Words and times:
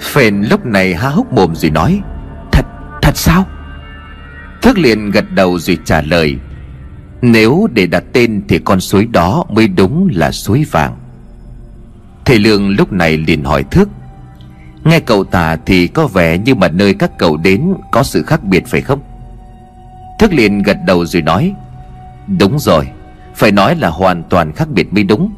Phền 0.00 0.42
lúc 0.42 0.66
này 0.66 0.94
há 0.94 1.08
hốc 1.08 1.32
mồm 1.32 1.54
rồi 1.54 1.70
nói 1.70 2.00
Thật, 2.52 2.66
thật 3.02 3.16
sao? 3.16 3.44
Thức 4.62 4.78
liền 4.78 5.10
gật 5.10 5.30
đầu 5.30 5.58
rồi 5.58 5.78
trả 5.84 6.02
lời 6.02 6.36
Nếu 7.22 7.68
để 7.72 7.86
đặt 7.86 8.04
tên 8.12 8.42
thì 8.48 8.58
con 8.58 8.80
suối 8.80 9.06
đó 9.06 9.44
mới 9.50 9.68
đúng 9.68 10.08
là 10.12 10.32
suối 10.32 10.64
vàng 10.70 10.96
Thầy 12.24 12.38
Lương 12.38 12.68
lúc 12.68 12.92
này 12.92 13.18
liền 13.18 13.44
hỏi 13.44 13.64
Thức 13.70 13.88
Nghe 14.84 15.00
cậu 15.00 15.24
tả 15.24 15.56
thì 15.66 15.86
có 15.86 16.06
vẻ 16.06 16.38
như 16.38 16.54
mà 16.54 16.68
nơi 16.68 16.94
các 16.94 17.18
cậu 17.18 17.36
đến 17.36 17.74
có 17.92 18.02
sự 18.02 18.22
khác 18.22 18.44
biệt 18.44 18.66
phải 18.66 18.80
không? 18.80 19.00
Thức 20.18 20.32
liền 20.32 20.62
gật 20.62 20.76
đầu 20.86 21.06
rồi 21.06 21.22
nói 21.22 21.54
Đúng 22.38 22.58
rồi 22.58 22.88
Phải 23.34 23.52
nói 23.52 23.76
là 23.76 23.88
hoàn 23.88 24.22
toàn 24.22 24.52
khác 24.52 24.68
biệt 24.68 24.92
mới 24.92 25.04
đúng 25.04 25.34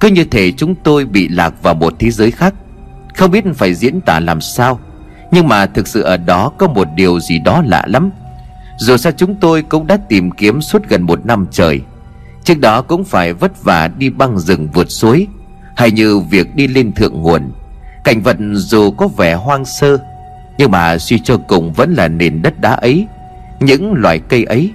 Cứ 0.00 0.08
như 0.08 0.24
thể 0.24 0.52
chúng 0.52 0.74
tôi 0.74 1.04
bị 1.04 1.28
lạc 1.28 1.62
vào 1.62 1.74
một 1.74 1.94
thế 1.98 2.10
giới 2.10 2.30
khác 2.30 2.54
không 3.18 3.30
biết 3.30 3.44
phải 3.54 3.74
diễn 3.74 4.00
tả 4.00 4.20
làm 4.20 4.40
sao, 4.40 4.80
Nhưng 5.30 5.48
mà 5.48 5.66
thực 5.66 5.88
sự 5.88 6.02
ở 6.02 6.16
đó 6.16 6.52
có 6.58 6.68
một 6.68 6.88
điều 6.94 7.20
gì 7.20 7.38
đó 7.38 7.62
lạ 7.66 7.84
lắm. 7.86 8.10
Dù 8.76 8.96
sao 8.96 9.12
chúng 9.16 9.34
tôi 9.34 9.62
cũng 9.62 9.86
đã 9.86 9.98
tìm 10.08 10.30
kiếm 10.30 10.60
suốt 10.60 10.88
gần 10.88 11.02
một 11.02 11.26
năm 11.26 11.46
trời. 11.50 11.80
Trước 12.44 12.58
đó 12.58 12.82
cũng 12.82 13.04
phải 13.04 13.32
vất 13.32 13.64
vả 13.64 13.88
đi 13.98 14.10
băng 14.10 14.38
rừng 14.38 14.68
vượt 14.74 14.90
suối, 14.90 15.26
Hay 15.76 15.90
như 15.90 16.18
việc 16.18 16.56
đi 16.56 16.68
lên 16.68 16.92
thượng 16.92 17.22
nguồn. 17.22 17.52
Cảnh 18.04 18.22
vật 18.22 18.36
dù 18.52 18.90
có 18.90 19.08
vẻ 19.08 19.34
hoang 19.34 19.64
sơ, 19.64 19.98
Nhưng 20.58 20.70
mà 20.70 20.98
suy 20.98 21.18
cho 21.18 21.36
cùng 21.48 21.72
vẫn 21.72 21.94
là 21.94 22.08
nền 22.08 22.42
đất 22.42 22.60
đá 22.60 22.72
ấy, 22.72 23.06
Những 23.60 23.94
loài 23.94 24.18
cây 24.28 24.44
ấy. 24.44 24.72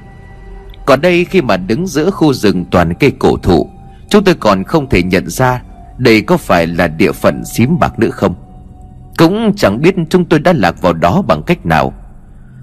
Còn 0.86 1.02
đây 1.02 1.26
khi 1.26 1.42
mà 1.42 1.58
đứng 1.58 1.88
giữa 1.88 2.10
khu 2.10 2.34
rừng 2.34 2.66
toàn 2.72 2.94
cây 2.94 3.12
cổ 3.20 3.38
thụ, 3.38 3.70
Chúng 4.10 4.24
tôi 4.24 4.36
còn 4.36 4.64
không 4.64 4.90
thể 4.90 5.04
nhận 5.04 5.30
ra 5.30 5.62
đây 5.98 6.22
có 6.22 6.38
phải 6.38 6.68
là 6.68 6.88
địa 6.88 7.12
phận 7.12 7.46
xím 7.46 7.80
bạc 7.80 8.00
nữa 8.00 8.10
không? 8.10 8.36
Cũng 9.18 9.54
chẳng 9.56 9.82
biết 9.82 9.96
chúng 10.10 10.26
tôi 10.26 10.40
đã 10.40 10.54
lạc 10.54 10.82
vào 10.82 10.94
đó 10.94 11.22
bằng 11.28 11.44
cách 11.44 11.66
nào. 11.66 11.94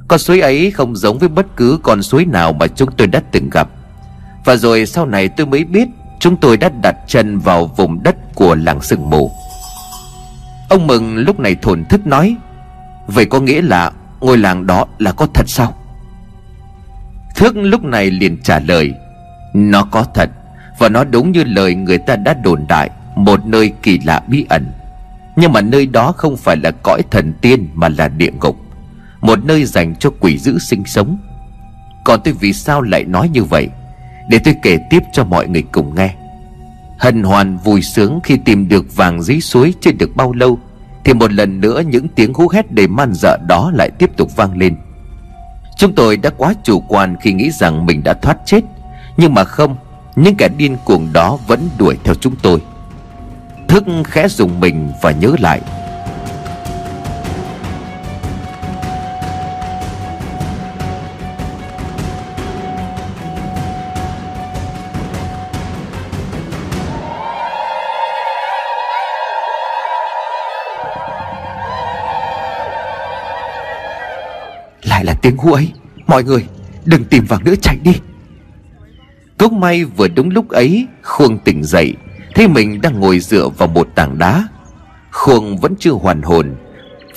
Con 0.08 0.18
suối 0.18 0.40
ấy 0.40 0.70
không 0.70 0.96
giống 0.96 1.18
với 1.18 1.28
bất 1.28 1.46
cứ 1.56 1.78
con 1.82 2.02
suối 2.02 2.24
nào 2.24 2.52
mà 2.52 2.66
chúng 2.66 2.92
tôi 2.96 3.06
đã 3.06 3.22
từng 3.32 3.50
gặp. 3.50 3.68
Và 4.44 4.56
rồi 4.56 4.86
sau 4.86 5.06
này 5.06 5.28
tôi 5.28 5.46
mới 5.46 5.64
biết 5.64 5.88
Chúng 6.20 6.36
tôi 6.36 6.56
đã 6.56 6.70
đặt 6.82 6.96
chân 7.06 7.38
vào 7.38 7.66
vùng 7.66 8.02
đất 8.02 8.16
của 8.34 8.54
làng 8.54 8.82
sừng 8.82 9.10
mù. 9.10 9.30
Ông 10.68 10.86
Mừng 10.86 11.16
lúc 11.16 11.40
này 11.40 11.54
thổn 11.54 11.84
thức 11.84 12.06
nói, 12.06 12.36
Vậy 13.06 13.24
có 13.24 13.40
nghĩa 13.40 13.62
là 13.62 13.90
ngôi 14.20 14.38
làng 14.38 14.66
đó 14.66 14.86
là 14.98 15.12
có 15.12 15.26
thật 15.34 15.48
sao? 15.48 15.74
Thước 17.36 17.56
lúc 17.56 17.84
này 17.84 18.10
liền 18.10 18.42
trả 18.42 18.58
lời, 18.58 18.94
Nó 19.54 19.82
có 19.82 20.04
thật, 20.14 20.30
Và 20.78 20.88
nó 20.88 21.04
đúng 21.04 21.32
như 21.32 21.44
lời 21.44 21.74
người 21.74 21.98
ta 21.98 22.16
đã 22.16 22.34
đồn 22.34 22.64
đại. 22.68 22.90
Một 23.24 23.46
nơi 23.46 23.72
kỳ 23.82 23.98
lạ 23.98 24.22
bí 24.28 24.46
ẩn. 24.48 24.66
Nhưng 25.36 25.52
mà 25.52 25.60
nơi 25.60 25.86
đó 25.86 26.12
không 26.16 26.36
phải 26.36 26.56
là 26.56 26.70
cõi 26.70 27.02
thần 27.10 27.32
tiên, 27.40 27.68
Mà 27.74 27.88
là 27.88 28.08
địa 28.08 28.30
ngục. 28.42 28.56
Một 29.20 29.44
nơi 29.44 29.64
dành 29.64 29.94
cho 29.94 30.10
quỷ 30.20 30.38
dữ 30.38 30.58
sinh 30.58 30.84
sống. 30.86 31.18
Còn 32.04 32.20
tôi 32.24 32.34
vì 32.40 32.52
sao 32.52 32.82
lại 32.82 33.04
nói 33.04 33.28
như 33.28 33.44
vậy? 33.44 33.68
Để 34.28 34.38
tôi 34.44 34.54
kể 34.62 34.78
tiếp 34.90 35.02
cho 35.12 35.24
mọi 35.24 35.48
người 35.48 35.62
cùng 35.72 35.94
nghe. 35.94 36.14
Hân 36.98 37.22
hoan 37.22 37.56
vui 37.56 37.82
sướng 37.82 38.20
khi 38.24 38.36
tìm 38.44 38.68
được 38.68 38.96
vàng 38.96 39.22
dưới 39.22 39.40
suối 39.40 39.74
chưa 39.80 39.92
được 39.92 40.16
bao 40.16 40.32
lâu, 40.32 40.58
Thì 41.04 41.14
một 41.14 41.32
lần 41.32 41.60
nữa 41.60 41.82
những 41.86 42.08
tiếng 42.08 42.34
hú 42.34 42.48
hét 42.48 42.72
đầy 42.72 42.88
man 42.88 43.12
dợ 43.14 43.38
đó 43.48 43.70
lại 43.74 43.90
tiếp 43.98 44.10
tục 44.16 44.36
vang 44.36 44.58
lên. 44.58 44.76
Chúng 45.76 45.94
tôi 45.94 46.16
đã 46.16 46.30
quá 46.30 46.54
chủ 46.64 46.80
quan 46.80 47.16
khi 47.20 47.32
nghĩ 47.32 47.50
rằng 47.50 47.86
mình 47.86 48.02
đã 48.04 48.14
thoát 48.14 48.36
chết, 48.46 48.60
Nhưng 49.16 49.34
mà 49.34 49.44
không, 49.44 49.76
Những 50.16 50.34
kẻ 50.34 50.48
điên 50.56 50.76
cuồng 50.84 51.12
đó 51.12 51.38
vẫn 51.46 51.68
đuổi 51.78 51.96
theo 52.04 52.14
chúng 52.14 52.34
tôi. 52.42 52.60
Thức 53.70 53.84
khẽ 54.04 54.28
dùng 54.28 54.60
mình 54.60 54.92
và 55.00 55.10
nhớ 55.10 55.34
lại. 55.38 55.60
Lại 74.82 75.04
là 75.04 75.14
tiếng 75.22 75.36
hú 75.36 75.52
ấy. 75.52 75.72
Mọi 76.06 76.24
người, 76.24 76.46
đừng 76.84 77.04
tìm 77.04 77.24
vàng 77.24 77.44
nữa, 77.44 77.54
chạy 77.62 77.76
đi. 77.82 77.92
Cốc 79.38 79.52
may 79.52 79.84
vừa 79.84 80.08
đúng 80.08 80.30
lúc 80.30 80.48
ấy 80.48 80.86
Khuông 81.02 81.38
tỉnh 81.38 81.64
dậy. 81.64 81.94
Thấy 82.34 82.48
mình 82.48 82.80
đang 82.80 83.00
ngồi 83.00 83.20
dựa 83.20 83.48
vào 83.48 83.68
một 83.68 83.88
tảng 83.94 84.18
đá. 84.18 84.48
Khuông 85.10 85.58
vẫn 85.58 85.74
chưa 85.78 85.92
hoàn 85.92 86.22
hồn, 86.22 86.56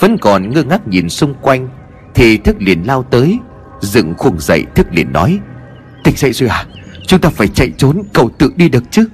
Vẫn 0.00 0.18
còn 0.18 0.50
ngơ 0.50 0.62
ngác 0.62 0.88
nhìn 0.88 1.08
xung 1.08 1.34
quanh. 1.34 1.68
Thì 2.14 2.36
thức 2.36 2.56
liền 2.58 2.86
lao 2.86 3.02
tới, 3.02 3.38
Dựng 3.80 4.14
khuông 4.18 4.38
dậy 4.38 4.64
thức 4.74 4.86
liền 4.90 5.12
nói, 5.12 5.38
Tỉnh 6.04 6.16
dậy 6.16 6.32
rồi 6.32 6.48
à? 6.48 6.66
Chúng 7.06 7.20
ta 7.20 7.30
phải 7.30 7.48
chạy 7.48 7.70
trốn 7.76 8.02
cậu 8.12 8.30
tự 8.38 8.52
đi 8.56 8.68
được 8.68 8.84
chứ. 8.90 9.08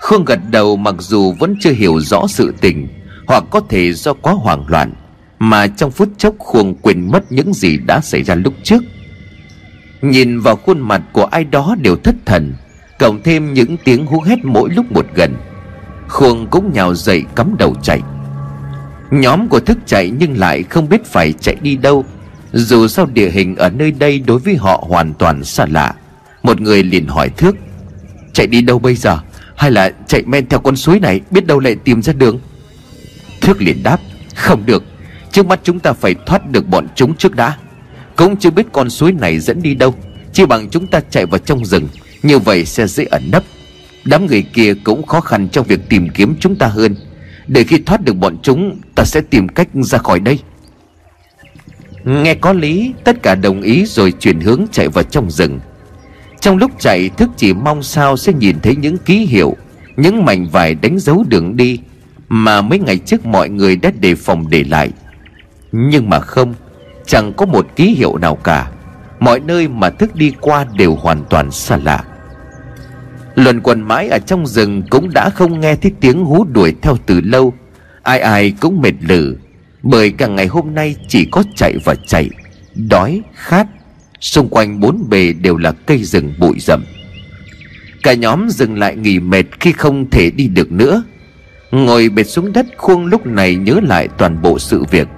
Khuông 0.00 0.24
gật 0.24 0.40
đầu 0.50 0.76
mặc 0.76 0.94
dù 0.98 1.34
vẫn 1.38 1.56
chưa 1.60 1.72
hiểu 1.72 2.00
rõ 2.00 2.26
sự 2.28 2.54
tình, 2.60 2.88
Hoặc 3.26 3.44
có 3.50 3.60
thể 3.68 3.92
do 3.92 4.12
quá 4.12 4.32
hoảng 4.32 4.64
loạn, 4.68 4.92
Mà 5.38 5.66
trong 5.66 5.90
phút 5.90 6.08
chốc 6.18 6.34
Khuông 6.38 6.74
quên 6.74 7.10
mất 7.12 7.32
những 7.32 7.54
gì 7.54 7.78
đã 7.78 8.00
xảy 8.00 8.22
ra 8.22 8.34
lúc 8.34 8.54
trước. 8.62 8.82
Nhìn 10.02 10.40
vào 10.40 10.56
khuôn 10.56 10.80
mặt 10.80 11.02
của 11.12 11.24
ai 11.24 11.44
đó 11.44 11.76
đều 11.82 11.96
thất 11.96 12.14
thần. 12.26 12.54
Cộng 12.98 13.22
thêm 13.22 13.54
những 13.54 13.76
tiếng 13.84 14.06
hú 14.06 14.20
hét 14.20 14.44
mỗi 14.44 14.70
lúc 14.70 14.92
một 14.92 15.06
gần, 15.14 15.36
Khuông 16.08 16.46
cũng 16.50 16.72
nhào 16.72 16.94
dậy 16.94 17.24
cắm 17.36 17.56
đầu 17.58 17.74
chạy. 17.82 18.00
Nhóm 19.10 19.48
của 19.48 19.60
thức 19.60 19.78
chạy 19.86 20.10
nhưng 20.18 20.38
lại 20.38 20.62
không 20.62 20.88
biết 20.88 21.04
phải 21.06 21.32
chạy 21.32 21.56
đi 21.62 21.76
đâu, 21.76 22.04
Dù 22.52 22.88
sao 22.88 23.06
địa 23.06 23.30
hình 23.30 23.56
ở 23.56 23.70
nơi 23.70 23.90
đây 23.90 24.18
đối 24.18 24.38
với 24.38 24.56
họ 24.56 24.84
hoàn 24.88 25.14
toàn 25.14 25.44
xa 25.44 25.66
lạ. 25.70 25.94
Một 26.42 26.60
người 26.60 26.82
liền 26.82 27.06
hỏi 27.06 27.28
Thước, 27.28 27.56
Chạy 28.32 28.46
đi 28.46 28.62
đâu 28.62 28.78
bây 28.78 28.94
giờ? 28.94 29.18
Hay 29.56 29.70
là 29.70 29.90
chạy 30.06 30.22
men 30.26 30.48
theo 30.48 30.60
con 30.60 30.76
suối 30.76 31.00
này, 31.00 31.20
Biết 31.30 31.46
đâu 31.46 31.58
lại 31.60 31.76
tìm 31.84 32.02
ra 32.02 32.12
đường? 32.12 32.40
Thước 33.40 33.62
liền 33.62 33.82
đáp, 33.82 34.00
Không 34.34 34.66
được, 34.66 34.84
Trước 35.32 35.46
mắt 35.46 35.60
chúng 35.62 35.78
ta 35.78 35.92
phải 35.92 36.14
thoát 36.26 36.50
được 36.50 36.68
bọn 36.68 36.86
chúng 36.94 37.14
trước 37.14 37.36
đã. 37.36 37.56
Cũng 38.16 38.36
chưa 38.36 38.50
biết 38.50 38.66
con 38.72 38.90
suối 38.90 39.12
này 39.12 39.38
dẫn 39.38 39.62
đi 39.62 39.74
đâu, 39.74 39.94
Chỉ 40.32 40.46
bằng 40.46 40.70
chúng 40.70 40.86
ta 40.86 41.00
chạy 41.10 41.26
vào 41.26 41.38
trong 41.38 41.64
rừng. 41.64 41.88
Như 42.22 42.38
vậy 42.38 42.64
sẽ 42.64 42.86
dễ 42.86 43.04
ẩn 43.04 43.22
nấp. 43.32 43.42
Đám 44.04 44.26
người 44.26 44.42
kia 44.42 44.74
cũng 44.84 45.06
khó 45.06 45.20
khăn 45.20 45.48
trong 45.48 45.66
việc 45.66 45.80
tìm 45.88 46.08
kiếm 46.14 46.34
chúng 46.40 46.56
ta 46.56 46.66
hơn. 46.66 46.96
Để 47.46 47.64
khi 47.64 47.78
thoát 47.86 48.04
được 48.04 48.16
bọn 48.16 48.36
chúng, 48.42 48.80
Ta 48.94 49.04
sẽ 49.04 49.20
tìm 49.30 49.48
cách 49.48 49.68
ra 49.74 49.98
khỏi 49.98 50.20
đây. 50.20 50.38
Nghe 52.04 52.34
có 52.34 52.52
lý, 52.52 52.92
Tất 53.04 53.22
cả 53.22 53.34
đồng 53.34 53.62
ý 53.62 53.84
rồi 53.86 54.12
chuyển 54.12 54.40
hướng 54.40 54.66
chạy 54.72 54.88
vào 54.88 55.04
trong 55.04 55.30
rừng. 55.30 55.60
Trong 56.40 56.56
lúc 56.56 56.70
chạy, 56.78 57.08
Thức 57.08 57.30
chỉ 57.36 57.52
mong 57.52 57.82
sao 57.82 58.16
sẽ 58.16 58.32
nhìn 58.32 58.60
thấy 58.60 58.76
những 58.76 58.98
ký 58.98 59.18
hiệu, 59.18 59.56
Những 59.96 60.24
mảnh 60.24 60.46
vải 60.46 60.74
đánh 60.74 60.98
dấu 60.98 61.24
đường 61.28 61.56
đi 61.56 61.78
Mà 62.28 62.62
mấy 62.62 62.78
ngày 62.78 62.98
trước 62.98 63.26
mọi 63.26 63.48
người 63.48 63.76
đã 63.76 63.90
đề 64.00 64.14
phòng 64.14 64.50
để 64.50 64.64
lại. 64.64 64.90
Nhưng 65.72 66.10
mà 66.10 66.20
không, 66.20 66.54
Chẳng 67.06 67.32
có 67.32 67.46
một 67.46 67.66
ký 67.76 67.94
hiệu 67.94 68.16
nào 68.16 68.34
cả. 68.36 68.70
Mọi 69.20 69.40
nơi 69.40 69.68
mà 69.68 69.90
Thức 69.90 70.14
đi 70.14 70.32
qua 70.40 70.66
đều 70.76 70.94
hoàn 70.94 71.24
toàn 71.30 71.50
xa 71.50 71.76
lạ 71.76 72.04
luẩn 73.38 73.60
quần 73.60 73.80
mãi 73.80 74.08
ở 74.08 74.18
trong 74.18 74.46
rừng 74.46 74.82
Cũng 74.90 75.10
đã 75.14 75.30
không 75.30 75.60
nghe 75.60 75.76
thấy 75.76 75.92
tiếng 76.00 76.24
hú 76.24 76.44
đuổi 76.44 76.74
theo 76.82 76.96
từ 77.06 77.20
lâu. 77.20 77.54
Ai 78.02 78.20
ai 78.20 78.54
cũng 78.60 78.80
mệt 78.80 78.94
lử 79.00 79.36
Bởi 79.82 80.10
cả 80.10 80.26
ngày 80.26 80.46
hôm 80.46 80.74
nay 80.74 80.96
chỉ 81.08 81.24
có 81.24 81.42
chạy 81.56 81.74
và 81.84 81.94
chạy 82.06 82.30
Đói, 82.74 83.22
khát. 83.34 83.66
Xung 84.20 84.48
quanh 84.48 84.80
bốn 84.80 85.08
bề 85.10 85.32
đều 85.32 85.56
là 85.56 85.72
cây 85.72 86.04
rừng 86.04 86.34
bụi 86.38 86.56
rậm. 86.60 86.84
Cả 88.02 88.14
nhóm 88.14 88.48
dừng 88.50 88.78
lại 88.78 88.96
nghỉ 88.96 89.20
mệt 89.20 89.44
khi 89.60 89.72
không 89.72 90.10
thể 90.10 90.30
đi 90.30 90.48
được 90.48 90.72
nữa. 90.72 91.02
Ngồi 91.70 92.08
bệt 92.08 92.24
xuống 92.24 92.52
đất 92.52 92.66
khuông 92.76 93.06
lúc 93.06 93.26
này 93.26 93.54
nhớ 93.54 93.80
lại 93.82 94.08
toàn 94.18 94.42
bộ 94.42 94.58
sự 94.58 94.84
việc. 94.90 95.08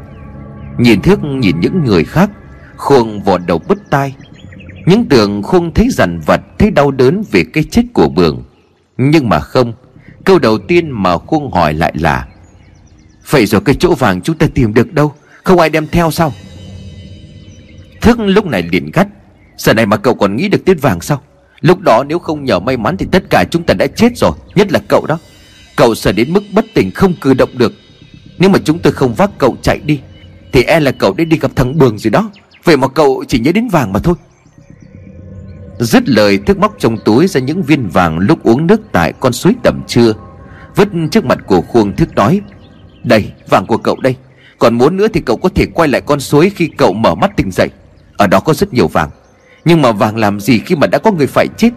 Nhìn 0.78 1.02
thước 1.02 1.24
nhìn 1.24 1.60
những 1.60 1.84
người 1.84 2.04
khác 2.04 2.30
Khuông 2.80 3.22
vò 3.22 3.38
đầu 3.38 3.60
bứt 3.68 3.78
tai 3.90 4.14
những 4.86 5.04
tưởng 5.04 5.42
khung 5.42 5.74
thấy 5.74 5.88
dằn 5.90 6.20
vặt, 6.26 6.40
Thấy 6.58 6.70
đau 6.70 6.90
đớn 6.90 7.22
vì 7.30 7.44
cái 7.44 7.64
chết 7.64 7.82
của 7.92 8.08
Bường 8.08 8.42
Nhưng 8.96 9.28
mà 9.28 9.40
không, 9.40 9.72
Câu 10.24 10.38
đầu 10.38 10.58
tiên 10.58 10.90
mà 10.90 11.18
Khuông 11.18 11.52
hỏi 11.52 11.74
lại 11.74 11.92
là, 11.96 12.26
Vậy 13.30 13.46
rồi 13.46 13.60
cái 13.60 13.74
chỗ 13.78 13.94
vàng 13.94 14.20
chúng 14.20 14.38
ta 14.38 14.46
tìm 14.54 14.74
được 14.74 14.92
đâu? 14.92 15.12
Không 15.44 15.60
ai 15.60 15.70
đem 15.70 15.86
theo 15.86 16.10
sao? 16.10 16.32
Thức 18.00 18.18
lúc 18.20 18.46
này 18.46 18.62
liền 18.62 18.90
gắt, 18.92 19.08
Giờ 19.56 19.74
này 19.74 19.86
mà 19.86 19.96
cậu 19.96 20.14
còn 20.14 20.36
nghĩ 20.36 20.48
được 20.48 20.64
tiết 20.64 20.82
vàng 20.82 21.00
sao? 21.00 21.22
Lúc 21.60 21.80
đó 21.80 22.04
nếu 22.08 22.18
không 22.18 22.44
nhờ 22.44 22.60
may 22.60 22.76
mắn 22.76 22.96
Thì 22.96 23.06
tất 23.12 23.22
cả 23.30 23.44
chúng 23.50 23.62
ta 23.62 23.74
đã 23.74 23.86
chết 23.86 24.16
rồi, 24.16 24.32
Nhất 24.54 24.72
là 24.72 24.80
cậu 24.88 25.06
đó. 25.06 25.18
Cậu 25.76 25.94
sợ 25.94 26.12
đến 26.12 26.32
mức 26.32 26.42
bất 26.52 26.64
tỉnh 26.74 26.90
không 26.90 27.14
cử 27.20 27.34
động 27.34 27.50
được. 27.58 27.72
Nếu 28.38 28.50
mà 28.50 28.58
chúng 28.64 28.78
tôi 28.78 28.92
không 28.92 29.14
vác 29.14 29.30
cậu 29.38 29.56
chạy 29.62 29.78
đi, 29.78 30.00
Thì 30.52 30.62
e 30.62 30.80
là 30.80 30.92
cậu 30.92 31.14
đã 31.14 31.24
đi 31.24 31.38
gặp 31.38 31.50
thằng 31.56 31.78
Bường 31.78 31.98
gì 31.98 32.10
đó. 32.10 32.30
Vậy 32.64 32.76
mà 32.76 32.88
cậu 32.88 33.24
chỉ 33.28 33.38
nhớ 33.38 33.52
đến 33.52 33.68
vàng 33.68 33.92
mà 33.92 34.00
thôi. 34.00 34.14
Dứt 35.80 36.08
lời 36.08 36.38
thức 36.38 36.58
móc 36.58 36.74
trong 36.78 36.96
túi 37.04 37.26
ra 37.26 37.40
những 37.40 37.62
viên 37.62 37.88
vàng 37.88 38.18
lúc 38.18 38.42
uống 38.42 38.66
nước 38.66 38.80
tại 38.92 39.12
con 39.20 39.32
suối 39.32 39.54
tầm 39.62 39.82
trưa 39.86 40.12
Vứt 40.76 40.88
trước 41.10 41.24
mặt 41.24 41.38
của 41.46 41.60
khuôn 41.60 41.96
thức 41.96 42.14
nói, 42.14 42.40
Đây, 43.04 43.32
vàng 43.48 43.66
của 43.66 43.76
cậu 43.76 43.96
đây, 44.02 44.16
Còn 44.58 44.78
muốn 44.78 44.96
nữa 44.96 45.06
thì 45.14 45.20
cậu 45.20 45.36
có 45.36 45.48
thể 45.54 45.66
quay 45.74 45.88
lại 45.88 46.00
con 46.00 46.20
suối 46.20 46.50
khi 46.50 46.70
cậu 46.78 46.92
mở 46.92 47.14
mắt 47.14 47.30
tỉnh 47.36 47.50
dậy. 47.50 47.68
Ở 48.16 48.26
đó 48.26 48.40
có 48.40 48.54
rất 48.54 48.72
nhiều 48.72 48.88
vàng, 48.88 49.10
Nhưng 49.64 49.82
mà 49.82 49.92
vàng 49.92 50.16
làm 50.16 50.40
gì 50.40 50.58
khi 50.58 50.76
mà 50.76 50.86
đã 50.86 50.98
có 50.98 51.12
người 51.12 51.26
phải 51.26 51.46
chết? 51.56 51.70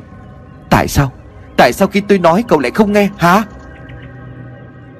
Tại 0.69 0.87
sao? 0.87 1.11
Tại 1.57 1.73
sao 1.73 1.87
khi 1.87 2.01
tôi 2.07 2.17
nói 2.17 2.43
cậu 2.47 2.59
lại 2.59 2.71
không 2.71 2.93
nghe, 2.93 3.09
hả? 3.17 3.43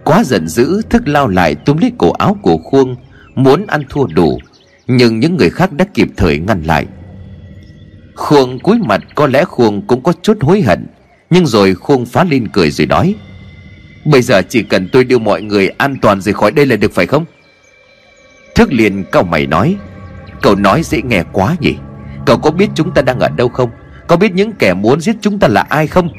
Quá 0.04 0.24
giận 0.24 0.48
dữ, 0.48 0.82
Thức 0.90 1.08
lao 1.08 1.28
lại 1.28 1.56
túm 1.56 1.78
lấy 1.78 1.92
cổ 1.98 2.12
áo 2.12 2.38
của 2.42 2.58
khuôn 2.58 2.96
Muốn 3.36 3.68
ăn 3.68 3.84
thua 3.90 4.08
đủ, 4.08 4.40
Nhưng 4.88 5.20
những 5.20 5.38
người 5.38 5.50
khác 5.50 5.74
đã 5.74 5.86
kịp 5.94 6.08
thời 6.18 6.40
ngăn 6.40 6.64
lại. 6.64 6.86
Khuông 8.16 8.60
cúi 8.60 8.80
mặt 8.80 9.02
có 9.16 9.28
lẽ 9.28 9.46
Khuông 9.46 9.88
cũng 9.88 10.04
có 10.04 10.14
chút 10.22 10.38
hối 10.42 10.62
hận, 10.62 10.88
Nhưng 11.30 11.46
rồi 11.46 11.76
Khuông 11.76 12.06
phá 12.06 12.24
lên 12.24 12.48
cười 12.54 12.72
rồi 12.72 12.88
nói, 12.88 13.16
Bây 14.06 14.22
giờ 14.22 14.42
chỉ 14.50 14.64
cần 14.64 14.90
tôi 14.92 15.04
đưa 15.04 15.18
mọi 15.18 15.42
người 15.42 15.70
an 15.70 15.96
toàn 16.02 16.22
rời 16.22 16.34
khỏi 16.34 16.52
đây 16.52 16.66
là 16.66 16.76
được 16.76 16.92
phải 16.94 17.06
không? 17.06 17.26
Thức 18.56 18.74
liền 18.74 19.04
cao 19.12 19.24
mày 19.24 19.48
nói, 19.48 19.76
Cậu 20.42 20.56
nói 20.56 20.84
dễ 20.84 21.02
nghe 21.02 21.24
quá 21.32 21.56
nhỉ. 21.60 21.76
Cậu 22.26 22.38
có 22.38 22.52
biết 22.52 22.70
chúng 22.76 22.94
ta 22.94 23.02
đang 23.02 23.20
ở 23.20 23.30
đâu 23.30 23.50
không? 23.50 23.70
Có 24.08 24.16
biết 24.18 24.32
những 24.34 24.52
kẻ 24.52 24.74
muốn 24.74 25.02
giết 25.02 25.16
chúng 25.22 25.40
ta 25.40 25.48
là 25.48 25.62
ai 25.62 25.88
không? 25.88 26.10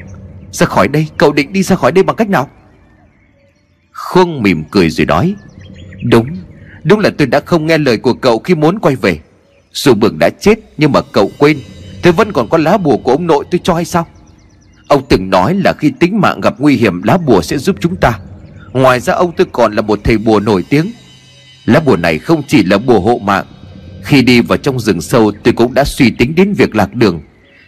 Ra 0.51 0.65
khỏi 0.65 0.87
đây, 0.87 1.07
Cậu 1.17 1.33
định 1.33 1.53
đi 1.53 1.63
ra 1.63 1.75
khỏi 1.75 1.91
đây 1.91 2.03
bằng 2.03 2.15
cách 2.15 2.29
nào? 2.29 2.49
Khuông 3.91 4.41
mỉm 4.41 4.63
cười 4.71 4.89
rồi 4.89 5.05
nói, 5.05 5.35
Đúng 6.03 6.27
Đúng 6.83 6.99
là 6.99 7.09
tôi 7.17 7.27
đã 7.27 7.39
không 7.39 7.65
nghe 7.65 7.77
lời 7.77 7.97
của 7.97 8.13
cậu 8.13 8.39
khi 8.39 8.55
muốn 8.55 8.79
quay 8.79 8.95
về. 8.95 9.19
Dù 9.73 9.93
bường 9.93 10.19
đã 10.19 10.29
chết 10.29 10.59
Nhưng 10.77 10.91
mà 10.91 11.01
cậu 11.11 11.31
quên. 11.37 11.57
Tôi 12.05 12.13
vẫn 12.13 12.31
còn 12.33 12.49
có 12.49 12.57
lá 12.57 12.77
bùa 12.77 12.97
của 12.97 13.11
ông 13.11 13.27
nội 13.27 13.45
tôi 13.51 13.59
cho 13.63 13.73
hay 13.73 13.85
sao? 13.85 14.07
Ông 14.87 15.05
từng 15.09 15.29
nói 15.29 15.55
là 15.55 15.73
khi 15.73 15.91
tính 15.99 16.21
mạng 16.21 16.41
gặp 16.41 16.55
nguy 16.57 16.75
hiểm, 16.75 17.03
Lá 17.03 17.17
bùa 17.17 17.41
sẽ 17.41 17.57
giúp 17.57 17.75
chúng 17.79 17.95
ta. 17.95 18.19
Ngoài 18.73 18.99
ra, 18.99 19.13
ông 19.13 19.31
tôi 19.37 19.47
còn 19.51 19.73
là 19.73 19.81
một 19.81 19.99
thầy 20.03 20.17
bùa 20.17 20.39
nổi 20.39 20.63
tiếng. 20.69 20.91
Lá 21.65 21.79
bùa 21.79 21.97
này 21.97 22.19
không 22.19 22.43
chỉ 22.47 22.63
là 22.63 22.77
bùa 22.77 22.99
hộ 22.99 23.17
mạng. 23.23 23.45
Khi 24.03 24.21
đi 24.21 24.41
vào 24.41 24.57
trong 24.57 24.79
rừng 24.79 25.01
sâu, 25.01 25.31
Tôi 25.43 25.53
cũng 25.53 25.73
đã 25.73 25.83
suy 25.83 26.11
tính 26.11 26.35
đến 26.35 26.53
việc 26.53 26.75
lạc 26.75 26.93
đường. 26.93 27.21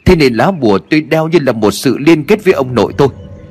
Thế 0.05 0.15
nên 0.15 0.33
lá 0.33 0.51
bùa 0.51 0.79
tôi 0.89 1.01
đeo 1.01 1.27
như 1.27 1.39
là 1.41 1.51
một 1.51 1.71
sự 1.71 1.97
liên 1.97 2.23
kết 2.23 2.43
với 2.43 2.53
ông 2.53 2.75
nội 2.75 2.93
tôi. 2.97 3.07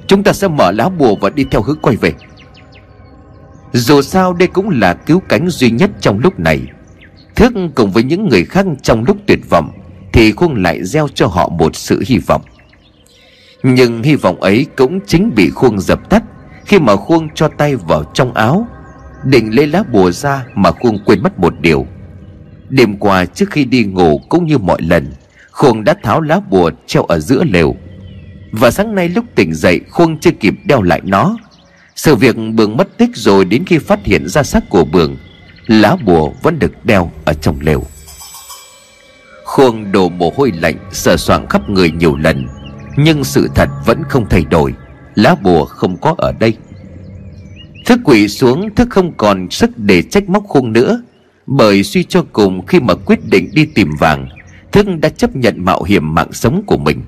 Chúng 0.07 0.23
ta 0.23 0.33
sẽ 0.33 0.49
mở 0.49 0.73
lá 0.73 0.89
bùa 0.89 1.17
và 1.17 1.31
đi 1.31 1.45
theo 1.51 1.63
hướng 1.63 1.79
quay 1.83 1.97
về. 1.97 2.13
Dù 3.73 4.03
sao, 4.03 4.33
đây 4.33 4.49
cũng 4.49 4.71
là 4.71 4.95
cứu 4.95 5.23
cánh 5.29 5.51
duy 5.51 5.71
nhất 5.71 5.91
trong 6.01 6.19
lúc 6.19 6.41
này. 6.41 6.61
Thức 7.35 7.53
cùng 7.75 7.93
với 7.93 8.03
những 8.03 8.29
người 8.29 8.45
khác 8.45 8.67
trong 8.83 9.05
lúc 9.05 9.17
tuyệt 9.27 9.41
vọng 9.51 9.71
thì 10.17 10.33
Khuông 10.33 10.63
lại 10.63 10.85
gieo 10.85 11.09
cho 11.15 11.27
họ 11.27 11.49
một 11.49 11.77
sự 11.77 12.03
hy 12.07 12.19
vọng. 12.19 12.43
Nhưng 13.63 14.03
hy 14.03 14.17
vọng 14.17 14.41
ấy 14.41 14.67
cũng 14.77 15.01
chính 15.07 15.35
bị 15.35 15.51
Khuông 15.51 15.81
dập 15.81 16.11
tắt 16.11 16.23
Khi 16.65 16.79
mà 16.79 16.97
Khuông 16.97 17.29
cho 17.35 17.49
tay 17.59 17.77
vào 17.77 18.05
trong 18.15 18.35
áo, 18.35 18.67
Định 19.25 19.57
lấy 19.57 19.67
lá 19.67 19.83
bùa 19.93 20.11
ra 20.11 20.47
mà 20.55 20.71
Khuông 20.73 20.99
quên 21.05 21.23
mất 21.23 21.39
một 21.39 21.55
điều. 21.61 21.87
Đêm 22.69 22.97
qua 22.97 23.25
trước 23.25 23.51
khi 23.51 23.65
đi 23.65 23.85
ngủ 23.85 24.21
cũng 24.29 24.47
như 24.47 24.59
mọi 24.59 24.83
lần 24.83 25.13
Khuông 25.51 25.85
đã 25.85 25.95
tháo 26.03 26.21
lá 26.21 26.41
bùa 26.51 26.71
treo 26.87 27.03
ở 27.03 27.19
giữa 27.19 27.45
lều. 27.45 27.77
Và 28.53 28.71
sáng 28.71 28.95
nay 28.95 29.09
lúc 29.09 29.25
tỉnh 29.35 29.55
dậy 29.55 29.81
Khuông 29.91 30.19
chưa 30.21 30.31
kịp 30.31 30.55
đeo 30.65 30.83
lại 30.83 31.01
nó. 31.05 31.37
Sự 31.97 32.15
việc 32.15 32.37
Bường 32.55 32.77
mất 32.77 32.99
tích 32.99 33.11
rồi 33.15 33.45
đến 33.45 33.65
khi 33.65 33.79
phát 33.79 34.05
hiện 34.05 34.29
ra 34.29 34.43
xác 34.43 34.71
của 34.71 34.85
Bường, 34.85 35.17
Lá 35.67 35.97
bùa 36.05 36.31
vẫn 36.43 36.59
được 36.59 36.85
đeo 36.85 37.11
ở 37.25 37.33
trong 37.33 37.57
lều. 37.61 37.85
Khuông 39.47 39.93
đổ 39.93 40.09
mồ 40.09 40.33
hôi 40.37 40.53
lạnh 40.61 40.77
sờ 40.93 41.17
soạng 41.17 41.47
khắp 41.47 41.71
người 41.71 41.91
nhiều 41.91 42.17
lần 42.17 42.49
Nhưng 42.97 43.25
sự 43.25 43.49
thật 43.55 43.69
vẫn 43.87 44.03
không 44.09 44.27
thay 44.31 44.45
đổi. 44.51 44.75
Lá 45.15 45.35
bùa 45.43 45.65
không 45.65 45.97
có 46.01 46.15
ở 46.19 46.33
đây. 46.33 46.57
Thức 47.87 48.01
quỷ 48.05 48.29
xuống 48.29 48.75
Thức 48.75 48.89
không 48.91 49.13
còn 49.17 49.51
sức 49.51 49.71
để 49.77 50.03
trách 50.03 50.29
móc 50.29 50.45
Khuông 50.45 50.73
nữa 50.73 51.03
Bởi 51.47 51.83
suy 51.83 52.05
cho 52.05 52.25
cùng 52.33 52.67
khi 52.67 52.81
mà 52.81 52.95
quyết 52.95 53.19
định 53.31 53.51
đi 53.53 53.67
tìm 53.67 53.91
vàng 53.99 54.29
Thức 54.73 54.87
đã 55.01 55.09
chấp 55.09 55.37
nhận 55.37 55.65
mạo 55.65 55.83
hiểm 55.83 56.15
mạng 56.15 56.33
sống 56.33 56.63
của 56.67 56.79
mình. 56.79 57.03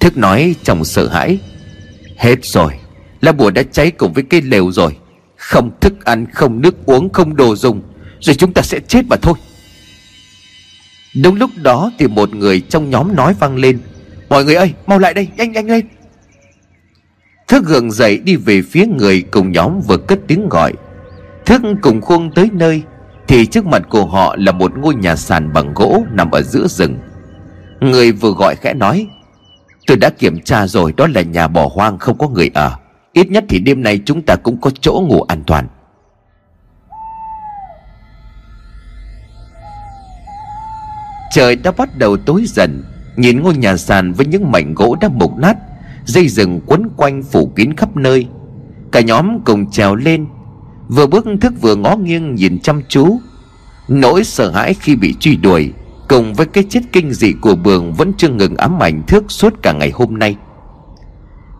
Thức 0.00 0.16
nói 0.16 0.54
trong 0.62 0.84
sợ 0.84 1.08
hãi 1.08 1.38
Hết 2.16 2.44
rồi 2.44 2.72
Lá 3.20 3.32
bùa 3.32 3.50
đã 3.50 3.62
cháy 3.62 3.90
cùng 3.90 4.12
với 4.12 4.24
cây 4.30 4.42
lều 4.42 4.72
rồi. 4.72 4.96
Không 5.36 5.70
thức 5.80 6.04
ăn, 6.04 6.26
không 6.32 6.60
nước 6.60 6.86
uống, 6.86 7.12
không 7.12 7.36
đồ 7.36 7.56
dùng 7.56 7.82
Rồi 8.20 8.34
chúng 8.34 8.52
ta 8.52 8.62
sẽ 8.62 8.80
chết 8.88 9.02
mà 9.08 9.16
thôi. 9.16 9.34
Đúng 11.16 11.36
lúc 11.36 11.50
đó 11.62 11.90
thì 11.98 12.06
một 12.06 12.34
người 12.34 12.60
trong 12.60 12.90
nhóm 12.90 13.16
nói 13.16 13.34
vang 13.40 13.56
lên. 13.56 13.78
Mọi 14.28 14.44
người 14.44 14.54
ơi, 14.54 14.72
mau 14.86 14.98
lại 14.98 15.14
đây, 15.14 15.28
nhanh 15.36 15.52
nhanh 15.52 15.66
lên. 15.66 15.86
Thức 17.48 17.64
gượng 17.64 17.90
dậy 17.90 18.18
đi 18.18 18.36
về 18.36 18.62
phía 18.62 18.86
người 18.86 19.22
cùng 19.30 19.52
nhóm 19.52 19.80
vừa 19.80 19.96
cất 19.96 20.18
tiếng 20.26 20.48
gọi. 20.48 20.72
Thức 21.46 21.62
cùng 21.82 22.00
khuôn 22.00 22.30
tới 22.34 22.48
nơi 22.52 22.82
Thì 23.28 23.46
trước 23.46 23.66
mặt 23.66 23.82
của 23.88 24.06
họ 24.06 24.36
là 24.38 24.52
một 24.52 24.78
ngôi 24.78 24.94
nhà 24.94 25.16
sàn 25.16 25.52
bằng 25.52 25.74
gỗ 25.74 26.04
nằm 26.12 26.30
ở 26.30 26.42
giữa 26.42 26.66
rừng. 26.66 26.98
Người 27.80 28.12
vừa 28.12 28.30
gọi 28.30 28.54
khẽ 28.56 28.74
nói, 28.74 29.06
Tôi 29.86 29.96
đã 29.96 30.10
kiểm 30.10 30.40
tra 30.40 30.66
rồi, 30.66 30.94
đó 30.96 31.06
là 31.14 31.22
nhà 31.22 31.48
bỏ 31.48 31.70
hoang, 31.74 31.98
không 31.98 32.18
có 32.18 32.28
người 32.28 32.50
ở. 32.54 32.76
Ít 33.12 33.30
nhất 33.30 33.44
thì 33.48 33.58
đêm 33.58 33.82
nay 33.82 34.00
chúng 34.04 34.22
ta 34.22 34.36
cũng 34.36 34.60
có 34.60 34.70
chỗ 34.80 35.04
ngủ 35.08 35.22
an 35.22 35.42
toàn. 35.46 35.68
Trời 41.30 41.56
đã 41.56 41.72
bắt 41.72 41.98
đầu 41.98 42.16
tối 42.16 42.44
dần. 42.46 42.84
Nhìn 43.16 43.42
ngôi 43.42 43.56
nhà 43.56 43.76
sàn 43.76 44.12
với 44.12 44.26
những 44.26 44.50
mảnh 44.50 44.74
gỗ 44.74 44.96
đã 45.00 45.08
mục 45.08 45.38
nát, 45.38 45.56
Dây 46.04 46.28
rừng 46.28 46.60
quấn 46.66 46.88
quanh 46.96 47.22
phủ 47.22 47.52
kín 47.56 47.74
khắp 47.76 47.96
nơi. 47.96 48.26
Cả 48.92 49.00
nhóm 49.00 49.40
cùng 49.44 49.70
trèo 49.70 49.94
lên. 49.94 50.26
Vừa 50.88 51.06
bước 51.06 51.26
thức 51.40 51.52
vừa 51.60 51.76
ngó 51.76 51.96
nghiêng 51.96 52.34
nhìn 52.34 52.58
chăm 52.60 52.82
chú. 52.88 53.18
Nỗi 53.88 54.24
sợ 54.24 54.50
hãi 54.50 54.74
khi 54.74 54.96
bị 54.96 55.14
truy 55.20 55.36
đuổi, 55.36 55.72
Cùng 56.08 56.34
với 56.34 56.46
cái 56.46 56.64
chết 56.68 56.80
kinh 56.92 57.12
dị 57.12 57.32
của 57.40 57.54
Bường 57.54 57.92
Vẫn 57.92 58.12
chưa 58.18 58.28
ngừng 58.28 58.56
ám 58.56 58.82
ảnh 58.82 59.02
thước 59.06 59.24
suốt 59.28 59.54
cả 59.62 59.72
ngày 59.72 59.90
hôm 59.90 60.18
nay. 60.18 60.36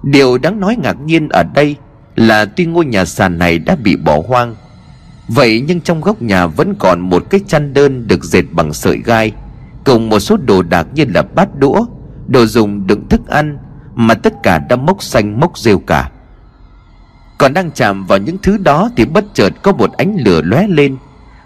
Điều 0.03 0.39
đáng 0.39 0.61
nói 0.61 0.77
ngạc 0.83 0.97
nhiên 1.01 1.29
ở 1.29 1.43
đây 1.43 1.77
Là 2.17 2.45
tuy 2.45 2.67
ngôi 2.67 2.85
nhà 2.85 3.05
sàn 3.05 3.39
này 3.39 3.59
đã 3.59 3.77
bị 3.77 3.97
bỏ 3.97 4.23
hoang, 4.29 4.55
Vậy 5.29 5.65
nhưng 5.67 5.81
trong 5.81 6.01
góc 6.01 6.23
nhà 6.23 6.47
vẫn 6.47 6.75
còn 6.79 7.01
một 7.01 7.31
cái 7.31 7.41
chăn 7.47 7.75
đơn 7.75 8.09
được 8.09 8.25
dệt 8.25 8.45
bằng 8.53 8.73
sợi 8.73 8.99
gai. 9.05 9.33
Cùng 9.85 10.09
một 10.09 10.21
số 10.21 10.37
đồ 10.37 10.63
đạc 10.63 10.87
như 10.95 11.05
là 11.15 11.23
bát 11.35 11.49
đũa, 11.59 11.87
Đồ 12.27 12.47
dùng 12.47 12.87
đựng 12.87 13.09
thức 13.09 13.29
ăn 13.29 13.59
Mà 13.95 14.15
tất 14.15 14.43
cả 14.43 14.59
đã 14.59 14.77
mốc 14.77 15.03
xanh 15.03 15.41
mốc 15.41 15.59
rêu 15.59 15.79
cả. 15.79 16.11
Còn 17.39 17.55
đang 17.55 17.71
chạm 17.71 18.07
vào 18.07 18.19
những 18.19 18.37
thứ 18.43 18.57
đó 18.57 18.91
Thì 18.97 19.05
bất 19.05 19.25
chợt 19.35 19.53
có 19.63 19.73
một 19.73 19.93
ánh 19.93 20.17
lửa 20.25 20.43
lóe 20.43 20.67
lên. 20.69 20.97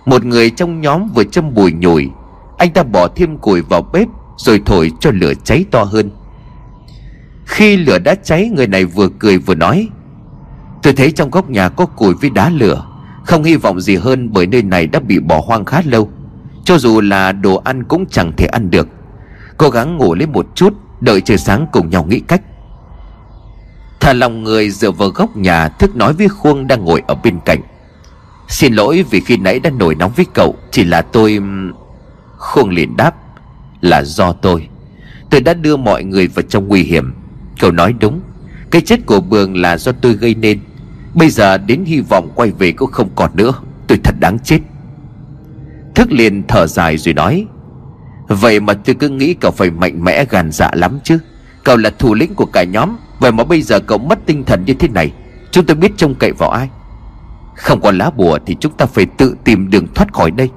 Một 0.06 0.24
người 0.24 0.50
trong 0.50 0.80
nhóm 0.80 1.08
vừa 1.14 1.24
châm 1.24 1.54
bùi 1.54 1.72
nhồi, 1.72 2.10
Anh 2.58 2.70
ta 2.70 2.82
bỏ 2.82 3.08
thêm 3.08 3.38
củi 3.38 3.62
vào 3.62 3.82
bếp 3.92 4.08
Rồi 4.36 4.62
thổi 4.66 4.90
cho 5.00 5.10
lửa 5.10 5.32
cháy 5.44 5.64
to 5.70 5.82
hơn. 5.82 6.10
Khi 7.46 7.76
lửa 7.76 7.98
đã 7.98 8.14
cháy, 8.14 8.50
Người 8.54 8.66
này 8.66 8.84
vừa 8.84 9.08
cười 9.18 9.38
vừa 9.38 9.54
nói, 9.54 9.88
Tôi 10.82 10.92
thấy 10.92 11.10
trong 11.12 11.30
góc 11.30 11.50
nhà 11.50 11.68
có 11.68 11.86
củi 11.86 12.14
với 12.14 12.30
đá 12.30 12.50
lửa, 12.50 12.86
Không 13.24 13.42
hy 13.44 13.56
vọng 13.56 13.80
gì 13.80 13.96
hơn 13.96 14.32
bởi 14.32 14.46
nơi 14.46 14.62
này 14.62 14.86
đã 14.86 15.00
bị 15.00 15.18
bỏ 15.18 15.42
hoang 15.46 15.64
khá 15.64 15.82
lâu 15.84 16.10
cho 16.64 16.78
dù 16.78 17.00
là 17.00 17.32
đồ 17.32 17.62
ăn 17.64 17.84
cũng 17.84 18.06
chẳng 18.10 18.32
thể 18.36 18.46
ăn 18.46 18.70
được. 18.70 18.88
Cố 19.56 19.70
gắng 19.70 19.96
ngủ 19.96 20.14
lên 20.14 20.32
một 20.32 20.46
chút, 20.54 20.74
Đợi 21.00 21.20
trời 21.20 21.38
sáng 21.38 21.66
cùng 21.72 21.90
nhau 21.90 22.04
nghĩ 22.04 22.20
cách. 22.20 22.42
Thả 24.00 24.12
lòng 24.12 24.42
người 24.44 24.70
dựa 24.70 24.90
vào 24.90 25.08
góc 25.08 25.36
nhà, 25.36 25.68
Thức 25.68 25.96
nói 25.96 26.12
với 26.12 26.28
Khuông 26.28 26.66
đang 26.66 26.84
ngồi 26.84 27.02
ở 27.06 27.14
bên 27.14 27.40
cạnh. 27.44 27.60
Xin 28.48 28.74
lỗi 28.74 29.04
vì 29.10 29.20
khi 29.20 29.36
nãy 29.36 29.60
đã 29.60 29.70
nổi 29.70 29.94
nóng 29.94 30.12
với 30.16 30.26
cậu, 30.34 30.56
Chỉ 30.70 30.84
là 30.84 31.02
tôi 31.02 31.38
Khuông 32.36 32.68
liền 32.68 32.96
đáp, 32.96 33.14
Là 33.80 34.02
do 34.04 34.32
tôi. 34.32 34.68
Tôi 35.30 35.40
đã 35.40 35.54
đưa 35.54 35.76
mọi 35.76 36.04
người 36.04 36.26
vào 36.26 36.42
trong 36.42 36.68
nguy 36.68 36.82
hiểm. 36.82 37.14
Cậu 37.60 37.70
nói 37.70 37.94
đúng, 38.00 38.20
Cái 38.70 38.82
chết 38.82 39.06
của 39.06 39.20
Bường 39.20 39.56
là 39.56 39.76
do 39.76 39.92
tôi 39.92 40.12
gây 40.12 40.34
nên. 40.34 40.60
Bây 41.14 41.30
giờ 41.30 41.58
đến 41.58 41.84
hy 41.84 42.00
vọng 42.00 42.30
quay 42.34 42.50
về 42.50 42.72
cũng 42.72 42.90
không 42.90 43.08
còn 43.14 43.30
nữa, 43.34 43.52
Tôi 43.86 43.98
thật 44.04 44.14
đáng 44.20 44.38
chết. 44.38 44.58
Thức 45.94 46.12
liền 46.12 46.42
thở 46.48 46.66
dài 46.66 46.96
rồi 46.96 47.14
nói, 47.14 47.46
Vậy 48.28 48.60
mà 48.60 48.74
tôi 48.74 48.94
cứ 48.94 49.08
nghĩ 49.08 49.34
cậu 49.34 49.50
phải 49.50 49.70
mạnh 49.70 50.04
mẽ 50.04 50.24
gan 50.30 50.52
dạ 50.52 50.70
lắm 50.74 50.98
chứ. 51.04 51.18
Cậu 51.64 51.76
là 51.76 51.90
thủ 51.90 52.14
lĩnh 52.14 52.34
của 52.34 52.46
cả 52.46 52.64
nhóm, 52.64 52.96
Vậy 53.18 53.32
mà 53.32 53.44
bây 53.44 53.62
giờ 53.62 53.80
cậu 53.80 53.98
mất 53.98 54.18
tinh 54.26 54.44
thần 54.44 54.64
như 54.64 54.74
thế 54.74 54.88
này, 54.88 55.12
Chúng 55.50 55.66
tôi 55.66 55.76
biết 55.76 55.92
trông 55.96 56.14
cậy 56.14 56.32
vào 56.32 56.50
ai. 56.50 56.68
Không 57.56 57.80
có 57.80 57.90
lá 57.92 58.10
bùa 58.10 58.38
thì 58.46 58.56
chúng 58.60 58.72
ta 58.72 58.86
phải 58.86 59.06
tự 59.06 59.36
tìm 59.44 59.70
đường 59.70 59.86
thoát 59.94 60.12
khỏi 60.12 60.30
đây. 60.30 60.50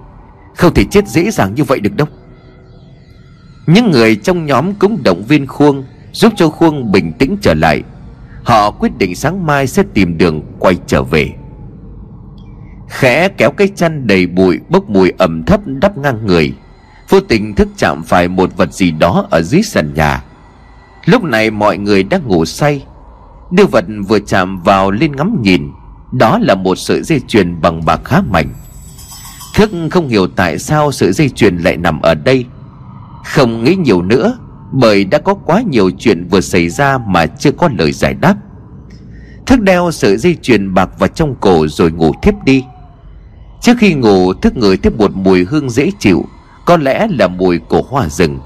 Không 0.56 0.74
thể 0.74 0.84
chết 0.92 1.08
dễ 1.08 1.32
dàng 1.32 1.56
như 1.56 1.64
vậy 1.64 1.80
được 1.80 1.96
đâu. 1.96 2.08
Những 3.68 3.92
người 3.92 4.16
trong 4.16 4.46
nhóm 4.46 4.74
cũng 4.74 5.04
động 5.04 5.24
viên 5.24 5.48
Khuông, 5.48 5.84
Giúp 6.14 6.34
cho 6.36 6.50
Khuông 6.50 6.92
bình 6.92 7.14
tĩnh 7.20 7.38
trở 7.42 7.54
lại. 7.54 7.84
Họ 8.44 8.72
quyết 8.72 8.98
định 8.98 9.16
sáng 9.16 9.46
mai 9.46 9.68
sẽ 9.68 9.84
tìm 9.94 10.18
đường 10.18 10.42
quay 10.60 10.76
trở 10.88 11.04
về. 11.04 11.30
Khẽ 12.90 13.30
kéo 13.30 13.52
cái 13.52 13.68
chăn 13.76 14.08
đầy 14.08 14.28
bụi, 14.28 14.60
bốc 14.70 14.90
mùi 14.90 15.12
ẩm 15.18 15.44
thấp 15.44 15.62
đắp 15.66 15.98
ngang 15.98 16.26
người. 16.26 16.54
Vô 17.10 17.20
tình 17.20 17.56
thức 17.56 17.68
chạm 17.78 18.04
phải 18.04 18.28
một 18.28 18.58
vật 18.58 18.74
gì 18.74 18.92
đó 18.92 19.28
ở 19.30 19.42
dưới 19.42 19.62
sàn 19.62 19.94
nhà. 19.94 20.24
Lúc 21.06 21.24
này 21.24 21.52
mọi 21.52 21.78
người 21.78 22.04
đang 22.04 22.28
ngủ 22.28 22.46
say. 22.46 22.86
Đưa 23.52 23.66
vật 23.66 23.86
vừa 24.08 24.20
chạm 24.20 24.64
vào 24.64 24.92
lên 24.92 25.16
ngắm 25.16 25.42
nhìn. 25.42 25.72
Đó 26.12 26.40
là 26.42 26.56
một 26.56 26.76
sợi 26.76 27.02
dây 27.04 27.22
chuyền 27.28 27.62
bằng 27.62 27.86
bạc 27.86 28.02
khá 28.06 28.22
mạnh 28.22 28.48
Thức 29.56 29.72
không 29.92 30.08
hiểu 30.08 30.28
tại 30.28 30.60
sao 30.60 30.92
sợi 30.92 31.12
dây 31.12 31.30
chuyền 31.30 31.58
lại 31.58 31.78
nằm 31.78 32.02
ở 32.02 32.16
đây. 32.16 32.46
Không 33.26 33.64
nghĩ 33.64 33.76
nhiều 33.76 34.02
nữa, 34.02 34.38
Bởi 34.72 35.06
đã 35.06 35.18
có 35.18 35.34
quá 35.34 35.62
nhiều 35.62 35.92
chuyện 36.00 36.28
vừa 36.28 36.42
xảy 36.42 36.70
ra 36.70 36.98
mà 36.98 37.26
chưa 37.26 37.52
có 37.52 37.70
lời 37.78 37.92
giải 37.92 38.14
đáp. 38.14 38.36
Thức 39.46 39.62
đeo 39.62 39.92
sợi 39.92 40.18
dây 40.18 40.38
chuyền 40.42 40.74
bạc 40.74 40.90
vào 41.00 41.08
trong 41.08 41.36
cổ 41.42 41.68
rồi 41.68 41.92
ngủ 41.92 42.12
thiếp 42.22 42.34
đi. 42.46 42.64
Trước 43.62 43.78
khi 43.78 43.94
ngủ, 43.94 44.34
thức 44.34 44.58
ngửi 44.58 44.78
tiếp 44.78 44.94
một 44.98 45.12
mùi 45.16 45.44
hương 45.44 45.70
dễ 45.70 45.92
chịu, 46.00 46.26
Có 46.66 46.78
lẽ 46.78 47.08
là 47.10 47.28
mùi 47.28 47.60
của 47.60 47.82
hoa 47.82 48.10
rừng. 48.10 48.40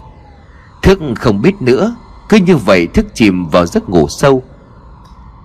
Thức 0.82 1.00
không 1.16 1.42
biết 1.42 1.62
nữa, 1.62 1.96
Cứ 2.30 2.38
như 2.38 2.58
vậy 2.58 2.88
thức 2.88 3.06
chìm 3.14 3.46
vào 3.46 3.66
giấc 3.66 3.90
ngủ 3.90 4.08
sâu. 4.08 4.44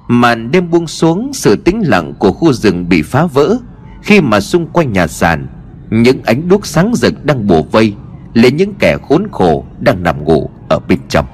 Màn 0.09 0.51
đêm 0.51 0.71
buông 0.71 0.87
xuống, 0.87 1.31
Sự 1.35 1.57
tĩnh 1.57 1.83
lặng 1.87 2.15
của 2.19 2.33
khu 2.33 2.53
rừng 2.53 2.89
bị 2.89 3.03
phá 3.03 3.27
vỡ. 3.27 3.57
Khi 4.03 4.21
mà 4.21 4.41
xung 4.41 4.67
quanh 4.67 4.93
nhà 4.93 5.07
sàn, 5.07 5.47
Những 5.91 6.23
ánh 6.23 6.49
đuốc 6.49 6.67
sáng 6.67 6.93
rực 6.95 7.25
đang 7.25 7.47
bổ 7.47 7.63
vây, 7.63 7.95
Lấy 8.35 8.53
những 8.53 8.75
kẻ 8.79 8.97
khốn 9.09 9.27
khổ 9.33 9.65
đang 9.81 10.03
nằm 10.03 10.25
ngủ 10.25 10.51
ở 10.69 10.79
bên 10.79 10.99
trong. 11.09 11.27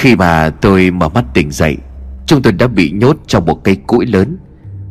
Khi 0.00 0.16
mà 0.16 0.50
tôi 0.50 0.90
mở 0.90 1.08
mắt 1.08 1.24
tỉnh 1.34 1.50
dậy, 1.50 1.76
Chúng 2.26 2.42
tôi 2.42 2.52
đã 2.52 2.66
bị 2.66 2.90
nhốt 2.90 3.16
trong 3.26 3.46
một 3.46 3.64
cây 3.64 3.76
củi 3.86 4.06
lớn. 4.06 4.38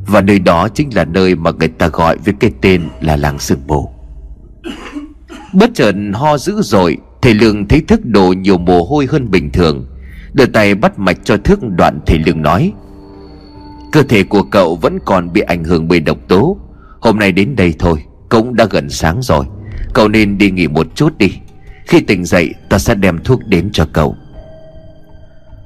Và 0.07 0.21
nơi 0.21 0.39
đó 0.39 0.67
chính 0.67 0.95
là 0.95 1.05
nơi 1.05 1.35
mà 1.35 1.51
người 1.51 1.67
ta 1.67 1.87
gọi 1.87 2.17
với 2.17 2.33
cái 2.39 2.51
tên 2.61 2.81
là 3.01 3.15
làng 3.15 3.39
sương 3.39 3.59
mù. 3.67 3.89
Bất 5.53 5.69
chợt 5.73 5.95
ho 6.13 6.37
dữ 6.37 6.61
dội, 6.61 6.97
Thầy 7.21 7.33
Lương 7.33 7.67
thấy 7.67 7.81
thức 7.81 8.05
đổ 8.05 8.33
nhiều 8.33 8.57
mồ 8.57 8.83
hôi 8.83 9.07
hơn 9.11 9.31
bình 9.31 9.51
thường. 9.51 9.87
Đưa 10.33 10.45
tay 10.45 10.75
bắt 10.75 10.99
mạch 10.99 11.17
cho 11.23 11.37
thức 11.37 11.59
đoạn 11.77 11.99
thầy 12.05 12.19
Lương 12.19 12.41
nói, 12.41 12.73
Cơ 13.91 14.03
thể 14.03 14.23
của 14.23 14.43
cậu 14.43 14.75
vẫn 14.75 14.99
còn 15.05 15.33
bị 15.33 15.41
ảnh 15.41 15.63
hưởng 15.63 15.87
bởi 15.87 15.99
độc 15.99 16.17
tố. 16.27 16.57
Hôm 17.01 17.19
nay 17.19 17.31
đến 17.31 17.55
đây 17.55 17.73
thôi, 17.79 18.03
Cũng 18.29 18.55
đã 18.55 18.65
gần 18.69 18.89
sáng 18.89 19.21
rồi. 19.21 19.45
Cậu 19.93 20.07
nên 20.07 20.37
đi 20.37 20.51
nghỉ 20.51 20.67
một 20.67 20.87
chút 20.95 21.17
đi. 21.17 21.33
Khi 21.85 21.99
tỉnh 21.99 22.25
dậy, 22.25 22.53
ta 22.69 22.77
sẽ 22.77 22.95
đem 22.95 23.19
thuốc 23.23 23.47
đến 23.47 23.69
cho 23.73 23.87
cậu. 23.93 24.15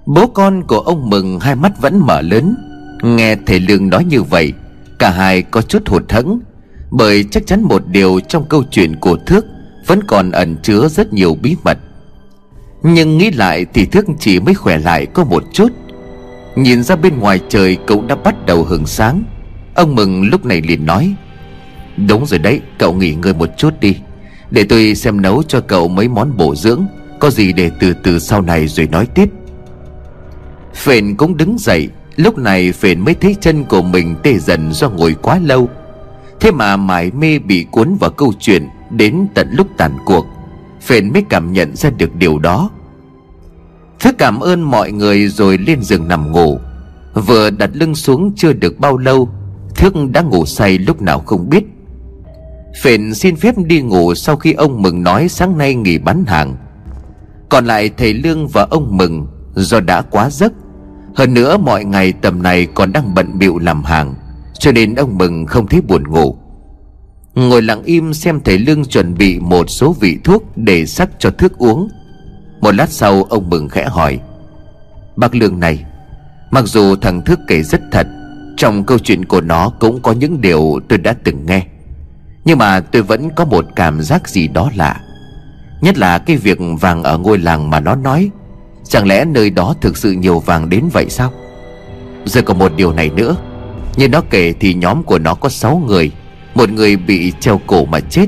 Bố 0.05 0.27
con 0.27 0.63
của 0.63 0.79
ông 0.79 1.09
Mừng 1.09 1.39
hai 1.39 1.55
mắt 1.55 1.81
vẫn 1.81 1.99
mở 1.99 2.21
lớn. 2.21 2.55
Nghe 3.03 3.35
thầy 3.45 3.59
Lương 3.59 3.89
nói 3.89 4.05
như 4.05 4.23
vậy, 4.23 4.53
Cả 4.99 5.09
hai 5.09 5.41
có 5.41 5.61
chút 5.61 5.87
hụt 5.87 6.11
hẫng, 6.11 6.39
Bởi 6.91 7.25
chắc 7.31 7.47
chắn 7.47 7.63
một 7.63 7.87
điều 7.87 8.19
trong 8.19 8.45
câu 8.49 8.63
chuyện 8.71 8.95
của 8.95 9.17
Thước 9.25 9.45
Vẫn 9.87 10.03
còn 10.03 10.31
ẩn 10.31 10.57
chứa 10.63 10.87
rất 10.87 11.13
nhiều 11.13 11.37
bí 11.41 11.55
mật. 11.63 11.77
Nhưng 12.83 13.17
nghĩ 13.17 13.31
lại 13.31 13.65
thì 13.73 13.85
Thước 13.85 14.05
chỉ 14.19 14.39
mới 14.39 14.53
khỏe 14.53 14.77
lại 14.77 15.05
có 15.05 15.23
một 15.23 15.43
chút. 15.53 15.71
Nhìn 16.55 16.83
ra 16.83 16.95
bên 16.95 17.19
ngoài 17.19 17.39
trời 17.49 17.77
cũng 17.87 18.07
đã 18.07 18.15
bắt 18.15 18.45
đầu 18.45 18.63
hừng 18.63 18.85
sáng. 18.85 19.23
Ông 19.75 19.95
Mừng 19.95 20.29
lúc 20.29 20.45
này 20.45 20.61
liền 20.61 20.85
nói, 20.85 21.15
Đúng 22.07 22.25
rồi 22.25 22.39
đấy, 22.39 22.61
cậu 22.79 22.93
nghỉ 22.93 23.13
ngơi 23.13 23.33
một 23.33 23.49
chút 23.57 23.79
đi. 23.79 23.95
Để 24.51 24.63
tôi 24.63 24.95
xem 24.95 25.21
nấu 25.21 25.43
cho 25.43 25.61
cậu 25.61 25.87
mấy 25.87 26.07
món 26.07 26.37
bổ 26.37 26.55
dưỡng, 26.55 26.85
Có 27.19 27.29
gì 27.29 27.53
để 27.53 27.71
từ 27.79 27.93
từ 28.03 28.19
sau 28.19 28.41
này 28.41 28.67
rồi 28.67 28.87
nói 28.87 29.05
tiếp. 29.05 29.29
Phền 30.73 31.15
cũng 31.15 31.37
đứng 31.37 31.57
dậy, 31.59 31.89
Lúc 32.15 32.37
này 32.37 32.71
Phền 32.71 32.99
mới 32.99 33.13
thấy 33.13 33.35
chân 33.41 33.63
của 33.63 33.81
mình 33.81 34.15
tê 34.23 34.37
dần 34.37 34.73
do 34.73 34.89
ngồi 34.89 35.15
quá 35.21 35.39
lâu. 35.39 35.69
Thế 36.39 36.51
mà 36.51 36.77
mải 36.77 37.11
mê 37.11 37.39
bị 37.39 37.65
cuốn 37.71 37.95
vào 37.99 38.09
câu 38.09 38.33
chuyện 38.39 38.67
Đến 38.89 39.27
tận 39.33 39.47
lúc 39.51 39.67
tàn 39.77 39.97
cuộc, 40.05 40.25
Phền 40.81 41.13
mới 41.13 41.23
cảm 41.29 41.53
nhận 41.53 41.75
ra 41.75 41.89
được 41.89 42.15
điều 42.15 42.39
đó. 42.39 42.69
Thức 43.99 44.15
cảm 44.17 44.39
ơn 44.39 44.61
mọi 44.61 44.91
người 44.91 45.27
rồi 45.27 45.57
lên 45.57 45.83
giường 45.83 46.07
nằm 46.07 46.31
ngủ. 46.31 46.59
Vừa 47.13 47.49
đặt 47.49 47.69
lưng 47.73 47.95
xuống 47.95 48.33
chưa 48.35 48.53
được 48.53 48.79
bao 48.79 48.97
lâu 48.97 49.29
Thước 49.75 49.93
đã 50.11 50.21
ngủ 50.21 50.45
say 50.45 50.77
lúc 50.77 51.01
nào 51.01 51.19
không 51.19 51.49
biết. 51.49 51.63
Phền 52.81 53.13
xin 53.13 53.35
phép 53.35 53.55
đi 53.57 53.81
ngủ 53.81 54.15
sau 54.15 54.37
khi 54.37 54.53
ông 54.53 54.81
Mừng 54.81 55.03
nói 55.03 55.27
sáng 55.29 55.57
nay 55.57 55.75
nghỉ 55.75 55.97
bán 55.97 56.25
hàng. 56.27 56.55
Còn 57.49 57.65
lại 57.65 57.91
thầy 57.97 58.13
Lương 58.13 58.47
và 58.47 58.67
ông 58.71 58.97
Mừng 58.97 59.27
Do 59.55 59.79
đã 59.79 60.01
quá 60.01 60.29
giấc. 60.29 60.53
Hơn 61.15 61.33
nữa 61.33 61.57
mọi 61.57 61.85
ngày 61.85 62.13
tầm 62.21 62.43
này 62.43 62.65
còn 62.65 62.93
đang 62.93 63.13
bận 63.13 63.39
bịu 63.39 63.57
làm 63.57 63.83
hàng, 63.83 64.13
Cho 64.53 64.71
nên 64.71 64.95
ông 64.95 65.17
Mừng 65.17 65.45
không 65.45 65.67
thấy 65.67 65.81
buồn 65.81 66.07
ngủ. 66.07 66.37
Ngồi 67.35 67.61
lặng 67.61 67.83
im 67.83 68.13
xem 68.13 68.39
thầy 68.45 68.57
Lương 68.57 68.85
chuẩn 68.85 69.17
bị 69.17 69.39
một 69.39 69.69
số 69.69 69.95
vị 69.99 70.17
thuốc 70.23 70.57
để 70.57 70.85
sắc 70.85 71.09
cho 71.19 71.29
thức 71.29 71.57
uống. 71.57 71.89
Một 72.61 72.75
lát 72.75 72.89
sau, 72.89 73.23
ông 73.23 73.49
Mừng 73.49 73.69
khẽ 73.69 73.85
hỏi, 73.85 74.19
Bác 75.15 75.35
Lương 75.35 75.59
này, 75.59 75.85
Mặc 76.51 76.65
dù 76.65 76.95
thằng 76.95 77.21
Thức 77.21 77.39
kể 77.47 77.63
rất 77.63 77.81
thật, 77.91 78.07
Trong 78.57 78.83
câu 78.83 78.99
chuyện 78.99 79.25
của 79.25 79.41
nó 79.41 79.69
cũng 79.69 80.01
có 80.01 80.11
những 80.11 80.41
điều 80.41 80.79
tôi 80.89 80.99
đã 80.99 81.13
từng 81.23 81.45
nghe, 81.45 81.63
Nhưng 82.45 82.57
mà 82.57 82.79
tôi 82.79 83.01
vẫn 83.01 83.29
có 83.35 83.45
một 83.45 83.65
cảm 83.75 84.01
giác 84.01 84.29
gì 84.29 84.47
đó 84.47 84.71
lạ. 84.75 85.01
Nhất 85.81 85.97
là 85.97 86.17
cái 86.17 86.37
việc 86.37 86.59
vàng 86.81 87.03
ở 87.03 87.17
ngôi 87.17 87.37
làng 87.37 87.69
mà 87.69 87.79
nó 87.79 87.95
nói 87.95 88.31
Chẳng 88.91 89.07
lẽ 89.07 89.25
nơi 89.25 89.49
đó 89.49 89.75
thực 89.81 89.97
sự 89.97 90.11
nhiều 90.11 90.39
vàng 90.39 90.69
đến 90.69 90.89
vậy 90.93 91.05
sao? 91.09 91.33
Giờ 92.25 92.41
còn 92.41 92.59
một 92.59 92.71
điều 92.75 92.93
này 92.93 93.09
nữa. 93.09 93.35
Như 93.95 94.09
nó 94.09 94.21
kể 94.29 94.53
thì 94.59 94.73
nhóm 94.73 95.03
của 95.03 95.19
nó 95.19 95.33
có 95.33 95.49
6 95.49 95.83
người. 95.87 96.11
Một 96.55 96.69
người 96.69 96.97
bị 96.97 97.33
treo 97.39 97.61
cổ 97.67 97.85
mà 97.85 97.99
chết. 97.99 98.27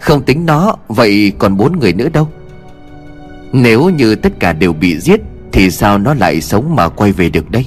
Không 0.00 0.22
tính 0.22 0.46
nó, 0.46 0.76
Vậy 0.88 1.32
còn 1.38 1.56
bốn 1.56 1.78
người 1.78 1.92
nữa 1.92 2.08
đâu. 2.12 2.28
Nếu 3.52 3.88
như 3.88 4.14
tất 4.14 4.32
cả 4.40 4.52
đều 4.52 4.72
bị 4.72 4.98
giết, 4.98 5.20
Thì 5.52 5.70
sao 5.70 5.98
nó 5.98 6.14
lại 6.14 6.40
sống 6.40 6.76
mà 6.76 6.88
quay 6.88 7.12
về 7.12 7.30
được 7.30 7.50
đây? 7.50 7.66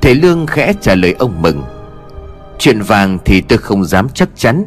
Thầy 0.00 0.14
Lương 0.14 0.46
khẽ 0.46 0.72
trả 0.80 0.94
lời 0.94 1.14
ông 1.18 1.42
Mừng. 1.42 1.62
Chuyện 2.58 2.82
vàng 2.82 3.18
thì 3.24 3.40
tôi 3.40 3.58
không 3.58 3.84
dám 3.84 4.08
chắc 4.14 4.28
chắn. 4.36 4.64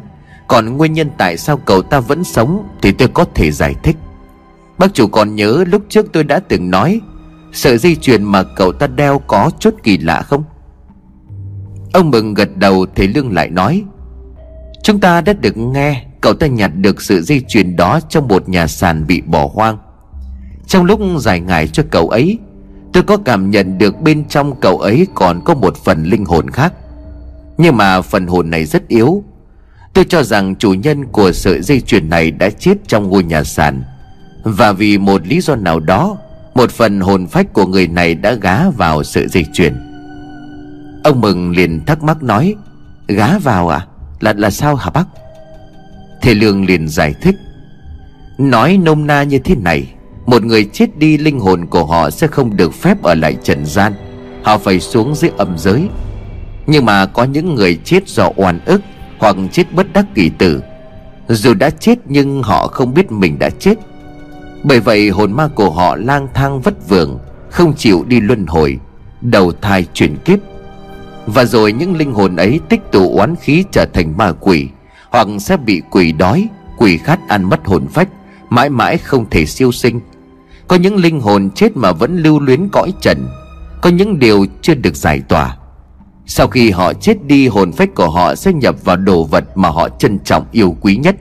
Còn 0.48 0.76
nguyên 0.76 0.92
nhân 0.92 1.10
tại 1.18 1.36
sao 1.36 1.56
cậu 1.56 1.82
ta 1.82 2.00
vẫn 2.00 2.24
sống 2.24 2.68
Thì 2.82 2.92
tôi 2.92 3.08
có 3.08 3.24
thể 3.34 3.50
giải 3.50 3.74
thích. 3.82 3.96
Bác 4.78 4.94
chủ 4.94 5.06
còn 5.06 5.34
nhớ 5.34 5.64
lúc 5.68 5.82
trước 5.88 6.06
tôi 6.12 6.24
đã 6.24 6.38
từng 6.38 6.70
nói, 6.70 7.00
Sợi 7.52 7.78
dây 7.78 7.96
chuyền 7.96 8.24
mà 8.24 8.42
cậu 8.42 8.72
ta 8.72 8.86
đeo 8.86 9.18
có 9.18 9.50
chút 9.58 9.74
kỳ 9.82 9.98
lạ 9.98 10.22
không? 10.22 10.44
Ông 11.92 12.10
Mừng 12.10 12.34
gật 12.34 12.56
đầu 12.56 12.86
Thầy 12.96 13.08
Lương 13.08 13.32
lại 13.32 13.50
nói, 13.50 13.84
Chúng 14.82 15.00
ta 15.00 15.20
đã 15.20 15.32
được 15.32 15.56
nghe, 15.56 16.04
Cậu 16.20 16.34
ta 16.34 16.46
nhặt 16.46 16.70
được 16.76 17.02
sự 17.02 17.22
dây 17.22 17.42
chuyền 17.48 17.76
đó 17.76 18.00
Trong 18.08 18.28
một 18.28 18.48
nhà 18.48 18.66
sàn 18.66 19.06
bị 19.06 19.20
bỏ 19.20 19.50
hoang. 19.52 19.78
Trong 20.66 20.84
lúc 20.84 21.00
giải 21.18 21.40
ngải 21.40 21.68
cho 21.68 21.82
cậu 21.90 22.08
ấy, 22.08 22.38
Tôi 22.92 23.02
có 23.02 23.16
cảm 23.16 23.50
nhận 23.50 23.78
được 23.78 24.00
bên 24.00 24.24
trong 24.28 24.60
cậu 24.60 24.78
ấy 24.78 25.06
Còn 25.14 25.40
có 25.44 25.54
một 25.54 25.76
phần 25.76 26.04
linh 26.04 26.24
hồn 26.24 26.50
khác. 26.50 26.72
Nhưng 27.58 27.76
mà 27.76 28.02
phần 28.02 28.26
hồn 28.26 28.50
này 28.50 28.64
rất 28.64 28.88
yếu. 28.88 29.22
Tôi 29.94 30.04
cho 30.04 30.22
rằng 30.22 30.56
chủ 30.56 30.74
nhân 30.74 31.06
của 31.06 31.32
sợi 31.32 31.62
dây 31.62 31.80
chuyền 31.80 32.08
này 32.08 32.30
Đã 32.30 32.50
chết 32.50 32.74
trong 32.86 33.08
ngôi 33.08 33.24
nhà 33.24 33.44
sàn 33.44 33.82
và 34.46 34.72
vì 34.72 34.98
một 34.98 35.26
lý 35.26 35.40
do 35.40 35.56
nào 35.56 35.80
đó, 35.80 36.16
Một 36.54 36.70
phần 36.70 37.00
hồn 37.00 37.26
phách 37.26 37.52
của 37.52 37.66
người 37.66 37.88
này 37.88 38.14
đã 38.14 38.32
gá 38.32 38.70
vào 38.70 39.04
sự 39.04 39.28
dịch 39.28 39.46
chuyển 39.52 39.74
Ông 41.04 41.20
Mừng 41.20 41.50
liền 41.50 41.84
thắc 41.84 42.02
mắc 42.02 42.22
nói, 42.22 42.54
Gá 43.08 43.38
vào 43.38 43.68
à? 43.68 43.86
Là 44.20 44.32
là 44.36 44.50
sao 44.50 44.74
hả 44.74 44.90
bác? 44.90 45.04
Thầy 46.22 46.34
Lương 46.34 46.66
liền 46.66 46.88
giải 46.88 47.14
thích, 47.22 47.34
Nói 48.38 48.78
nôm 48.82 49.06
na 49.06 49.22
như 49.22 49.38
thế 49.38 49.54
này, 49.54 49.94
Một 50.26 50.44
người 50.44 50.64
chết 50.64 50.98
đi 50.98 51.18
linh 51.18 51.40
hồn 51.40 51.66
của 51.66 51.84
họ 51.84 52.10
sẽ 52.10 52.26
không 52.26 52.56
được 52.56 52.74
phép 52.74 53.02
ở 53.02 53.14
lại 53.14 53.36
trần 53.42 53.66
gian. 53.66 53.92
Họ 54.42 54.58
phải 54.58 54.80
xuống 54.80 55.14
dưới 55.14 55.30
âm 55.36 55.58
giới. 55.58 55.88
Nhưng 56.66 56.84
mà 56.84 57.06
có 57.06 57.24
những 57.24 57.54
người 57.54 57.78
chết 57.84 58.08
do 58.08 58.30
oan 58.36 58.60
ức 58.64 58.82
Hoặc 59.18 59.36
chết 59.52 59.64
bất 59.72 59.92
đắc 59.92 60.06
kỳ 60.14 60.28
tử. 60.28 60.62
Dù 61.28 61.54
đã 61.54 61.70
chết 61.70 61.98
nhưng 62.04 62.42
họ 62.42 62.66
không 62.66 62.94
biết 62.94 63.12
mình 63.12 63.38
đã 63.38 63.50
chết 63.50 63.78
bởi 64.66 64.80
vậy 64.80 65.08
hồn 65.08 65.32
ma 65.32 65.48
của 65.54 65.70
họ 65.70 65.96
lang 65.96 66.28
thang 66.34 66.60
vất 66.60 66.88
vưởng, 66.88 67.18
Không 67.50 67.74
chịu 67.76 68.04
đi 68.08 68.20
luân 68.20 68.46
hồi, 68.46 68.78
Đầu 69.20 69.52
thai 69.62 69.86
chuyển 69.92 70.16
kiếp. 70.16 70.38
Và 71.26 71.44
rồi 71.44 71.72
những 71.72 71.96
linh 71.96 72.12
hồn 72.12 72.36
ấy 72.36 72.60
tích 72.68 72.80
tụ 72.92 73.16
oán 73.18 73.36
khí 73.36 73.64
trở 73.72 73.86
thành 73.92 74.16
ma 74.16 74.32
quỷ, 74.40 74.68
Hoặc 75.10 75.28
sẽ 75.40 75.56
bị 75.56 75.82
quỷ 75.90 76.12
đói, 76.12 76.48
quỷ 76.78 76.98
khát 76.98 77.28
ăn 77.28 77.44
mất 77.44 77.60
hồn 77.64 77.86
phách, 77.88 78.08
Mãi 78.50 78.68
mãi 78.68 78.98
không 78.98 79.30
thể 79.30 79.46
siêu 79.46 79.72
sinh. 79.72 80.00
Có 80.68 80.76
những 80.76 80.96
linh 80.96 81.20
hồn 81.20 81.50
chết 81.54 81.76
mà 81.76 81.92
vẫn 81.92 82.16
lưu 82.16 82.40
luyến 82.40 82.68
cõi 82.68 82.92
trần, 83.00 83.26
Có 83.82 83.90
những 83.90 84.18
điều 84.18 84.46
chưa 84.62 84.74
được 84.74 84.96
giải 84.96 85.22
tỏa. 85.28 85.56
Sau 86.26 86.46
khi 86.46 86.70
họ 86.70 86.92
chết 86.92 87.24
đi, 87.24 87.48
hồn 87.48 87.72
phách 87.72 87.94
của 87.94 88.10
họ 88.10 88.34
sẽ 88.34 88.52
nhập 88.52 88.84
vào 88.84 88.96
đồ 88.96 89.24
vật 89.24 89.44
mà 89.56 89.68
họ 89.68 89.88
trân 89.88 90.18
trọng 90.18 90.46
yêu 90.52 90.76
quý 90.80 90.96
nhất. 90.96 91.16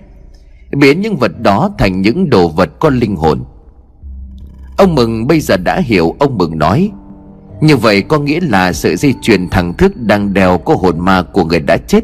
Biến 0.75 1.01
những 1.01 1.17
vật 1.17 1.31
đó 1.41 1.69
thành 1.77 2.01
những 2.01 2.29
đồ 2.29 2.47
vật 2.47 2.69
có 2.79 2.89
linh 2.89 3.15
hồn. 3.15 3.43
Ông 4.77 4.95
Mừng 4.95 5.27
bây 5.27 5.39
giờ 5.39 5.57
đã 5.57 5.79
hiểu 5.79 6.15
ông 6.19 6.37
Mừng 6.37 6.57
nói, 6.57 6.91
Như 7.61 7.77
vậy 7.77 8.01
có 8.01 8.19
nghĩa 8.19 8.39
là 8.41 8.73
sợi 8.73 8.95
dây 8.95 9.13
chuyền 9.21 9.49
thằng 9.49 9.73
thức 9.73 9.97
đang 9.97 10.33
đèo 10.33 10.57
có 10.57 10.75
hồn 10.75 10.99
ma 10.99 11.21
của 11.21 11.43
người 11.43 11.59
đã 11.59 11.77
chết. 11.77 12.03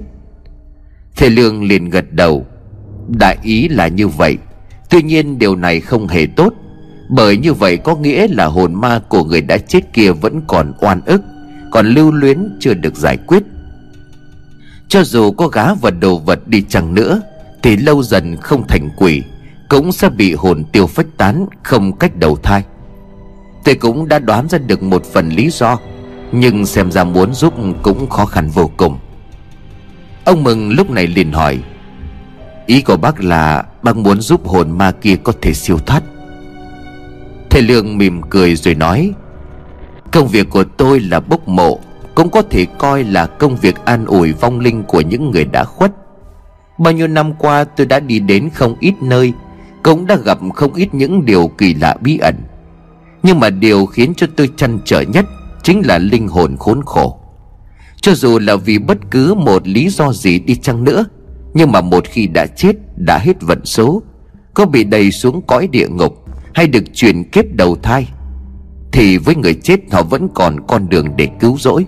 Thầy 1.16 1.30
Lương 1.30 1.64
liền 1.64 1.90
gật 1.90 2.14
đầu, 2.14 2.46
Đại 3.08 3.38
ý 3.44 3.68
là 3.68 3.88
như 3.88 4.08
vậy. 4.08 4.38
Tuy 4.90 5.02
nhiên 5.02 5.40
điều 5.40 5.56
này 5.56 5.80
không 5.80 6.08
hề 6.08 6.26
tốt, 6.36 6.54
Bởi 7.10 7.38
như 7.38 7.54
vậy 7.54 7.78
có 7.78 7.96
nghĩa 7.96 8.28
là 8.28 8.46
hồn 8.46 8.74
ma 8.74 9.02
của 9.10 9.24
người 9.24 9.42
đã 9.42 9.58
chết 9.58 9.94
kia 9.94 10.12
vẫn 10.12 10.42
còn 10.48 10.74
oan 10.80 11.02
ức, 11.06 11.22
Còn 11.72 11.88
lưu 11.88 12.12
luyến 12.12 12.58
chưa 12.60 12.74
được 12.74 12.96
giải 12.96 13.18
quyết. 13.18 13.44
Cho 14.88 15.04
dù 15.04 15.32
có 15.32 15.48
gá 15.48 15.74
vật 15.74 15.94
đồ 16.00 16.18
vật 16.18 16.48
đi 16.48 16.62
chăng 16.70 16.94
nữa 16.94 17.22
thì 17.64 17.78
lâu 17.78 18.04
dần 18.04 18.38
không 18.38 18.68
thành 18.68 18.90
quỷ, 18.98 19.24
Cũng 19.70 19.92
sẽ 19.92 20.10
bị 20.10 20.34
hồn 20.34 20.64
tiêu 20.72 20.88
phách 20.88 21.08
tán 21.18 21.46
Không 21.64 21.98
cách 21.98 22.16
đầu 22.16 22.36
thai. 22.44 22.64
Tôi 23.64 23.76
cũng 23.76 24.08
đã 24.08 24.20
đoán 24.20 24.50
ra 24.50 24.58
được 24.58 24.84
một 24.84 25.06
phần 25.06 25.30
lý 25.30 25.50
do, 25.50 25.80
Nhưng 26.32 26.66
xem 26.66 26.92
ra 26.92 27.04
muốn 27.04 27.34
giúp 27.34 27.54
cũng 27.84 28.10
khó 28.10 28.26
khăn 28.26 28.50
vô 28.50 28.72
cùng. 28.78 28.98
Ông 30.26 30.44
Mừng 30.44 30.72
lúc 30.72 30.90
này 30.90 31.08
liền 31.08 31.32
hỏi, 31.32 31.60
Ý 32.66 32.82
của 32.82 32.98
bác 32.98 33.24
là 33.24 33.66
bác 33.84 33.98
muốn 33.98 34.22
giúp 34.22 34.48
hồn 34.48 34.78
ma 34.78 34.92
kia 34.92 35.16
có 35.24 35.34
thể 35.42 35.54
siêu 35.54 35.78
thoát? 35.86 36.04
Thầy 37.50 37.62
Lương 37.62 37.98
mỉm 37.98 38.22
cười 38.30 38.56
rồi 38.56 38.76
nói, 38.76 39.14
Công 40.12 40.28
việc 40.28 40.50
của 40.50 40.64
tôi 40.64 41.00
là 41.00 41.20
bốc 41.20 41.48
mộ, 41.48 41.80
Cũng 42.16 42.30
có 42.30 42.42
thể 42.42 42.66
coi 42.80 43.04
là 43.04 43.26
công 43.26 43.56
việc 43.56 43.86
an 43.86 44.06
ủi 44.06 44.34
vong 44.34 44.60
linh 44.60 44.84
của 44.84 45.02
những 45.02 45.32
người 45.32 45.46
đã 45.46 45.64
khuất. 45.64 45.92
Bao 46.82 46.94
nhiêu 46.94 47.08
năm 47.08 47.34
qua 47.34 47.64
tôi 47.64 47.88
đã 47.88 48.00
đi 48.00 48.20
đến 48.20 48.50
không 48.54 48.76
ít 48.80 48.94
nơi, 49.02 49.34
Cũng 49.84 50.08
đã 50.08 50.16
gặp 50.16 50.40
không 50.56 50.74
ít 50.74 50.94
những 50.94 51.26
điều 51.26 51.48
kỳ 51.48 51.74
lạ 51.74 51.96
bí 52.02 52.18
ẩn. 52.18 52.36
Nhưng 53.24 53.40
mà 53.40 53.50
điều 53.50 53.86
khiến 53.86 54.14
cho 54.18 54.28
tôi 54.36 54.50
chăn 54.56 54.80
trở 54.86 55.02
nhất 55.02 55.26
Chính 55.64 55.82
là 55.86 55.98
linh 55.98 56.28
hồn 56.28 56.58
khốn 56.58 56.82
khổ. 56.86 57.20
Cho 58.02 58.14
dù 58.14 58.40
là 58.40 58.56
vì 58.56 58.80
bất 58.80 58.98
cứ 59.12 59.34
một 59.34 59.68
lý 59.68 59.90
do 59.90 60.14
gì 60.14 60.40
đi 60.40 60.56
chăng 60.56 60.84
nữa, 60.84 61.06
nhưng 61.54 61.72
mà 61.72 61.82
một 61.82 62.06
khi 62.08 62.28
đã 62.28 62.46
chết, 62.46 62.76
Đã 62.96 63.18
hết 63.18 63.42
vận 63.42 63.66
số, 63.66 64.02
Có 64.54 64.66
bị 64.66 64.84
đầy 64.84 65.12
xuống 65.12 65.42
cõi 65.42 65.68
địa 65.68 65.88
ngục 65.88 66.26
Hay 66.54 66.68
được 66.68 66.84
chuyển 66.94 67.24
kiếp 67.24 67.46
đầu 67.54 67.76
thai, 67.76 68.08
Thì 68.92 69.18
với 69.18 69.36
người 69.36 69.54
chết 69.54 69.80
họ 69.92 70.04
vẫn 70.04 70.30
còn 70.34 70.68
con 70.68 70.90
đường 70.90 71.08
để 71.18 71.28
cứu 71.40 71.58
rỗi. 71.58 71.86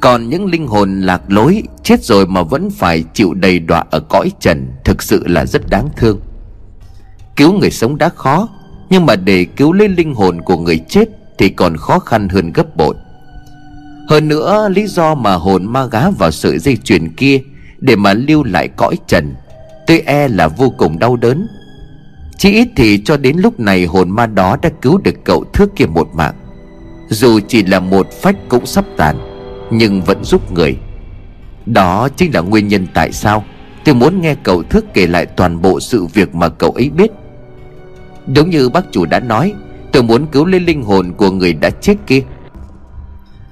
Còn 0.00 0.28
những 0.28 0.46
linh 0.46 0.66
hồn 0.66 1.00
lạc 1.00 1.22
lối, 1.28 1.62
Chết 1.82 2.04
rồi 2.04 2.26
mà 2.26 2.42
vẫn 2.42 2.70
phải 2.70 3.04
chịu 3.14 3.34
đầy 3.34 3.58
đọa 3.58 3.84
ở 3.90 4.00
cõi 4.00 4.30
trần, 4.40 4.66
Thực 4.84 5.02
sự 5.02 5.26
là 5.26 5.46
rất 5.46 5.70
đáng 5.70 5.88
thương. 5.96 6.20
Cứu 7.36 7.52
người 7.52 7.70
sống 7.70 7.98
đã 7.98 8.08
khó, 8.08 8.48
Nhưng 8.90 9.06
mà 9.06 9.16
để 9.16 9.44
cứu 9.44 9.72
lấy 9.72 9.88
linh 9.88 10.14
hồn 10.14 10.40
của 10.40 10.56
người 10.56 10.78
chết 10.88 11.08
Thì 11.38 11.48
còn 11.48 11.76
khó 11.76 11.98
khăn 11.98 12.28
hơn 12.28 12.52
gấp 12.52 12.76
bội. 12.76 12.94
Hơn 14.08 14.28
nữa, 14.28 14.68
lý 14.68 14.86
do 14.86 15.14
mà 15.14 15.34
hồn 15.34 15.64
ma 15.64 15.86
gá 15.86 16.10
vào 16.10 16.30
sợi 16.30 16.58
dây 16.58 16.76
chuyền 16.76 17.14
kia 17.16 17.40
để 17.78 17.96
mà 17.96 18.12
lưu 18.12 18.44
lại 18.44 18.68
cõi 18.68 18.96
trần 19.06 19.34
tôi 19.86 20.02
e 20.06 20.28
là 20.28 20.48
vô 20.48 20.70
cùng 20.70 20.98
đau 20.98 21.16
đớn. 21.16 21.46
Chỉ 22.38 22.52
ít 22.52 22.68
thì 22.76 23.02
cho 23.04 23.16
đến 23.16 23.36
lúc 23.38 23.60
này 23.60 23.84
hồn 23.84 24.10
ma 24.10 24.26
đó 24.26 24.56
đã 24.62 24.70
cứu 24.82 24.98
được 24.98 25.14
cậu 25.24 25.44
thước 25.52 25.76
kia 25.76 25.86
một 25.86 26.08
mạng. 26.14 26.34
Dù 27.08 27.40
chỉ 27.48 27.62
là 27.62 27.80
một 27.80 28.12
phách 28.12 28.36
cũng 28.48 28.66
sắp 28.66 28.84
tàn 28.96 29.25
nhưng 29.70 30.02
vẫn 30.02 30.24
giúp 30.24 30.52
người. 30.52 30.76
Đó 31.66 32.08
chính 32.16 32.34
là 32.34 32.40
nguyên 32.40 32.68
nhân 32.68 32.86
tại 32.94 33.12
sao 33.12 33.44
tôi 33.84 33.94
muốn 33.94 34.20
nghe 34.20 34.34
cậu 34.42 34.62
thước 34.62 34.94
kể 34.94 35.06
lại 35.06 35.26
toàn 35.26 35.62
bộ 35.62 35.80
sự 35.80 36.04
việc 36.04 36.34
mà 36.34 36.48
cậu 36.48 36.70
ấy 36.70 36.90
biết. 36.90 37.10
Đúng 38.26 38.50
như 38.50 38.68
bác 38.68 38.92
chủ 38.92 39.06
đã 39.06 39.20
nói, 39.20 39.54
tôi 39.92 40.02
muốn 40.02 40.26
cứu 40.26 40.44
lấy 40.44 40.60
linh 40.60 40.82
hồn 40.82 41.12
của 41.16 41.30
người 41.30 41.52
đã 41.52 41.70
chết 41.70 41.94
kia. 42.06 42.22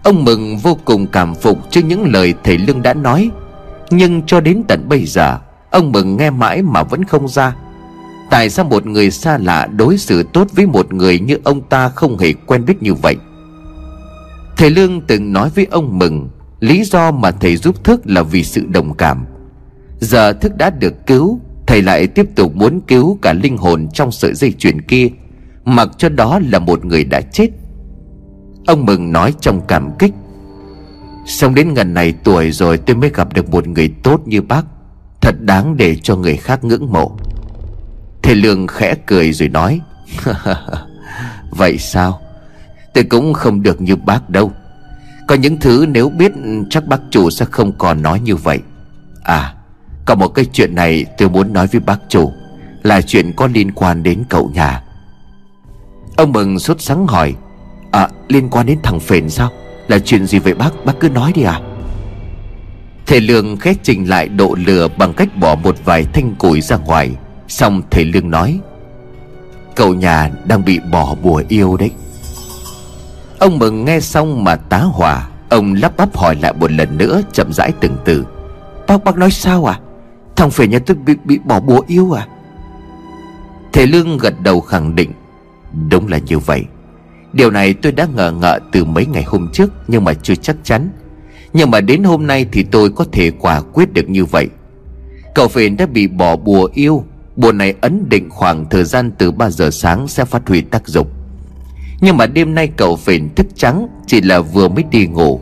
Ông 0.03 0.25
mừng 0.25 0.59
vô 0.59 0.79
cùng 0.85 1.07
cảm 1.07 1.35
phục 1.35 1.71
trước 1.71 1.81
những 1.85 2.13
lời 2.13 2.35
thầy 2.45 2.59
lương 2.59 2.83
đã 2.83 2.95
nói, 2.95 3.31
nhưng 3.91 4.23
cho 4.23 4.41
đến 4.41 4.63
tận 4.69 4.89
bây 4.89 5.05
giờ, 5.05 5.39
Ông 5.75 5.93
Mừng 5.93 6.17
nghe 6.17 6.31
mãi 6.31 6.63
mà 6.63 6.83
vẫn 6.83 7.05
không 7.05 7.29
ra. 7.29 7.57
Tại 8.31 8.51
sao 8.51 8.65
một 8.65 8.87
người 8.87 9.11
xa 9.11 9.39
lạ 9.39 9.67
đối 9.67 9.99
xử 9.99 10.23
tốt 10.23 10.47
với 10.53 10.67
một 10.67 10.93
người 10.93 11.19
như 11.19 11.39
ông 11.45 11.61
ta 11.61 11.89
không 11.89 12.19
hề 12.19 12.33
quen 12.33 12.65
biết 12.67 12.83
như 12.83 12.95
vậy? 12.95 13.17
Thầy 14.57 14.71
Lương 14.71 15.01
từng 15.01 15.33
nói 15.33 15.51
với 15.55 15.67
ông 15.71 15.99
Mừng, 15.99 16.29
Lý 16.61 16.85
do 16.85 17.11
mà 17.11 17.31
thầy 17.31 17.57
giúp 17.57 17.85
Thức 17.85 18.01
là 18.05 18.23
vì 18.23 18.45
sự 18.45 18.67
đồng 18.67 18.95
cảm. 18.95 19.27
Giờ 20.01 20.33
Thức 20.33 20.53
đã 20.57 20.71
được 20.71 21.07
cứu, 21.07 21.41
Thầy 21.67 21.83
lại 21.83 22.07
tiếp 22.07 22.27
tục 22.37 22.57
muốn 22.57 22.81
cứu 22.81 23.19
cả 23.23 23.33
linh 23.33 23.57
hồn 23.57 23.89
trong 23.93 24.13
sợi 24.13 24.35
dây 24.35 24.53
chuyền 24.53 24.81
kia, 24.81 25.09
Mặc 25.65 25.89
cho 25.99 26.09
đó 26.09 26.41
là 26.51 26.59
một 26.59 26.85
người 26.85 27.05
đã 27.05 27.21
chết. 27.21 27.49
Ông 28.67 28.87
Mừng 28.87 29.13
nói 29.13 29.35
trong 29.41 29.61
cảm 29.69 29.91
kích 29.99 30.13
Sống 31.27 31.55
đến 31.55 31.75
gần 31.75 31.95
này 31.95 32.15
tuổi 32.25 32.51
rồi 32.51 32.79
tôi 32.79 32.97
mới 32.97 33.11
gặp 33.15 33.35
được 33.35 33.51
một 33.51 33.69
người 33.69 33.89
tốt 34.03 34.21
như 34.27 34.43
bác, 34.43 34.67
Thật 35.21 35.35
đáng 35.41 35.77
để 35.77 35.97
cho 35.97 36.17
người 36.17 36.37
khác 36.37 36.65
ngưỡng 36.65 36.93
mộ. 36.93 37.17
Thầy 38.23 38.35
Lương 38.35 38.67
khẽ 38.67 38.95
cười 39.07 39.33
rồi 39.33 39.49
nói, 39.49 39.81
Vậy 41.51 41.79
sao? 41.79 42.21
Tôi 42.95 43.05
cũng 43.05 43.33
không 43.33 43.63
được 43.63 43.81
như 43.81 43.97
bác 43.97 44.31
đâu. 44.31 44.53
Có 45.29 45.35
những 45.35 45.61
thứ 45.61 45.87
nếu 45.89 46.09
biết, 46.09 46.33
chắc 46.71 46.87
bác 46.87 47.01
chủ 47.11 47.31
sẽ 47.31 47.45
không 47.45 47.73
còn 47.79 48.03
nói 48.03 48.21
như 48.21 48.37
vậy. 48.37 48.59
À 49.23 49.55
Có 50.05 50.15
một 50.15 50.29
cái 50.29 50.45
chuyện 50.45 50.75
này 50.75 51.05
tôi 51.19 51.29
muốn 51.29 51.53
nói 51.53 51.67
với 51.67 51.81
bác 51.81 51.99
chủ, 52.09 52.33
Là 52.83 53.01
chuyện 53.03 53.33
có 53.33 53.47
liên 53.47 53.73
quan 53.73 54.03
đến 54.03 54.25
cậu 54.29 54.51
nhà. 54.55 54.83
Ông 56.17 56.33
Mừng 56.33 56.59
sốt 56.59 56.81
sắng 56.81 57.07
hỏi 57.07 57.35
À 57.91 58.09
liên 58.29 58.51
quan 58.51 58.67
đến 58.67 58.79
thằng 58.83 59.01
Phền 59.01 59.31
sao? 59.31 59.51
Là 59.89 59.99
chuyện 59.99 60.27
gì 60.27 60.39
vậy 60.39 60.55
bác? 60.55 60.85
Bác 60.85 61.01
cứ 61.01 61.09
nói 61.09 61.33
đi 61.35 61.43
à. 61.43 61.61
Thầy 63.07 63.21
Lương 63.21 63.57
khét 63.57 63.77
trình 63.83 64.09
lại 64.09 64.29
độ 64.29 64.57
lửa 64.67 64.89
Bằng 64.99 65.13
cách 65.13 65.37
bỏ 65.37 65.55
một 65.55 65.77
vài 65.85 66.05
thanh 66.13 66.35
củi 66.35 66.61
ra 66.61 66.77
ngoài. 66.77 67.11
Xong 67.49 67.83
thầy 67.91 68.05
Lương 68.05 68.31
nói, 68.31 68.61
Cậu 69.77 69.95
nhà 69.95 70.31
đang 70.45 70.65
bị 70.65 70.79
bỏ 70.91 71.15
bùa 71.23 71.43
yêu 71.49 71.77
đấy. 71.77 71.91
Ông 73.39 73.59
Mừng 73.59 73.85
nghe 73.85 74.01
xong 74.01 74.45
mà 74.45 74.57
tá 74.57 74.79
hỏa. 74.79 75.29
Ông 75.49 75.75
lắp 75.75 75.97
bắp 75.97 76.17
hỏi 76.17 76.37
lại 76.43 76.53
một 76.61 76.73
lần 76.73 76.99
nữa 76.99 77.21
Chậm 77.33 77.53
rãi 77.53 77.73
từng 77.81 77.97
từ. 78.05 78.27
Bác 78.87 79.05
bác 79.05 79.17
nói 79.17 79.31
sao 79.31 79.65
à? 79.65 79.81
Thằng 80.37 80.51
phể 80.51 80.67
nhà 80.67 80.79
tôi 80.79 80.97
bị, 81.07 81.15
bị 81.25 81.39
bỏ 81.45 81.61
bùa 81.61 81.81
yêu 81.87 82.13
à? 82.13 82.27
Thầy 83.73 83.87
Lương 83.87 84.19
gật 84.19 84.35
đầu 84.41 84.61
khẳng 84.61 84.95
định 84.95 85.13
Đúng 85.91 86.09
là 86.09 86.19
như 86.19 86.39
vậy. 86.39 86.65
Điều 87.33 87.51
này 87.51 87.75
tôi 87.75 87.93
đã 87.93 88.07
ngờ 88.15 88.33
ngợ 88.41 88.61
từ 88.73 88.85
mấy 88.85 89.07
ngày 89.07 89.23
hôm 89.23 89.49
trước 89.53 89.73
Nhưng 89.89 90.05
mà 90.05 90.15
chưa 90.15 90.35
chắc 90.35 90.57
chắn. 90.63 90.89
Nhưng 91.53 91.71
mà 91.71 91.81
đến 91.81 92.05
hôm 92.05 92.27
nay 92.27 92.47
thì 92.53 92.63
tôi 92.63 92.91
có 92.91 93.05
thể 93.13 93.31
quả 93.31 93.61
quyết 93.61 93.93
được 93.93 94.09
như 94.09 94.25
vậy. 94.25 94.49
Cậu 95.35 95.49
phiền 95.49 95.77
đã 95.77 95.87
bị 95.87 96.07
bỏ 96.07 96.37
bùa 96.37 96.69
yêu. 96.75 97.05
Bùa 97.37 97.53
này 97.53 97.75
ấn 97.81 98.09
định 98.09 98.31
khoảng 98.31 98.69
thời 98.71 98.85
gian 98.85 99.11
từ 99.19 99.31
3 99.31 99.51
giờ 99.51 99.71
sáng 99.71 100.09
sẽ 100.09 100.25
phát 100.25 100.49
huy 100.49 100.61
tác 100.61 100.89
dụng. 100.89 101.07
Nhưng 102.01 102.17
mà 102.17 102.27
đêm 102.27 102.55
nay 102.55 102.69
cậu 102.77 102.97
phền 102.97 103.35
thức 103.35 103.47
trắng, 103.57 103.89
Chỉ 104.07 104.21
là 104.21 104.41
vừa 104.41 104.69
mới 104.69 104.85
đi 104.91 105.07
ngủ. 105.07 105.41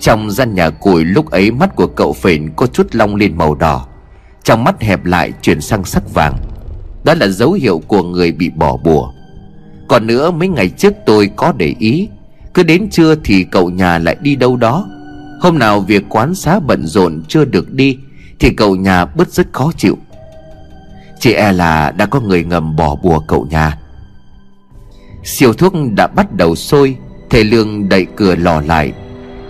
Trong 0.00 0.30
gian 0.30 0.54
nhà 0.54 0.70
củi 0.70 1.04
lúc 1.04 1.30
ấy 1.30 1.50
mắt 1.50 1.76
của 1.76 1.86
cậu 1.86 2.12
phền 2.12 2.50
có 2.56 2.66
chút 2.66 2.86
long 2.92 3.16
lên 3.16 3.36
màu 3.36 3.54
đỏ. 3.54 3.86
Trong 4.44 4.64
mắt 4.64 4.82
hẹp 4.82 5.04
lại 5.04 5.32
chuyển 5.42 5.60
sang 5.60 5.84
sắc 5.84 6.14
vàng. 6.14 6.34
Đó 7.04 7.14
là 7.14 7.28
dấu 7.28 7.52
hiệu 7.52 7.82
của 7.88 8.02
người 8.02 8.32
bị 8.32 8.50
bỏ 8.50 8.76
bùa. 8.76 9.12
Còn 9.88 10.06
nữa 10.06 10.30
mấy 10.30 10.48
ngày 10.48 10.68
trước 10.68 10.94
tôi 11.06 11.30
có 11.36 11.52
để 11.56 11.74
ý. 11.78 12.08
Cứ 12.54 12.62
đến 12.62 12.90
trưa 12.90 13.14
thì 13.24 13.44
cậu 13.44 13.70
nhà 13.70 13.98
lại 13.98 14.16
đi 14.20 14.36
đâu 14.36 14.56
đó. 14.56 14.86
Hôm 15.40 15.58
nào 15.58 15.80
việc 15.80 16.04
quán 16.08 16.34
xá 16.34 16.60
bận 16.60 16.86
rộn 16.86 17.22
chưa 17.28 17.44
được 17.44 17.72
đi, 17.72 17.98
Thì 18.38 18.50
cậu 18.50 18.76
nhà 18.76 19.04
bứt 19.04 19.32
rất 19.32 19.46
khó 19.52 19.72
chịu. 19.76 19.98
Chị 21.20 21.32
e 21.32 21.52
là 21.52 21.90
đã 21.90 22.06
có 22.06 22.20
người 22.20 22.44
ngầm 22.44 22.76
bỏ 22.76 22.96
bùa 23.02 23.18
cậu 23.18 23.46
nhà. 23.50 23.78
Siêu 25.24 25.52
thuốc 25.52 25.74
đã 25.96 26.06
bắt 26.06 26.32
đầu 26.32 26.54
sôi, 26.54 26.96
Thầy 27.30 27.44
Lương 27.44 27.88
đẩy 27.88 28.06
cửa 28.16 28.34
lò 28.34 28.60
lại. 28.60 28.92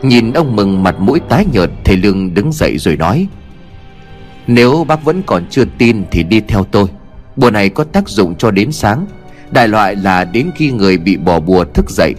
Nhìn 0.02 0.32
ông 0.32 0.56
Mừng 0.56 0.82
mặt 0.82 1.00
mũi 1.00 1.20
tái 1.28 1.46
nhợt, 1.52 1.70
Thầy 1.84 1.96
Lương 1.96 2.34
đứng 2.34 2.52
dậy 2.52 2.78
rồi 2.78 2.96
nói, 2.96 3.26
Nếu 4.46 4.84
bác 4.84 5.04
vẫn 5.04 5.22
còn 5.26 5.46
chưa 5.50 5.64
tin 5.78 6.04
Thì 6.10 6.22
đi 6.22 6.40
theo 6.40 6.64
tôi. 6.64 6.86
Bùa 7.36 7.50
này 7.50 7.68
có 7.68 7.84
tác 7.84 8.08
dụng 8.08 8.34
cho 8.34 8.50
đến 8.50 8.72
sáng. 8.72 9.06
Đại 9.50 9.68
loại 9.68 9.96
là 9.96 10.24
đến 10.24 10.50
khi 10.56 10.70
người 10.70 10.98
bị 10.98 11.16
bỏ 11.16 11.40
bùa 11.40 11.64
thức 11.64 11.90
dậy. 11.90 12.14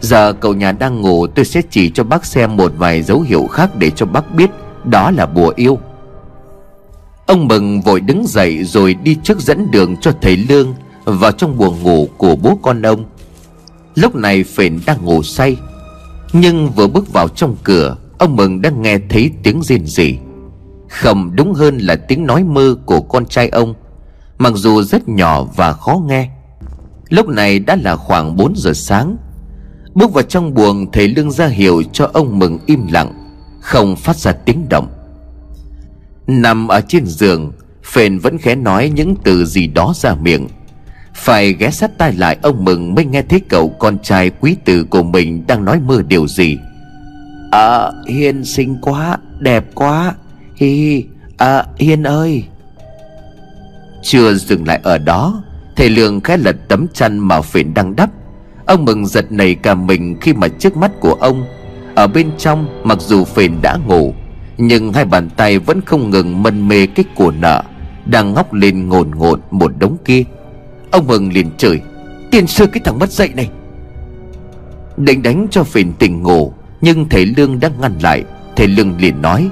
Giờ 0.00 0.32
cậu 0.32 0.54
nhà 0.54 0.72
đang 0.72 1.00
ngủ, 1.00 1.26
tôi 1.26 1.44
sẽ 1.44 1.62
chỉ 1.70 1.90
cho 1.90 2.04
bác 2.04 2.24
xem 2.24 2.56
một 2.56 2.72
vài 2.76 3.02
dấu 3.02 3.20
hiệu 3.20 3.46
khác 3.46 3.70
để 3.78 3.90
cho 3.90 4.06
bác 4.06 4.34
biết 4.34 4.50
Đó 4.84 5.10
là 5.10 5.26
bùa 5.26 5.52
yêu. 5.56 5.78
Ông 7.26 7.48
Mừng 7.48 7.80
vội 7.80 8.00
đứng 8.00 8.24
dậy 8.26 8.64
rồi 8.64 8.94
đi 8.94 9.16
trước 9.22 9.40
dẫn 9.40 9.70
đường 9.70 9.96
cho 10.00 10.12
thầy 10.22 10.36
Lương. 10.36 10.74
Vào 11.18 11.32
trong 11.32 11.58
buồng 11.58 11.82
ngủ 11.82 12.08
của 12.16 12.36
bố 12.36 12.58
con 12.62 12.82
ông. 12.82 13.04
Lúc 13.94 14.14
này 14.14 14.44
phền 14.44 14.80
đang 14.86 15.04
ngủ 15.04 15.22
say, 15.22 15.56
Nhưng 16.32 16.70
vừa 16.70 16.86
bước 16.86 17.12
vào 17.12 17.28
trong 17.28 17.56
cửa, 17.64 17.96
Ông 18.18 18.36
Mừng 18.36 18.62
đang 18.62 18.82
nghe 18.82 18.98
thấy 19.08 19.30
tiếng 19.42 19.62
rên 19.62 19.86
rỉ. 19.86 20.18
Khầm 20.88 21.30
đúng 21.36 21.54
hơn 21.54 21.78
là 21.78 21.96
tiếng 21.96 22.26
nói 22.26 22.44
mơ 22.44 22.76
của 22.86 23.00
con 23.00 23.26
trai 23.26 23.48
ông, 23.48 23.74
Mặc 24.38 24.52
dù 24.56 24.82
rất 24.82 25.08
nhỏ 25.08 25.44
và 25.56 25.72
khó 25.72 26.02
nghe. 26.06 26.30
Lúc 27.08 27.28
này 27.28 27.58
đã 27.58 27.76
là 27.76 27.96
khoảng 27.96 28.36
4 28.36 28.52
giờ 28.56 28.72
sáng. 28.74 29.16
Bước 29.94 30.12
vào 30.12 30.22
trong 30.22 30.54
buồng, 30.54 30.92
Thầy 30.92 31.08
Lương 31.08 31.30
ra 31.30 31.46
hiệu 31.46 31.82
cho 31.92 32.10
ông 32.12 32.38
Mừng 32.38 32.58
im 32.66 32.86
lặng, 32.86 33.32
Không 33.60 33.96
phát 33.96 34.16
ra 34.16 34.32
tiếng 34.32 34.68
động. 34.68 34.88
Nằm 36.26 36.68
ở 36.68 36.80
trên 36.88 37.06
giường, 37.06 37.52
Phền 37.84 38.18
vẫn 38.18 38.38
khẽ 38.38 38.54
nói 38.54 38.92
những 38.94 39.14
từ 39.24 39.44
gì 39.44 39.66
đó 39.66 39.92
ra 39.96 40.14
miệng. 40.14 40.48
Phải 41.14 41.52
ghé 41.52 41.70
sát 41.70 41.98
tai 41.98 42.12
lại 42.12 42.38
ông 42.42 42.64
Mừng 42.64 42.94
Mới 42.94 43.04
nghe 43.04 43.22
thấy 43.22 43.40
cậu 43.40 43.68
con 43.68 43.98
trai 43.98 44.30
quý 44.30 44.56
tử 44.64 44.84
của 44.84 45.02
mình 45.02 45.46
Đang 45.46 45.64
nói 45.64 45.80
mơ 45.80 46.02
điều 46.08 46.26
gì. 46.26 46.58
À 47.50 47.90
Hiên 48.08 48.44
xinh 48.44 48.78
quá 48.80 49.18
Đẹp 49.38 49.64
quá. 49.74 50.14
Hi 50.56 51.04
À 51.36 51.64
Hiên 51.76 52.02
ơi. 52.02 52.44
Chưa 54.02 54.34
dừng 54.34 54.66
lại 54.66 54.80
ở 54.82 54.98
đó 54.98 55.42
Thầy 55.76 55.88
Lương 55.88 56.20
khẽ 56.20 56.36
lật 56.36 56.56
tấm 56.68 56.86
chăn 56.94 57.18
mà 57.18 57.40
Phền 57.40 57.74
đang 57.74 57.96
đắp. 57.96 58.10
Ông 58.66 58.84
Mừng 58.84 59.06
giật 59.06 59.32
nảy 59.32 59.54
cả 59.54 59.74
mình 59.74 60.16
khi 60.20 60.32
mà 60.32 60.48
trước 60.48 60.76
mắt 60.76 60.90
của 61.00 61.14
ông 61.14 61.44
Ở 61.94 62.06
bên 62.06 62.30
trong 62.38 62.80
mặc 62.84 62.98
dù 63.00 63.24
Phền 63.24 63.52
đã 63.62 63.78
ngủ 63.86 64.14
nhưng 64.62 64.92
hai 64.92 65.04
bàn 65.04 65.28
tay 65.36 65.58
vẫn 65.58 65.80
không 65.80 66.10
ngừng 66.10 66.42
mân 66.42 66.68
mê 66.68 66.86
cái 66.86 67.04
của 67.14 67.30
nợ 67.30 67.62
Đang 68.06 68.34
ngóc 68.34 68.52
lên 68.52 68.88
ngồn 68.88 69.10
ngộn 69.10 69.40
một 69.50 69.72
đống 69.78 69.96
kia 70.04 70.22
Ông 70.90 71.06
Mừng 71.06 71.32
liền 71.32 71.50
chửi 71.56 71.80
Tiền 72.30 72.46
sư 72.46 72.66
cái 72.66 72.80
thằng 72.84 72.98
mất 72.98 73.10
dậy 73.10 73.30
này. 73.36 73.50
Định 74.96 75.22
đánh 75.22 75.46
cho 75.50 75.64
phiền 75.64 75.92
tỉnh 75.98 76.22
ngủ 76.22 76.52
Nhưng 76.80 77.08
thầy 77.08 77.26
Lương 77.26 77.60
đã 77.60 77.70
ngăn 77.80 77.98
lại. 78.02 78.24
Thầy 78.56 78.68
Lương 78.68 78.96
liền 78.98 79.22
nói, 79.22 79.50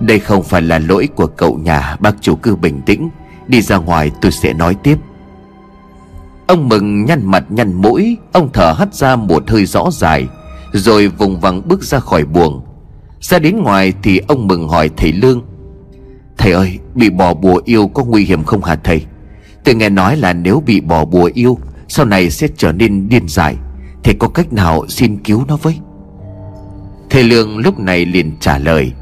Đây 0.00 0.18
không 0.18 0.42
phải 0.42 0.62
là 0.62 0.78
lỗi 0.78 1.08
của 1.14 1.26
cậu 1.26 1.58
nhà 1.58 1.96
Bác 2.00 2.14
chủ 2.20 2.36
cứ 2.36 2.56
bình 2.56 2.80
tĩnh. 2.86 3.08
Đi 3.46 3.62
ra 3.62 3.76
ngoài 3.76 4.10
tôi 4.20 4.32
sẽ 4.32 4.52
nói 4.52 4.76
tiếp. 4.82 4.98
Ông 6.46 6.68
Mừng 6.68 7.04
nhăn 7.04 7.20
mặt 7.24 7.44
nhăn 7.48 7.74
mũi, 7.74 8.16
Ông 8.32 8.50
thở 8.52 8.74
hắt 8.78 8.94
ra 8.94 9.16
một 9.16 9.50
hơi 9.50 9.66
rõ 9.66 9.90
dài, 9.90 10.26
Rồi 10.72 11.08
vùng 11.08 11.40
vằng 11.40 11.68
bước 11.68 11.82
ra 11.82 12.00
khỏi 12.00 12.24
buồng. 12.24 12.64
Ra 13.20 13.38
đến 13.38 13.62
ngoài 13.62 13.92
thì 14.02 14.20
ông 14.28 14.46
mừng 14.46 14.68
hỏi 14.68 14.90
thầy 14.96 15.12
Lương, 15.12 15.42
Thầy 16.38 16.52
ơi, 16.52 16.78
bị 16.94 17.10
bỏ 17.10 17.34
bùa 17.34 17.60
yêu 17.64 17.88
có 17.88 18.04
nguy 18.04 18.24
hiểm 18.24 18.44
không 18.44 18.64
hả 18.64 18.76
thầy? 18.84 19.04
Tôi 19.64 19.74
nghe 19.74 19.88
nói 19.88 20.16
là 20.16 20.32
nếu 20.32 20.62
bị 20.66 20.80
bỏ 20.80 21.04
bùa 21.04 21.30
yêu, 21.34 21.58
Sau 21.88 22.06
này 22.06 22.30
sẽ 22.30 22.48
trở 22.56 22.72
nên 22.72 23.08
điên 23.08 23.28
dại. 23.28 23.56
Thầy 24.04 24.14
có 24.14 24.28
cách 24.28 24.52
nào 24.52 24.88
xin 24.88 25.16
cứu 25.16 25.44
nó 25.48 25.56
với? 25.56 25.78
Thầy 27.10 27.22
Lương 27.22 27.58
lúc 27.58 27.78
này 27.78 28.04
liền 28.04 28.32
trả 28.40 28.58
lời, 28.58 28.92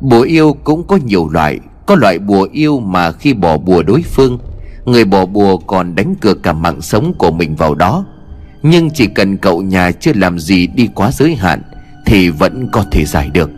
Bùa 0.00 0.20
yêu 0.20 0.56
cũng 0.64 0.86
có 0.86 0.98
nhiều 1.04 1.28
loại. 1.28 1.58
Có 1.86 1.94
loại 1.94 2.18
bùa 2.18 2.48
yêu 2.52 2.80
mà 2.80 3.12
khi 3.12 3.34
bỏ 3.34 3.58
bùa 3.58 3.82
đối 3.82 4.02
phương, 4.02 4.38
Người 4.84 5.04
bỏ 5.04 5.26
bùa 5.26 5.56
còn 5.56 5.94
đánh 5.94 6.14
cược 6.14 6.42
cả 6.42 6.52
mạng 6.52 6.80
sống 6.80 7.12
của 7.18 7.30
mình 7.30 7.56
vào 7.56 7.74
đó. 7.74 8.04
Nhưng 8.62 8.90
chỉ 8.90 9.06
cần 9.06 9.36
cậu 9.36 9.62
nhà 9.62 9.90
chưa 9.90 10.12
làm 10.14 10.38
gì 10.38 10.66
đi 10.66 10.88
quá 10.94 11.12
giới 11.12 11.34
hạn, 11.34 11.62
thì 12.06 12.30
vẫn 12.30 12.68
có 12.72 12.84
thể 12.90 13.04
giải 13.04 13.30
được. 13.32 13.50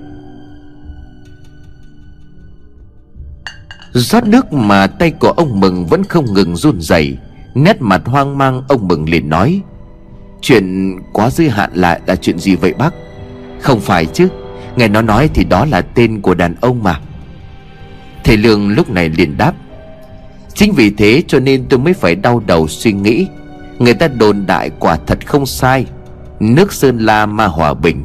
Rót 3.92 4.24
nước 4.24 4.52
mà 4.52 4.86
tay 4.86 5.10
của 5.10 5.30
ông 5.30 5.60
mừng 5.60 5.86
vẫn 5.86 6.04
không 6.04 6.34
ngừng 6.34 6.56
run 6.56 6.80
rẩy. 6.80 7.16
Nét 7.54 7.76
mặt 7.80 8.02
hoang 8.04 8.38
mang, 8.38 8.62
ông 8.68 8.88
mừng 8.88 9.08
liền 9.08 9.28
nói, 9.28 9.60
chuyện 10.40 10.96
quá 11.12 11.30
giới 11.30 11.48
hạn 11.48 11.70
lại 11.74 12.00
là 12.06 12.16
chuyện 12.16 12.38
gì 12.38 12.56
vậy 12.56 12.74
bác? 12.78 12.94
Không 13.60 13.80
phải 13.80 14.06
chứ, 14.06 14.28
nghe 14.76 14.88
nó 14.88 15.02
nói 15.02 15.30
thì 15.34 15.44
đó 15.44 15.64
là 15.64 15.80
tên 15.80 16.20
của 16.20 16.34
đàn 16.34 16.54
ông 16.60 16.82
mà. 16.82 17.00
Thầy 18.24 18.36
lương 18.36 18.68
lúc 18.68 18.90
này 18.90 19.08
liền 19.08 19.36
đáp, 19.36 19.52
chính 20.54 20.72
vì 20.72 20.90
thế 20.90 21.22
cho 21.28 21.40
nên 21.40 21.64
tôi 21.68 21.78
mới 21.78 21.94
phải 21.94 22.14
đau 22.14 22.42
đầu 22.46 22.68
suy 22.68 22.92
nghĩ. 22.92 23.26
Người 23.78 23.94
ta 23.94 24.08
đồn 24.08 24.46
đại 24.46 24.70
quả 24.78 24.98
thật 25.06 25.26
không 25.26 25.46
sai. 25.46 25.86
Nước 26.40 26.72
sơn 26.72 26.98
la 26.98 27.26
ma 27.26 27.46
hòa 27.46 27.74
bình. 27.74 28.04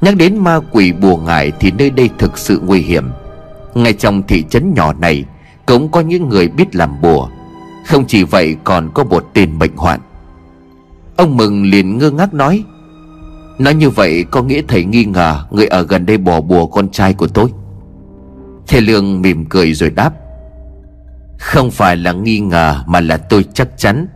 Nhắc 0.00 0.16
đến 0.16 0.38
ma 0.38 0.60
quỷ 0.70 0.92
bùa 0.92 1.16
ngải 1.16 1.52
thì 1.60 1.70
nơi 1.70 1.90
đây 1.90 2.10
thực 2.18 2.38
sự 2.38 2.60
nguy 2.66 2.80
hiểm. 2.80 3.10
Ngay 3.74 3.92
trong 3.92 4.22
thị 4.22 4.44
trấn 4.50 4.74
nhỏ 4.74 4.92
này, 4.92 5.24
Cũng 5.66 5.90
có 5.90 6.00
những 6.00 6.28
người 6.28 6.48
biết 6.48 6.74
làm 6.76 7.00
bùa. 7.02 7.28
Không 7.86 8.04
chỉ 8.06 8.22
vậy, 8.22 8.56
còn 8.64 8.90
có 8.94 9.04
một 9.04 9.30
tên 9.34 9.58
bệnh 9.58 9.76
hoạn. 9.76 10.00
Ông 11.16 11.36
Mừng 11.36 11.64
liền 11.64 11.98
ngơ 11.98 12.10
ngác 12.10 12.34
nói 12.34 12.64
Nói 13.58 13.74
như 13.74 13.90
vậy 13.90 14.24
có 14.30 14.42
nghĩa 14.42 14.62
thầy 14.68 14.84
nghi 14.84 15.04
ngờ 15.04 15.44
Người 15.50 15.66
ở 15.66 15.82
gần 15.82 16.06
đây 16.06 16.18
bỏ 16.18 16.40
bùa 16.40 16.66
con 16.66 16.88
trai 16.88 17.14
của 17.14 17.26
tôi. 17.26 17.48
Thầy 18.66 18.80
Lương 18.80 19.22
mỉm 19.22 19.44
cười 19.44 19.72
rồi 19.72 19.90
đáp, 19.90 20.12
Không 21.38 21.70
phải 21.70 21.96
là 21.96 22.12
nghi 22.12 22.38
ngờ 22.38 22.82
Mà 22.86 23.00
là 23.00 23.16
tôi 23.16 23.44
chắc 23.54 23.68
chắn. 23.78 24.06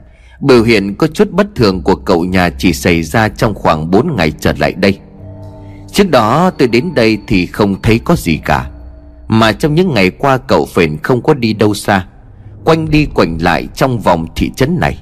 Biểu 0.40 0.62
hiện 0.62 0.94
có 0.94 1.06
chút 1.06 1.30
bất 1.30 1.46
thường 1.54 1.82
của 1.82 1.94
cậu 1.94 2.24
nhà 2.24 2.50
Chỉ 2.58 2.72
xảy 2.72 3.02
ra 3.02 3.28
trong 3.28 3.54
khoảng 3.54 3.90
4 3.90 4.16
ngày 4.16 4.32
trở 4.40 4.52
lại 4.58 4.72
đây. 4.72 4.98
Trước 5.92 6.10
đó 6.10 6.50
tôi 6.50 6.68
đến 6.68 6.94
đây 6.94 7.18
thì 7.26 7.46
không 7.46 7.82
thấy 7.82 7.98
có 7.98 8.16
gì 8.16 8.40
cả. 8.44 8.70
Mà 9.28 9.52
trong 9.52 9.74
những 9.74 9.94
ngày 9.94 10.10
qua 10.10 10.38
cậu 10.38 10.66
phền 10.66 10.98
không 11.02 11.22
có 11.22 11.34
đi 11.34 11.52
đâu 11.52 11.74
xa, 11.74 12.06
Quanh 12.64 12.90
đi 12.90 13.06
quanh 13.14 13.38
lại 13.40 13.68
trong 13.74 13.98
vòng 13.98 14.26
thị 14.36 14.50
trấn 14.56 14.80
này. 14.80 14.98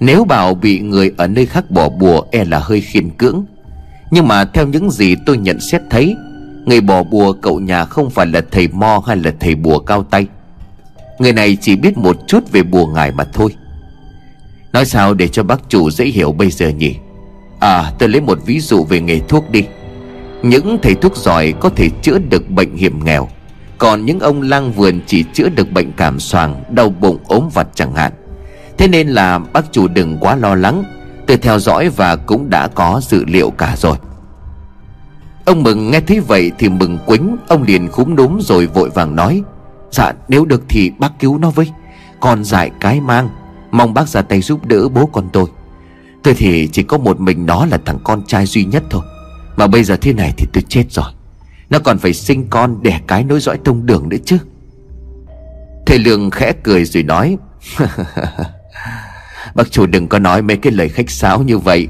Nếu 0.00 0.24
bảo 0.24 0.54
bị 0.54 0.80
người 0.80 1.12
ở 1.16 1.26
nơi 1.26 1.46
khác 1.46 1.70
bỏ 1.70 1.88
bùa 1.88 2.22
e 2.32 2.44
là 2.44 2.58
hơi 2.58 2.80
khiên 2.80 3.10
cưỡng. 3.10 3.44
Nhưng 4.10 4.28
mà 4.28 4.44
theo 4.44 4.66
những 4.66 4.90
gì 4.90 5.16
tôi 5.26 5.38
nhận 5.38 5.60
xét 5.60 5.82
thấy, 5.90 6.16
Người 6.66 6.80
bỏ 6.80 7.02
bùa 7.02 7.32
cậu 7.32 7.60
nhà 7.60 7.84
không 7.84 8.10
phải 8.10 8.26
là 8.26 8.40
thầy 8.50 8.68
mo 8.68 9.02
hay 9.06 9.16
là 9.16 9.32
thầy 9.40 9.54
bùa 9.54 9.78
cao 9.78 10.02
tay. 10.02 10.26
Người 11.18 11.32
này 11.32 11.56
chỉ 11.60 11.76
biết 11.76 11.98
một 11.98 12.16
chút 12.26 12.52
về 12.52 12.62
bùa 12.62 12.86
ngài 12.86 13.12
mà 13.12 13.24
thôi. 13.24 13.54
Nói 14.72 14.84
sao 14.84 15.14
để 15.14 15.28
cho 15.28 15.42
bác 15.42 15.60
chủ 15.68 15.90
dễ 15.90 16.04
hiểu 16.04 16.32
bây 16.32 16.50
giờ 16.50 16.68
nhỉ? 16.68 16.94
À 17.60 17.92
tôi 17.98 18.08
lấy 18.08 18.20
một 18.20 18.38
ví 18.46 18.60
dụ 18.60 18.84
về 18.84 19.00
nghề 19.00 19.20
thuốc 19.28 19.50
đi. 19.50 19.64
Những 20.42 20.78
thầy 20.82 20.94
thuốc 20.94 21.16
giỏi 21.16 21.54
có 21.60 21.68
thể 21.68 21.88
chữa 22.02 22.18
được 22.18 22.50
bệnh 22.50 22.76
hiểm 22.76 23.04
nghèo. 23.04 23.28
Còn 23.80 24.06
những 24.06 24.20
ông 24.20 24.42
lang 24.42 24.72
vườn 24.72 25.00
chỉ 25.06 25.24
chữa 25.32 25.48
được 25.48 25.72
bệnh 25.72 25.92
cảm 25.92 26.20
xoàng 26.20 26.64
Đau 26.70 26.88
bụng, 26.88 27.18
ốm 27.28 27.48
vặt 27.54 27.66
chẳng 27.74 27.94
hạn. 27.94 28.12
Thế 28.78 28.88
nên 28.88 29.08
là 29.08 29.38
bác 29.38 29.72
chủ 29.72 29.88
đừng 29.88 30.18
quá 30.20 30.36
lo 30.36 30.54
lắng 30.54 30.84
Tôi 31.26 31.36
theo 31.36 31.58
dõi 31.58 31.88
và 31.88 32.16
cũng 32.16 32.50
đã 32.50 32.68
có 32.68 33.00
dự 33.04 33.24
liệu 33.24 33.50
cả 33.50 33.74
rồi. 33.76 33.96
Ông 35.44 35.62
Mừng 35.62 35.90
nghe 35.90 36.00
thấy 36.00 36.20
vậy 36.20 36.52
thì 36.58 36.68
mừng 36.68 36.98
quính, 37.06 37.36
Ông 37.48 37.62
liền 37.62 37.88
khúm 37.88 38.16
núm 38.16 38.38
rồi 38.40 38.66
vội 38.66 38.90
vàng 38.90 39.16
nói 39.16 39.42
Dạ 39.90 40.12
nếu 40.28 40.44
được 40.44 40.62
thì 40.68 40.92
bác 40.98 41.18
cứu 41.18 41.38
nó 41.38 41.50
với. 41.50 41.70
Con 42.20 42.44
dại 42.44 42.70
cái 42.80 43.00
mang, 43.00 43.28
Mong 43.70 43.94
bác 43.94 44.08
ra 44.08 44.22
tay 44.22 44.40
giúp 44.40 44.66
đỡ 44.66 44.88
bố 44.88 45.06
con 45.06 45.28
tôi. 45.32 45.46
Tôi 46.22 46.34
thì 46.34 46.68
chỉ 46.72 46.82
có 46.82 46.98
một 46.98 47.20
mình 47.20 47.46
nó 47.46 47.66
là 47.66 47.78
thằng 47.84 47.98
con 48.04 48.26
trai 48.26 48.46
duy 48.46 48.64
nhất 48.64 48.82
thôi. 48.90 49.02
Mà 49.56 49.66
bây 49.66 49.84
giờ 49.84 49.96
thế 49.96 50.12
này 50.12 50.34
thì 50.36 50.46
tôi 50.52 50.62
chết 50.68 50.84
rồi. 50.90 51.06
Nó 51.70 51.78
còn 51.78 51.98
phải 51.98 52.12
sinh 52.12 52.46
con 52.50 52.82
đẻ 52.82 53.00
cái 53.06 53.24
nối 53.24 53.40
dõi 53.40 53.58
tông 53.64 53.86
đường 53.86 54.08
nữa 54.08 54.16
chứ. 54.24 54.38
Thầy 55.86 55.98
Lương 55.98 56.30
khẽ 56.30 56.52
cười 56.62 56.84
rồi 56.84 57.02
nói, 57.02 57.36
Bác 59.54 59.70
chủ 59.70 59.86
đừng 59.86 60.08
có 60.08 60.18
nói 60.18 60.42
mấy 60.42 60.56
cái 60.56 60.72
lời 60.72 60.88
khách 60.88 61.10
sáo 61.10 61.42
như 61.42 61.58
vậy. 61.58 61.88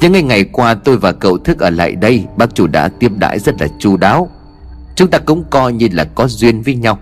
Những 0.00 0.12
ngày 0.12 0.22
ngày 0.22 0.44
qua 0.44 0.74
tôi 0.74 0.96
và 0.96 1.12
cậu 1.12 1.38
thức 1.38 1.58
ở 1.58 1.70
lại 1.70 1.92
đây, 1.92 2.24
Bác 2.36 2.54
chủ 2.54 2.66
đã 2.66 2.88
tiếp 2.88 3.12
đãi 3.16 3.38
rất 3.38 3.60
là 3.60 3.68
chu 3.78 3.96
đáo. 3.96 4.30
Chúng 4.96 5.10
ta 5.10 5.18
cũng 5.18 5.44
coi 5.50 5.72
như 5.72 5.88
là 5.92 6.04
có 6.04 6.28
duyên 6.28 6.62
với 6.62 6.74
nhau. 6.74 6.98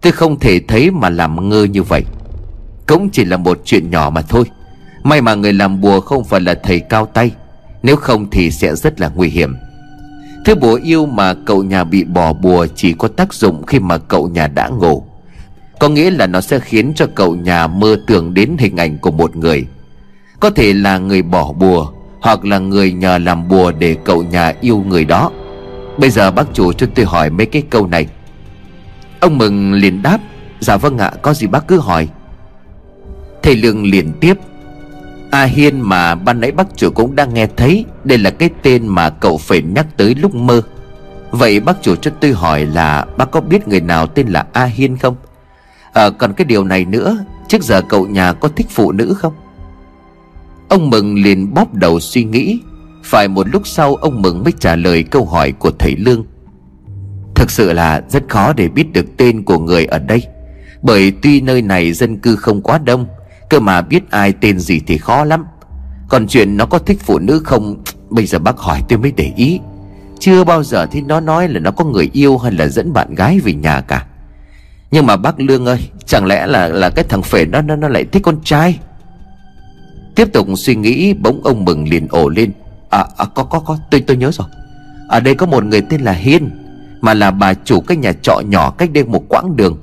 Tôi 0.00 0.12
không 0.12 0.38
thể 0.38 0.60
thấy 0.68 0.90
mà 0.90 1.10
làm 1.10 1.48
ngơ 1.48 1.64
như 1.64 1.82
vậy. 1.82 2.04
Cũng 2.86 3.10
chỉ 3.10 3.24
là 3.24 3.36
một 3.36 3.60
chuyện 3.64 3.90
nhỏ 3.90 4.10
mà 4.10 4.22
thôi. 4.22 4.44
May 5.04 5.22
mà 5.22 5.34
người 5.34 5.52
làm 5.52 5.80
bùa 5.80 6.00
không 6.00 6.24
phải 6.24 6.40
là 6.40 6.54
thầy 6.54 6.80
cao 6.80 7.06
tay. 7.06 7.30
Nếu 7.82 7.96
không 7.96 8.30
thì 8.30 8.50
sẽ 8.50 8.76
rất 8.76 9.00
là 9.00 9.08
nguy 9.14 9.28
hiểm. 9.28 9.56
Thứ 10.50 10.56
bùa 10.56 10.78
yêu 10.82 11.06
mà 11.06 11.34
cậu 11.34 11.62
nhà 11.62 11.84
bị 11.84 12.04
bỏ 12.04 12.32
bùa 12.32 12.66
Chỉ 12.74 12.92
có 12.92 13.08
tác 13.08 13.34
dụng 13.34 13.66
khi 13.66 13.78
mà 13.78 13.98
cậu 13.98 14.28
nhà 14.28 14.46
đã 14.46 14.68
ngủ 14.68 15.04
Có 15.78 15.88
nghĩa 15.88 16.10
là 16.10 16.26
nó 16.26 16.40
sẽ 16.40 16.58
khiến 16.60 16.92
cho 16.94 17.06
cậu 17.14 17.36
nhà 17.36 17.66
mơ 17.66 17.96
tưởng 18.06 18.34
đến 18.34 18.56
hình 18.58 18.76
ảnh 18.76 18.98
của 18.98 19.10
một 19.10 19.36
người. 19.36 19.66
Có 20.40 20.50
thể 20.50 20.72
là 20.72 20.98
người 20.98 21.22
bỏ 21.22 21.52
bùa, 21.52 21.92
Hoặc 22.20 22.44
là 22.44 22.58
người 22.58 22.92
nhờ 22.92 23.18
làm 23.18 23.48
bùa 23.48 23.72
để 23.72 23.96
cậu 24.04 24.22
nhà 24.22 24.54
yêu 24.60 24.84
người 24.86 25.04
đó. 25.04 25.30
Bây 25.98 26.10
giờ 26.10 26.30
bác 26.30 26.46
chủ 26.54 26.72
cho 26.72 26.86
tôi 26.94 27.04
hỏi 27.06 27.30
mấy 27.30 27.46
cái 27.46 27.62
câu 27.70 27.86
này. 27.86 28.06
Ông 29.20 29.38
Mừng 29.38 29.72
liền 29.72 30.02
đáp 30.02 30.18
Dạ 30.60 30.76
vâng 30.76 30.98
ạ, 30.98 31.12
có 31.22 31.34
gì 31.34 31.46
bác 31.46 31.68
cứ 31.68 31.78
hỏi. 31.78 32.08
Thầy 33.42 33.56
Lương 33.56 33.84
liền 33.84 34.12
tiếp 34.20 34.34
A 35.30 35.44
Hiên 35.44 35.80
mà 35.80 36.14
ban 36.14 36.40
nãy 36.40 36.52
bác 36.52 36.76
chủ 36.76 36.90
cũng 36.90 37.16
đang 37.16 37.34
nghe 37.34 37.46
thấy, 37.56 37.84
Đây 38.04 38.18
là 38.18 38.30
cái 38.30 38.50
tên 38.62 38.86
mà 38.86 39.10
cậu 39.10 39.38
phải 39.38 39.62
nhắc 39.62 39.86
tới 39.96 40.14
lúc 40.14 40.34
mơ. 40.34 40.62
Vậy 41.30 41.60
bác 41.60 41.82
chủ 41.82 41.96
cho 41.96 42.10
tôi 42.20 42.32
hỏi 42.32 42.66
là 42.66 43.06
Bác 43.16 43.30
có 43.30 43.40
biết 43.40 43.68
người 43.68 43.80
nào 43.80 44.06
tên 44.06 44.28
là 44.28 44.46
A 44.52 44.64
Hiên 44.64 44.96
không? 44.96 45.16
À 45.92 46.10
còn 46.10 46.32
cái 46.32 46.44
điều 46.44 46.64
này 46.64 46.84
nữa, 46.84 47.18
Trước 47.48 47.62
giờ 47.62 47.82
cậu 47.82 48.06
nhà 48.06 48.32
có 48.32 48.48
thích 48.48 48.66
phụ 48.70 48.92
nữ 48.92 49.14
không? 49.18 49.32
Ông 50.68 50.90
Mừng 50.90 51.22
liền 51.22 51.54
bóp 51.54 51.74
đầu 51.74 52.00
suy 52.00 52.24
nghĩ. 52.24 52.60
Phải 53.04 53.28
một 53.28 53.48
lúc 53.48 53.66
sau, 53.66 53.94
ông 53.94 54.22
Mừng 54.22 54.44
mới 54.44 54.52
trả 54.60 54.76
lời 54.76 55.02
câu 55.02 55.24
hỏi 55.24 55.52
của 55.52 55.70
thầy 55.78 55.96
Lương. 55.96 56.24
Thực 57.34 57.50
sự 57.50 57.72
là 57.72 58.02
rất 58.08 58.28
khó 58.28 58.52
để 58.52 58.68
biết 58.68 58.92
được 58.92 59.06
tên 59.16 59.44
của 59.44 59.58
người 59.58 59.84
ở 59.84 59.98
đây, 59.98 60.22
Bởi 60.82 61.12
tuy 61.22 61.40
nơi 61.40 61.62
này 61.62 61.92
dân 61.92 62.18
cư 62.18 62.36
không 62.36 62.62
quá 62.62 62.78
đông 62.78 63.06
Cơ 63.50 63.60
mà 63.60 63.80
biết 63.82 64.10
ai 64.10 64.32
tên 64.32 64.58
gì 64.58 64.80
thì 64.86 64.98
khó 64.98 65.24
lắm. 65.24 65.44
Còn 66.08 66.26
chuyện 66.26 66.56
nó 66.56 66.66
có 66.66 66.78
thích 66.78 66.98
phụ 67.00 67.18
nữ 67.18 67.40
không 67.44 67.82
Bây 68.10 68.26
giờ 68.26 68.38
bác 68.38 68.58
hỏi 68.58 68.82
tôi 68.88 68.98
mới 68.98 69.12
để 69.12 69.32
ý. 69.36 69.60
Chưa 70.18 70.44
bao 70.44 70.62
giờ 70.62 70.86
thì 70.86 71.00
nó 71.00 71.20
nói 71.20 71.48
là 71.48 71.60
nó 71.60 71.70
có 71.70 71.84
người 71.84 72.10
yêu 72.12 72.38
Hay 72.38 72.52
là 72.52 72.66
dẫn 72.66 72.92
bạn 72.92 73.14
gái 73.14 73.40
về 73.40 73.52
nhà 73.52 73.80
cả. 73.80 74.06
Nhưng 74.90 75.06
mà 75.06 75.16
bác 75.16 75.40
Lương 75.40 75.66
ơi 75.66 75.90
Chẳng 76.06 76.26
lẽ 76.26 76.46
là 76.46 76.68
là 76.68 76.90
cái 76.90 77.04
thằng 77.08 77.22
phể 77.22 77.44
đó 77.44 77.62
nó, 77.62 77.76
nó 77.76 77.88
lại 77.88 78.04
thích 78.04 78.22
con 78.22 78.36
trai? 78.44 78.78
Tiếp 80.14 80.32
tục 80.32 80.48
suy 80.56 80.74
nghĩ 80.74 81.14
bỗng 81.14 81.40
ông 81.44 81.64
mừng 81.64 81.88
liền 81.88 82.08
ổ 82.08 82.28
lên. 82.28 82.52
À, 82.90 83.04
à 83.16 83.24
có 83.34 83.44
có 83.44 83.60
có 83.60 83.78
tôi 83.90 84.00
tôi 84.00 84.16
nhớ 84.16 84.30
rồi. 84.32 84.46
Ở 85.08 85.20
đây 85.20 85.34
có 85.34 85.46
một 85.46 85.64
người 85.64 85.80
tên 85.80 86.00
là 86.00 86.12
Hiên 86.12 86.50
Mà 87.00 87.14
là 87.14 87.30
bà 87.30 87.54
chủ 87.54 87.80
cái 87.80 87.96
nhà 87.96 88.12
trọ 88.12 88.40
nhỏ 88.40 88.70
cách 88.70 88.90
đây 88.92 89.04
một 89.04 89.24
quãng 89.28 89.56
đường. 89.56 89.78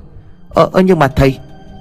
Ờ, 0.48 0.68
ờ 0.72 0.80
nhưng 0.80 0.98
mà 0.98 1.08
thầy 1.08 1.38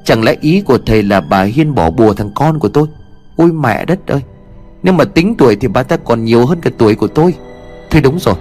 Chẳng 0.07 0.23
lẽ 0.23 0.35
ý 0.41 0.61
của 0.61 0.77
thầy 0.85 1.03
là 1.03 1.21
bà 1.21 1.43
Hiên 1.43 1.75
bỏ 1.75 1.89
bùa 1.89 2.13
thằng 2.13 2.31
con 2.35 2.59
của 2.59 2.67
tôi? 2.67 2.87
Ôi 3.35 3.51
mẹ 3.51 3.85
đất 3.85 4.07
ơi! 4.07 4.21
Nếu 4.83 4.93
mà 4.93 5.05
tính 5.05 5.35
tuổi 5.37 5.55
thì 5.55 5.67
bà 5.67 5.83
ta 5.83 5.97
còn 5.97 6.23
nhiều 6.23 6.45
hơn 6.45 6.61
cả 6.61 6.69
tuổi 6.77 6.95
của 6.95 7.07
tôi. 7.07 7.33
Thôi 7.91 8.01
đúng 8.01 8.19
rồi, 8.19 8.35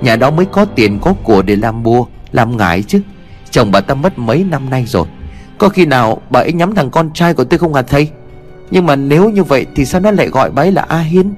Nhà 0.00 0.16
đó 0.16 0.30
mới 0.30 0.46
có 0.46 0.64
tiền 0.64 0.98
có 1.02 1.14
của 1.24 1.42
để 1.42 1.56
làm 1.56 1.82
bùa, 1.82 2.06
Làm 2.32 2.56
ngải 2.56 2.82
chứ. 2.82 3.00
Chồng 3.50 3.70
bà 3.70 3.80
ta 3.80 3.94
mất 3.94 4.18
mấy 4.18 4.44
năm 4.44 4.70
nay 4.70 4.84
rồi. 4.86 5.06
Có 5.58 5.68
khi 5.68 5.86
nào 5.86 6.20
bà 6.30 6.40
ấy 6.40 6.52
nhắm 6.52 6.74
thằng 6.74 6.90
con 6.90 7.10
trai 7.14 7.34
của 7.34 7.44
tôi 7.44 7.58
không 7.58 7.74
hả 7.74 7.82
thầy? 7.82 8.10
Nhưng 8.70 8.86
mà 8.86 8.96
nếu 8.96 9.30
như 9.30 9.44
vậy 9.44 9.66
Thì 9.74 9.84
sao 9.84 10.00
nó 10.00 10.10
lại 10.10 10.28
gọi 10.28 10.50
bà 10.50 10.62
ấy 10.62 10.72
là 10.72 10.82
A 10.88 10.98
Hiên? 10.98 11.34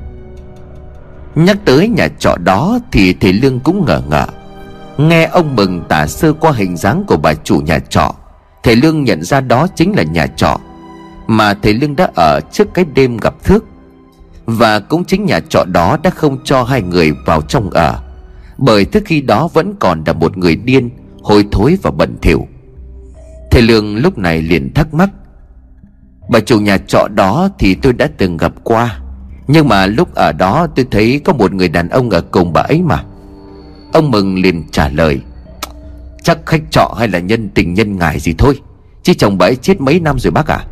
Nhắc 1.34 1.56
tới 1.64 1.88
nhà 1.88 2.08
trọ 2.18 2.36
đó 2.44 2.78
Thì 2.92 3.12
thầy 3.12 3.32
Lương 3.32 3.60
cũng 3.60 3.84
ngờ 3.86 4.02
ngợ. 4.08 4.26
Nghe 4.98 5.24
ông 5.24 5.56
Mừng 5.56 5.82
tả 5.88 6.06
sơ 6.06 6.32
qua 6.32 6.52
hình 6.52 6.76
dáng 6.76 7.04
của 7.06 7.16
bà 7.16 7.34
chủ 7.34 7.60
nhà 7.60 7.78
trọ 7.78 8.14
Thầy 8.62 8.76
Lương 8.76 9.04
nhận 9.04 9.22
ra 9.22 9.40
đó 9.40 9.66
chính 9.74 9.96
là 9.96 10.02
nhà 10.02 10.26
trọ 10.26 10.60
Mà 11.26 11.54
thầy 11.54 11.74
Lương 11.74 11.96
đã 11.96 12.10
ở 12.14 12.40
trước 12.52 12.74
cái 12.74 12.84
đêm 12.94 13.16
gặp 13.16 13.34
Thước. 13.44 13.64
Và 14.46 14.78
cũng 14.80 15.04
chính 15.04 15.24
nhà 15.24 15.40
trọ 15.40 15.64
đó 15.64 15.98
đã 16.02 16.10
không 16.10 16.38
cho 16.44 16.62
hai 16.62 16.82
người 16.82 17.12
vào 17.26 17.42
trong 17.42 17.70
ở, 17.70 18.00
Bởi 18.58 18.84
thức 18.84 19.02
khi 19.06 19.20
đó 19.20 19.48
vẫn 19.52 19.74
còn 19.80 20.02
là 20.06 20.12
một 20.12 20.36
người 20.36 20.56
điên, 20.56 20.90
Hôi 21.22 21.46
thối 21.52 21.78
và 21.82 21.90
bẩn 21.90 22.16
thỉu. 22.22 22.46
Thầy 23.50 23.62
Lương 23.62 23.96
lúc 23.96 24.18
này 24.18 24.42
liền 24.42 24.74
thắc 24.74 24.94
mắc, 24.94 25.10
Bà 26.30 26.40
chủ 26.40 26.60
nhà 26.60 26.78
trọ 26.78 27.08
đó 27.14 27.48
thì 27.58 27.74
tôi 27.74 27.92
đã 27.92 28.08
từng 28.18 28.36
gặp 28.36 28.52
qua, 28.64 29.00
Nhưng 29.46 29.68
mà 29.68 29.86
lúc 29.86 30.14
ở 30.14 30.32
đó 30.32 30.66
tôi 30.76 30.86
thấy 30.90 31.20
có 31.24 31.32
một 31.32 31.52
người 31.52 31.68
đàn 31.68 31.88
ông 31.88 32.10
ở 32.10 32.20
cùng 32.20 32.52
bà 32.52 32.60
ấy 32.60 32.82
mà. 32.82 33.04
Ông 33.92 34.10
Mừng 34.10 34.42
liền 34.42 34.64
trả 34.70 34.88
lời 34.88 35.20
Chắc 36.22 36.38
khách 36.46 36.62
trọ 36.70 36.94
hay 36.98 37.08
là 37.08 37.18
nhân 37.18 37.48
tình 37.48 37.74
nhân 37.74 37.96
ngài 37.96 38.20
gì 38.20 38.34
thôi. 38.38 38.60
Chứ 39.02 39.14
chồng 39.14 39.38
bà 39.38 39.46
ấy 39.46 39.56
chết 39.56 39.80
mấy 39.80 40.00
năm 40.00 40.18
rồi 40.18 40.30
bác 40.30 40.46
à. 40.46 40.64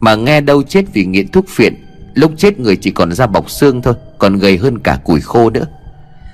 Mà 0.00 0.14
nghe 0.14 0.40
đâu 0.40 0.62
chết 0.62 0.84
vì 0.92 1.04
nghiện 1.04 1.28
thuốc 1.28 1.48
phiện 1.48 1.74
Lúc 2.14 2.32
chết 2.36 2.60
người 2.60 2.76
chỉ 2.76 2.90
còn 2.90 3.12
da 3.12 3.26
bọc 3.26 3.50
xương 3.50 3.82
thôi 3.82 3.94
Còn 4.18 4.38
gầy 4.38 4.56
hơn 4.56 4.78
cả 4.78 4.98
củi 5.04 5.20
khô 5.20 5.50
nữa. 5.50 5.66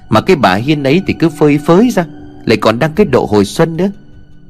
Mà 0.08 0.20
cái 0.20 0.36
bà 0.36 0.54
Hiên 0.54 0.82
ấy 0.82 1.02
thì 1.06 1.14
cứ 1.18 1.28
phơi 1.28 1.58
phới 1.66 1.90
ra 1.90 2.04
Lại 2.44 2.56
còn 2.56 2.78
đang 2.78 2.92
cái 2.92 3.06
độ 3.06 3.26
hồi 3.30 3.44
xuân 3.44 3.76
nữa. 3.76 3.90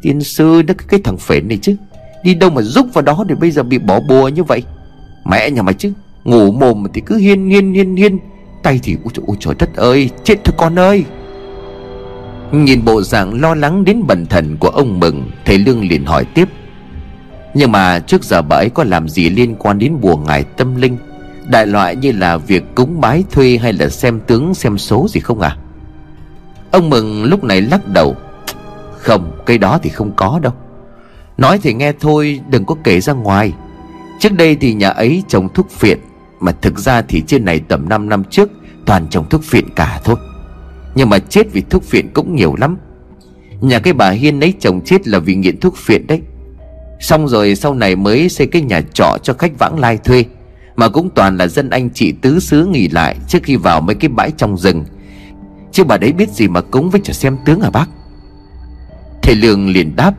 Tiên 0.02 0.22
sư 0.22 0.62
nó 0.66 0.74
cái 0.88 1.00
thằng 1.04 1.18
phế 1.18 1.40
này 1.40 1.58
chứ 1.62 1.76
Đi 2.24 2.34
đâu 2.34 2.50
mà 2.50 2.62
rúc 2.62 2.94
vào 2.94 3.02
đó 3.02 3.24
để 3.28 3.34
bây 3.34 3.50
giờ 3.50 3.62
bị 3.62 3.78
bỏ 3.78 4.00
bùa 4.00 4.28
như 4.28 4.44
vậy? 4.44 4.62
Mẹ 5.24 5.50
nhà 5.50 5.62
mày 5.62 5.74
chứ 5.74 5.92
Ngủ 6.24 6.52
mồm 6.52 6.86
thì 6.94 7.02
cứ 7.06 7.16
hiên 7.16 7.50
hiên 7.50 7.72
hiên 7.72 7.96
hiên. 7.96 8.18
Tay 8.62 8.80
thì 8.82 8.96
ôi 9.04 9.12
trời, 9.14 9.24
ôi 9.26 9.36
trời 9.40 9.54
đất 9.58 9.74
ơi 9.74 10.10
Chết 10.24 10.34
thôi 10.44 10.54
con 10.58 10.78
ơi. 10.78 11.04
Nhìn 12.52 12.84
bộ 12.84 13.02
dạng 13.02 13.40
lo 13.40 13.54
lắng 13.54 13.84
đến 13.84 14.02
bẩn 14.06 14.26
thần 14.26 14.56
của 14.56 14.68
ông 14.68 15.00
Mừng, 15.00 15.30
Thầy 15.44 15.58
Lương 15.58 15.88
liền 15.88 16.04
hỏi 16.04 16.24
tiếp. 16.24 16.48
Nhưng 17.54 17.72
mà 17.72 17.98
trước 17.98 18.24
giờ 18.24 18.42
bà 18.42 18.56
ấy 18.56 18.70
có 18.70 18.84
làm 18.84 19.08
gì 19.08 19.30
liên 19.30 19.54
quan 19.54 19.78
đến 19.78 20.00
bùa 20.00 20.16
ngài 20.16 20.44
tâm 20.44 20.76
linh? 20.76 20.96
Đại 21.46 21.66
loại 21.66 21.96
như 21.96 22.12
là 22.12 22.36
việc 22.36 22.64
cúng 22.74 23.00
bái 23.00 23.24
thuê 23.30 23.58
hay 23.62 23.72
là 23.72 23.88
xem 23.88 24.20
tướng, 24.26 24.54
xem 24.54 24.78
số 24.78 25.06
gì 25.08 25.20
không 25.20 25.40
à? 25.40 25.56
Ông 26.70 26.90
Mừng 26.90 27.24
lúc 27.24 27.44
này 27.44 27.60
lắc 27.60 27.88
đầu. 27.88 28.16
Không, 28.98 29.32
cái 29.46 29.58
đó 29.58 29.78
thì 29.82 29.90
không 29.90 30.12
có 30.16 30.38
đâu. 30.42 30.52
Nói 31.38 31.58
thì 31.62 31.74
nghe 31.74 31.92
thôi, 32.00 32.40
đừng 32.50 32.64
có 32.64 32.74
kể 32.84 33.00
ra 33.00 33.12
ngoài. 33.12 33.52
Trước 34.20 34.32
đây 34.32 34.56
thì 34.60 34.74
nhà 34.74 34.88
ấy 34.88 35.22
trồng 35.28 35.48
thuốc 35.48 35.70
phiện, 35.70 35.98
Mà 36.40 36.52
thực 36.52 36.78
ra 36.78 37.02
thì 37.02 37.22
trên 37.26 37.44
này 37.44 37.60
tầm 37.68 37.88
5 37.88 38.08
năm 38.08 38.24
trước 38.24 38.50
Toàn 38.86 39.08
trồng 39.10 39.28
thuốc 39.28 39.42
phiện 39.44 39.64
cả 39.76 40.00
thôi. 40.04 40.16
Nhưng 40.94 41.08
mà 41.08 41.18
chết 41.18 41.52
vì 41.52 41.62
thuốc 41.70 41.84
phiện 41.84 42.08
cũng 42.12 42.36
nhiều 42.36 42.56
lắm. 42.56 42.76
Nhà 43.60 43.78
cái 43.78 43.92
bà 43.92 44.10
Hiên 44.10 44.40
ấy 44.40 44.54
chồng 44.60 44.80
chết 44.84 45.08
là 45.08 45.18
vì 45.18 45.34
nghiện 45.34 45.60
thuốc 45.60 45.76
phiện 45.76 46.06
đấy. 46.06 46.20
Xong 47.00 47.28
rồi 47.28 47.54
sau 47.54 47.74
này 47.74 47.96
mới 47.96 48.28
xây 48.28 48.46
cái 48.46 48.62
nhà 48.62 48.80
trọ 48.92 49.16
cho 49.22 49.32
khách 49.32 49.58
vãng 49.58 49.78
lai 49.78 49.96
thuê, 49.96 50.24
Mà 50.76 50.88
cũng 50.88 51.10
toàn 51.14 51.36
là 51.36 51.46
dân 51.46 51.70
anh 51.70 51.90
chị 51.90 52.12
tứ 52.12 52.40
xứ 52.40 52.66
nghỉ 52.66 52.88
lại 52.88 53.16
Trước 53.28 53.38
khi 53.42 53.56
vào 53.56 53.80
mấy 53.80 53.94
cái 53.94 54.08
bãi 54.08 54.30
trong 54.36 54.58
rừng. 54.58 54.84
Chứ 55.72 55.84
bà 55.84 55.96
đấy 55.96 56.12
biết 56.12 56.30
gì 56.30 56.48
mà 56.48 56.60
cúng 56.60 56.90
với 56.90 57.00
trả 57.04 57.12
xem 57.12 57.36
tướng 57.44 57.60
à 57.60 57.70
bác? 57.70 57.88
Thầy 59.22 59.34
Lương 59.34 59.68
liền 59.68 59.96
đáp, 59.96 60.14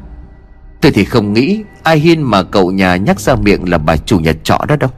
Tôi 0.82 0.92
thì 0.92 1.06
không 1.06 1.34
nghĩ 1.34 1.64
Ai 1.84 2.00
Hiên 2.00 2.22
mà 2.22 2.44
cậu 2.44 2.72
nhà 2.72 2.96
nhắc 2.96 3.20
ra 3.20 3.36
miệng 3.36 3.70
là 3.70 3.78
bà 3.78 3.98
chủ 3.98 4.20
nhà 4.20 4.34
trọ 4.44 4.60
đó 4.68 4.76
đâu. 4.76 4.90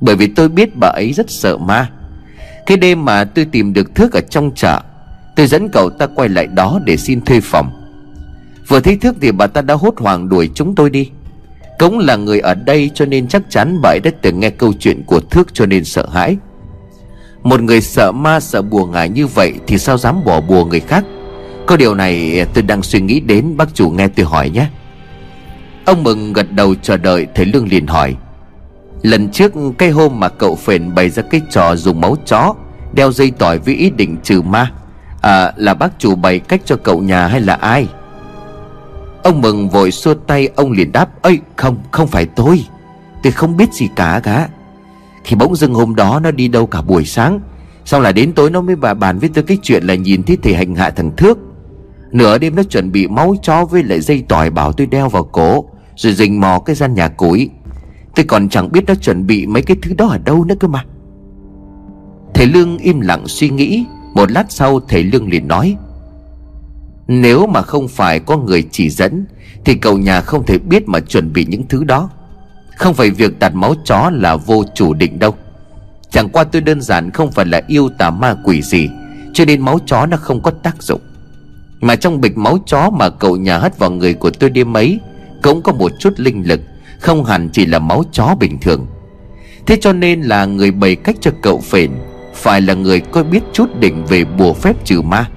Bởi 0.00 0.16
vì 0.16 0.26
tôi 0.26 0.48
biết 0.48 0.76
bà 0.76 0.88
ấy 0.88 1.12
rất 1.12 1.30
sợ 1.30 1.56
ma. 1.56 1.90
Cái 2.66 2.76
đêm 2.76 3.04
mà 3.04 3.24
tôi 3.24 3.44
tìm 3.44 3.72
được 3.72 3.94
thước 3.94 4.12
ở 4.12 4.20
trong 4.20 4.50
chợ 4.54 4.82
Tôi 5.36 5.46
dẫn 5.46 5.68
cậu 5.68 5.90
ta 5.90 6.06
quay 6.06 6.28
lại 6.28 6.46
đó 6.46 6.80
để 6.84 6.96
xin 6.96 7.20
thuê 7.20 7.40
phòng. 7.40 7.70
Vừa 8.68 8.80
thấy 8.80 8.96
thước 8.96 9.16
thì 9.20 9.32
bà 9.32 9.46
ta 9.46 9.62
đã 9.62 9.74
hốt 9.74 9.94
hoảng 9.98 10.28
đuổi 10.28 10.50
chúng 10.54 10.74
tôi 10.74 10.90
đi. 10.90 11.10
Cũng 11.78 11.98
là 11.98 12.16
người 12.16 12.40
ở 12.40 12.54
đây 12.54 12.90
cho 12.94 13.06
nên 13.06 13.28
chắc 13.28 13.42
chắn 13.48 13.80
bà 13.82 13.90
ấy 13.90 14.00
đã 14.00 14.10
từng 14.22 14.40
nghe 14.40 14.50
câu 14.50 14.72
chuyện 14.72 15.02
của 15.06 15.20
thước 15.20 15.54
cho 15.54 15.66
nên 15.66 15.84
sợ 15.84 16.08
hãi. 16.12 16.36
Một 17.42 17.60
người 17.62 17.80
sợ 17.80 18.12
ma 18.12 18.40
sợ 18.40 18.62
bùa 18.62 18.86
ngải 18.86 19.08
như 19.08 19.26
vậy 19.26 19.52
thì 19.66 19.78
sao 19.78 19.98
dám 19.98 20.24
bỏ 20.24 20.40
bùa 20.40 20.64
người 20.64 20.80
khác? 20.80 21.04
Có 21.66 21.76
điều 21.76 21.94
này 21.94 22.32
eh, 22.38 22.48
tôi 22.54 22.62
đang 22.62 22.82
suy 22.82 23.00
nghĩ 23.00 23.20
đến, 23.20 23.56
bác 23.56 23.74
chủ 23.74 23.90
nghe 23.90 24.08
tôi 24.08 24.26
hỏi 24.26 24.50
nhé. 24.50 24.66
Ông 25.84 26.02
Mừng 26.02 26.32
gật 26.32 26.52
đầu 26.52 26.74
chờ 26.82 26.96
đợi 26.96 27.26
Thầy 27.34 27.46
Lương 27.46 27.68
liền 27.68 27.86
hỏi. 27.86 28.16
Lần 29.02 29.28
trước 29.30 29.52
cái 29.78 29.90
hôm 29.90 30.20
mà 30.20 30.28
cậu 30.28 30.56
phền 30.56 30.94
bày 30.94 31.10
ra 31.10 31.22
cái 31.22 31.40
trò 31.50 31.76
dùng 31.76 32.00
máu 32.00 32.16
chó, 32.26 32.54
Đeo 32.94 33.12
dây 33.12 33.30
tỏi 33.30 33.58
với 33.58 33.74
ý 33.74 33.90
định 33.90 34.16
trừ 34.22 34.42
ma 34.42 34.72
À 35.26 35.52
là 35.56 35.74
bác 35.74 35.98
chủ 35.98 36.14
bày 36.14 36.38
cách 36.38 36.60
cho 36.64 36.76
cậu 36.76 37.02
nhà 37.02 37.26
hay 37.26 37.40
là 37.40 37.54
ai? 37.54 37.88
Ông 39.22 39.40
Mừng 39.40 39.68
vội 39.68 39.90
xua 39.90 40.14
tay, 40.14 40.48
Ông 40.56 40.72
liền 40.72 40.92
đáp 40.92 41.22
ơi 41.22 41.40
không 41.56 41.76
không 41.90 42.06
phải 42.06 42.26
tôi. 42.26 42.64
Tôi 43.22 43.32
không 43.32 43.56
biết 43.56 43.72
gì 43.72 43.88
cả 43.96 44.20
cả 44.22 44.48
Thì 45.24 45.36
bỗng 45.36 45.56
dưng 45.56 45.74
hôm 45.74 45.94
đó 45.94 46.20
nó 46.22 46.30
đi 46.30 46.48
đâu 46.48 46.66
cả 46.66 46.82
buổi 46.82 47.04
sáng. 47.04 47.40
Xong 47.84 48.02
là 48.02 48.12
đến 48.12 48.32
tối 48.32 48.50
nó 48.50 48.60
mới 48.60 48.76
bà 48.76 48.94
bàn 48.94 49.18
với 49.18 49.30
tôi 49.34 49.44
cái 49.44 49.58
chuyện 49.62 49.84
là 49.84 49.94
nhìn 49.94 50.22
thấy 50.22 50.38
thầy 50.42 50.54
hành 50.54 50.74
hạ 50.74 50.90
thằng 50.90 51.16
Thước. 51.16 51.38
Nửa 52.12 52.38
đêm 52.38 52.56
nó 52.56 52.62
chuẩn 52.62 52.92
bị 52.92 53.06
máu 53.06 53.34
chó 53.42 53.64
với 53.64 53.82
lại 53.82 54.00
dây 54.00 54.24
tỏi 54.28 54.50
bảo 54.50 54.72
tôi 54.72 54.86
đeo 54.86 55.08
vào 55.08 55.24
cổ, 55.24 55.64
Rồi 55.96 56.12
rình 56.12 56.40
mò 56.40 56.58
cái 56.58 56.76
gian 56.76 56.94
nhà 56.94 57.08
củi. 57.08 57.50
Tôi 58.14 58.24
còn 58.24 58.48
chẳng 58.48 58.72
biết 58.72 58.84
nó 58.86 58.94
chuẩn 58.94 59.26
bị 59.26 59.46
mấy 59.46 59.62
cái 59.62 59.76
thứ 59.82 59.94
đó 59.98 60.06
ở 60.06 60.18
đâu 60.18 60.44
nữa 60.44 60.54
cơ 60.60 60.68
mà. 60.68 60.84
Thầy 62.34 62.46
Lương 62.46 62.78
im 62.78 63.00
lặng 63.00 63.22
suy 63.26 63.48
nghĩ. 63.48 63.86
Một 64.16 64.30
lát 64.32 64.44
sau 64.48 64.80
thầy 64.80 65.02
Lương 65.02 65.28
liền 65.28 65.48
nói, 65.48 65.76
Nếu 67.08 67.46
mà 67.46 67.62
không 67.62 67.88
phải 67.88 68.20
có 68.20 68.36
người 68.36 68.64
chỉ 68.70 68.90
dẫn, 68.90 69.26
Thì 69.64 69.74
cậu 69.74 69.98
nhà 69.98 70.20
không 70.20 70.46
thể 70.46 70.58
biết 70.58 70.88
mà 70.88 71.00
chuẩn 71.00 71.32
bị 71.32 71.46
những 71.48 71.68
thứ 71.68 71.84
đó. 71.84 72.10
Không 72.76 72.94
phải 72.94 73.10
việc 73.10 73.38
đặt 73.38 73.54
máu 73.54 73.74
chó 73.84 74.10
là 74.12 74.36
vô 74.36 74.64
chủ 74.74 74.94
định 74.94 75.18
đâu. 75.18 75.34
Chẳng 76.10 76.28
qua 76.28 76.44
tôi 76.44 76.62
đơn 76.62 76.80
giản 76.80 77.10
không 77.10 77.30
phải 77.30 77.46
là 77.46 77.62
yêu 77.66 77.88
tà 77.98 78.10
ma 78.10 78.36
quỷ 78.44 78.62
gì, 78.62 78.88
Cho 79.32 79.44
nên 79.44 79.60
máu 79.60 79.78
chó 79.86 80.06
nó 80.06 80.16
không 80.16 80.42
có 80.42 80.50
tác 80.50 80.82
dụng. 80.82 81.00
Mà 81.80 81.96
trong 81.96 82.20
bịch 82.20 82.38
máu 82.38 82.58
chó 82.66 82.90
mà 82.90 83.10
cậu 83.10 83.36
nhà 83.36 83.58
hất 83.58 83.78
vào 83.78 83.90
người 83.90 84.14
của 84.14 84.30
tôi 84.30 84.50
đêm 84.50 84.76
ấy 84.76 85.00
Cũng 85.42 85.62
có 85.62 85.72
một 85.72 85.92
chút 85.98 86.12
linh 86.16 86.42
lực, 86.48 86.60
Không 87.00 87.24
hẳn 87.24 87.48
chỉ 87.52 87.66
là 87.66 87.78
máu 87.78 88.02
chó 88.12 88.34
bình 88.40 88.58
thường. 88.60 88.86
Thế 89.66 89.78
cho 89.80 89.92
nên 89.92 90.22
là 90.22 90.44
người 90.44 90.70
bày 90.70 90.96
cách 90.96 91.16
cho 91.20 91.30
cậu 91.42 91.58
phền. 91.60 91.90
Phải 92.36 92.60
là 92.60 92.74
người 92.74 93.00
có 93.00 93.22
biết 93.22 93.42
chút 93.52 93.80
đỉnh 93.80 94.06
về 94.06 94.24
bùa 94.24 94.52
phép 94.54 94.84
trừ 94.84 95.02
ma. 95.02 95.30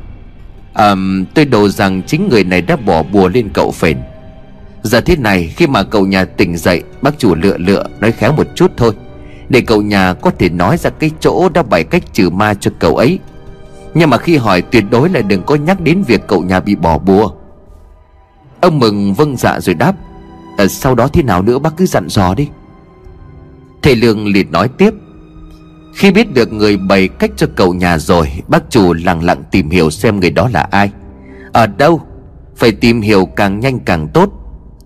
À, 0.74 0.96
Tôi 1.34 1.46
đồ 1.46 1.70
rằng 1.70 2.02
chính 2.08 2.30
người 2.30 2.44
này 2.44 2.62
đã 2.62 2.76
bỏ 2.76 3.04
bùa 3.04 3.28
lên 3.28 3.50
cậu 3.54 3.72
phền. 3.72 3.98
Giờ 4.84 5.02
thế 5.02 5.16
này 5.16 5.54
khi 5.56 5.68
mà 5.68 5.84
cậu 5.84 6.06
nhà 6.06 6.26
tỉnh 6.26 6.58
dậy 6.58 6.84
Bác 7.02 7.20
chủ 7.20 7.36
lựa 7.36 7.58
lựa 7.58 7.84
nói 8.00 8.12
khéo 8.12 8.34
một 8.34 8.48
chút 8.56 8.72
thôi 8.78 8.92
Để 9.50 9.62
cậu 9.62 9.82
nhà 9.82 10.14
có 10.14 10.32
thể 10.40 10.50
nói 10.50 10.78
ra 10.78 10.90
cái 10.90 11.12
chỗ 11.20 11.50
đã 11.50 11.64
bày 11.64 11.84
cách 11.84 12.14
trừ 12.14 12.30
ma 12.30 12.54
cho 12.54 12.72
cậu 12.80 12.96
ấy. 12.96 13.20
Nhưng 13.94 14.10
mà 14.10 14.18
khi 14.18 14.38
hỏi 14.38 14.62
tuyệt 14.62 14.84
đối 14.90 15.10
là 15.10 15.22
đừng 15.22 15.44
có 15.44 15.56
nhắc 15.56 15.82
đến 15.82 16.04
việc 16.08 16.22
cậu 16.28 16.42
nhà 16.42 16.60
bị 16.60 16.76
bỏ 16.76 16.98
bùa. 16.98 17.32
Ông 18.62 18.80
Mừng 18.80 19.14
vâng 19.14 19.38
dạ 19.38 19.60
rồi 19.60 19.76
đáp 19.76 19.96
à, 20.58 20.68
Sau 20.68 20.96
đó 20.96 21.08
thế 21.08 21.24
nào 21.24 21.42
nữa 21.42 21.60
bác 21.60 21.78
cứ 21.78 21.86
dặn 21.86 22.10
dò 22.10 22.34
đi. 22.36 22.48
Thầy 23.82 23.96
Lương 23.96 24.28
liền 24.28 24.52
nói 24.52 24.68
tiếp 24.78 24.94
khi 25.94 26.12
biết 26.12 26.34
được 26.34 26.54
người 26.54 26.78
bày 26.78 27.08
cách 27.08 27.32
cho 27.38 27.48
cậu 27.56 27.74
nhà 27.74 27.98
rồi 27.98 28.32
Bác 28.48 28.64
chủ 28.70 28.94
lặng 28.94 29.24
lặng 29.24 29.44
tìm 29.52 29.70
hiểu 29.70 29.90
xem 29.90 30.20
người 30.20 30.32
đó 30.32 30.50
là 30.54 30.68
ai. 30.72 30.92
Ở 31.54 31.68
đâu? 31.68 32.02
Phải 32.56 32.72
tìm 32.72 33.02
hiểu 33.02 33.26
càng 33.26 33.60
nhanh 33.60 33.80
càng 33.80 34.08
tốt. 34.08 34.30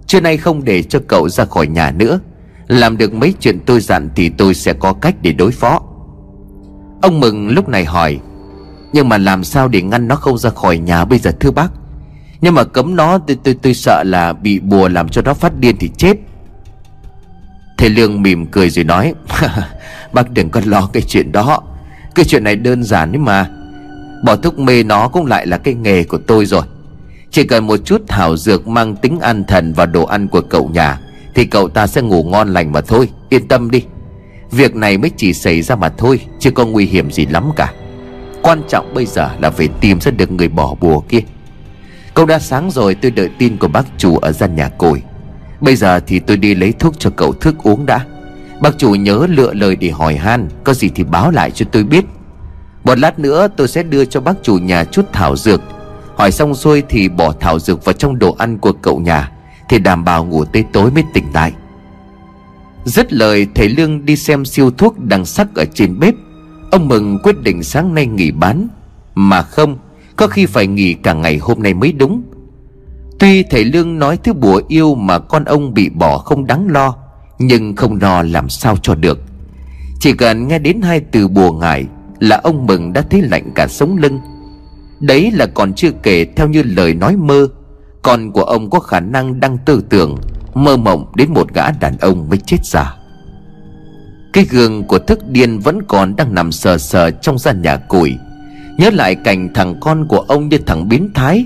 Trưa 0.08 0.22
nay 0.22 0.38
không 0.38 0.64
để 0.64 0.84
cho 0.84 1.00
cậu 1.08 1.30
ra 1.30 1.46
khỏi 1.46 1.68
nhà 1.68 1.92
nữa. 1.92 2.20
Làm 2.68 2.98
được 2.98 3.14
mấy 3.14 3.34
chuyện 3.40 3.60
tôi 3.66 3.80
dặn 3.80 4.10
Thì 4.16 4.30
tôi 4.30 4.54
sẽ 4.54 4.74
có 4.74 4.94
cách 4.94 5.16
để 5.22 5.32
đối 5.32 5.52
phó. 5.52 5.82
Ông 7.02 7.20
Mừng 7.20 7.50
lúc 7.50 7.70
này 7.70 7.86
hỏi 7.86 8.20
Nhưng 8.94 9.10
mà 9.10 9.18
làm 9.18 9.44
sao 9.44 9.68
để 9.68 9.82
ngăn 9.82 10.08
nó 10.08 10.16
không 10.16 10.38
ra 10.38 10.50
khỏi 10.50 10.78
nhà 10.78 11.06
bây 11.06 11.20
giờ 11.20 11.32
thưa 11.40 11.52
bác? 11.52 11.72
Nhưng 12.42 12.54
mà 12.54 12.64
cấm 12.64 12.96
nó 12.96 13.18
tôi, 13.18 13.38
tôi, 13.44 13.58
tôi 13.62 13.74
sợ 13.74 14.04
là 14.06 14.34
bị 14.34 14.60
bùa 14.60 14.88
làm 14.88 15.10
cho 15.10 15.22
nó 15.22 15.34
phát 15.34 15.60
điên 15.60 15.76
thì 15.80 15.90
chết. 15.98 16.18
Thầy 17.78 17.90
Lương 17.90 18.22
mỉm 18.22 18.46
cười 18.46 18.70
rồi 18.70 18.86
nói 18.86 19.14
Bác 20.14 20.32
đừng 20.32 20.50
có 20.50 20.62
lo 20.66 20.90
cái 20.94 21.04
chuyện 21.04 21.32
đó. 21.32 21.62
Cái 22.16 22.26
chuyện 22.26 22.44
này 22.44 22.56
đơn 22.56 22.84
giản 22.84 23.10
nhưng 23.12 23.26
mà 23.26 23.50
Bỏ 24.24 24.36
thuốc 24.36 24.60
mê 24.60 24.84
nó 24.84 25.08
cũng 25.08 25.26
lại 25.26 25.48
là 25.48 25.58
cái 25.58 25.74
nghề 25.74 26.04
của 26.04 26.18
tôi 26.28 26.46
rồi. 26.46 26.64
Chỉ 27.32 27.44
cần 27.44 27.68
một 27.68 27.78
chút 27.86 28.02
thảo 28.08 28.38
dược 28.38 28.68
mang 28.68 28.96
tính 28.96 29.20
an 29.20 29.44
thần 29.44 29.74
vào 29.74 29.86
đồ 29.86 30.06
ăn 30.06 30.28
của 30.28 30.42
cậu 30.42 30.70
nhà, 30.74 31.00
Thì 31.36 31.46
cậu 31.46 31.70
ta 31.70 31.88
sẽ 31.88 32.02
ngủ 32.02 32.24
ngon 32.24 32.54
lành 32.54 32.72
mà 32.72 32.82
thôi. 32.82 33.10
Yên 33.30 33.48
tâm 33.48 33.72
đi. 33.72 33.84
Việc 34.52 34.76
này 34.76 34.98
mới 34.98 35.12
chỉ 35.18 35.34
xảy 35.34 35.62
ra 35.62 35.76
mà 35.76 35.90
thôi, 35.90 36.20
Chứ 36.40 36.52
có 36.52 36.66
nguy 36.66 36.86
hiểm 36.86 37.12
gì 37.12 37.26
lắm 37.26 37.52
cả. 37.56 37.74
Quan 38.42 38.62
trọng 38.70 38.94
bây 38.94 39.06
giờ 39.06 39.30
là 39.40 39.50
phải 39.50 39.68
tìm 39.82 40.02
ra 40.02 40.12
được 40.12 40.32
người 40.32 40.48
bỏ 40.48 40.76
bùa 40.82 41.00
kia. 41.00 41.22
Câu 42.14 42.26
đã 42.26 42.40
sáng 42.40 42.72
rồi, 42.72 42.96
tôi 42.96 43.12
đợi 43.12 43.30
tin 43.38 43.58
của 43.58 43.68
bác 43.68 43.86
chủ 43.98 44.18
ở 44.18 44.32
gian 44.32 44.56
nhà 44.56 44.70
cồi. 44.70 45.02
Bây 45.62 45.76
giờ 45.76 46.00
thì 46.00 46.20
tôi 46.20 46.38
đi 46.38 46.56
lấy 46.56 46.72
thuốc 46.72 47.00
cho 47.00 47.10
cậu 47.10 47.34
thức 47.34 47.56
uống 47.64 47.86
đã. 47.86 48.06
Bác 48.64 48.78
chủ 48.78 48.96
nhớ 48.96 49.28
lựa 49.30 49.54
lời 49.54 49.76
để 49.76 49.90
hỏi 49.90 50.16
han, 50.16 50.50
Có 50.64 50.74
gì 50.74 50.90
thì 50.96 51.04
báo 51.04 51.32
lại 51.32 51.52
cho 51.52 51.66
tôi 51.72 51.84
biết. 51.84 52.06
Một 52.84 53.00
lát 53.00 53.20
nữa 53.20 53.48
tôi 53.58 53.68
sẽ 53.68 53.84
đưa 53.84 54.06
cho 54.06 54.22
bác 54.22 54.34
chủ 54.44 54.58
nhà 54.58 54.84
chút 54.84 55.06
thảo 55.14 55.36
dược. 55.36 55.62
Hỏi 56.16 56.32
xong 56.32 56.56
xuôi 56.56 56.84
thì 56.90 57.10
bỏ 57.10 57.34
thảo 57.40 57.60
dược 57.60 57.86
vào 57.86 57.94
trong 57.94 58.20
đồ 58.20 58.36
ăn 58.40 58.58
của 58.58 58.72
cậu 58.72 59.00
nhà, 59.00 59.32
Thì 59.70 59.80
đảm 59.80 60.06
bảo 60.06 60.26
ngủ 60.26 60.46
tới 60.46 60.64
tối 60.74 60.92
mới 60.92 61.04
tỉnh 61.14 61.24
lại. 61.34 61.54
Dứt 62.86 63.14
lời, 63.14 63.48
thầy 63.56 63.70
Lương 63.70 64.06
đi 64.06 64.16
xem 64.16 64.46
siêu 64.46 64.72
thuốc 64.72 65.00
đang 65.00 65.26
sắc 65.26 65.56
ở 65.56 65.66
trên 65.74 66.00
bếp. 66.00 66.14
Ông 66.72 66.88
Mừng 66.88 67.20
quyết 67.24 67.42
định 67.42 67.64
sáng 67.64 67.94
nay 67.94 68.06
nghỉ 68.06 68.32
bán. 68.32 68.68
Mà 69.16 69.42
không, 69.42 69.78
Có 70.16 70.28
khi 70.28 70.46
phải 70.46 70.68
nghỉ 70.68 70.94
cả 70.94 71.14
ngày 71.14 71.38
hôm 71.38 71.64
nay 71.64 71.74
mới 71.74 71.92
đúng. 71.92 72.24
Tuy 73.20 73.44
thầy 73.44 73.66
Lương 73.66 74.00
nói 74.00 74.18
thứ 74.18 74.34
bùa 74.34 74.62
yêu 74.68 74.96
mà 74.96 75.20
con 75.20 75.46
ông 75.46 75.74
bị 75.74 75.90
bỏ 75.90 76.18
không 76.18 76.48
đáng 76.48 76.68
lo 76.68 77.03
nhưng 77.40 77.76
không 77.76 78.00
lo 78.02 78.22
làm 78.22 78.50
sao 78.50 78.78
cho 78.82 78.96
được. 78.96 79.20
Chỉ 80.00 80.14
cần 80.14 80.48
nghe 80.48 80.60
đến 80.60 80.82
hai 80.82 81.00
từ 81.00 81.28
bùa 81.28 81.52
ngải 81.52 81.86
Là 82.20 82.40
ông 82.44 82.66
Mừng 82.66 82.94
đã 82.94 83.02
thấy 83.10 83.22
lạnh 83.22 83.52
cả 83.56 83.68
sống 83.68 83.98
lưng. 83.98 84.20
Đấy 85.00 85.32
là 85.32 85.46
còn 85.46 85.74
chưa 85.74 85.92
kể 85.92 86.26
theo 86.36 86.48
như 86.48 86.64
lời 86.64 86.94
nói 86.94 87.16
mơ, 87.16 87.48
Con 88.02 88.32
của 88.32 88.44
ông 88.44 88.70
có 88.70 88.80
khả 88.80 89.00
năng 89.00 89.40
đang 89.40 89.58
tư 89.66 89.84
tưởng, 89.90 90.18
Mơ 90.54 90.78
mộng 90.78 91.12
đến 91.16 91.34
một 91.34 91.54
gã 91.54 91.72
đàn 91.72 91.98
ông 91.98 92.30
mới 92.30 92.38
chết 92.38 92.66
giả 92.66 92.96
Cái 94.34 94.46
gương 94.50 94.84
của 94.84 95.00
thức 95.00 95.20
điên 95.30 95.60
vẫn 95.60 95.84
còn 95.84 96.16
đang 96.16 96.36
nằm 96.36 96.52
sờ 96.52 96.78
sờ 96.78 97.12
trong 97.12 97.40
gian 97.40 97.62
nhà 97.62 97.78
củi. 97.78 98.18
Nhớ 98.78 98.90
lại 98.90 99.16
cảnh 99.16 99.54
thằng 99.54 99.80
con 99.82 100.08
của 100.08 100.20
ông 100.20 100.50
như 100.50 100.58
thằng 100.58 100.90
biến 100.90 101.10
thái. 101.14 101.46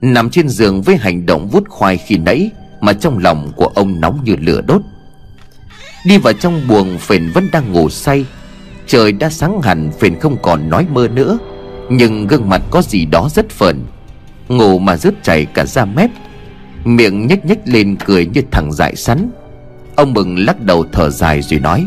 Nằm 0.00 0.30
trên 0.30 0.48
giường 0.48 0.82
với 0.82 0.96
hành 0.96 1.26
động 1.26 1.48
vút 1.48 1.68
khoai 1.68 1.96
khi 1.96 2.18
nãy 2.18 2.50
Mà 2.80 2.92
trong 2.92 3.18
lòng 3.18 3.52
của 3.56 3.66
ông 3.74 4.00
nóng 4.00 4.20
như 4.24 4.36
lửa 4.40 4.60
đốt. 4.66 4.82
Đi 6.06 6.18
vào 6.18 6.32
trong 6.32 6.68
buồng, 6.68 6.98
phền 6.98 7.30
vẫn 7.34 7.48
đang 7.52 7.72
ngủ 7.72 7.88
say. 7.90 8.26
Trời 8.86 9.12
đã 9.12 9.30
sáng 9.30 9.62
hẳn, 9.62 9.90
phền 10.00 10.20
không 10.20 10.36
còn 10.42 10.70
nói 10.70 10.86
mơ 10.92 11.08
nữa. 11.08 11.38
Nhưng 11.90 12.26
gương 12.26 12.48
mặt 12.48 12.62
có 12.70 12.82
gì 12.82 13.04
đó 13.06 13.28
rất 13.34 13.50
phờn. 13.50 13.84
Ngủ 14.48 14.78
mà 14.78 14.96
rớt 14.96 15.22
chảy 15.22 15.44
cả 15.44 15.64
da 15.64 15.84
mép. 15.84 16.10
Miệng 16.84 17.26
nhếch 17.26 17.44
nhếch 17.44 17.58
lên, 17.64 17.96
cười 18.04 18.26
như 18.26 18.42
thằng 18.50 18.72
dại 18.72 18.96
sắn. 18.96 19.30
Ông 19.96 20.12
mừng 20.12 20.38
lắc 20.46 20.60
đầu 20.60 20.84
thở 20.92 21.10
dài 21.10 21.42
rồi 21.42 21.60
nói 21.60 21.86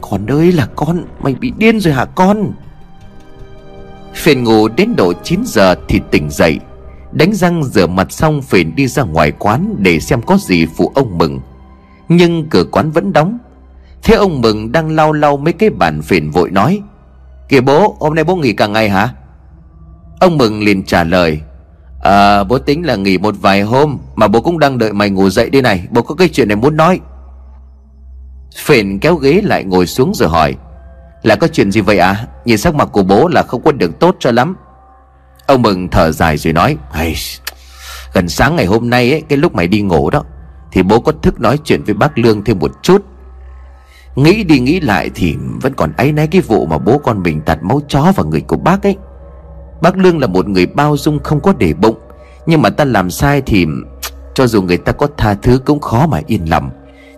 Con 0.00 0.26
ơi 0.26 0.52
là 0.52 0.66
con, 0.76 1.04
Mày 1.22 1.34
bị 1.34 1.52
điên 1.58 1.80
rồi 1.80 1.94
hả 1.94 2.04
con? 2.04 2.52
Phền 4.14 4.44
ngủ 4.44 4.68
đến 4.68 4.96
độ 4.96 5.12
9 5.24 5.40
giờ 5.46 5.74
thì 5.88 6.00
tỉnh 6.10 6.30
dậy. 6.30 6.58
Đánh 7.12 7.34
răng 7.34 7.64
rửa 7.64 7.86
mặt 7.86 8.12
xong, 8.12 8.42
Phền 8.42 8.74
đi 8.74 8.86
ra 8.86 9.02
ngoài 9.02 9.32
quán 9.38 9.76
Để 9.78 10.00
xem 10.00 10.22
có 10.22 10.38
gì 10.40 10.66
phụ 10.76 10.92
ông 10.94 11.18
Mừng. 11.18 11.40
Nhưng 12.08 12.48
cửa 12.50 12.64
quán 12.64 12.90
vẫn 12.90 13.12
đóng. 13.12 13.38
Thế 14.02 14.14
ông 14.14 14.40
Mừng 14.40 14.72
đang 14.72 14.90
lau 14.90 15.12
lau 15.12 15.36
mấy 15.36 15.52
cái 15.52 15.70
bàn 15.70 16.02
Phền 16.02 16.30
vội 16.30 16.50
nói 16.50 16.82
Kìa 17.48 17.60
bố 17.60 17.96
hôm 18.00 18.14
nay 18.14 18.24
bố 18.24 18.36
nghỉ 18.36 18.52
cả 18.52 18.66
ngày 18.66 18.88
hả? 18.88 19.08
Ông 20.20 20.38
Mừng 20.38 20.64
liền 20.64 20.84
trả 20.84 21.04
lời 21.04 21.40
À 22.02 22.44
bố 22.44 22.58
tính 22.58 22.86
là 22.86 22.96
nghỉ 22.96 23.18
một 23.18 23.34
vài 23.40 23.62
hôm 23.62 23.98
Mà 24.14 24.28
bố 24.28 24.40
cũng 24.40 24.58
đang 24.58 24.78
đợi 24.78 24.92
mày 24.92 25.10
ngủ 25.10 25.30
dậy 25.30 25.50
đây 25.50 25.62
này 25.62 25.86
Bố 25.90 26.02
có 26.02 26.14
cái 26.14 26.28
chuyện 26.28 26.48
này 26.48 26.56
muốn 26.56 26.76
nói. 26.76 27.00
Phền 28.56 28.98
kéo 28.98 29.14
ghế 29.14 29.40
lại 29.44 29.64
ngồi 29.64 29.86
xuống 29.86 30.12
rồi 30.14 30.28
hỏi 30.28 30.54
Là 31.22 31.36
có 31.36 31.48
chuyện 31.48 31.72
gì 31.72 31.80
vậy 31.80 31.98
à 31.98 32.26
Nhìn 32.44 32.58
sắc 32.58 32.74
mặt 32.74 32.88
của 32.92 33.02
bố 33.02 33.28
là 33.28 33.42
không 33.42 33.62
có 33.62 33.72
được 33.72 34.00
tốt 34.00 34.16
cho 34.20 34.30
lắm. 34.30 34.56
Ông 35.46 35.62
Mừng 35.62 35.88
thở 35.88 36.12
dài 36.12 36.36
rồi 36.36 36.52
nói 36.52 36.76
Gần 38.12 38.28
sáng 38.28 38.56
ngày 38.56 38.66
hôm 38.66 38.90
nay 38.90 39.10
ấy, 39.10 39.22
Cái 39.28 39.38
lúc 39.38 39.54
mày 39.54 39.68
đi 39.68 39.82
ngủ 39.82 40.10
đó 40.10 40.24
thì 40.72 40.82
bố 40.82 41.00
có 41.00 41.12
thức 41.22 41.40
nói 41.40 41.58
chuyện 41.64 41.82
với 41.84 41.94
bác 41.94 42.18
Lương 42.18 42.44
thêm 42.44 42.58
một 42.58 42.72
chút. 42.82 43.04
Nghĩ 44.14 44.44
đi 44.44 44.58
nghĩ 44.58 44.80
lại 44.80 45.10
thì 45.14 45.36
Vẫn 45.62 45.74
còn 45.74 45.92
áy 45.96 46.12
náy 46.12 46.26
cái 46.26 46.40
vụ 46.40 46.66
mà 46.66 46.78
bố 46.78 46.98
con 46.98 47.22
mình 47.22 47.40
tạt 47.40 47.62
máu 47.62 47.80
chó 47.88 48.12
vào 48.16 48.26
người 48.26 48.40
của 48.40 48.56
bác 48.56 48.82
ấy. 48.82 48.96
Bác 49.80 49.96
Lương 49.96 50.18
là 50.18 50.26
một 50.26 50.48
người 50.48 50.66
bao 50.66 50.96
dung 50.96 51.18
không 51.22 51.40
có 51.40 51.52
để 51.58 51.74
bụng. 51.74 51.96
Nhưng 52.46 52.62
mà 52.62 52.70
ta 52.70 52.84
làm 52.84 53.10
sai 53.10 53.42
thì 53.46 53.66
Cho 54.34 54.46
dù 54.46 54.62
người 54.62 54.76
ta 54.76 54.92
có 54.92 55.08
tha 55.16 55.34
thứ 55.34 55.60
cũng 55.66 55.80
khó 55.80 56.06
mà 56.06 56.20
yên 56.26 56.50
lòng. 56.50 56.70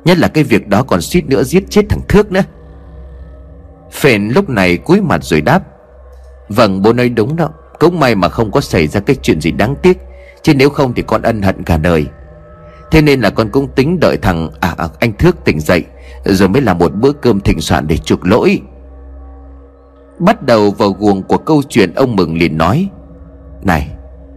Nhất 0.04 0.18
là 0.18 0.28
cái 0.28 0.44
việc 0.44 0.68
đó 0.68 0.82
còn 0.82 1.00
suýt 1.00 1.24
nữa 1.26 1.42
giết 1.42 1.70
chết 1.70 1.82
thằng 1.88 2.00
Thước 2.08 2.32
nữa. 2.32 2.42
Phền 3.92 4.28
lúc 4.28 4.50
này 4.50 4.76
cúi 4.76 5.00
mặt 5.00 5.24
rồi 5.24 5.40
đáp. 5.40 5.62
Vâng 6.48 6.82
bố 6.82 6.92
nói 6.92 7.08
đúng 7.08 7.36
đó. 7.36 7.48
Cũng 7.78 8.00
may 8.00 8.14
mà 8.14 8.28
không 8.28 8.50
có 8.50 8.60
xảy 8.60 8.86
ra 8.86 9.00
cái 9.00 9.16
chuyện 9.22 9.40
gì 9.40 9.50
đáng 9.50 9.74
tiếc. 9.82 9.98
Chứ 10.42 10.54
nếu 10.54 10.70
không 10.70 10.94
thì 10.94 11.02
con 11.02 11.22
ân 11.22 11.42
hận 11.42 11.62
cả 11.62 11.76
đời. 11.76 12.06
Thế 12.90 13.02
nên 13.02 13.20
là 13.20 13.30
con 13.30 13.48
cũng 13.48 13.68
tính 13.68 14.00
đợi 14.00 14.16
thằng 14.16 14.50
À, 14.60 14.74
à 14.78 14.88
anh 15.00 15.12
Thước 15.12 15.44
tỉnh 15.44 15.60
dậy 15.60 15.84
Rồi 16.24 16.48
mới 16.48 16.62
làm 16.62 16.78
một 16.78 16.94
bữa 16.94 17.12
cơm 17.12 17.40
thịnh 17.40 17.60
soạn 17.60 17.86
để 17.86 17.96
chuộc 17.96 18.26
lỗi. 18.26 18.60
Bắt 20.18 20.42
đầu 20.42 20.70
vào 20.70 20.90
guồng 20.90 21.22
của 21.22 21.38
câu 21.38 21.62
chuyện 21.68 21.94
ông 21.94 22.16
Mừng 22.16 22.38
liền 22.38 22.58
nói 22.58 22.88
Này 23.62 23.88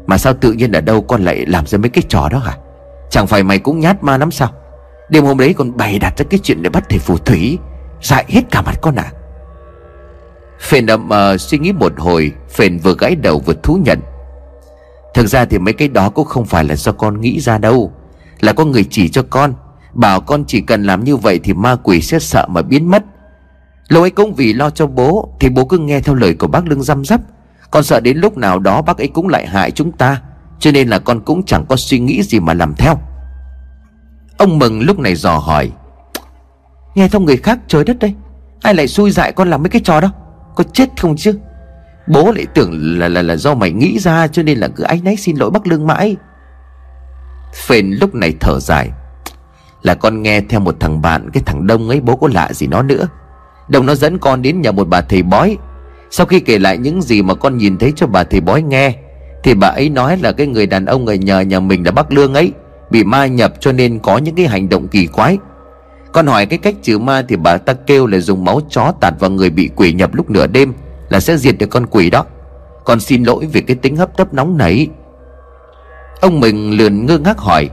Mà 0.08 0.18
sao 0.18 0.34
tự 0.34 0.52
nhiên 0.52 0.72
ở 0.72 0.82
đâu 0.82 1.02
con 1.02 1.24
lại 1.24 1.46
làm 1.46 1.66
ra 1.66 1.78
mấy 1.78 1.89
cái 1.89 2.04
trò 2.10 2.30
đó 2.32 2.38
hả? 2.38 2.58
Chẳng 3.10 3.28
phải 3.28 3.44
mày 3.44 3.60
cũng 3.60 3.80
nhát 3.80 4.04
ma 4.04 4.18
lắm 4.18 4.32
sao? 4.32 4.50
Đêm 5.10 5.26
hôm 5.26 5.38
đấy 5.38 5.54
còn 5.54 5.78
bày 5.78 6.00
đặt 6.00 6.18
ra 6.18 6.26
cái 6.30 6.39
chuyện 6.44 6.62
để 6.62 6.70
bắt 6.70 6.84
thầy 6.89 7.00
phù 7.00 7.18
thủy 7.18 7.58
Dại 8.01 8.26
hết 8.28 8.41
cả 8.51 8.62
mặt 8.62 8.76
con 8.82 8.95
à 8.95 9.12
Phền 10.60 10.88
ậm 10.88 11.10
uh, 11.34 11.41
suy 11.41 11.58
nghĩ 11.58 11.72
một 11.72 11.93
hồi 11.97 12.32
Phền 12.49 12.78
vừa 12.78 12.95
gãi 12.99 13.16
đầu 13.16 13.39
vừa 13.39 13.54
thú 13.64 13.80
nhận. 13.86 13.99
Thực 15.14 15.28
ra 15.28 15.45
thì 15.45 15.60
mấy 15.60 15.74
cái 15.74 15.88
đó 15.88 16.10
cũng 16.10 16.26
không 16.26 16.45
phải 16.45 16.64
là 16.64 16.76
do 16.76 16.91
con 16.91 17.22
nghĩ 17.22 17.39
ra 17.39 17.58
đâu. 17.58 17.91
Là 18.44 18.54
có 18.54 18.66
người 18.66 18.86
chỉ 18.89 19.10
cho 19.10 19.24
con. 19.30 19.54
Bảo 19.94 20.22
con 20.22 20.44
chỉ 20.48 20.62
cần 20.62 20.84
làm 20.84 21.04
như 21.04 21.18
vậy 21.18 21.39
thì 21.44 21.54
ma 21.54 21.76
quỷ 21.76 22.02
sẽ 22.02 22.20
sợ 22.20 22.48
mà 22.50 22.62
biến 22.62 22.91
mất. 22.91 23.04
Lâu 23.88 24.02
ấy 24.02 24.10
cũng 24.10 24.34
vì 24.34 24.54
lo 24.54 24.70
cho 24.70 24.88
bố, 24.88 25.30
Thì 25.39 25.50
bố 25.50 25.66
cứ 25.66 25.78
nghe 25.78 26.00
theo 26.00 26.16
lời 26.16 26.34
của 26.34 26.48
bác 26.48 26.68
lưng 26.68 26.84
răm 26.84 27.06
rắp 27.06 27.22
Con 27.72 27.84
sợ 27.84 28.00
đến 28.00 28.18
lúc 28.18 28.38
nào 28.38 28.60
đó 28.60 28.82
bác 28.82 28.98
ấy 28.98 29.08
cũng 29.08 29.28
lại 29.28 29.48
hại 29.48 29.72
chúng 29.72 29.91
ta, 29.91 30.22
Cho 30.60 30.72
nên 30.72 30.88
là 30.88 31.00
con 31.00 31.20
cũng 31.20 31.44
chẳng 31.46 31.66
có 31.70 31.76
suy 31.76 32.00
nghĩ 32.00 32.24
gì 32.24 32.39
mà 32.39 32.54
làm 32.54 32.74
theo. 32.76 33.00
Ông 34.38 34.60
Mừng 34.60 34.82
lúc 34.82 35.00
này 35.00 35.16
dò 35.16 35.38
hỏi, 35.38 35.72
Nghe 36.96 37.08
theo 37.08 37.22
người 37.22 37.38
khác 37.38 37.60
trời 37.68 37.84
đất 37.84 38.00
đây, 38.00 38.14
Ai 38.62 38.74
lại 38.74 38.88
xui 38.88 39.12
dại 39.12 39.32
con 39.32 39.50
làm 39.50 39.64
mấy 39.64 39.70
cái 39.70 39.82
trò 39.86 40.02
đó? 40.02 40.12
Có 40.56 40.64
chết 40.64 40.89
không 41.02 41.16
chứ? 41.16 41.39
Bố 42.08 42.32
lại 42.32 42.46
tưởng 42.54 43.00
là 43.00 43.08
là 43.08 43.22
là 43.22 43.36
do 43.36 43.56
mày 43.56 43.72
nghĩ 43.72 44.00
ra, 44.00 44.28
Cho 44.28 44.44
nên 44.44 44.58
là 44.58 44.68
cứ 44.68 44.84
áy 44.84 45.02
náy 45.04 45.18
xin 45.18 45.36
lỗi 45.38 45.50
bác 45.50 45.68
lương 45.68 45.88
mãi. 45.88 46.18
Phền 47.54 47.91
lúc 47.91 48.16
này 48.16 48.34
thở 48.39 48.60
dài. 48.60 48.89
Là 49.82 49.95
con 49.95 50.22
nghe 50.22 50.41
theo 50.41 50.60
một 50.60 50.76
thằng 50.80 51.01
bạn, 51.01 51.30
Cái 51.34 51.43
thằng 51.45 51.68
Đông 51.68 51.89
ấy, 51.89 52.01
bố 52.01 52.16
có 52.16 52.30
lạ 52.34 52.54
gì 52.54 52.68
nó 52.68 52.82
nữa. 52.82 53.08
Đông 53.68 53.86
nó 53.86 53.95
dẫn 53.95 54.18
con 54.18 54.41
đến 54.41 54.62
nhà 54.62 54.72
một 54.72 54.88
bà 54.88 55.01
thầy 55.01 55.24
bói. 55.24 55.58
Sau 56.12 56.26
khi 56.26 56.39
kể 56.39 56.60
lại 56.60 56.78
những 56.78 57.01
gì 57.01 57.22
mà 57.22 57.34
con 57.34 57.58
nhìn 57.58 57.78
thấy 57.78 57.93
cho 57.95 58.08
bà 58.08 58.24
thầy 58.24 58.41
bói 58.41 58.62
nghe, 58.62 58.95
Thì 59.43 59.54
bà 59.54 59.68
ấy 59.68 59.89
nói 59.89 60.18
là 60.18 60.32
cái 60.32 60.47
người 60.47 60.66
đàn 60.66 60.86
ông 60.86 61.06
người 61.06 61.18
nhờ 61.18 61.39
nhà 61.39 61.60
mình 61.60 61.86
là 61.86 61.91
bác 61.91 62.12
Lương 62.12 62.34
ấy, 62.34 62.51
Bị 62.91 63.04
ma 63.04 63.26
nhập 63.26 63.54
cho 63.60 63.72
nên 63.72 63.99
có 63.99 64.18
những 64.18 64.36
cái 64.36 64.47
hành 64.47 64.70
động 64.70 64.88
kỳ 64.88 65.08
quái. 65.08 65.38
Con 66.12 66.28
hỏi 66.28 66.45
cái 66.45 66.60
cách 66.60 66.76
trừ 66.82 66.97
ma 66.97 67.26
thì 67.28 67.36
bà 67.36 67.58
ta 67.58 67.74
kêu 67.74 68.08
là 68.08 68.20
dùng 68.20 68.45
máu 68.45 68.62
chó 68.70 68.93
tạt 69.01 69.14
vào 69.20 69.30
người 69.30 69.49
bị 69.49 69.70
quỷ 69.76 69.93
nhập 69.93 70.16
lúc 70.16 70.30
nửa 70.30 70.47
đêm 70.47 70.74
Là 71.10 71.20
sẽ 71.20 71.38
diệt 71.38 71.56
được 71.60 71.70
con 71.70 71.86
quỷ 71.86 72.10
đó. 72.10 72.26
Con 72.86 72.99
xin 72.99 73.24
lỗi 73.24 73.47
vì 73.51 73.62
cái 73.62 73.76
tính 73.76 73.95
hấp 73.95 74.18
tấp 74.18 74.34
nóng 74.34 74.58
nảy. 74.58 74.88
Ông 76.24 76.39
mình 76.39 76.78
lườn 76.78 77.05
ngơ 77.05 77.17
ngác 77.17 77.38
hỏi, 77.38 77.69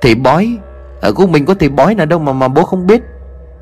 Thầy 0.00 0.14
bói, 0.14 0.58
Ở 1.00 1.12
của 1.12 1.26
mình 1.26 1.44
có 1.44 1.54
thầy 1.54 1.68
bói 1.68 1.94
nào 1.94 2.06
đâu 2.06 2.18
mà 2.18 2.32
mà 2.32 2.48
bố 2.48 2.64
không 2.64 2.86
biết. 2.86 3.02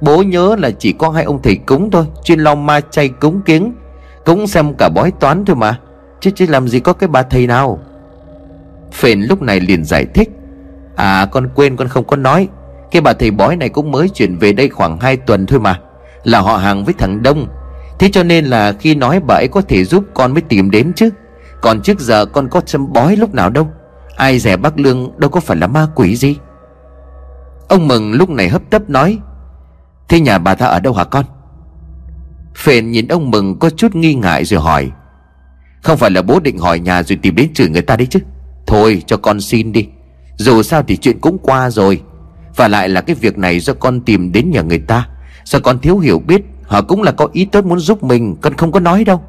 Bố 0.00 0.22
nhớ 0.22 0.56
là 0.58 0.70
chỉ 0.70 0.92
có 0.92 1.10
hai 1.10 1.24
ông 1.24 1.42
thầy 1.42 1.56
cúng 1.56 1.90
thôi, 1.90 2.06
Chuyên 2.24 2.40
lo 2.40 2.54
ma 2.54 2.80
chay 2.80 3.08
cúng 3.08 3.40
kiến 3.44 3.74
Cúng 4.24 4.46
xem 4.46 4.74
cả 4.78 4.88
bói 4.94 5.10
toán 5.20 5.44
thôi 5.44 5.56
mà, 5.56 5.78
Chứ 6.20 6.30
chứ 6.30 6.46
làm 6.48 6.68
gì 6.68 6.80
có 6.80 6.92
cái 6.92 7.08
bà 7.08 7.22
thầy 7.22 7.46
nào. 7.46 7.78
Phền 8.92 9.20
lúc 9.20 9.42
này 9.42 9.60
liền 9.60 9.84
giải 9.84 10.06
thích 10.14 10.30
À 10.96 11.28
con 11.32 11.48
quên, 11.54 11.76
con 11.76 11.88
không 11.88 12.04
có 12.04 12.16
nói. 12.16 12.48
Cái 12.90 13.02
bà 13.02 13.12
thầy 13.12 13.30
bói 13.30 13.56
này 13.56 13.68
cũng 13.68 13.90
mới 13.90 14.08
chuyển 14.08 14.38
về 14.38 14.52
đây 14.52 14.68
khoảng 14.68 15.00
2 15.00 15.16
tuần 15.16 15.46
thôi 15.46 15.60
mà, 15.60 15.80
Là 16.24 16.40
họ 16.40 16.56
hàng 16.56 16.84
với 16.84 16.94
thằng 16.98 17.22
Đông. 17.22 17.46
Thế 17.98 18.08
cho 18.12 18.22
nên 18.22 18.44
là 18.44 18.72
khi 18.72 18.94
nói 18.94 19.20
bà 19.20 19.34
ấy 19.34 19.48
có 19.48 19.60
thể 19.60 19.84
giúp 19.84 20.04
con 20.14 20.32
mới 20.32 20.42
tìm 20.42 20.70
đến 20.70 20.92
chứ. 20.96 21.10
Còn 21.60 21.82
trước 21.82 22.00
giờ 22.00 22.26
con 22.26 22.48
có 22.48 22.60
châm 22.60 22.92
bói 22.92 23.16
lúc 23.16 23.34
nào 23.34 23.50
đâu. 23.50 23.68
Ai 24.16 24.38
rẻ 24.38 24.56
bác 24.56 24.78
Lương 24.78 25.20
đâu 25.20 25.30
có 25.30 25.40
phải 25.40 25.56
là 25.56 25.66
ma 25.66 25.86
quỷ 25.94 26.16
gì? 26.16 26.36
Ông 27.68 27.88
Mừng 27.88 28.12
lúc 28.12 28.30
này 28.30 28.48
hấp 28.48 28.62
tấp 28.70 28.90
nói, 28.90 29.18
Thế 30.08 30.20
nhà 30.20 30.38
bà 30.38 30.54
ta 30.54 30.66
ở 30.66 30.80
đâu 30.80 30.92
hả 30.92 31.04
con? 31.04 31.24
Phền 32.56 32.90
nhìn 32.90 33.08
ông 33.08 33.30
Mừng 33.30 33.58
có 33.58 33.70
chút 33.70 33.94
nghi 33.94 34.14
ngại 34.14 34.44
rồi 34.44 34.60
hỏi, 34.60 34.90
Không 35.82 35.98
phải 35.98 36.10
là 36.10 36.22
bố 36.22 36.40
định 36.40 36.58
hỏi 36.58 36.78
nhà 36.78 37.02
rồi 37.02 37.18
tìm 37.22 37.34
đến 37.34 37.52
chửi 37.54 37.68
người 37.68 37.82
ta 37.82 37.96
đấy 37.96 38.06
chứ? 38.10 38.20
Thôi, 38.66 39.02
cho 39.06 39.16
con 39.16 39.40
xin 39.40 39.72
đi. 39.72 39.88
Dù 40.36 40.62
sao 40.62 40.82
thì 40.82 40.96
chuyện 40.96 41.20
cũng 41.20 41.38
qua 41.38 41.70
rồi. 41.70 42.02
Và 42.56 42.68
lại 42.68 42.88
là 42.88 43.00
cái 43.00 43.16
việc 43.20 43.38
này 43.38 43.60
do 43.60 43.74
con 43.74 44.00
tìm 44.00 44.32
đến 44.32 44.50
nhà 44.50 44.62
người 44.62 44.78
ta 44.78 45.08
Sao 45.44 45.60
con 45.60 45.78
thiếu 45.78 45.98
hiểu 45.98 46.18
biết, 46.18 46.42
Họ 46.66 46.82
cũng 46.82 47.02
là 47.02 47.12
có 47.12 47.28
ý 47.32 47.44
tốt 47.44 47.64
muốn 47.64 47.78
giúp 47.78 48.02
mình, 48.02 48.36
Con 48.40 48.54
không 48.54 48.72
có 48.72 48.80
nói 48.80 49.04
đâu. 49.04 49.22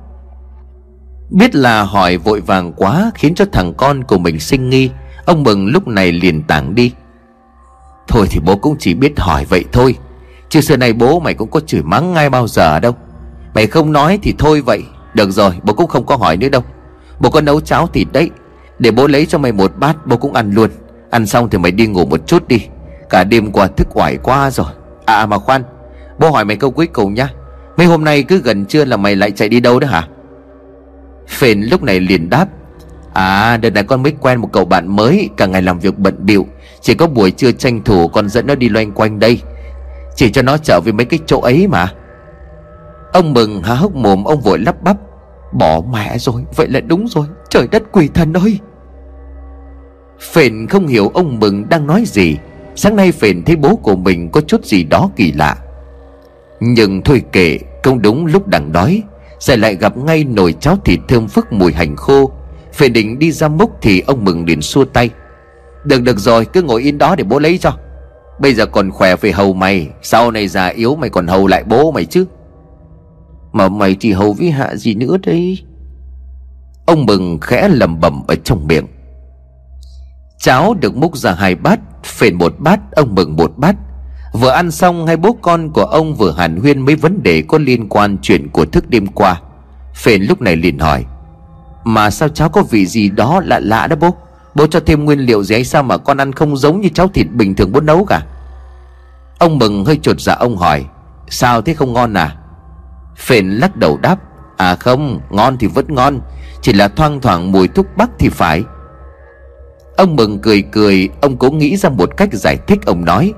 Biết 1.30 1.55
là 1.55 1.84
hỏi 1.84 2.17
vội 2.17 2.41
vàng 2.41 2.73
quá 2.73 3.11
Khiến 3.15 3.36
cho 3.36 3.45
thằng 3.51 3.73
con 3.73 4.03
của 4.03 4.17
mình 4.17 4.39
sinh 4.39 4.69
nghi. 4.69 4.89
Ông 5.26 5.43
Mừng 5.43 5.67
lúc 5.67 5.88
này 5.88 6.11
liền 6.11 6.43
tảng 6.43 6.76
đi. 6.76 6.91
Thôi 8.07 8.28
thì 8.30 8.39
bố 8.39 8.55
cũng 8.55 8.76
chỉ 8.80 8.93
biết 8.93 9.19
hỏi 9.19 9.45
vậy 9.45 9.65
thôi. 9.71 9.95
Chứ 10.49 10.61
xưa 10.61 10.78
nay 10.78 10.93
bố 10.93 11.19
mày 11.19 11.34
cũng 11.34 11.49
có 11.49 11.59
chửi 11.59 11.82
mắng 11.82 12.13
ngay 12.13 12.30
bao 12.30 12.47
giờ 12.47 12.80
đâu. 12.80 12.95
Mày 13.53 13.67
không 13.67 13.91
nói 13.91 14.19
thì 14.21 14.34
thôi 14.38 14.61
vậy. 14.61 14.84
Được 15.13 15.32
rồi, 15.32 15.53
bố 15.63 15.73
cũng 15.73 15.88
không 15.88 16.05
có 16.05 16.15
hỏi 16.15 16.38
nữa 16.38 16.49
đâu. 16.49 16.63
Bố 17.19 17.30
có 17.30 17.41
nấu 17.41 17.61
cháo 17.61 17.88
thịt 17.88 18.07
đấy. 18.13 18.30
Để 18.80 18.91
bố 18.91 19.07
lấy 19.07 19.26
cho 19.26 19.38
mày 19.38 19.51
một 19.51 19.71
bát, 19.78 20.07
bố 20.07 20.17
cũng 20.17 20.34
ăn 20.34 20.51
luôn. 20.51 20.69
Ăn 21.09 21.26
xong 21.26 21.49
thì 21.49 21.57
mày 21.57 21.71
đi 21.71 21.88
ngủ 21.88 22.05
một 22.05 22.28
chút 22.28 22.47
đi. 22.47 22.67
Cả 23.09 23.23
đêm 23.23 23.51
qua 23.51 23.67
thức 23.67 23.88
oải 23.93 24.17
quá 24.17 24.51
rồi. 24.51 24.67
À, 25.05 25.15
à 25.15 25.26
mà 25.26 25.38
khoan. 25.38 25.63
Bố 26.19 26.32
hỏi 26.32 26.45
mày 26.45 26.55
câu 26.57 26.71
cuối 26.71 26.88
cùng 26.88 27.13
nhá. 27.13 27.30
Mấy 27.78 27.88
hôm 27.88 28.03
nay 28.03 28.23
cứ 28.23 28.41
gần 28.41 28.65
trưa 28.65 28.86
là 28.86 28.97
mày 28.97 29.15
lại 29.15 29.32
chạy 29.32 29.49
đi 29.49 29.59
đâu 29.59 29.80
đó 29.80 29.88
hả? 29.88 30.07
Phền 31.28 31.61
lúc 31.61 31.84
này 31.84 31.99
liền 31.99 32.30
đáp 32.30 32.47
À 33.15 33.57
đợt 33.57 33.69
này 33.69 33.84
con 33.84 34.03
mới 34.03 34.13
quen 34.19 34.41
một 34.41 34.49
cậu 34.53 34.65
bạn 34.65 34.95
mới, 34.95 35.30
Cả 35.38 35.45
ngày 35.45 35.61
làm 35.61 35.80
việc 35.80 35.99
bận 35.99 36.15
bịu. 36.26 36.47
Chỉ 36.82 36.93
có 36.93 37.07
buổi 37.07 37.32
trưa 37.32 37.51
tranh 37.51 37.84
thủ 37.84 38.07
con 38.07 38.30
dẫn 38.30 38.47
nó 38.47 38.55
đi 38.55 38.69
loanh 38.69 38.91
quanh 38.91 39.19
đây. 39.19 39.41
Chỉ 40.15 40.32
cho 40.32 40.41
nó 40.41 40.57
trở 40.57 40.80
về 40.86 40.91
mấy 40.91 41.05
cái 41.05 41.19
chỗ 41.26 41.39
ấy 41.41 41.67
mà. 41.67 41.91
Ông 43.13 43.34
mừng 43.34 43.63
há 43.63 43.73
hốc 43.73 43.95
mồm, 43.95 44.23
ông 44.23 44.41
vội 44.41 44.59
lắp 44.59 44.84
bắp, 44.84 44.97
Bỏ 45.53 45.82
mẹ 45.91 46.17
rồi, 46.17 46.43
Vậy 46.55 46.67
là 46.67 46.80
đúng 46.80 47.07
rồi, 47.07 47.26
Trời 47.49 47.67
đất 47.71 47.84
quỷ 47.91 48.09
thần 48.13 48.34
ơi. 48.34 48.59
Phền 50.19 50.67
không 50.67 50.88
hiểu 50.88 51.11
ông 51.13 51.39
mừng 51.39 51.69
đang 51.69 51.88
nói 51.88 52.03
gì. 52.05 52.38
Sáng 52.76 52.95
nay 52.95 53.11
Phền 53.11 53.43
thấy 53.43 53.55
bố 53.55 53.76
của 53.76 53.95
mình 53.95 54.30
có 54.32 54.41
chút 54.41 54.65
gì 54.65 54.84
đó 54.84 55.09
kỳ 55.15 55.32
lạ. 55.32 55.57
Nhưng 56.59 57.01
thôi 57.01 57.23
kệ 57.32 57.59
Không 57.84 58.01
đúng 58.01 58.26
lúc 58.26 58.47
đang 58.47 58.71
đói. 58.71 59.03
Sẽ 59.45 59.57
lại 59.57 59.75
gặp 59.75 59.97
ngay 59.97 60.23
nồi 60.23 60.53
cháo 60.59 60.77
thịt 60.85 60.99
thơm 61.07 61.27
phức 61.27 61.53
mùi 61.53 61.73
hành 61.73 61.95
khô. 61.95 62.31
Phê 62.73 62.89
định 62.89 63.19
đi 63.19 63.31
ra 63.31 63.47
múc 63.47 63.71
thì 63.81 63.99
ông 64.07 64.25
mừng 64.25 64.45
liền 64.45 64.61
xua 64.61 64.85
tay. 64.85 65.09
Được 65.83 66.01
được 66.01 66.19
rồi, 66.19 66.45
cứ 66.45 66.61
ngồi 66.61 66.81
yên 66.81 66.97
đó 66.97 67.15
để 67.15 67.23
bố 67.23 67.39
lấy 67.39 67.57
cho. 67.57 67.77
Bây 68.39 68.53
giờ 68.53 68.65
còn 68.65 68.91
khỏe 68.91 69.15
phải 69.15 69.31
hầu 69.31 69.53
mày. 69.53 69.89
Sau 70.01 70.31
này 70.31 70.47
già 70.47 70.67
yếu 70.67 70.95
mày 70.95 71.09
còn 71.09 71.27
hầu 71.27 71.47
lại 71.47 71.63
bố 71.63 71.91
mày 71.91 72.05
chứ. 72.05 72.25
Mà 73.53 73.69
mày 73.69 73.95
thì 73.99 74.11
hầu 74.11 74.33
với 74.33 74.51
hạ 74.51 74.75
gì 74.75 74.95
nữa 74.95 75.17
đây? 75.23 75.59
Ông 76.85 77.05
mừng 77.05 77.39
khẽ 77.39 77.67
lầm 77.67 77.99
bầm 77.99 78.23
ở 78.27 78.35
trong 78.35 78.67
miệng. 78.67 78.87
Cháo 80.39 80.73
được 80.73 80.95
múc 80.95 81.17
ra 81.17 81.31
hai 81.31 81.55
bát, 81.55 81.79
Phền 82.03 82.35
một 82.35 82.53
bát, 82.59 82.79
Ông 82.91 83.15
mừng 83.15 83.35
một 83.35 83.51
bát. 83.57 83.75
Vừa 84.36 84.49
ăn 84.49 84.71
xong, 84.71 85.07
hai 85.07 85.17
bố 85.17 85.38
con 85.41 85.69
của 85.69 85.83
ông 85.83 86.15
vừa 86.15 86.31
hàn 86.31 86.57
huyên 86.57 86.81
mấy 86.81 86.95
vấn 86.95 87.23
đề 87.23 87.43
có 87.47 87.57
liên 87.57 87.89
quan 87.89 88.17
chuyện 88.21 88.49
của 88.49 88.65
thức 88.65 88.89
đêm 88.89 89.07
qua. 89.07 89.41
Phền 89.93 90.23
lúc 90.23 90.41
này 90.41 90.55
liền 90.55 90.79
hỏi, 90.79 91.05
Mà 91.83 92.09
sao 92.09 92.29
cháu 92.29 92.49
có 92.49 92.63
vị 92.63 92.86
gì 92.86 93.09
đó 93.09 93.41
lạ 93.45 93.59
lạ 93.59 93.88
đó 93.88 93.95
bố? 93.95 94.09
Bố 94.55 94.67
cho 94.67 94.79
thêm 94.86 95.05
nguyên 95.05 95.19
liệu 95.19 95.43
gì 95.43 95.55
hay 95.55 95.63
sao 95.63 95.83
mà 95.83 95.97
con 95.97 96.17
ăn 96.17 96.33
không 96.33 96.57
giống 96.57 96.81
như 96.81 96.89
cháu 96.93 97.07
thịt 97.07 97.27
bình 97.31 97.55
thường 97.55 97.71
bố 97.71 97.81
nấu 97.81 98.05
cả? 98.05 98.21
Ông 99.39 99.57
mừng 99.57 99.86
hơi 99.86 99.99
chột 100.01 100.21
dạ 100.21 100.33
ông 100.33 100.57
hỏi, 100.57 100.86
Sao 101.29 101.61
thế 101.61 101.73
không 101.73 101.93
ngon 101.93 102.13
à? 102.13 102.36
Phền 103.17 103.49
lắc 103.49 103.75
đầu 103.75 103.97
đáp 103.97 104.19
À 104.57 104.75
không, 104.75 105.19
ngon 105.29 105.57
thì 105.57 105.67
vẫn 105.67 105.86
ngon, 105.89 106.19
Chỉ 106.61 106.73
là 106.73 106.88
thoang 106.88 107.21
thoảng 107.21 107.51
mùi 107.51 107.67
thuốc 107.67 107.86
bắc 107.97 108.09
thì 108.19 108.29
phải. 108.29 108.63
Ông 109.97 110.15
mừng 110.15 110.39
cười 110.39 110.61
cười, 110.61 111.09
Ông 111.21 111.38
cố 111.38 111.49
nghĩ 111.49 111.77
ra 111.77 111.89
một 111.89 112.17
cách 112.17 112.29
giải 112.33 112.57
thích, 112.67 112.86
ông 112.86 113.05
nói 113.05 113.33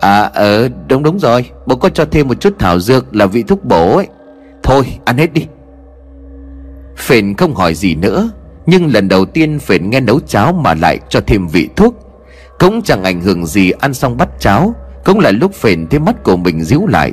À 0.00 0.30
ờ 0.34 0.68
đúng 0.88 1.02
đúng 1.02 1.18
rồi. 1.18 1.50
Bố 1.66 1.76
có 1.76 1.88
cho 1.88 2.04
thêm 2.04 2.28
một 2.28 2.40
chút 2.40 2.58
thảo 2.58 2.80
dược 2.80 3.16
là 3.16 3.26
vị 3.26 3.42
thuốc 3.42 3.64
bổ 3.64 3.96
ấy. 3.96 4.06
Thôi, 4.62 4.84
ăn 5.04 5.16
hết 5.16 5.32
đi. 5.32 5.46
Phền 6.96 7.34
không 7.34 7.54
hỏi 7.54 7.74
gì 7.74 7.94
nữa, 7.94 8.30
Nhưng 8.66 8.92
lần 8.92 9.08
đầu 9.08 9.24
tiên 9.24 9.58
Phền 9.58 9.90
nghe 9.90 10.00
nấu 10.00 10.20
cháo 10.20 10.52
mà 10.52 10.74
lại 10.74 10.98
cho 11.08 11.20
thêm 11.26 11.48
vị 11.48 11.68
thuốc. 11.76 11.94
Cũng 12.58 12.82
chẳng 12.82 13.04
ảnh 13.04 13.20
hưởng 13.20 13.46
gì 13.46 13.70
ăn 13.70 13.94
xong 13.94 14.16
bắt 14.16 14.28
cháo, 14.40 14.74
Cũng 15.04 15.18
là 15.18 15.30
lúc 15.30 15.54
Phền 15.54 15.86
thấy 15.86 16.00
mắt 16.00 16.22
của 16.22 16.36
mình 16.36 16.64
díu 16.64 16.86
lại. 16.86 17.12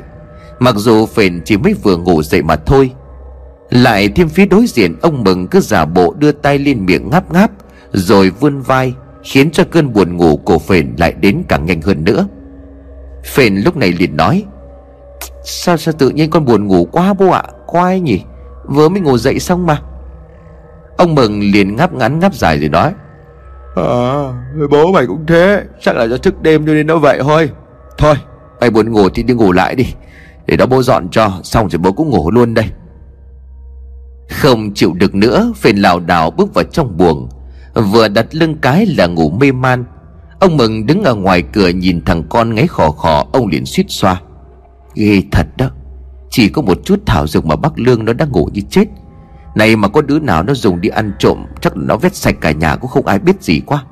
Mặc 0.58 0.74
dù 0.76 1.06
Phền 1.06 1.40
chỉ 1.44 1.56
mới 1.56 1.74
vừa 1.74 1.96
ngủ 1.96 2.22
dậy 2.22 2.42
mà 2.42 2.56
thôi, 2.56 2.90
Lại 3.70 4.08
thêm 4.08 4.28
phía 4.28 4.46
đối 4.46 4.66
diện 4.66 4.94
Ông 5.02 5.24
Mừng 5.24 5.46
cứ 5.46 5.60
giả 5.60 5.84
bộ 5.84 6.14
đưa 6.18 6.32
tay 6.32 6.58
lên 6.58 6.86
miệng 6.86 7.10
ngáp 7.10 7.32
ngáp, 7.32 7.50
Rồi 7.92 8.30
vươn 8.30 8.60
vai, 8.60 8.94
Khiến 9.22 9.50
cho 9.50 9.64
cơn 9.70 9.92
buồn 9.92 10.16
ngủ 10.16 10.36
của 10.36 10.58
Phền 10.58 10.94
lại 10.98 11.12
đến 11.12 11.42
càng 11.48 11.66
nhanh 11.66 11.82
hơn 11.82 12.04
nữa. 12.04 12.26
Phền 13.24 13.56
lúc 13.56 13.76
này 13.76 13.92
liền 13.92 14.16
nói 14.16 14.44
Sao 15.44 15.76
sao 15.76 15.94
tự 15.98 16.10
nhiên 16.10 16.30
con 16.30 16.44
buồn 16.44 16.66
ngủ 16.66 16.88
quá 16.92 17.14
bố 17.14 17.30
ạ? 17.30 17.42
Quái 17.66 18.00
nhỉ? 18.00 18.24
Vừa 18.64 18.88
mới 18.88 19.00
ngủ 19.00 19.18
dậy 19.18 19.38
xong 19.38 19.66
mà. 19.66 19.82
Ông 20.96 21.14
Mừng 21.14 21.40
liền 21.40 21.76
ngáp 21.76 21.92
ngắn 21.92 22.18
ngáp 22.18 22.34
dài 22.34 22.58
rồi 22.58 22.68
nói 22.68 22.92
À 23.76 24.22
bố 24.70 24.92
mày 24.92 25.06
cũng 25.06 25.26
thế 25.26 25.62
Chắc 25.80 25.96
là 25.96 26.04
do 26.04 26.16
thức 26.16 26.42
đêm 26.42 26.66
cho 26.66 26.72
nên 26.72 26.86
nó 26.86 26.98
vậy 26.98 27.18
thôi. 27.22 27.50
Thôi. 27.98 28.14
Mày 28.60 28.70
buồn 28.70 28.92
ngủ 28.92 29.08
thì 29.08 29.22
đi 29.22 29.34
ngủ 29.34 29.52
lại 29.52 29.74
đi 29.74 29.94
Để 30.46 30.56
đó 30.56 30.66
bố 30.66 30.82
dọn 30.82 31.08
cho 31.10 31.30
Xong 31.42 31.68
rồi 31.68 31.78
bố 31.78 31.92
cũng 31.92 32.10
ngủ 32.10 32.30
luôn 32.30 32.54
đây. 32.54 32.66
Không 34.30 34.74
chịu 34.74 34.92
được 34.94 35.14
nữa 35.14 35.52
Phền 35.56 35.76
lảo 35.76 36.00
đảo 36.00 36.30
bước 36.30 36.54
vào 36.54 36.64
trong 36.64 36.96
buồng. 36.96 37.28
Vừa 37.74 38.08
đặt 38.08 38.26
lưng 38.34 38.56
cái 38.60 38.86
là 38.86 39.06
ngủ 39.06 39.30
mê 39.30 39.52
man 39.52 39.84
Ông 40.40 40.56
Mừng 40.56 40.86
đứng 40.86 41.02
ở 41.02 41.14
ngoài 41.14 41.42
cửa 41.42 41.68
nhìn 41.68 42.04
thằng 42.04 42.22
con 42.28 42.54
ngáy 42.54 42.66
khò 42.66 42.90
khò, 42.90 43.26
Ông 43.32 43.48
liền 43.48 43.66
suýt 43.66 43.84
xoa. 43.88 44.20
Ghê 44.94 45.22
thật 45.32 45.46
đó, 45.56 45.66
Chỉ 46.30 46.48
có 46.48 46.62
một 46.62 46.78
chút 46.84 47.00
thảo 47.06 47.26
dược 47.26 47.46
mà 47.46 47.56
bác 47.56 47.78
Lương 47.78 48.04
nó 48.04 48.12
đang 48.12 48.32
ngủ 48.32 48.48
như 48.52 48.62
chết. 48.70 48.84
Này 49.54 49.76
mà 49.76 49.88
có 49.88 50.02
đứa 50.02 50.18
nào 50.18 50.42
nó 50.42 50.54
dùng 50.54 50.80
đi 50.80 50.88
ăn 50.88 51.12
trộm, 51.18 51.38
Chắc 51.60 51.76
là 51.76 51.82
nó 51.86 51.96
vét 51.96 52.14
sạch 52.14 52.34
cả 52.40 52.50
nhà 52.50 52.76
cũng 52.76 52.90
không 52.90 53.06
ai 53.06 53.18
biết 53.18 53.42
gì 53.42 53.60
quá. 53.66 53.84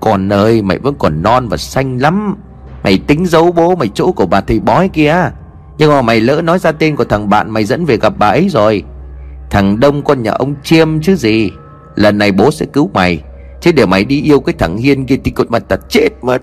Con 0.00 0.32
ơi, 0.32 0.62
mày 0.62 0.78
vẫn 0.78 0.94
còn 0.98 1.22
non 1.22 1.48
và 1.48 1.56
xanh 1.56 1.98
lắm. 1.98 2.36
Mày 2.84 2.98
tính 2.98 3.26
giấu 3.26 3.52
bố 3.52 3.76
mày 3.76 3.88
chỗ 3.94 4.12
của 4.12 4.26
bà 4.26 4.40
thầy 4.40 4.60
bói 4.60 4.88
kia. 4.88 5.30
Nhưng 5.78 5.90
mà 5.90 6.02
mày 6.02 6.20
lỡ 6.20 6.42
nói 6.42 6.58
ra 6.58 6.72
tên 6.72 6.96
của 6.96 7.04
thằng 7.04 7.28
bạn 7.28 7.50
mày 7.50 7.64
dẫn 7.64 7.84
về 7.84 7.96
gặp 7.96 8.12
bà 8.18 8.28
ấy 8.28 8.48
rồi. 8.48 8.82
Thằng 9.50 9.80
Đông 9.80 10.02
con 10.02 10.22
nhà 10.22 10.30
ông 10.30 10.54
Chiêm 10.62 11.00
chứ 11.00 11.16
gì. 11.16 11.50
Lần 11.94 12.18
này 12.18 12.32
bố 12.32 12.50
sẽ 12.50 12.66
cứu 12.66 12.90
mày. 12.94 13.22
Chứ 13.66 13.72
để 13.72 13.86
mày 13.86 14.04
đi 14.04 14.22
yêu 14.22 14.40
cái 14.40 14.54
thằng 14.58 14.76
Hiên 14.76 15.06
kia 15.06 15.16
thì 15.24 15.30
cột 15.30 15.50
mặt 15.50 15.62
tật 15.68 15.80
chết 15.88 16.08
mất. 16.22 16.42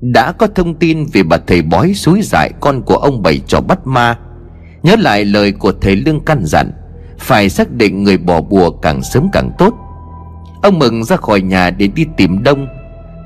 Đã 0.00 0.32
có 0.32 0.46
thông 0.46 0.74
tin 0.74 1.06
về 1.12 1.22
bà 1.22 1.36
thầy 1.46 1.62
bói 1.62 1.94
suối 1.94 2.20
dại 2.22 2.52
con 2.60 2.82
của 2.82 2.96
ông 2.96 3.22
bảy 3.22 3.38
trò 3.46 3.60
bắt 3.60 3.86
ma. 3.86 4.18
Nhớ 4.82 4.96
lại 4.98 5.24
lời 5.24 5.52
của 5.52 5.72
thầy 5.80 5.96
Lương 5.96 6.20
căn 6.20 6.44
dặn, 6.44 6.72
Phải 7.18 7.48
xác 7.48 7.72
định 7.72 8.02
người 8.02 8.18
bỏ 8.18 8.40
bùa 8.40 8.70
càng 8.70 9.02
sớm 9.02 9.28
càng 9.32 9.50
tốt. 9.58 9.74
Ông 10.62 10.78
mừng 10.78 11.04
ra 11.04 11.16
khỏi 11.16 11.40
nhà 11.40 11.70
để 11.70 11.86
đi 11.86 12.06
tìm 12.16 12.42
Đông. 12.42 12.66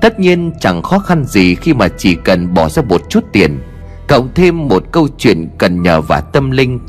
Tất 0.01 0.19
nhiên 0.19 0.51
chẳng 0.59 0.81
khó 0.81 0.99
khăn 0.99 1.25
gì 1.25 1.55
khi 1.55 1.73
mà 1.73 1.87
chỉ 1.97 2.15
cần 2.15 2.53
bỏ 2.53 2.69
ra 2.69 2.81
một 2.81 3.01
chút 3.09 3.23
tiền, 3.33 3.59
Cộng 4.07 4.29
thêm 4.35 4.67
một 4.67 4.83
câu 4.91 5.07
chuyện 5.17 5.49
cần 5.57 5.81
nhờ 5.81 6.01
vả 6.01 6.21
tâm 6.21 6.51
linh. 6.51 6.79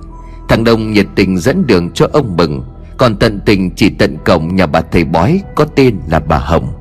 Thằng 0.48 0.64
Đông 0.64 0.92
nhiệt 0.92 1.06
tình 1.14 1.38
dẫn 1.38 1.66
đường 1.66 1.90
cho 1.90 2.08
ông 2.12 2.36
Mừng. 2.36 2.62
Còn 3.03 3.16
tận 3.16 3.40
tình 3.40 3.70
chỉ 3.70 3.90
tận 3.90 4.16
cổng 4.24 4.57
nhà 4.57 4.66
bà 4.66 4.80
thầy 4.80 5.05
bói 5.05 5.40
Có 5.55 5.64
tên 5.64 6.00
là 6.09 6.20
bà 6.20 6.38
Hồng. 6.38 6.72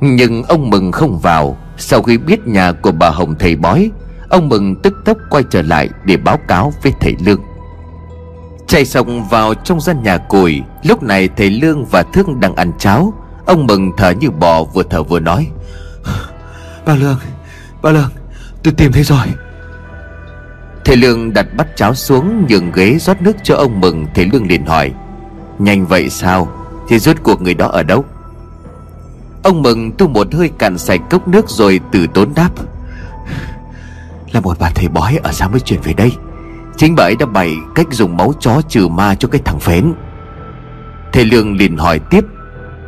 Nhưng 0.00 0.42
ông 0.42 0.70
Mừng 0.70 0.92
không 0.92 1.18
vào. 1.18 1.56
Sau 1.76 2.02
khi 2.02 2.18
biết 2.18 2.46
nhà 2.46 2.72
của 2.72 2.92
bà 2.92 3.10
Hồng 3.10 3.34
thầy 3.38 3.56
bói, 3.56 3.90
Ông 4.28 4.48
Mừng 4.48 4.82
tức 4.82 4.94
tốc 5.04 5.18
quay 5.30 5.44
trở 5.50 5.62
lại 5.62 5.88
để 6.04 6.16
báo 6.16 6.36
cáo 6.48 6.72
với 6.82 6.92
thầy 7.00 7.16
Lương. 7.24 7.40
Chạy 8.66 8.84
xong 8.84 9.28
vào 9.28 9.54
trong 9.54 9.80
gian 9.80 10.02
nhà 10.02 10.18
củi 10.18 10.62
Lúc 10.84 11.02
này 11.02 11.28
thầy 11.36 11.50
Lương 11.50 11.84
và 11.84 12.02
Thương 12.02 12.40
đang 12.40 12.54
ăn 12.54 12.72
cháo. 12.78 13.12
Ông 13.46 13.66
Mừng 13.66 13.92
thở 13.96 14.10
như 14.10 14.30
bò 14.30 14.64
vừa 14.64 14.82
thở 14.90 15.02
vừa 15.02 15.20
nói, 15.20 15.48
bà 16.86 16.94
Lương 16.94 17.18
bà 17.82 17.90
Lương, 17.90 18.10
Tôi 18.62 18.74
tìm 18.76 18.92
thấy 18.92 19.02
rồi. 19.02 19.26
Thầy 20.84 20.96
Lương 20.96 21.32
đặt 21.32 21.46
bát 21.56 21.66
cháo 21.76 21.94
xuống 21.94 22.46
Nhường 22.48 22.72
ghế 22.72 22.98
rót 22.98 23.22
nước 23.22 23.36
cho 23.42 23.56
ông 23.56 23.80
Mừng, 23.80 24.06
Thầy 24.14 24.26
Lương 24.32 24.46
liền 24.46 24.66
hỏi, 24.66 24.92
Nhanh 25.58 25.86
vậy 25.86 26.10
sao? 26.10 26.48
Thì 26.88 26.98
rốt 26.98 27.16
cuộc 27.22 27.42
người 27.42 27.54
đó 27.54 27.66
ở 27.66 27.82
đâu? 27.82 28.04
Ông 29.42 29.62
Mừng 29.62 29.92
tu 29.92 30.08
một 30.08 30.34
hơi 30.34 30.50
cạn 30.58 30.78
sạch 30.78 31.00
cốc 31.10 31.28
nước 31.28 31.48
rồi 31.48 31.80
từ 31.92 32.06
tốn 32.06 32.34
đáp, 32.34 32.50
Là 34.32 34.40
một 34.40 34.56
bà 34.60 34.70
thầy 34.70 34.88
bói, 34.88 35.18
ở 35.22 35.32
xa 35.32 35.48
mới 35.48 35.60
chuyển 35.60 35.80
về 35.80 35.92
đây? 35.92 36.12
Chính 36.76 36.94
bà 36.94 37.04
ấy 37.04 37.16
đã 37.16 37.26
bày 37.26 37.54
cách 37.74 37.86
dùng 37.90 38.16
máu 38.16 38.32
chó 38.40 38.60
trừ 38.68 38.88
ma 38.88 39.14
cho 39.14 39.28
cái 39.28 39.40
thằng 39.44 39.60
phến 39.60 39.94
Thầy 41.12 41.24
Lương 41.24 41.56
liền 41.56 41.76
hỏi 41.76 41.98
tiếp, 41.98 42.24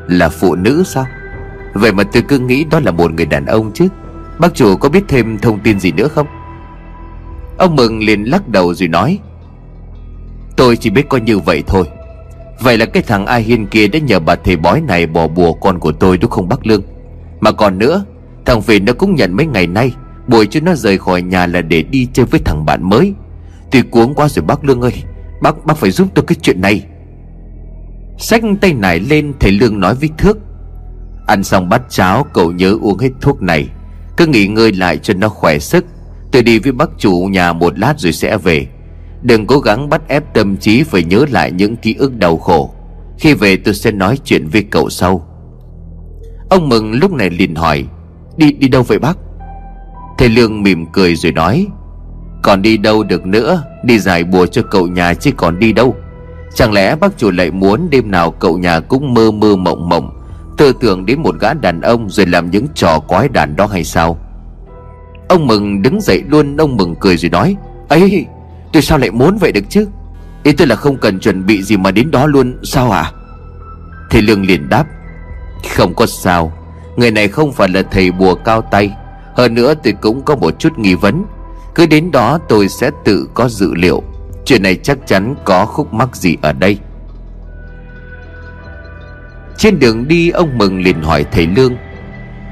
Là 0.07 0.29
phụ 0.29 0.55
nữ 0.55 0.83
sao? 0.87 1.07
Vậy 1.75 1.93
mà 1.93 2.05
tôi 2.05 2.23
cứ 2.23 2.39
nghĩ 2.39 2.65
đó 2.65 2.81
là 2.81 2.91
một 2.91 3.13
người 3.13 3.27
đàn 3.27 3.47
ông 3.47 3.73
chứ. 3.75 3.89
Bác 4.39 4.55
chủ 4.55 4.77
có 4.77 4.89
biết 4.89 5.05
thêm 5.09 5.39
thông 5.39 5.61
tin 5.61 5.81
gì 5.81 5.93
nữa 5.93 6.09
không? 6.09 6.27
Ông 7.63 7.77
Mừng 7.77 8.01
liền 8.01 8.25
lắc 8.25 8.49
đầu 8.49 8.75
rồi 8.75 8.89
nói, 8.89 9.19
Tôi 10.57 10.77
chỉ 10.77 10.91
biết 10.91 11.09
có 11.09 11.19
như 11.19 11.39
vậy 11.39 11.63
thôi. 11.67 11.85
Vậy 12.61 12.79
là 12.79 12.87
cái 12.87 13.03
thằng 13.03 13.27
A 13.27 13.37
Hiên 13.37 13.67
kia 13.67 13.87
đã 13.87 13.99
nhờ 13.99 14.21
bà 14.21 14.35
thầy 14.35 14.57
bói 14.57 14.81
này 14.81 15.07
bỏ 15.07 15.29
bùa 15.29 15.53
con 15.53 15.79
của 15.79 15.93
tôi 15.93 16.19
đúng 16.19 16.31
không 16.31 16.49
bác 16.49 16.67
Lương? 16.67 16.83
Mà 17.41 17.53
còn 17.53 17.79
nữa, 17.79 18.05
Thằng 18.45 18.63
Phiền 18.63 18.85
nó 18.85 18.93
cũng 18.93 19.15
nhận 19.15 19.37
mấy 19.37 19.47
ngày 19.47 19.67
nay, 19.67 19.95
Buổi 20.27 20.47
cho 20.47 20.61
nó 20.61 20.75
rời 20.75 20.99
khỏi 20.99 21.23
nhà 21.23 21.47
là 21.47 21.61
để 21.61 21.83
đi 21.83 22.09
chơi 22.13 22.27
với 22.27 22.41
thằng 22.45 22.65
bạn 22.67 22.89
mới. 22.89 23.15
Tôi 23.71 23.83
cuống 23.83 24.15
quá 24.15 24.29
rồi 24.29 24.45
bác 24.45 24.65
Lương 24.65 24.81
ơi, 24.81 24.95
Bác 25.43 25.67
bác 25.67 25.77
phải 25.77 25.91
giúp 25.91 26.09
tôi 26.15 26.25
cái 26.29 26.37
chuyện 26.43 26.61
này. 26.61 26.85
Xách 28.19 28.43
tay 28.61 28.75
nải 28.75 29.01
lên, 29.01 29.33
thầy 29.41 29.53
Lương 29.53 29.81
nói 29.81 29.95
với 29.95 30.11
Thước, 30.19 30.39
Ăn 31.27 31.45
xong 31.45 31.69
bát 31.69 31.83
cháo, 31.89 32.27
cậu 32.33 32.53
nhớ 32.53 32.79
uống 32.83 32.99
hết 32.99 33.11
thuốc 33.21 33.43
này. 33.43 33.69
Cứ 34.17 34.27
nghỉ 34.27 34.47
ngơi 34.47 34.73
lại 34.73 34.99
cho 34.99 35.15
nó 35.15 35.29
khỏe 35.29 35.59
sức. 35.59 35.85
Tôi 36.33 36.43
đi 36.43 36.59
với 36.59 36.73
bác 36.73 36.91
chủ 36.99 37.29
nhà 37.31 37.53
một 37.53 37.79
lát 37.79 37.95
rồi 37.99 38.13
sẽ 38.13 38.39
về. 38.39 38.67
Đừng 39.23 39.47
cố 39.47 39.59
gắng 39.59 39.89
bắt 39.89 40.03
ép 40.09 40.35
tâm 40.35 40.57
trí 40.57 40.83
Phải 40.83 41.05
nhớ 41.05 41.25
lại 41.31 41.53
những 41.53 41.77
ký 41.77 41.95
ức 41.95 42.19
đau 42.19 42.37
khổ. 42.37 42.75
Khi 43.19 43.35
về 43.35 43.57
tôi 43.57 43.75
sẽ 43.75 43.91
nói 43.91 44.19
chuyện 44.25 44.49
với 44.49 44.63
cậu 44.63 44.91
sau. 44.91 45.27
Ông 46.51 46.69
Mừng 46.69 46.93
lúc 46.93 47.13
này 47.13 47.31
liền 47.31 47.55
hỏi, 47.55 47.85
Đi 48.37 48.53
đi 48.53 48.69
đâu 48.69 48.83
vậy 48.83 48.99
bác? 48.99 49.19
Thầy 50.19 50.29
Lương 50.29 50.63
mỉm 50.63 50.87
cười 50.93 51.17
rồi 51.17 51.33
nói, 51.33 51.67
Còn 52.43 52.63
đi 52.63 52.77
đâu 52.77 53.03
được 53.03 53.27
nữa? 53.27 53.63
Đi 53.85 53.99
giải 53.99 54.25
bùa 54.25 54.47
cho 54.47 54.63
cậu 54.63 54.87
nhà 54.87 55.15
chứ 55.15 55.31
còn 55.37 55.59
đi 55.59 55.73
đâu. 55.73 55.97
Chẳng 56.55 56.73
lẽ 56.73 56.97
bác 56.97 57.19
chủ 57.19 57.31
lại 57.31 57.51
muốn 57.51 57.91
Đêm 57.91 58.11
nào 58.11 58.31
cậu 58.31 58.59
nhà 58.59 58.81
cũng 58.81 59.15
mơ 59.15 59.31
mơ 59.31 59.57
mộng 59.57 59.89
mộng, 59.89 60.11
Tư 60.57 60.73
tưởng 60.81 61.07
đến 61.07 61.23
một 61.23 61.35
gã 61.41 61.55
đàn 61.55 61.81
ông 61.81 62.11
Rồi 62.11 62.27
làm 62.27 62.51
những 62.51 62.67
trò 62.75 62.99
quái 62.99 63.29
đàn 63.29 63.57
đó 63.57 63.67
hay 63.67 63.85
sao? 63.85 64.19
Ông 65.33 65.47
Mừng 65.47 65.83
đứng 65.83 66.01
dậy 66.01 66.23
luôn, 66.29 66.57
Ông 66.57 66.77
Mừng 66.77 66.95
cười 67.01 67.17
rồi 67.17 67.31
nói, 67.31 67.57
ấy, 67.89 68.27
tôi 68.73 68.83
sao 68.83 68.99
lại 68.99 69.11
muốn 69.11 69.37
vậy 69.39 69.53
được 69.53 69.65
chứ? 69.69 69.89
Ý 70.43 70.53
tôi 70.53 70.67
là 70.67 70.77
không 70.77 70.97
cần 70.97 71.21
chuẩn 71.21 71.47
bị 71.47 71.63
gì 71.63 71.77
mà 71.77 71.91
đến 71.91 72.11
đó 72.11 72.27
luôn, 72.27 72.59
Sao 72.63 72.91
à 72.91 73.13
Thầy 74.11 74.23
Lương 74.23 74.47
liền 74.47 74.69
đáp, 74.69 74.85
Không 75.77 75.95
có 75.95 76.07
sao, 76.07 76.53
Người 76.97 77.11
này 77.11 77.29
không 77.29 77.53
phải 77.53 77.69
là 77.69 77.83
thầy 77.83 78.11
bùa 78.11 78.35
cao 78.35 78.63
tay. 78.63 78.91
Hơn 79.37 79.55
nữa 79.55 79.75
tôi 79.75 79.93
cũng 79.93 80.23
có 80.23 80.37
một 80.37 80.59
chút 80.59 80.79
nghi 80.79 80.95
vấn. 80.95 81.25
Cứ 81.75 81.87
đến 81.87 82.11
đó 82.11 82.39
tôi 82.49 82.69
sẽ 82.69 82.91
tự 83.05 83.29
có 83.35 83.49
dự 83.49 83.75
liệu. 83.75 84.03
Chuyện 84.45 84.63
này 84.63 84.77
chắc 84.83 84.99
chắn 85.07 85.35
có 85.45 85.67
khúc 85.67 85.95
mắc 85.95 86.17
gì 86.17 86.37
ở 86.43 86.53
đây. 86.53 86.79
Trên 89.57 89.79
đường 89.79 90.09
đi, 90.09 90.31
ông 90.31 90.59
Mừng 90.59 90.83
liền 90.83 91.03
hỏi 91.03 91.25
thầy 91.33 91.47
Lương, 91.47 91.75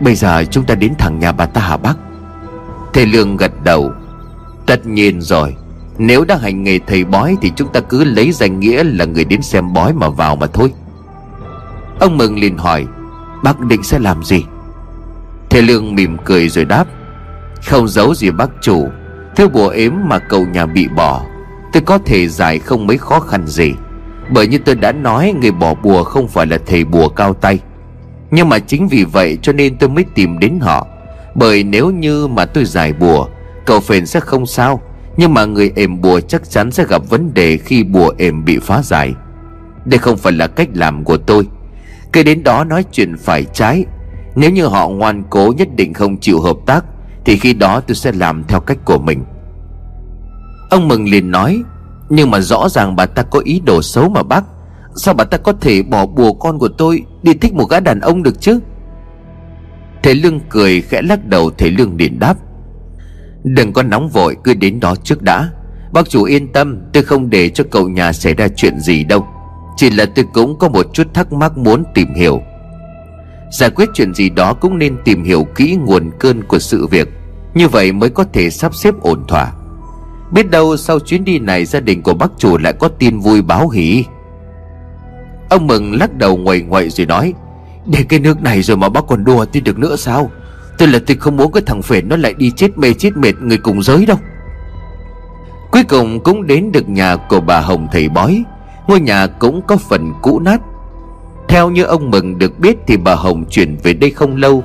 Bây 0.00 0.14
giờ 0.14 0.44
chúng 0.50 0.64
ta 0.64 0.74
đến 0.74 0.92
thẳng 0.98 1.18
nhà 1.18 1.32
bà 1.32 1.46
ta 1.46 1.60
hả 1.60 1.76
bác? 1.76 1.94
Thầy 2.92 3.06
Lương 3.06 3.36
gật 3.36 3.52
đầu. 3.64 3.92
Tất 4.66 4.86
nhiên 4.86 5.20
rồi. 5.20 5.56
Nếu 5.98 6.24
đã 6.24 6.36
hành 6.36 6.64
nghề 6.64 6.78
thầy 6.86 7.04
bói 7.04 7.36
Thì 7.42 7.52
chúng 7.56 7.72
ta 7.72 7.80
cứ 7.80 8.04
lấy 8.04 8.32
danh 8.32 8.60
nghĩa 8.60 8.84
là 8.84 9.04
người 9.04 9.24
đến 9.24 9.42
xem 9.42 9.72
bói 9.72 9.92
mà 9.92 10.08
vào 10.08 10.36
mà 10.36 10.46
thôi. 10.46 10.72
Ông 12.00 12.18
Mừng 12.18 12.38
liền 12.38 12.58
hỏi, 12.58 12.86
Bác 13.44 13.60
định 13.60 13.82
sẽ 13.82 13.98
làm 13.98 14.24
gì? 14.24 14.44
Thầy 15.50 15.62
Lương 15.62 15.94
mỉm 15.94 16.16
cười 16.24 16.48
rồi 16.48 16.64
đáp, 16.64 16.84
Không 17.66 17.88
giấu 17.88 18.14
gì 18.14 18.30
bác 18.30 18.50
chủ. 18.60 18.88
Theo 19.36 19.48
bùa 19.48 19.68
ếm 19.68 19.92
mà 20.04 20.18
cầu 20.18 20.46
nhà 20.46 20.66
bị 20.66 20.88
bỏ, 20.88 21.22
Tôi 21.72 21.82
có 21.82 21.98
thể 21.98 22.28
giải 22.28 22.58
không 22.58 22.86
mấy 22.86 22.98
khó 22.98 23.20
khăn 23.20 23.46
gì. 23.46 23.72
Bởi 24.30 24.46
như 24.46 24.58
tôi 24.58 24.74
đã 24.74 24.92
nói, 24.92 25.34
Người 25.40 25.50
bỏ 25.50 25.74
bùa 25.74 26.04
không 26.04 26.28
phải 26.28 26.46
là 26.46 26.58
thầy 26.66 26.84
bùa 26.84 27.08
cao 27.08 27.34
tay. 27.34 27.58
Nhưng 28.30 28.48
mà 28.48 28.58
chính 28.58 28.88
vì 28.88 29.04
vậy 29.04 29.38
cho 29.42 29.52
nên 29.52 29.76
tôi 29.76 29.88
mới 29.88 30.04
tìm 30.14 30.38
đến 30.38 30.58
họ. 30.60 30.86
Bởi 31.40 31.64
nếu 31.64 31.90
như 31.90 32.26
mà 32.26 32.44
tôi 32.44 32.64
giải 32.64 32.92
bùa, 32.92 33.26
Cậu 33.66 33.80
phền 33.80 34.06
sẽ 34.06 34.20
không 34.20 34.46
sao, 34.46 34.80
Nhưng 35.16 35.34
mà 35.34 35.44
người 35.44 35.72
ềm 35.76 36.00
bùa 36.00 36.20
chắc 36.20 36.50
chắn 36.50 36.70
sẽ 36.70 36.84
gặp 36.88 37.02
vấn 37.08 37.34
đề 37.34 37.56
Khi 37.56 37.84
bùa 37.84 38.12
ềm 38.18 38.44
bị 38.44 38.58
phá 38.58 38.82
giải. 38.82 39.14
Đây 39.84 39.98
không 39.98 40.16
phải 40.16 40.32
là 40.32 40.46
cách 40.46 40.68
làm 40.74 41.04
của 41.04 41.16
tôi. 41.16 41.46
Kể 42.12 42.22
đến 42.22 42.42
đó 42.42 42.64
nói 42.64 42.84
chuyện 42.92 43.16
phải 43.16 43.44
trái. 43.52 43.84
Nếu 44.34 44.50
như 44.50 44.66
họ 44.66 44.88
ngoan 44.88 45.22
cố 45.30 45.52
nhất 45.56 45.68
định 45.76 45.94
không 45.94 46.16
chịu 46.16 46.40
hợp 46.40 46.56
tác, 46.66 46.84
Thì 47.24 47.36
khi 47.36 47.52
đó 47.52 47.80
tôi 47.80 47.94
sẽ 47.94 48.12
làm 48.12 48.44
theo 48.44 48.60
cách 48.60 48.78
của 48.84 48.98
mình. 48.98 49.24
Ông 50.70 50.88
Mừng 50.88 51.08
liền 51.08 51.30
nói, 51.30 51.62
Nhưng 52.08 52.30
mà 52.30 52.40
rõ 52.40 52.68
ràng 52.68 52.96
bà 52.96 53.06
ta 53.06 53.22
có 53.22 53.40
ý 53.44 53.60
đồ 53.60 53.82
xấu 53.82 54.08
mà 54.08 54.22
bác. 54.22 54.44
Sao 54.96 55.14
bà 55.14 55.24
ta 55.24 55.38
có 55.38 55.52
thể 55.52 55.82
bỏ 55.82 56.06
bùa 56.06 56.32
con 56.32 56.58
của 56.58 56.68
tôi 56.68 57.02
Đi 57.22 57.34
thích 57.34 57.54
một 57.54 57.64
gã 57.70 57.80
đàn 57.80 58.00
ông 58.00 58.22
được 58.22 58.40
chứ? 58.40 58.60
Thầy 60.02 60.14
Lương 60.14 60.40
cười 60.48 60.80
khẽ 60.80 61.02
lắc 61.02 61.26
đầu, 61.26 61.50
Thầy 61.50 61.70
Lương 61.70 61.96
liền 61.96 62.18
đáp. 62.18 62.34
Đừng 63.44 63.72
có 63.72 63.82
nóng 63.82 64.08
vội, 64.08 64.36
cứ 64.44 64.54
đến 64.54 64.80
đó 64.80 64.94
trước 65.04 65.22
đã. 65.22 65.50
Bác 65.92 66.08
chủ 66.08 66.24
yên 66.24 66.52
tâm, 66.52 66.78
Tôi 66.92 67.02
không 67.02 67.30
để 67.30 67.48
cho 67.48 67.64
cậu 67.70 67.88
nhà 67.88 68.12
xảy 68.12 68.34
ra 68.34 68.48
chuyện 68.48 68.80
gì 68.80 69.04
đâu. 69.04 69.26
Chỉ 69.76 69.90
là 69.90 70.06
tôi 70.14 70.24
cũng 70.34 70.58
có 70.58 70.68
một 70.68 70.86
chút 70.92 71.14
thắc 71.14 71.32
mắc 71.32 71.58
muốn 71.58 71.84
tìm 71.94 72.14
hiểu. 72.14 72.40
Giải 73.50 73.70
quyết 73.70 73.88
chuyện 73.94 74.14
gì 74.14 74.30
đó 74.30 74.54
cũng 74.54 74.78
nên 74.78 74.96
tìm 75.04 75.24
hiểu 75.24 75.44
kỹ 75.56 75.76
nguồn 75.86 76.10
cơn 76.18 76.44
của 76.44 76.58
sự 76.58 76.86
việc. 76.86 77.08
Như 77.54 77.68
vậy 77.68 77.92
mới 77.92 78.10
có 78.10 78.24
thể 78.32 78.50
sắp 78.50 78.74
xếp 78.74 78.94
ổn 79.00 79.24
thỏa. 79.28 79.52
Biết 80.32 80.50
đâu 80.50 80.76
sau 80.76 80.98
chuyến 80.98 81.24
đi 81.24 81.38
này 81.38 81.64
gia 81.64 81.80
đình 81.80 82.02
của 82.02 82.14
bác 82.14 82.30
chủ 82.38 82.58
lại 82.58 82.72
có 82.72 82.88
tin 82.88 83.18
vui 83.18 83.42
báo 83.42 83.68
hỉ. 83.68 84.04
Ông 85.50 85.66
Mừng 85.66 85.94
lắc 85.94 86.16
đầu 86.16 86.36
ngoài 86.36 86.60
ngoại 86.60 86.90
rồi 86.90 87.06
nói 87.06 87.34
để 87.86 88.04
cái 88.08 88.20
nước 88.20 88.42
này 88.42 88.62
rồi 88.62 88.76
mà 88.76 88.88
bác 88.88 89.06
còn 89.06 89.24
đùa 89.24 89.44
tôi 89.44 89.60
được 89.60 89.78
nữa 89.78 89.96
sao? 89.96 90.30
Tôi 90.78 90.88
là 90.88 90.98
tôi 91.06 91.16
không 91.16 91.36
muốn 91.36 91.52
cái 91.52 91.62
thằng 91.66 91.82
phể 91.82 92.02
nó 92.02 92.16
lại 92.16 92.34
đi 92.34 92.50
chết 92.50 92.78
mê 92.78 92.94
chết 92.94 93.16
mệt 93.16 93.34
người 93.40 93.58
cùng 93.58 93.82
giới 93.82 94.06
đâu. 94.06 94.18
Cuối 95.70 95.82
cùng 95.88 96.20
cũng 96.20 96.46
đến 96.46 96.72
được 96.72 96.88
nhà 96.88 97.16
của 97.16 97.40
bà 97.40 97.60
Hồng 97.60 97.88
thầy 97.92 98.08
bói. 98.08 98.44
Ngôi 98.86 99.00
nhà 99.00 99.26
cũng 99.26 99.62
có 99.66 99.76
phần 99.76 100.12
cũ 100.22 100.40
nát. 100.40 100.60
Theo 101.48 101.70
như 101.70 101.82
ông 101.82 102.10
Mừng 102.10 102.38
được 102.38 102.58
biết 102.58 102.76
thì 102.86 102.96
bà 102.96 103.14
Hồng 103.14 103.44
chuyển 103.50 103.76
về 103.82 103.94
đây 103.94 104.10
không 104.10 104.36
lâu. 104.36 104.64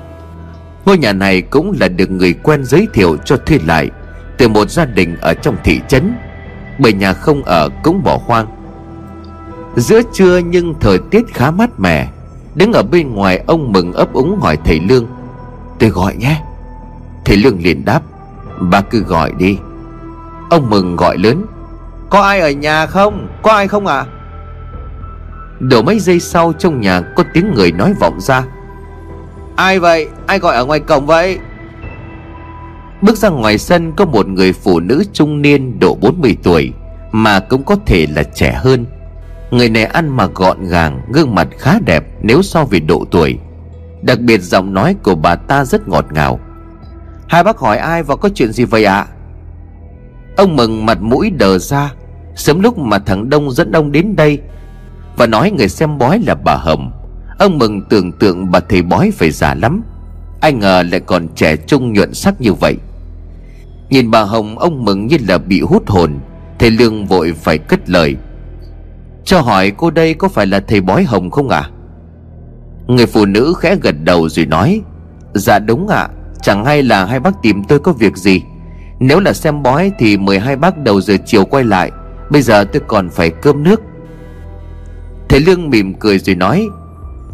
Ngôi 0.86 0.98
nhà 0.98 1.14
này 1.14 1.42
cũng 1.42 1.76
là 1.80 1.88
được 1.88 2.12
người 2.12 2.34
quen 2.34 2.66
giới 2.66 2.88
thiệu 2.94 3.18
cho 3.26 3.38
thuê 3.38 3.60
lại 3.66 3.90
Từ 4.38 4.48
một 4.48 4.70
gia 4.70 4.86
đình 4.86 5.16
ở 5.22 5.34
trong 5.34 5.56
thị 5.64 5.82
trấn, 5.88 6.16
Bởi 6.80 6.94
nhà 6.94 7.14
không 7.14 7.44
ở 7.44 7.70
cũng 7.84 8.04
bỏ 8.04 8.20
hoang. 8.26 8.48
Giữa 9.76 10.02
trưa 10.14 10.38
nhưng 10.38 10.74
thời 10.80 11.00
tiết 11.12 11.34
khá 11.34 11.52
mát 11.52 11.80
mẻ 11.80 12.10
Đứng 12.56 12.74
ở 12.74 12.84
bên 12.84 13.16
ngoài 13.16 13.44
ông 13.48 13.72
Mừng 13.72 13.94
ấp 13.94 14.14
úng 14.14 14.40
hỏi 14.42 14.58
thầy 14.66 14.80
Lương. 14.80 15.06
Tôi 15.80 15.90
gọi 15.90 16.16
nhé. 16.16 16.42
Thầy 17.26 17.38
Lương 17.38 17.64
liền 17.64 17.86
đáp. 17.86 18.02
Bà 18.60 18.82
cứ 18.82 19.00
gọi 19.00 19.32
đi. 19.38 19.58
Ông 20.50 20.70
Mừng 20.70 20.96
gọi 20.96 21.18
lớn. 21.18 21.46
Có 22.10 22.22
ai 22.22 22.40
ở 22.40 22.52
nhà 22.52 22.86
không? 22.86 23.28
Có 23.42 23.52
ai 23.52 23.68
không 23.68 23.88
à 23.88 24.06
Đổ 25.60 25.82
mấy 25.82 26.00
giây 26.00 26.20
sau 26.20 26.54
trong 26.54 26.82
nhà 26.82 27.02
có 27.16 27.24
tiếng 27.34 27.54
người 27.56 27.72
nói 27.72 27.94
vọng 28.00 28.22
ra. 28.22 28.44
Ai 29.56 29.80
vậy? 29.80 30.08
Ai 30.28 30.40
gọi 30.40 30.56
ở 30.56 30.66
ngoài 30.66 30.80
cổng 30.80 31.06
vậy? 31.06 31.40
Bước 33.02 33.18
ra 33.18 33.30
ngoài 33.30 33.58
sân 33.58 33.92
có 33.92 34.06
một 34.06 34.28
người 34.28 34.54
phụ 34.54 34.80
nữ 34.80 35.04
trung 35.14 35.42
niên 35.42 35.80
độ 35.80 35.98
40 36.02 36.38
tuổi 36.44 36.74
Mà 37.12 37.40
cũng 37.40 37.64
có 37.64 37.76
thể 37.86 38.06
là 38.16 38.24
trẻ 38.24 38.60
hơn 38.64 38.86
Người 39.56 39.70
này 39.70 39.84
ăn 39.84 40.10
mặc 40.10 40.32
gọn 40.36 40.68
gàng, 40.68 41.02
Gương 41.14 41.36
mặt 41.36 41.48
khá 41.58 41.80
đẹp 41.86 42.04
nếu 42.22 42.42
so 42.42 42.66
về 42.66 42.80
độ 42.80 43.06
tuổi. 43.12 43.40
Đặc 44.02 44.20
biệt 44.20 44.42
giọng 44.42 44.74
nói 44.74 44.96
của 45.04 45.16
bà 45.16 45.36
ta 45.36 45.66
rất 45.66 45.88
ngọt 45.88 46.06
ngào. 46.12 46.40
Hai 47.28 47.44
bác 47.44 47.58
hỏi 47.58 47.78
ai 47.78 48.04
và 48.04 48.16
có 48.16 48.30
chuyện 48.36 48.52
gì 48.52 48.64
vậy 48.64 48.86
ạ? 48.86 48.96
À? 48.96 49.08
Ông 50.38 50.56
mừng 50.56 50.86
mặt 50.86 51.02
mũi 51.02 51.30
đờ 51.30 51.58
ra, 51.58 51.94
Sớm 52.36 52.60
lúc 52.60 52.78
mà 52.78 53.00
thằng 53.00 53.30
Đông 53.30 53.52
dẫn 53.52 53.72
ông 53.72 53.92
đến 53.92 54.16
đây 54.16 54.40
Và 55.18 55.28
nói 55.28 55.52
người 55.52 55.70
xem 55.70 55.98
bói 55.98 56.20
là 56.28 56.36
bà 56.36 56.56
Hồng. 56.56 56.92
Ông 57.40 57.58
mừng 57.58 57.82
tưởng 57.90 58.12
tượng 58.12 58.52
bà 58.52 58.60
thầy 58.60 58.82
bói 58.82 59.12
phải 59.12 59.32
già 59.32 59.54
lắm, 59.54 59.84
Ai 60.42 60.54
ngờ 60.54 60.84
lại 60.92 61.00
còn 61.00 61.28
trẻ 61.36 61.56
trung 61.56 61.94
nhuận 61.94 62.14
sắc 62.14 62.42
như 62.42 62.54
vậy. 62.54 62.76
Nhìn 63.90 64.12
bà 64.12 64.22
Hồng, 64.22 64.60
ông 64.60 64.86
mừng 64.86 65.08
như 65.08 65.18
là 65.28 65.38
bị 65.38 65.62
hút 65.62 65.90
hồn, 65.90 66.20
Thầy 66.60 66.72
Lương 66.72 67.06
vội 67.06 67.34
phải 67.34 67.58
cất 67.58 67.90
lời. 67.90 68.16
Cho 69.26 69.42
hỏi 69.42 69.72
cô 69.78 69.92
đây 69.92 70.14
có 70.14 70.28
phải 70.28 70.46
là 70.46 70.60
thầy 70.60 70.82
bói 70.82 71.04
Hồng 71.04 71.32
không 71.32 71.50
ạ? 71.50 71.60
À? 71.60 71.70
Người 72.88 73.06
phụ 73.06 73.26
nữ 73.26 73.54
khẽ 73.60 73.76
gật 73.82 73.96
đầu 74.04 74.30
rồi 74.30 74.46
nói 74.46 74.82
Dạ 75.34 75.60
đúng 75.60 75.88
ạ 75.88 75.98
à, 75.98 76.10
Chẳng 76.42 76.66
hay 76.66 76.84
là 76.84 77.06
hai 77.06 77.20
bác 77.20 77.42
tìm 77.42 77.64
tôi 77.64 77.80
có 77.80 77.92
việc 77.92 78.18
gì. 78.18 78.42
Nếu 79.00 79.20
là 79.20 79.34
xem 79.34 79.64
bói 79.64 79.92
thì 80.00 80.18
mời 80.18 80.40
hai 80.40 80.56
bác 80.56 80.78
đầu 80.78 81.02
giờ 81.02 81.18
chiều 81.26 81.46
quay 81.46 81.64
lại 81.64 81.92
Bây 82.30 82.42
giờ 82.42 82.64
tôi 82.64 82.82
còn 82.88 83.10
phải 83.10 83.30
cơm 83.30 83.64
nước. 83.64 83.82
Thầy 85.30 85.40
Lương 85.40 85.70
mỉm 85.70 85.94
cười 85.94 86.20
rồi 86.20 86.36
nói 86.36 86.68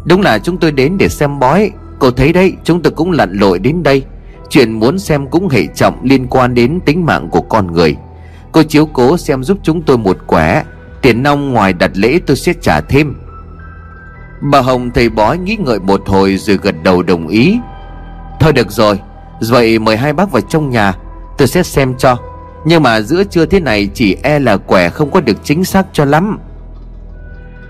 Đúng 0.04 0.20
là 0.20 0.38
chúng 0.38 0.56
tôi 0.56 0.72
đến 0.72 0.98
để 0.98 1.08
xem 1.08 1.38
bói. 1.38 1.70
Cô 1.98 2.10
thấy 2.10 2.32
đấy 2.32 2.52
chúng 2.64 2.82
tôi 2.82 2.92
cũng 2.96 3.10
lặn 3.10 3.32
lội 3.32 3.58
đến 3.58 3.82
đây. 3.82 4.04
Chuyện 4.50 4.72
muốn 4.72 4.98
xem 4.98 5.26
cũng 5.26 5.48
hệ 5.48 5.66
trọng 5.66 6.04
liên 6.04 6.26
quan 6.26 6.54
đến 6.54 6.80
tính 6.86 7.06
mạng 7.06 7.28
của 7.30 7.40
con 7.40 7.72
người. 7.72 7.96
Cô 8.52 8.62
chiếu 8.62 8.86
cố 8.86 9.16
xem 9.16 9.44
giúp 9.44 9.58
chúng 9.62 9.82
tôi 9.82 9.98
một 9.98 10.18
quẻ. 10.26 10.62
Tiền 11.02 11.22
nong 11.22 11.52
ngoài 11.52 11.72
đặt 11.72 11.90
lễ 11.94 12.20
tôi 12.26 12.36
sẽ 12.36 12.52
trả 12.60 12.80
thêm. 12.80 13.14
Bà 14.40 14.60
Hồng 14.60 14.90
thầy 14.90 15.08
bói 15.08 15.38
nghĩ 15.38 15.56
ngợi 15.56 15.78
một 15.78 16.08
hồi 16.08 16.36
rồi 16.36 16.58
gật 16.62 16.74
đầu 16.82 17.02
đồng 17.02 17.28
ý. 17.28 17.58
Thôi 18.40 18.52
được 18.52 18.70
rồi, 18.70 18.98
Vậy 19.48 19.78
mời 19.78 19.96
hai 19.96 20.12
bác 20.12 20.32
vào 20.32 20.42
trong 20.42 20.70
nhà, 20.70 20.94
Tôi 21.38 21.48
sẽ 21.48 21.62
xem 21.62 21.94
cho. 21.98 22.16
Nhưng 22.64 22.82
mà 22.82 23.00
giữa 23.00 23.24
trưa 23.24 23.46
thế 23.46 23.60
này 23.60 23.88
chỉ 23.94 24.16
e 24.22 24.38
là 24.38 24.56
quẻ 24.56 24.88
không 24.88 25.10
có 25.10 25.20
được 25.20 25.36
chính 25.44 25.64
xác 25.64 25.86
cho 25.92 26.04
lắm. 26.04 26.38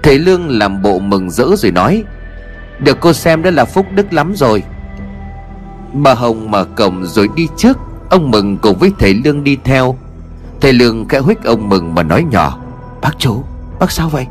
Thầy 0.03 0.19
Lương 0.19 0.49
làm 0.49 0.83
bộ 0.83 0.99
mừng 0.99 1.31
rỡ 1.31 1.47
rồi 1.57 1.73
nói, 1.73 2.05
Được 2.79 3.01
cô 3.01 3.13
xem 3.13 3.43
đó 3.43 3.51
là 3.51 3.65
phúc 3.65 3.87
đức 3.95 4.13
lắm 4.13 4.33
rồi. 4.37 4.63
Bà 5.93 6.15
Hồng 6.15 6.51
mở 6.51 6.65
cổng 6.65 7.05
rồi 7.07 7.29
đi 7.37 7.49
trước, 7.57 7.79
Ông 8.11 8.31
Mừng 8.31 8.57
cùng 8.57 8.79
với 8.79 8.93
thầy 8.99 9.15
Lương 9.15 9.45
đi 9.45 9.59
theo. 9.65 9.97
Thầy 10.61 10.73
Lương 10.73 11.09
khẽ 11.09 11.19
huyết 11.19 11.45
ông 11.45 11.69
Mừng 11.69 11.95
mà 11.95 12.03
nói 12.03 12.25
nhỏ 12.31 12.62
Bác 13.03 13.19
chủ 13.19 13.45
bác 13.81 13.91
sao 13.91 14.09
vậy? 14.09 14.27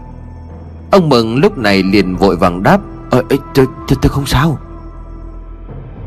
Ông 0.91 1.09
Mừng 1.09 1.37
lúc 1.37 1.57
này 1.57 1.83
liền 1.83 2.15
vội 2.15 2.35
vàng 2.35 2.63
đáp 2.63 2.81
Ờ 3.11 3.23
tôi, 3.29 3.67
tôi, 3.87 3.97
tôi 4.01 4.09
không 4.09 4.25
sao. 4.25 4.57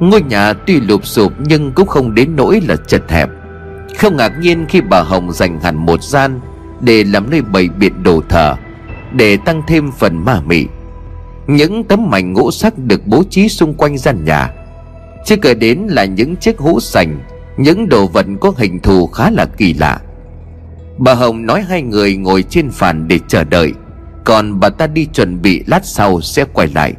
Ngôi 0.00 0.22
nhà 0.22 0.52
tuy 0.52 0.80
lụp 0.80 1.06
sụp 1.06 1.32
nhưng 1.38 1.72
cũng 1.72 1.86
không 1.86 2.14
đến 2.14 2.36
nỗi 2.36 2.60
là 2.68 2.76
chật 2.86 3.02
hẹp. 3.08 3.28
Không 3.98 4.16
ngạc 4.16 4.32
nhiên 4.40 4.66
khi 4.68 4.80
bà 4.80 5.00
Hồng 5.00 5.32
dành 5.32 5.60
hẳn 5.60 5.76
một 5.76 6.02
gian 6.02 6.40
Để 6.80 7.04
làm 7.04 7.30
nơi 7.30 7.42
bày 7.42 7.68
biện 7.68 8.02
đồ 8.02 8.22
thờ 8.28 8.54
Để 9.12 9.36
tăng 9.36 9.62
thêm 9.66 9.92
phần 9.98 10.24
ma 10.24 10.40
mị. 10.46 10.66
Những 11.46 11.84
tấm 11.84 12.10
mảnh 12.10 12.32
ngũ 12.32 12.50
sắc 12.50 12.78
được 12.78 13.06
bố 13.06 13.24
trí 13.30 13.48
xung 13.48 13.74
quanh 13.74 13.98
gian 13.98 14.24
nhà. 14.24 14.50
Chưa 15.24 15.36
kể 15.36 15.54
đến 15.54 15.78
là 15.88 16.04
những 16.04 16.36
chiếc 16.36 16.58
hũ 16.58 16.80
sành 16.80 17.18
Những 17.56 17.88
đồ 17.88 18.06
vật 18.06 18.26
có 18.40 18.52
hình 18.56 18.80
thù 18.80 19.06
khá 19.06 19.30
là 19.30 19.46
kỳ 19.46 19.74
lạ. 19.74 20.00
Bà 20.98 21.14
Hồng 21.14 21.46
nói 21.46 21.62
hai 21.62 21.82
người 21.82 22.16
ngồi 22.16 22.42
trên 22.42 22.70
phản 22.70 23.08
để 23.08 23.18
chờ 23.28 23.44
đợi. 23.44 23.72
Còn 24.24 24.60
bà 24.60 24.68
ta 24.68 24.86
đi 24.86 25.06
chuẩn 25.06 25.42
bị 25.42 25.64
lát 25.66 25.84
sau 25.84 26.20
sẽ 26.20 26.44
quay 26.52 26.68
lại. 26.74 26.94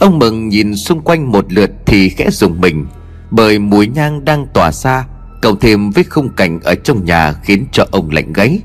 Ông 0.00 0.18
Mừng 0.18 0.48
nhìn 0.48 0.76
xung 0.76 1.00
quanh 1.00 1.32
một 1.32 1.52
lượt 1.52 1.70
thì 1.86 2.08
khẽ 2.08 2.28
dùng 2.30 2.60
mình, 2.60 2.86
Bởi 3.30 3.58
mùi 3.58 3.86
nhang 3.86 4.24
đang 4.24 4.46
tỏa 4.54 4.72
xa 4.72 5.04
Cộng 5.42 5.60
thêm 5.60 5.90
với 5.90 6.04
khung 6.04 6.28
cảnh 6.28 6.60
ở 6.60 6.74
trong 6.74 7.04
nhà 7.04 7.32
khiến 7.32 7.64
cho 7.72 7.86
ông 7.90 8.10
lạnh 8.10 8.32
gáy. 8.32 8.60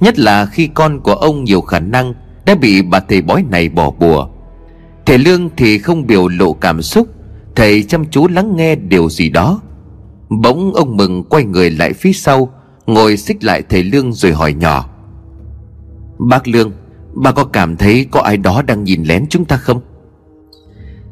Nhất 0.00 0.18
là 0.18 0.46
khi 0.46 0.68
con 0.74 1.00
của 1.00 1.14
ông 1.14 1.44
nhiều 1.44 1.60
khả 1.60 1.80
năng 1.80 2.14
Đã 2.46 2.54
bị 2.54 2.82
bà 2.82 3.00
thầy 3.00 3.22
bói 3.22 3.44
này 3.50 3.68
bỏ 3.68 3.90
bùa. 3.90 4.28
Thầy 5.06 5.18
Lương 5.18 5.50
thì 5.56 5.78
không 5.78 6.06
biểu 6.06 6.28
lộ 6.28 6.52
cảm 6.52 6.82
xúc, 6.82 7.08
Thầy 7.54 7.82
chăm 7.82 8.04
chú 8.10 8.28
lắng 8.28 8.56
nghe 8.56 8.74
điều 8.74 9.10
gì 9.10 9.30
đó. 9.30 9.60
Bỗng 10.28 10.74
ông 10.74 10.96
Mừng 10.96 11.24
quay 11.24 11.44
người 11.44 11.70
lại 11.70 11.92
phía 11.92 12.12
sau, 12.12 12.52
Ngồi 12.86 13.16
xích 13.16 13.44
lại 13.44 13.62
thầy 13.68 13.82
Lương 13.82 14.12
rồi 14.12 14.32
hỏi 14.32 14.52
nhỏ. 14.52 14.88
Bác 16.18 16.48
Lương, 16.48 16.72
Bà 17.14 17.32
có 17.32 17.44
cảm 17.44 17.76
thấy 17.76 18.06
có 18.10 18.20
ai 18.20 18.36
đó 18.36 18.62
đang 18.62 18.84
nhìn 18.84 19.02
lén 19.04 19.26
chúng 19.28 19.44
ta 19.44 19.56
không? 19.56 19.80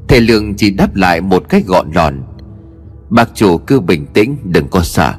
Thầy 0.08 0.20
Lương 0.20 0.54
chỉ 0.54 0.70
đáp 0.70 0.96
lại 0.96 1.20
một 1.20 1.48
cách 1.48 1.66
gọn 1.66 1.90
lòn 1.94 2.22
Bác 3.10 3.34
chủ 3.34 3.58
cứ 3.58 3.80
bình 3.80 4.06
tĩnh, 4.06 4.36
đừng 4.44 4.68
có 4.68 4.82
sợ. 4.82 5.14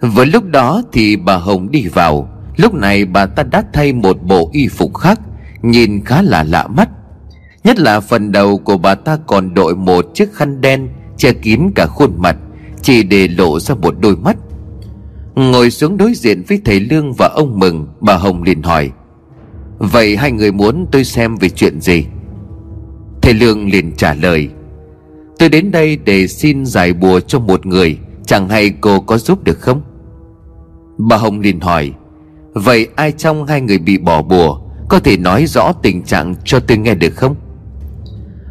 Với 0.00 0.26
lúc 0.26 0.44
đó 0.44 0.82
thì 0.92 1.16
bà 1.16 1.36
Hồng 1.36 1.70
đi 1.70 1.86
vào. 1.86 2.28
Lúc 2.56 2.74
này 2.74 3.04
bà 3.04 3.26
ta 3.26 3.42
đã 3.42 3.64
thay 3.72 3.92
một 3.92 4.22
bộ 4.22 4.50
y 4.52 4.68
phục 4.68 4.94
khác, 4.94 5.20
Nhìn 5.62 6.04
khá 6.04 6.22
là 6.22 6.42
lạ 6.42 6.66
mắt. 6.66 6.88
Nhất 7.64 7.78
là 7.78 8.00
phần 8.00 8.32
đầu 8.32 8.58
của 8.58 8.78
bà 8.78 8.94
ta 8.94 9.18
còn 9.26 9.54
đội 9.54 9.76
một 9.76 10.06
chiếc 10.14 10.34
khăn 10.34 10.60
đen 10.60 10.88
Che 11.16 11.32
kín 11.32 11.70
cả 11.74 11.86
khuôn 11.86 12.12
mặt. 12.18 12.36
Chỉ 12.84 13.02
để 13.02 13.28
lộ 13.28 13.60
ra 13.60 13.74
một 13.74 13.94
đôi 14.00 14.16
mắt. 14.16 14.36
Ngồi 15.34 15.70
xuống 15.70 15.96
đối 15.96 16.14
diện 16.14 16.42
với 16.48 16.60
thầy 16.64 16.80
Lương 16.80 17.12
và 17.12 17.28
ông 17.34 17.58
Mừng, 17.58 17.86
Bà 18.00 18.16
Hồng 18.16 18.42
liền 18.42 18.62
hỏi, 18.62 18.90
Vậy 19.78 20.16
hai 20.16 20.32
người 20.32 20.52
muốn 20.52 20.86
tôi 20.92 21.04
xem 21.04 21.36
về 21.36 21.48
chuyện 21.48 21.80
gì? 21.80 22.04
Thầy 23.22 23.34
Lương 23.34 23.68
liền 23.68 23.92
trả 23.96 24.14
lời, 24.14 24.48
Tôi 25.38 25.48
đến 25.48 25.70
đây 25.70 25.96
để 25.96 26.26
xin 26.26 26.66
giải 26.66 26.92
bùa 26.92 27.20
cho 27.20 27.38
một 27.38 27.66
người, 27.66 27.98
Chẳng 28.26 28.48
hay 28.48 28.70
cô 28.80 29.00
có 29.00 29.18
giúp 29.18 29.44
được 29.44 29.60
không? 29.60 29.82
Bà 30.98 31.16
Hồng 31.16 31.40
liền 31.40 31.60
hỏi, 31.60 31.92
Vậy 32.54 32.88
ai 32.96 33.12
trong 33.12 33.46
hai 33.46 33.60
người 33.60 33.78
bị 33.78 33.98
bỏ 33.98 34.22
bùa, 34.22 34.60
Có 34.88 34.98
thể 34.98 35.16
nói 35.16 35.46
rõ 35.46 35.72
tình 35.72 36.02
trạng 36.02 36.34
cho 36.44 36.60
tôi 36.60 36.78
nghe 36.78 36.94
được 36.94 37.16
không? 37.16 37.36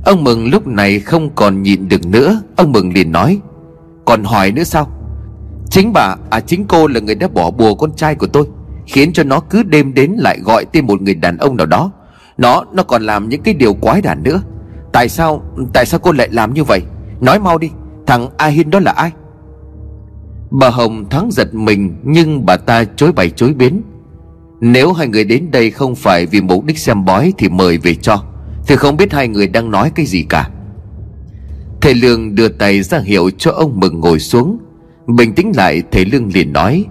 Ông 0.06 0.24
Mừng 0.24 0.50
lúc 0.50 0.68
này 0.68 1.00
không 1.00 1.30
còn 1.36 1.64
nhịn 1.64 1.88
được 1.88 2.06
nữa, 2.06 2.42
Ông 2.56 2.72
Mừng 2.72 2.94
liền 2.94 3.12
nói 3.12 3.40
còn 4.06 4.24
hỏi 4.24 4.52
nữa 4.52 4.64
sao? 4.64 4.88
Chính 5.70 5.94
bà 5.94 6.16
à 6.30 6.40
chính 6.40 6.66
cô 6.68 6.88
là 6.88 7.00
người 7.00 7.16
đã 7.16 7.28
bỏ 7.28 7.52
bùa 7.52 7.76
con 7.76 7.96
trai 7.96 8.16
của 8.16 8.28
tôi, 8.28 8.46
Khiến 8.88 9.14
cho 9.14 9.24
nó 9.24 9.40
cứ 9.40 9.64
đêm 9.64 9.94
đến 9.94 10.12
lại 10.18 10.40
gọi 10.40 10.66
tên 10.66 10.88
một 10.88 11.02
người 11.02 11.16
đàn 11.16 11.38
ông 11.38 11.58
nào 11.58 11.66
đó. 11.66 11.92
Nó 12.38 12.64
nó 12.74 12.84
còn 12.84 13.04
làm 13.04 13.30
những 13.30 13.42
cái 13.42 13.54
điều 13.54 13.74
quái 13.74 14.02
đản 14.02 14.24
nữa. 14.24 14.42
Tại 14.94 15.10
sao 15.10 15.44
Tại 15.74 15.86
sao 15.86 16.00
cô 16.00 16.12
lại 16.12 16.30
làm 16.32 16.54
như 16.54 16.64
vậy? 16.64 16.82
Nói 17.22 17.40
mau 17.40 17.58
đi, 17.58 17.70
Thằng 18.08 18.30
A 18.38 18.48
Hiên 18.48 18.70
đó 18.70 18.80
là 18.80 18.92
ai? 18.92 19.12
Bà 20.52 20.70
Hồng 20.70 21.10
thoáng 21.10 21.32
giật 21.32 21.54
mình, 21.54 21.96
Nhưng 22.04 22.46
bà 22.46 22.58
ta 22.58 22.84
chối 22.96 23.12
bày 23.12 23.30
chối 23.30 23.54
biến. 23.54 23.82
Nếu 24.62 24.94
hai 24.94 25.08
người 25.08 25.24
đến 25.24 25.52
đây 25.52 25.72
không 25.72 25.96
phải 25.96 26.26
vì 26.26 26.42
mục 26.42 26.66
đích 26.66 26.80
xem 26.80 27.06
bói 27.06 27.34
Thì 27.38 27.50
mời 27.50 27.78
về 27.78 27.96
cho. 27.96 28.24
Thì 28.68 28.76
không 28.76 28.98
biết 28.98 29.14
hai 29.14 29.28
người 29.28 29.48
đang 29.48 29.72
nói 29.72 29.92
cái 29.96 30.06
gì 30.06 30.26
cả. 30.30 30.50
Thầy 31.84 31.96
Lương 31.96 32.36
đưa 32.36 32.48
tay 32.48 32.82
ra 32.82 33.00
hiệu 33.00 33.30
cho 33.38 33.52
ông 33.52 33.80
Mừng 33.80 34.00
ngồi 34.00 34.20
xuống. 34.20 34.58
Bình 35.08 35.34
tĩnh 35.34 35.52
lại, 35.56 35.84
thầy 35.92 36.06
Lương 36.06 36.34
liền 36.34 36.54
nói, 36.54 36.86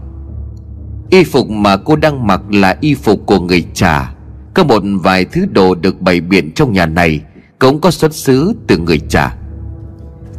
Y 1.10 1.24
phục 1.24 1.50
mà 1.50 1.76
cô 1.76 1.96
đang 1.96 2.26
mặc 2.26 2.40
là 2.50 2.76
y 2.80 2.94
phục 2.94 3.26
của 3.26 3.40
người 3.40 3.64
trà. 3.74 4.14
Có 4.54 4.64
một 4.64 4.82
vài 5.02 5.24
thứ 5.24 5.46
đồ 5.52 5.74
được 5.74 6.00
bày 6.00 6.20
biện 6.20 6.52
trong 6.52 6.72
nhà 6.72 6.86
này, 6.86 7.20
cũng 7.58 7.80
có 7.80 7.90
xuất 7.90 8.14
xứ 8.14 8.54
từ 8.66 8.78
người 8.78 8.98
cha 9.08 9.36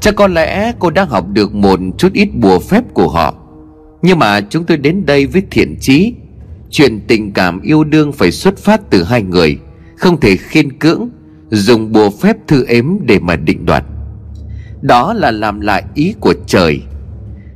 chắc 0.04 0.16
có 0.16 0.28
lẽ 0.28 0.74
cô 0.80 0.90
đang 0.90 1.10
học 1.10 1.28
được 1.30 1.54
một 1.54 1.80
chút 1.98 2.14
ít 2.14 2.30
bùa 2.34 2.60
phép 2.60 2.84
của 2.94 3.10
họ. 3.10 3.34
Nhưng 4.02 4.20
mà 4.20 4.42
chúng 4.42 4.66
tôi 4.66 4.78
đến 4.78 5.06
đây 5.06 5.26
với 5.26 5.44
thiện 5.52 5.76
chí. 5.80 6.14
Chuyện 6.70 7.00
tình 7.08 7.32
cảm 7.32 7.62
yêu 7.62 7.84
đương 7.84 8.12
phải 8.12 8.32
xuất 8.32 8.58
phát 8.58 8.82
từ 8.90 9.04
hai 9.04 9.24
người, 9.24 9.58
không 9.98 10.20
thể 10.20 10.38
khiên 10.38 10.78
cưỡng, 10.78 11.10
dùng 11.50 11.92
bùa 11.92 12.10
phép 12.10 12.38
thư 12.48 12.66
ếm 12.66 12.86
để 13.02 13.20
mà 13.20 13.36
định 13.36 13.66
đoạt 13.66 13.84
đó 14.84 15.14
là 15.14 15.32
làm 15.32 15.62
lại 15.62 15.84
ý 15.94 16.14
của 16.20 16.34
trời. 16.48 16.82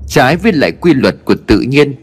Trái 0.08 0.36
với 0.36 0.52
lại 0.52 0.72
quy 0.72 0.94
luật 0.94 1.16
của 1.26 1.36
tự 1.48 1.60
nhiên, 1.62 1.96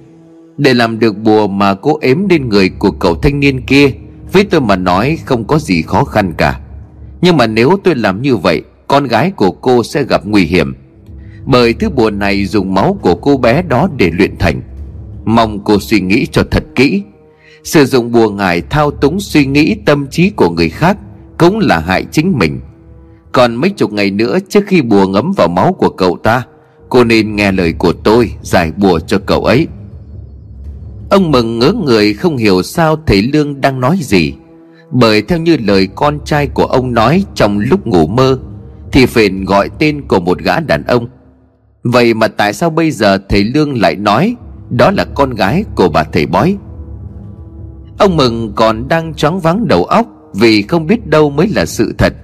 để 0.56 0.74
làm 0.74 0.98
được 0.98 1.18
bùa 1.18 1.46
mà 1.48 1.74
cô 1.74 1.98
ếm 2.00 2.28
lên 2.28 2.48
người 2.48 2.68
của 2.68 2.90
cậu 2.90 3.14
thanh 3.14 3.40
niên 3.40 3.66
kia, 3.66 3.90
với 4.32 4.44
tôi 4.44 4.60
mà 4.60 4.76
nói 4.76 5.18
không 5.24 5.44
có 5.44 5.58
gì 5.58 5.82
khó 5.82 6.04
khăn 6.04 6.32
cả. 6.36 6.60
Nhưng 7.20 7.36
mà 7.36 7.46
nếu 7.46 7.76
tôi 7.84 7.94
làm 7.94 8.22
như 8.22 8.36
vậy, 8.36 8.62
Con 8.88 9.04
gái 9.04 9.30
của 9.30 9.50
cô 9.50 9.84
sẽ 9.84 10.02
gặp 10.02 10.26
nguy 10.26 10.44
hiểm. 10.44 10.74
Bởi 11.44 11.72
thứ 11.72 11.90
bùa 11.90 12.10
này 12.10 12.46
dùng 12.46 12.74
máu 12.74 12.98
của 13.02 13.14
cô 13.14 13.36
bé 13.36 13.62
đó 13.62 13.88
để 13.96 14.10
luyện 14.10 14.36
thành. 14.38 14.60
Mong 15.24 15.64
cô 15.64 15.80
suy 15.80 16.00
nghĩ 16.00 16.26
cho 16.32 16.42
thật 16.50 16.64
kỹ. 16.74 17.02
Sử 17.64 17.84
dụng 17.84 18.12
bùa 18.12 18.30
ngải 18.30 18.60
thao 18.60 18.90
túng 18.90 19.20
suy 19.20 19.46
nghĩ 19.46 19.76
tâm 19.86 20.06
trí 20.10 20.30
của 20.30 20.50
người 20.50 20.68
khác 20.68 20.96
Cũng 21.38 21.58
là 21.58 21.78
hại 21.78 22.04
chính 22.12 22.38
mình. 22.38 22.60
Còn 23.34 23.54
mấy 23.54 23.70
chục 23.70 23.92
ngày 23.92 24.10
nữa 24.10 24.38
trước 24.48 24.64
khi 24.66 24.82
bùa 24.82 25.06
ngấm 25.06 25.32
vào 25.36 25.48
máu 25.48 25.72
của 25.72 25.88
cậu 25.88 26.18
ta, 26.22 26.42
Cô 26.88 27.04
nên 27.04 27.36
nghe 27.36 27.52
lời 27.52 27.72
của 27.72 27.92
tôi 27.92 28.32
giải 28.42 28.72
bùa 28.76 28.98
cho 28.98 29.18
cậu 29.26 29.44
ấy. 29.44 29.66
Ông 31.10 31.30
mừng 31.30 31.58
ngớ 31.58 31.72
người 31.72 32.14
không 32.14 32.36
hiểu 32.36 32.62
sao 32.62 32.96
thầy 33.06 33.22
Lương 33.22 33.60
đang 33.60 33.80
nói 33.80 33.98
gì. 34.00 34.34
Bởi 34.90 35.22
theo 35.22 35.38
như 35.38 35.56
lời 35.56 35.88
con 35.94 36.18
trai 36.24 36.46
của 36.46 36.64
ông 36.64 36.94
nói 36.94 37.24
trong 37.34 37.58
lúc 37.58 37.86
ngủ 37.86 38.06
mơ, 38.06 38.38
Thì 38.92 39.06
phền 39.06 39.44
gọi 39.44 39.70
tên 39.78 40.02
của 40.08 40.20
một 40.20 40.38
gã 40.38 40.60
đàn 40.60 40.84
ông. 40.84 41.06
Vậy 41.82 42.14
mà 42.14 42.28
tại 42.28 42.52
sao 42.52 42.70
bây 42.70 42.90
giờ 42.90 43.18
thầy 43.28 43.44
Lương 43.44 43.80
lại 43.80 43.96
nói 43.96 44.36
Đó 44.70 44.90
là 44.90 45.04
con 45.04 45.30
gái 45.30 45.64
của 45.76 45.88
bà 45.88 46.04
thầy 46.04 46.26
bói? 46.26 46.56
Ông 47.98 48.16
Mừng 48.16 48.52
còn 48.54 48.88
đang 48.88 49.14
choáng 49.14 49.40
váng 49.40 49.68
đầu 49.68 49.84
óc 49.84 50.06
Vì 50.34 50.62
không 50.62 50.86
biết 50.86 51.06
đâu 51.06 51.30
mới 51.30 51.48
là 51.48 51.66
sự 51.66 51.94
thật. 51.98 52.14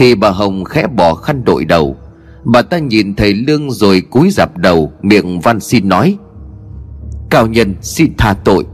Thì 0.00 0.14
bà 0.14 0.30
Hồng 0.30 0.64
khẽ 0.64 0.86
bỏ 0.86 1.14
khăn 1.14 1.44
đội 1.44 1.64
đầu. 1.64 1.96
Bà 2.44 2.62
ta 2.62 2.78
nhìn 2.78 3.14
thầy 3.14 3.34
Lương 3.34 3.70
rồi 3.70 4.00
cúi 4.00 4.30
dạp 4.30 4.58
đầu, 4.58 4.92
Miệng 5.02 5.40
van 5.40 5.60
xin 5.60 5.88
nói, 5.88 6.16
Cao 7.30 7.46
nhân, 7.46 7.74
xin 7.80 8.12
tha 8.18 8.34
tội. 8.44 8.64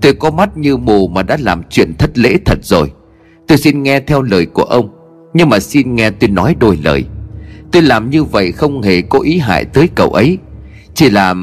Tôi 0.00 0.14
có 0.14 0.30
mắt 0.30 0.56
như 0.56 0.76
mù 0.76 1.08
mà 1.08 1.22
đã 1.22 1.36
làm 1.40 1.62
chuyện 1.70 1.94
thất 1.98 2.18
lễ 2.18 2.36
thật 2.44 2.58
rồi. 2.62 2.92
Tôi 3.48 3.58
xin 3.58 3.82
nghe 3.82 4.00
theo 4.00 4.22
lời 4.22 4.46
của 4.46 4.62
ông, 4.62 4.88
Nhưng 5.34 5.48
mà 5.48 5.60
xin 5.60 5.94
nghe 5.94 6.10
tôi 6.10 6.30
nói 6.30 6.56
đôi 6.60 6.78
lời. 6.84 7.04
Tôi 7.72 7.82
làm 7.82 8.10
như 8.10 8.24
vậy 8.24 8.52
không 8.52 8.82
hề 8.82 9.02
có 9.02 9.18
ý 9.18 9.38
hại 9.38 9.64
tới 9.64 9.88
cậu 9.94 10.10
ấy. 10.10 10.38
Chỉ 10.94 11.10
là 11.10 11.34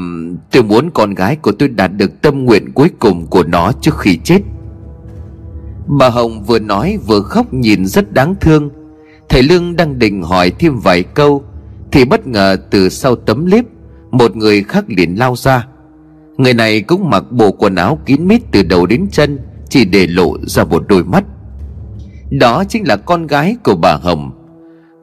tôi 0.52 0.62
muốn 0.62 0.90
con 0.90 1.14
gái 1.14 1.36
của 1.36 1.52
tôi 1.52 1.68
đạt 1.68 1.92
được 1.96 2.22
tâm 2.22 2.44
nguyện 2.44 2.72
cuối 2.72 2.90
cùng 2.98 3.26
của 3.26 3.44
nó 3.44 3.72
trước 3.80 3.98
khi 3.98 4.18
chết. 4.24 4.40
Bà 5.86 6.08
Hồng 6.08 6.42
vừa 6.42 6.58
nói 6.58 6.98
vừa 7.06 7.20
khóc 7.20 7.54
nhìn 7.54 7.86
rất 7.86 8.12
đáng 8.12 8.34
thương. 8.40 8.70
Thầy 9.28 9.42
Lương 9.42 9.76
đang 9.76 9.98
định 9.98 10.22
hỏi 10.22 10.52
thêm 10.58 10.78
vài 10.78 11.02
câu 11.02 11.44
Thì 11.92 12.04
bất 12.04 12.26
ngờ 12.26 12.56
từ 12.70 12.88
sau 12.88 13.16
tấm 13.16 13.46
liếp 13.46 13.64
Một 14.10 14.36
người 14.36 14.62
khác 14.62 14.84
liền 14.88 15.18
lao 15.18 15.36
ra. 15.36 15.66
Người 16.36 16.54
này 16.54 16.80
cũng 16.80 17.10
mặc 17.10 17.24
bộ 17.30 17.52
quần 17.52 17.74
áo 17.74 17.98
kín 18.06 18.28
mít 18.28 18.42
từ 18.52 18.62
đầu 18.62 18.86
đến 18.86 19.06
chân 19.12 19.38
Chỉ 19.68 19.84
để 19.84 20.06
lộ 20.06 20.36
ra 20.46 20.64
một 20.64 20.84
đôi 20.88 21.04
mắt. 21.04 21.24
Đó 22.30 22.64
chính 22.64 22.86
là 22.86 22.96
con 22.96 23.26
gái 23.26 23.56
của 23.64 23.74
bà 23.74 23.94
Hồng. 23.94 24.30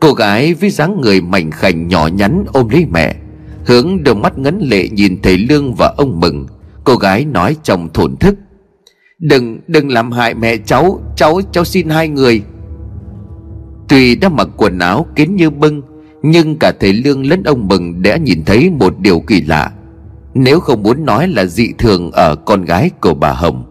Cô 0.02 0.14
gái 0.14 0.54
với 0.54 0.70
dáng 0.70 1.02
người 1.02 1.22
mảnh 1.22 1.52
khảnh 1.52 1.88
nhỏ 1.88 2.08
nhắn 2.08 2.46
ôm 2.54 2.70
lấy 2.70 2.86
mẹ 2.92 3.16
Hướng 3.66 4.04
đôi 4.04 4.16
mắt 4.16 4.38
ngấn 4.38 4.60
lệ 4.60 4.90
nhìn 4.90 5.22
thầy 5.22 5.38
Lương 5.38 5.74
và 5.74 5.94
ông 5.98 6.20
Mừng. 6.20 6.48
Cô 6.84 6.96
gái 6.96 7.26
nói 7.26 7.56
trong 7.64 7.90
thổn 7.94 8.16
thức 8.18 8.36
Đừng, 9.20 9.60
đừng 9.68 9.90
làm 9.90 10.12
hại 10.12 10.34
mẹ 10.34 10.58
cháu 10.58 11.00
Cháu, 11.16 11.42
cháu 11.52 11.64
xin 11.64 11.90
hai 11.90 12.08
người. 12.08 12.42
Tuy 13.88 14.16
đã 14.16 14.30
mặc 14.30 14.48
quần 14.58 14.80
áo 14.80 15.06
kín 15.16 15.36
như 15.36 15.50
bưng 15.50 15.82
Nhưng 16.22 16.58
cả 16.60 16.72
thầy 16.80 16.94
Lương 16.94 17.26
lẫn 17.26 17.44
ông 17.44 17.68
Mừng 17.68 18.02
đã 18.02 18.18
nhìn 18.18 18.44
thấy 18.46 18.70
một 18.70 19.00
điều 19.00 19.20
kỳ 19.20 19.42
lạ. 19.42 19.72
Nếu 20.34 20.60
không 20.60 20.84
muốn 20.84 21.06
nói 21.06 21.28
là 21.28 21.46
dị 21.46 21.68
thường 21.78 22.12
ở 22.12 22.36
con 22.36 22.66
gái 22.66 22.90
của 23.02 23.14
bà 23.14 23.32
Hồng. 23.32 23.64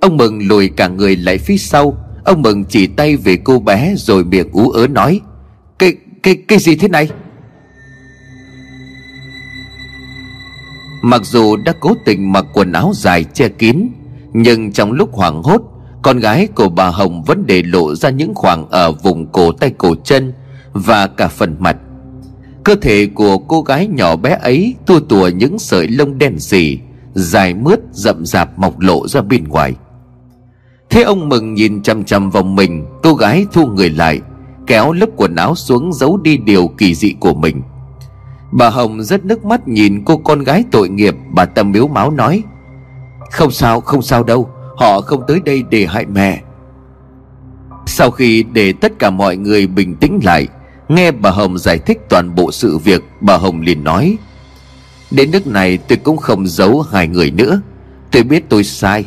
Ông 0.00 0.16
Mừng 0.16 0.48
lùi 0.48 0.68
cả 0.68 0.88
người 0.88 1.16
lại 1.16 1.38
phía 1.38 1.56
sau. 1.56 1.96
Ông 2.24 2.42
Mừng 2.42 2.64
chỉ 2.64 2.86
tay 2.86 3.16
về 3.16 3.36
cô 3.44 3.58
bé 3.58 3.94
rồi 3.96 4.24
miệng 4.24 4.48
ú 4.52 4.70
ớ 4.70 4.86
nói 4.86 5.20
Cái, 5.78 5.96
cái, 6.22 6.36
cái 6.48 6.58
gì 6.58 6.76
thế 6.76 6.88
này? 6.88 7.08
Mặc 11.02 11.20
dù 11.24 11.56
đã 11.56 11.72
cố 11.80 11.94
tình 12.04 12.32
mặc 12.32 12.44
quần 12.52 12.72
áo 12.72 12.92
dài 12.94 13.24
che 13.24 13.48
kín 13.48 13.88
Nhưng 14.32 14.72
trong 14.72 14.92
lúc 14.92 15.12
hoảng 15.12 15.42
hốt 15.42 15.75
con 16.02 16.18
gái 16.18 16.46
của 16.46 16.68
bà 16.68 16.88
Hồng 16.88 17.22
vẫn 17.22 17.44
để 17.46 17.62
lộ 17.62 17.94
ra 17.94 18.10
những 18.10 18.34
khoảng 18.34 18.68
ở 18.70 18.92
vùng 18.92 19.26
cổ 19.26 19.52
tay 19.52 19.72
cổ 19.78 19.94
chân 20.04 20.32
Và 20.72 21.06
cả 21.06 21.28
phần 21.28 21.56
mặt. 21.58 21.76
Cơ 22.64 22.74
thể 22.74 23.06
của 23.14 23.38
cô 23.38 23.62
gái 23.62 23.86
nhỏ 23.86 24.16
bé 24.16 24.38
ấy 24.42 24.74
tua 24.86 25.00
tùa 25.00 25.28
những 25.28 25.58
sợi 25.58 25.88
lông 25.88 26.18
đen 26.18 26.38
sì 26.38 26.78
Dài 27.14 27.54
mướt, 27.54 27.80
rậm 27.92 28.26
rạp 28.26 28.58
mọc 28.58 28.80
lộ 28.80 29.08
ra 29.08 29.20
bên 29.22 29.44
ngoài. 29.48 29.74
Thế 30.90 31.02
ông 31.02 31.28
mừng 31.28 31.54
nhìn 31.54 31.82
chăm 31.82 32.04
chăm 32.04 32.30
vào 32.30 32.42
mình, 32.42 32.86
Cô 33.02 33.14
gái 33.14 33.46
thu 33.52 33.66
người 33.66 33.90
lại, 33.90 34.20
Kéo 34.66 34.92
lớp 34.92 35.06
quần 35.16 35.36
áo 35.36 35.54
xuống 35.54 35.92
giấu 35.92 36.16
đi 36.16 36.36
điều 36.36 36.68
kỳ 36.68 36.94
dị 36.94 37.14
của 37.20 37.34
mình. 37.34 37.62
Bà 38.52 38.70
Hồng 38.70 39.02
rất 39.02 39.24
nước 39.24 39.44
mắt 39.44 39.68
nhìn 39.68 40.04
cô 40.04 40.16
con 40.16 40.44
gái 40.44 40.64
tội 40.70 40.88
nghiệp, 40.88 41.14
Bà 41.34 41.44
tâm 41.44 41.72
miếu 41.72 41.88
máu 41.88 42.10
nói, 42.10 42.42
Không 43.30 43.50
sao 43.50 43.80
không 43.80 44.02
sao 44.02 44.24
đâu 44.24 44.48
Họ 44.76 45.00
không 45.00 45.22
tới 45.28 45.40
đây 45.44 45.62
để 45.70 45.86
hại 45.86 46.06
mẹ. 46.06 46.42
Sau 47.86 48.10
khi 48.10 48.44
để 48.52 48.72
tất 48.80 48.92
cả 48.98 49.10
mọi 49.10 49.36
người 49.36 49.66
bình 49.66 49.96
tĩnh 49.96 50.20
lại, 50.24 50.48
Nghe 50.88 51.10
bà 51.10 51.30
Hồng 51.30 51.58
giải 51.58 51.78
thích 51.78 51.98
toàn 52.08 52.34
bộ 52.34 52.52
sự 52.52 52.78
việc, 52.78 53.02
Bà 53.20 53.36
Hồng 53.36 53.60
liền 53.60 53.84
nói, 53.84 54.16
Đến 55.10 55.30
nước 55.30 55.46
này 55.46 55.78
tôi 55.78 55.98
cũng 55.98 56.16
không 56.16 56.46
giấu 56.46 56.82
hai 56.82 57.08
người 57.08 57.30
nữa. 57.30 57.60
Tôi 58.10 58.22
biết 58.22 58.44
tôi 58.48 58.64
sai, 58.64 59.04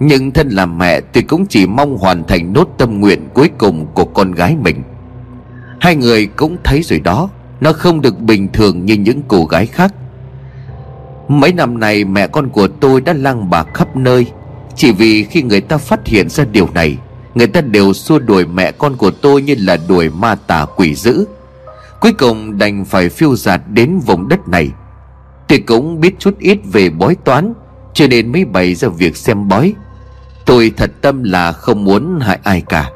Nhưng 0.00 0.30
thân 0.30 0.48
làm 0.48 0.78
mẹ 0.78 1.00
tôi 1.00 1.22
cũng 1.22 1.46
chỉ 1.46 1.66
mong 1.66 1.98
hoàn 1.98 2.24
thành 2.24 2.52
nốt 2.52 2.68
tâm 2.78 3.00
nguyện 3.00 3.28
cuối 3.34 3.50
cùng 3.58 3.86
của 3.94 4.04
con 4.04 4.32
gái 4.32 4.56
mình. 4.62 4.82
Hai 5.80 5.96
người 5.96 6.26
cũng 6.26 6.56
thấy 6.64 6.82
rồi 6.82 7.00
đó, 7.00 7.30
Nó 7.60 7.72
không 7.72 8.00
được 8.00 8.20
bình 8.20 8.48
thường 8.52 8.86
như 8.86 8.94
những 8.94 9.22
cô 9.28 9.44
gái 9.44 9.66
khác. 9.66 9.94
Mấy 11.28 11.52
năm 11.52 11.80
này 11.80 12.04
mẹ 12.04 12.26
con 12.26 12.48
của 12.48 12.68
tôi 12.68 13.00
đã 13.00 13.12
lang 13.12 13.50
bạc 13.50 13.68
khắp 13.74 13.96
nơi 13.96 14.26
chỉ 14.76 14.92
vì 14.92 15.24
khi 15.24 15.42
người 15.42 15.60
ta 15.60 15.78
phát 15.78 16.06
hiện 16.06 16.28
ra 16.28 16.44
điều 16.44 16.68
này, 16.74 16.98
Người 17.34 17.46
ta 17.46 17.60
đều 17.60 17.92
xua 17.92 18.18
đuổi 18.18 18.46
mẹ 18.46 18.72
con 18.72 18.96
của 18.96 19.10
tôi 19.10 19.42
như 19.42 19.54
là 19.58 19.76
đuổi 19.88 20.10
ma 20.10 20.34
tà 20.34 20.66
quỷ 20.76 20.94
dữ. 20.94 21.24
Cuối 22.00 22.12
cùng 22.12 22.58
đành 22.58 22.84
phải 22.84 23.08
phiêu 23.08 23.36
giạt 23.36 23.60
đến 23.68 23.98
vùng 24.06 24.28
đất 24.28 24.48
này. 24.48 24.70
Tôi 25.48 25.58
cũng 25.58 26.00
biết 26.00 26.14
chút 26.18 26.38
ít 26.38 26.58
về 26.72 26.90
bói 26.90 27.16
toán, 27.24 27.52
Cho 27.94 28.06
nên 28.06 28.32
mới 28.32 28.44
bày 28.44 28.74
ra 28.74 28.88
việc 28.88 29.16
xem 29.16 29.48
bói. 29.48 29.74
Tôi 30.46 30.72
thật 30.76 30.90
tâm 31.02 31.24
là 31.24 31.52
không 31.52 31.84
muốn 31.84 32.20
hại 32.20 32.38
ai 32.42 32.62
cả. 32.68 32.90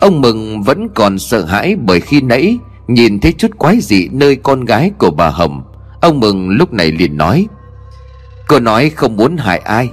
Ông 0.00 0.20
Mừng 0.20 0.62
vẫn 0.62 0.88
còn 0.94 1.18
sợ 1.18 1.44
hãi 1.44 1.76
bởi 1.76 2.00
khi 2.00 2.20
nãy 2.20 2.58
Nhìn 2.86 3.20
thấy 3.20 3.32
chút 3.32 3.50
quái 3.58 3.80
dị 3.80 4.08
nơi 4.12 4.36
con 4.36 4.64
gái 4.64 4.90
của 4.98 5.10
bà 5.10 5.28
Hồng. 5.28 5.62
Ông 6.00 6.20
Mừng 6.20 6.48
lúc 6.48 6.72
này 6.72 6.92
liền 6.92 7.16
nói, 7.16 7.46
Cô 8.48 8.60
nói 8.60 8.90
không 8.90 9.16
muốn 9.16 9.36
hại 9.36 9.58
ai. 9.58 9.90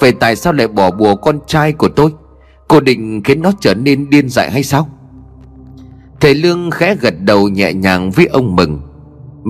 Vậy 0.00 0.12
tại 0.12 0.36
sao 0.36 0.52
lại 0.52 0.68
bỏ 0.68 0.90
bùa 0.90 1.16
con 1.16 1.38
trai 1.46 1.72
của 1.72 1.88
tôi? 1.88 2.12
Cô 2.68 2.80
định 2.80 3.22
khiến 3.24 3.42
nó 3.42 3.52
trở 3.60 3.74
nên 3.74 4.10
điên 4.10 4.28
dại 4.28 4.50
hay 4.50 4.62
sao? 4.62 4.88
Thầy 6.20 6.34
Lương 6.34 6.70
khẽ 6.70 6.96
gật 7.00 7.14
đầu 7.20 7.48
nhẹ 7.48 7.72
nhàng 7.72 8.10
với 8.10 8.26
ông 8.26 8.56
Mừng. 8.56 8.80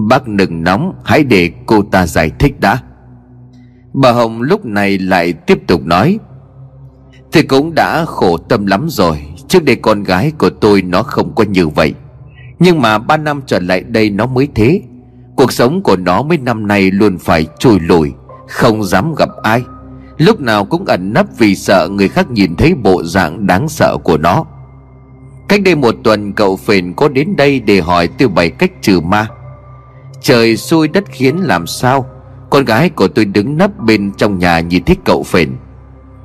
Bác 0.08 0.28
đừng 0.28 0.64
nóng, 0.64 0.92
Hãy 1.04 1.24
để 1.24 1.50
cô 1.66 1.82
ta 1.82 2.06
giải 2.06 2.30
thích 2.38 2.60
đã. 2.60 2.78
Bà 3.92 4.12
Hồng 4.12 4.42
lúc 4.42 4.64
này 4.64 4.98
lại 4.98 5.32
tiếp 5.32 5.58
tục 5.66 5.80
nói. 5.84 6.18
Thì 7.32 7.42
cũng 7.42 7.74
đã 7.74 8.04
khổ 8.04 8.36
tâm 8.36 8.66
lắm 8.66 8.86
rồi, 8.88 9.22
Trước 9.48 9.64
đây 9.64 9.76
con 9.76 10.02
gái 10.02 10.32
của 10.38 10.50
tôi 10.50 10.82
nó 10.82 11.02
không 11.02 11.34
có 11.34 11.44
như 11.44 11.68
vậy. 11.68 11.94
Nhưng 12.58 12.82
mà 12.82 12.98
ba 12.98 13.16
năm 13.16 13.40
trở 13.46 13.58
lại 13.58 13.80
đây 13.80 14.10
nó 14.10 14.26
mới 14.26 14.48
thế. 14.54 14.82
Cuộc 15.36 15.52
sống 15.52 15.82
của 15.82 15.96
nó 15.96 16.22
mấy 16.22 16.38
năm 16.38 16.66
nay 16.66 16.90
luôn 16.90 17.18
phải 17.18 17.46
trôi 17.58 17.80
lùi, 17.80 18.12
Không 18.48 18.84
dám 18.84 19.14
gặp 19.14 19.28
ai. 19.42 19.62
Lúc 20.18 20.40
nào 20.40 20.64
cũng 20.64 20.84
ẩn 20.84 21.12
nấp 21.12 21.26
vì 21.38 21.54
sợ 21.54 21.88
người 21.90 22.08
khác 22.08 22.30
nhìn 22.30 22.56
thấy 22.56 22.74
bộ 22.74 23.04
dạng 23.04 23.46
đáng 23.46 23.68
sợ 23.68 23.96
của 24.04 24.16
nó. 24.16 24.44
Cách 25.48 25.62
đây 25.62 25.74
một 25.74 25.94
tuần, 26.04 26.32
cậu 26.32 26.56
phền 26.56 26.92
có 26.92 27.08
đến 27.08 27.36
đây 27.36 27.60
để 27.60 27.80
hỏi 27.80 28.08
tôi 28.08 28.28
bày 28.28 28.50
cách 28.50 28.70
trừ 28.82 29.00
ma. 29.00 29.28
Trời 30.20 30.56
xui 30.56 30.88
đất 30.88 31.04
khiến 31.10 31.36
làm 31.36 31.66
sao? 31.66 32.06
Con 32.50 32.64
gái 32.64 32.90
của 32.90 33.08
tôi 33.08 33.24
đứng 33.24 33.56
nấp 33.56 33.78
bên 33.78 34.12
trong 34.12 34.38
nhà 34.38 34.60
nhìn 34.60 34.84
thích 34.84 34.98
cậu 35.04 35.22
phền. 35.22 35.50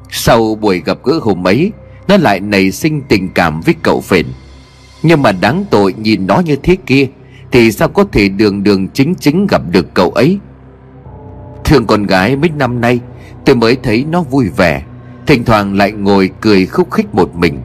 Sau 0.10 0.56
buổi 0.56 0.82
gặp 0.86 0.98
gỡ 1.04 1.20
hôm 1.22 1.48
ấy, 1.48 1.72
Nó 2.08 2.18
lại 2.18 2.40
nảy 2.40 2.72
sinh 2.72 3.02
tình 3.02 3.30
cảm 3.30 3.62
với 3.62 3.76
cậu 3.84 4.02
phền. 4.02 4.26
Nhưng 5.04 5.22
mà 5.22 5.32
đáng 5.32 5.66
tội 5.70 5.94
nhìn 5.94 6.28
nó 6.28 6.40
như 6.40 6.56
thế 6.56 6.78
kia, 6.86 7.08
Thì 7.52 7.72
sao 7.72 7.88
có 7.88 8.04
thể 8.12 8.30
đường 8.30 8.64
đường 8.64 8.88
chính 8.88 9.16
chính 9.16 9.48
gặp 9.48 9.62
được 9.72 9.94
cậu 9.94 10.12
ấy? 10.12 10.40
Thương 11.66 11.86
con 11.86 12.06
gái 12.06 12.36
mấy 12.36 12.50
năm 12.58 12.82
nay 12.82 13.00
Tôi 13.46 13.56
mới 13.56 13.76
thấy 13.84 14.06
nó 14.10 14.22
vui 14.22 14.50
vẻ, 14.50 14.84
Thỉnh 15.28 15.46
thoảng 15.46 15.78
lại 15.78 15.92
ngồi 15.92 16.30
cười 16.42 16.66
khúc 16.66 16.92
khích 16.92 17.16
một 17.16 17.36
mình. 17.36 17.62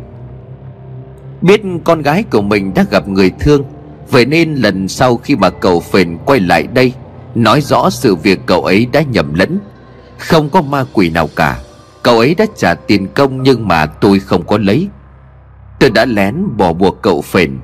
Biết 1.41 1.61
con 1.85 2.03
gái 2.03 2.23
của 2.23 2.43
mình 2.43 2.75
đã 2.75 2.85
gặp 2.91 3.09
người 3.09 3.31
thương, 3.41 3.65
Vậy 4.11 4.27
nên 4.27 4.55
lần 4.55 4.89
sau 4.89 5.17
khi 5.17 5.37
mà 5.37 5.51
cậu 5.51 5.81
phền 5.81 6.19
quay 6.27 6.41
lại 6.41 6.67
đây, 6.67 6.93
Nói 7.35 7.61
rõ 7.61 7.91
sự 7.91 8.15
việc 8.15 8.41
cậu 8.47 8.65
ấy 8.65 8.87
đã 8.93 9.03
nhầm 9.03 9.35
lẫn. 9.35 9.59
Không 10.19 10.51
có 10.51 10.63
ma 10.63 10.85
quỷ 10.93 11.11
nào 11.11 11.29
cả, 11.37 11.59
Cậu 12.03 12.19
ấy 12.19 12.35
đã 12.35 12.47
trả 12.57 12.75
tiền 12.75 13.07
công 13.15 13.43
nhưng 13.43 13.69
mà 13.69 13.87
tôi 13.87 14.19
không 14.19 14.47
có 14.47 14.59
lấy. 14.59 14.89
Tôi 15.81 15.91
đã 15.91 16.05
lén 16.05 16.57
bỏ 16.57 16.73
buộc 16.73 17.03
cậu 17.03 17.23
phền. 17.23 17.59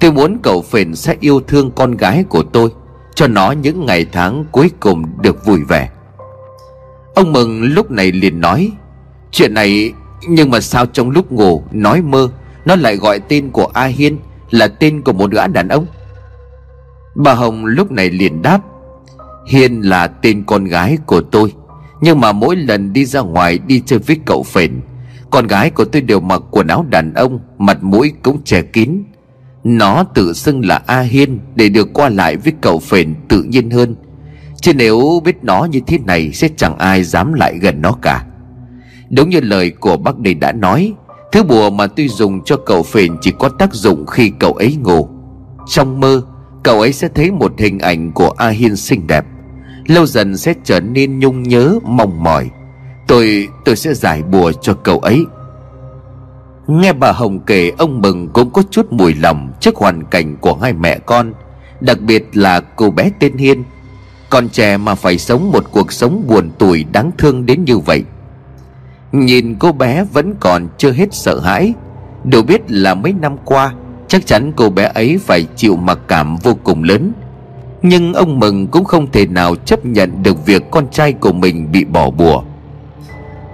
Tôi 0.00 0.12
muốn 0.12 0.38
cậu 0.42 0.62
phền 0.62 0.94
sẽ 0.94 1.14
yêu 1.20 1.40
thương 1.40 1.70
con 1.70 1.96
gái 1.96 2.24
của 2.28 2.42
tôi, 2.42 2.70
Cho 3.14 3.26
nó 3.28 3.52
những 3.52 3.86
ngày 3.86 4.06
tháng 4.12 4.44
cuối 4.52 4.70
cùng 4.80 5.04
được 5.22 5.44
vui 5.46 5.60
vẻ. 5.68 5.88
Ông 7.16 7.32
Mừng 7.32 7.62
lúc 7.62 7.90
này 7.90 8.12
liền 8.12 8.40
nói, 8.40 8.72
Chuyện 9.30 9.54
này, 9.54 9.92
Nhưng 10.28 10.50
mà 10.50 10.60
sao 10.60 10.86
trong 10.86 11.10
lúc 11.10 11.32
ngủ 11.32 11.62
nói 11.72 12.02
mơ, 12.02 12.28
Nó 12.64 12.76
lại 12.76 12.96
gọi 12.96 13.20
tên 13.20 13.50
của 13.50 13.66
A 13.66 13.84
Hiên 13.84 14.18
Là 14.50 14.68
tên 14.68 15.02
của 15.02 15.12
một 15.12 15.30
gã 15.30 15.46
đàn 15.46 15.68
ông? 15.68 15.86
Bà 17.14 17.34
Hồng 17.34 17.64
lúc 17.64 17.92
này 17.92 18.10
liền 18.10 18.42
đáp, 18.42 18.60
Hiên 19.48 19.80
là 19.80 20.06
tên 20.06 20.44
con 20.46 20.64
gái 20.64 20.98
của 21.06 21.20
tôi, 21.20 21.52
Nhưng 22.00 22.20
mà 22.20 22.32
mỗi 22.32 22.56
lần 22.56 22.92
đi 22.92 23.04
ra 23.04 23.20
ngoài 23.20 23.58
đi 23.58 23.82
chơi 23.86 23.98
với 23.98 24.18
cậu 24.24 24.42
phền 24.42 24.80
Con 25.30 25.46
gái 25.46 25.70
của 25.70 25.84
tôi 25.84 26.02
đều 26.02 26.20
mặc 26.20 26.42
quần 26.50 26.66
áo 26.66 26.86
đàn 26.90 27.14
ông, 27.14 27.40
Mặt 27.58 27.82
mũi 27.82 28.12
cũng 28.22 28.44
che 28.44 28.62
kín. 28.62 29.02
Nó 29.64 30.04
tự 30.14 30.32
xưng 30.32 30.66
là 30.66 30.82
A 30.86 31.00
Hiên 31.00 31.38
Để 31.54 31.68
được 31.68 31.92
qua 31.92 32.08
lại 32.08 32.36
với 32.36 32.52
cậu 32.60 32.78
phền 32.78 33.14
tự 33.28 33.42
nhiên 33.42 33.70
hơn. 33.70 33.94
Chứ 34.66 34.74
nếu 34.74 35.22
biết 35.24 35.44
nó 35.44 35.64
như 35.64 35.80
thế 35.86 35.98
này, 35.98 36.32
Sẽ 36.32 36.48
chẳng 36.56 36.78
ai 36.78 37.04
dám 37.04 37.32
lại 37.32 37.58
gần 37.58 37.82
nó 37.82 37.92
cả. 38.02 38.24
Đúng 39.10 39.30
như 39.30 39.40
lời 39.40 39.70
của 39.70 39.96
bác 39.96 40.18
đây 40.18 40.34
đã 40.34 40.52
nói, 40.52 40.92
Thứ 41.32 41.42
bùa 41.42 41.70
mà 41.70 41.86
tôi 41.86 42.08
dùng 42.08 42.44
cho 42.44 42.56
cậu 42.56 42.82
phền 42.82 43.16
Chỉ 43.20 43.32
có 43.38 43.48
tác 43.48 43.74
dụng 43.74 44.06
khi 44.06 44.32
cậu 44.40 44.52
ấy 44.52 44.76
ngủ. 44.76 45.08
Trong 45.68 46.00
mơ, 46.00 46.22
Cậu 46.62 46.80
ấy 46.80 46.92
sẽ 46.92 47.08
thấy 47.14 47.30
một 47.30 47.52
hình 47.58 47.78
ảnh 47.78 48.12
của 48.12 48.30
A 48.36 48.48
Hiên 48.48 48.76
xinh 48.76 49.06
đẹp. 49.06 49.24
Lâu 49.86 50.06
dần 50.06 50.36
sẽ 50.36 50.54
trở 50.64 50.80
nên 50.80 51.18
nhung 51.18 51.42
nhớ, 51.42 51.78
mong 51.84 52.22
mỏi. 52.22 52.50
Tôi 53.06 53.48
tôi 53.64 53.76
sẽ 53.76 53.94
giải 53.94 54.22
bùa 54.22 54.52
cho 54.52 54.74
cậu 54.74 54.98
ấy. 54.98 55.24
Nghe 56.66 56.92
bà 56.92 57.12
Hồng 57.12 57.40
kể, 57.46 57.72
ông 57.78 58.00
Mừng 58.02 58.28
cũng 58.28 58.50
có 58.50 58.62
chút 58.70 58.86
mùi 58.90 59.14
lòng 59.14 59.52
Trước 59.60 59.76
hoàn 59.76 60.04
cảnh 60.04 60.36
của 60.40 60.54
hai 60.54 60.72
mẹ 60.72 60.98
con, 60.98 61.32
Đặc 61.80 62.00
biệt 62.00 62.24
là 62.32 62.60
cô 62.60 62.90
bé 62.90 63.10
tên 63.20 63.36
Hiên. 63.36 63.64
Con 64.36 64.48
trẻ 64.48 64.76
mà 64.76 64.94
phải 64.94 65.18
sống 65.18 65.52
một 65.52 65.64
cuộc 65.72 65.92
sống 65.92 66.24
buồn 66.26 66.50
tủi 66.58 66.84
đáng 66.92 67.10
thương 67.18 67.46
đến 67.46 67.64
như 67.64 67.78
vậy. 67.78 68.02
Nhìn 69.12 69.56
cô 69.58 69.72
bé 69.72 70.04
vẫn 70.12 70.34
còn 70.40 70.68
chưa 70.78 70.92
hết 70.92 71.14
sợ 71.14 71.40
hãi. 71.40 71.74
Đều 72.24 72.42
biết 72.42 72.60
là 72.68 72.94
mấy 72.94 73.12
năm 73.12 73.36
qua, 73.44 73.72
Chắc 74.08 74.26
chắn 74.26 74.52
cô 74.56 74.70
bé 74.70 74.90
ấy 74.94 75.18
phải 75.18 75.46
chịu 75.56 75.76
mặc 75.76 75.98
cảm 76.08 76.36
vô 76.36 76.54
cùng 76.64 76.82
lớn. 76.82 77.12
Nhưng 77.82 78.14
ông 78.14 78.38
Mừng 78.38 78.66
cũng 78.66 78.84
không 78.84 79.10
thể 79.12 79.26
nào 79.26 79.54
chấp 79.56 79.86
nhận 79.86 80.22
được 80.22 80.46
việc 80.46 80.62
con 80.70 80.88
trai 80.90 81.12
của 81.12 81.32
mình 81.32 81.72
bị 81.72 81.84
bỏ 81.84 82.10
bùa. 82.10 82.42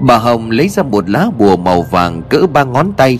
Bà 0.01 0.16
Hồng 0.16 0.51
lấy 0.51 0.68
ra 0.68 0.83
một 0.83 1.11
lá 1.11 1.26
bùa 1.39 1.57
màu 1.57 1.83
vàng 1.83 2.22
cỡ 2.30 2.47
ba 2.53 2.64
ngón 2.64 2.93
tay. 2.93 3.18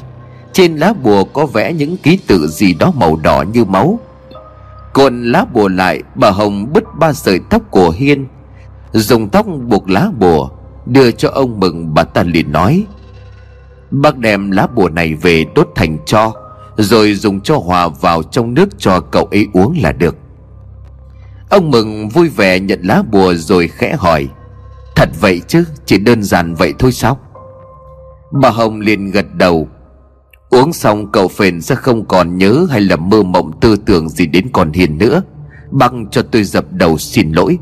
Trên 0.53 0.77
lá 0.77 0.93
bùa 1.03 1.25
có 1.25 1.47
vẽ 1.47 1.73
những 1.73 1.97
ký 1.97 2.19
tự 2.27 2.47
gì 2.47 2.75
đó 2.75 2.93
màu 2.97 3.17
đỏ 3.17 3.45
như 3.53 3.65
máu. 3.65 3.99
Cuộn 4.95 5.25
lá 5.25 5.45
bùa 5.53 5.69
lại, 5.69 6.03
Bà 6.15 6.31
Hồng 6.31 6.73
bứt 6.73 6.85
ba 6.99 7.13
sợi 7.13 7.41
tóc 7.51 7.63
của 7.71 7.91
Hiên, 7.91 8.27
Dùng 8.93 9.29
tóc 9.29 9.47
buộc 9.69 9.91
lá 9.91 10.09
bùa, 10.19 10.49
Đưa 10.87 11.11
cho 11.11 11.29
ông 11.29 11.61
Mừng 11.61 11.95
bà 11.95 12.05
ta 12.05 12.23
liền 12.23 12.53
nói, 12.53 12.85
Bác 13.91 14.19
đem 14.19 14.51
lá 14.51 14.67
bùa 14.67 14.89
này 14.89 15.15
về 15.15 15.45
đốt 15.55 15.69
thành 15.75 15.99
cho, 16.07 16.33
Rồi 16.77 17.15
dùng 17.15 17.41
cho 17.41 17.59
hòa 17.59 17.89
vào 17.89 18.23
trong 18.23 18.55
nước 18.55 18.69
cho 18.79 19.01
cậu 19.01 19.25
ấy 19.25 19.49
uống 19.53 19.77
là 19.83 19.93
được. 19.93 20.17
Ông 21.51 21.71
Mừng 21.71 22.09
vui 22.09 22.29
vẻ 22.29 22.61
nhận 22.61 22.81
lá 22.83 23.03
bùa 23.13 23.35
rồi 23.35 23.69
khẽ 23.69 23.97
hỏi, 23.99 24.29
Thật 24.97 25.09
vậy 25.21 25.41
chứ? 25.49 25.65
Chỉ 25.87 25.99
đơn 25.99 26.23
giản 26.23 26.55
vậy 26.55 26.75
thôi 26.79 26.93
sao? 26.93 27.19
Bà 28.33 28.51
Hồng 28.51 28.81
liền 28.81 29.11
gật 29.11 29.35
đầu 29.35 29.69
Uống 30.53 30.73
xong 30.73 31.13
cậu 31.13 31.29
phền 31.29 31.61
sẽ 31.61 31.75
không 31.75 32.05
còn 32.05 32.39
nhớ 32.39 32.67
Hay 32.71 32.81
là 32.81 32.97
mơ 32.97 33.23
mộng 33.23 33.61
tư 33.61 33.77
tưởng 33.77 34.09
gì 34.09 34.27
đến 34.27 34.49
con 34.53 34.73
Hiền 34.73 34.99
nữa. 34.99 35.23
Băng 35.71 36.07
cho 36.11 36.23
tôi 36.23 36.45
dập 36.45 36.65
đầu 36.73 36.99
xin 36.99 37.33
lỗi. 37.33 37.59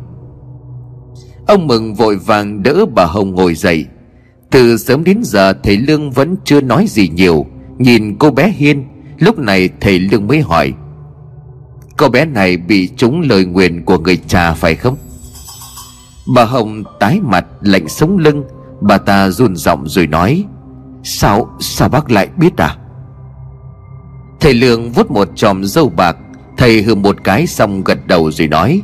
Ông 1.47 1.67
Mừng 1.67 1.95
vội 1.95 2.17
vàng 2.17 2.63
đỡ 2.63 2.87
bà 2.95 3.05
Hồng 3.05 3.35
ngồi 3.35 3.55
dậy. 3.55 3.87
Từ 4.51 4.77
sớm 4.77 5.05
đến 5.05 5.21
giờ, 5.23 5.53
thầy 5.63 5.77
Lương 5.77 6.11
vẫn 6.11 6.37
chưa 6.45 6.61
nói 6.61 6.87
gì 6.89 7.09
nhiều. 7.09 7.47
Nhìn 7.79 8.17
cô 8.19 8.31
bé 8.31 8.49
Hiên, 8.57 8.85
Lúc 9.19 9.39
này 9.39 9.69
thầy 9.81 9.99
Lương 9.99 10.27
mới 10.27 10.41
hỏi, 10.41 10.73
Cô 11.97 12.09
bé 12.09 12.25
này 12.25 12.57
bị 12.57 12.89
trúng 12.97 13.21
lời 13.21 13.45
nguyền 13.45 13.85
của 13.85 13.99
người 13.99 14.17
cha 14.17 14.55
phải 14.55 14.75
không? 14.75 14.97
Bà 16.35 16.45
Hồng 16.45 16.85
tái 17.01 17.21
mặt, 17.23 17.47
lạnh 17.61 17.89
sống 17.89 18.19
lưng. 18.19 18.45
Bà 18.81 18.99
ta 18.99 19.31
run 19.31 19.57
giọng 19.57 19.89
rồi 19.89 20.07
nói, 20.07 20.45
Sao 21.03 21.51
sao 21.61 21.89
bác 21.89 22.11
lại 22.11 22.29
biết 22.37 22.57
à? 22.57 22.77
Thầy 24.41 24.55
Lương 24.55 24.91
vuốt 24.91 25.11
một 25.11 25.29
chòm 25.37 25.65
dâu 25.65 25.89
bạc. 25.89 26.17
Thầy 26.57 26.83
hừ 26.83 26.95
một 26.95 27.25
cái 27.25 27.47
xong 27.47 27.85
gật 27.85 28.07
đầu 28.07 28.31
rồi 28.31 28.49
nói, 28.49 28.83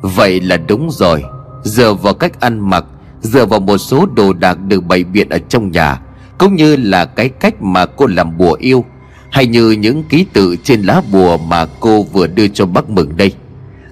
Vậy 0.00 0.40
là 0.40 0.56
đúng 0.56 0.90
rồi. 0.90 1.24
Dựa 1.64 1.94
vào 1.94 2.14
cách 2.14 2.40
ăn 2.40 2.70
mặc 2.70 2.84
Dựa 3.20 3.46
vào 3.46 3.60
một 3.60 3.78
số 3.78 4.06
đồ 4.06 4.32
đạc 4.32 4.58
được 4.68 4.80
bày 4.80 5.04
biện 5.04 5.28
ở 5.28 5.38
trong 5.38 5.70
nhà, 5.70 6.00
Cũng 6.38 6.54
như 6.54 6.76
là 6.76 7.04
cái 7.04 7.28
cách 7.28 7.62
mà 7.62 7.86
cô 7.86 8.06
làm 8.06 8.38
bùa 8.38 8.52
yêu, 8.52 8.84
Hay 9.30 9.46
như 9.46 9.70
những 9.70 10.04
ký 10.04 10.26
tự 10.32 10.56
trên 10.62 10.82
lá 10.82 11.02
bùa 11.12 11.38
mà 11.38 11.66
cô 11.80 12.02
vừa 12.02 12.26
đưa 12.26 12.48
cho 12.48 12.66
bác 12.66 12.90
mừng 12.90 13.16
đây. 13.16 13.32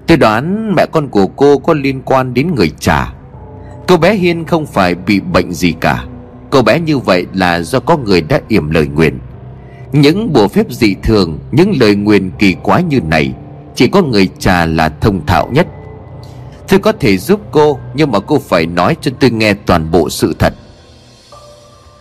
Tôi 0.07 0.17
đoán 0.17 0.75
mẹ 0.75 0.85
con 0.91 1.07
của 1.07 1.27
cô 1.27 1.57
có 1.57 1.73
liên 1.73 2.01
quan 2.05 2.33
đến 2.33 2.55
người 2.55 2.71
trả 2.79 3.13
Cô 3.87 3.97
bé 3.97 4.13
Hiên 4.13 4.45
không 4.45 4.65
phải 4.65 4.95
bị 4.95 5.19
bệnh 5.19 5.53
gì 5.53 5.73
cả. 5.79 6.05
Cô 6.49 6.61
bé 6.61 6.79
như 6.79 6.97
vậy 6.97 7.25
là 7.33 7.61
do 7.61 7.79
có 7.79 7.97
người 7.97 8.21
đã 8.21 8.41
yểm 8.47 8.69
lời 8.69 8.87
nguyền 8.87 9.19
những 9.91 10.33
bùa 10.33 10.47
phép 10.47 10.65
dị 10.69 10.95
thường, 11.03 11.39
Những 11.51 11.73
lời 11.79 11.95
nguyền 11.95 12.31
kỳ 12.39 12.53
quái 12.53 12.83
như 12.83 13.01
này, 13.01 13.33
Chỉ 13.75 13.87
có 13.87 14.01
người 14.01 14.29
trà 14.39 14.65
là 14.65 14.89
thông 14.89 15.25
thạo 15.25 15.49
nhất. 15.51 15.67
Tôi 16.67 16.79
có 16.79 16.91
thể 16.91 17.17
giúp 17.17 17.41
cô, 17.51 17.79
Nhưng 17.93 18.11
mà 18.11 18.19
cô 18.19 18.39
phải 18.39 18.65
nói 18.65 18.95
cho 19.01 19.11
tôi 19.19 19.31
nghe 19.31 19.53
toàn 19.53 19.91
bộ 19.91 20.09
sự 20.09 20.35
thật. 20.39 20.53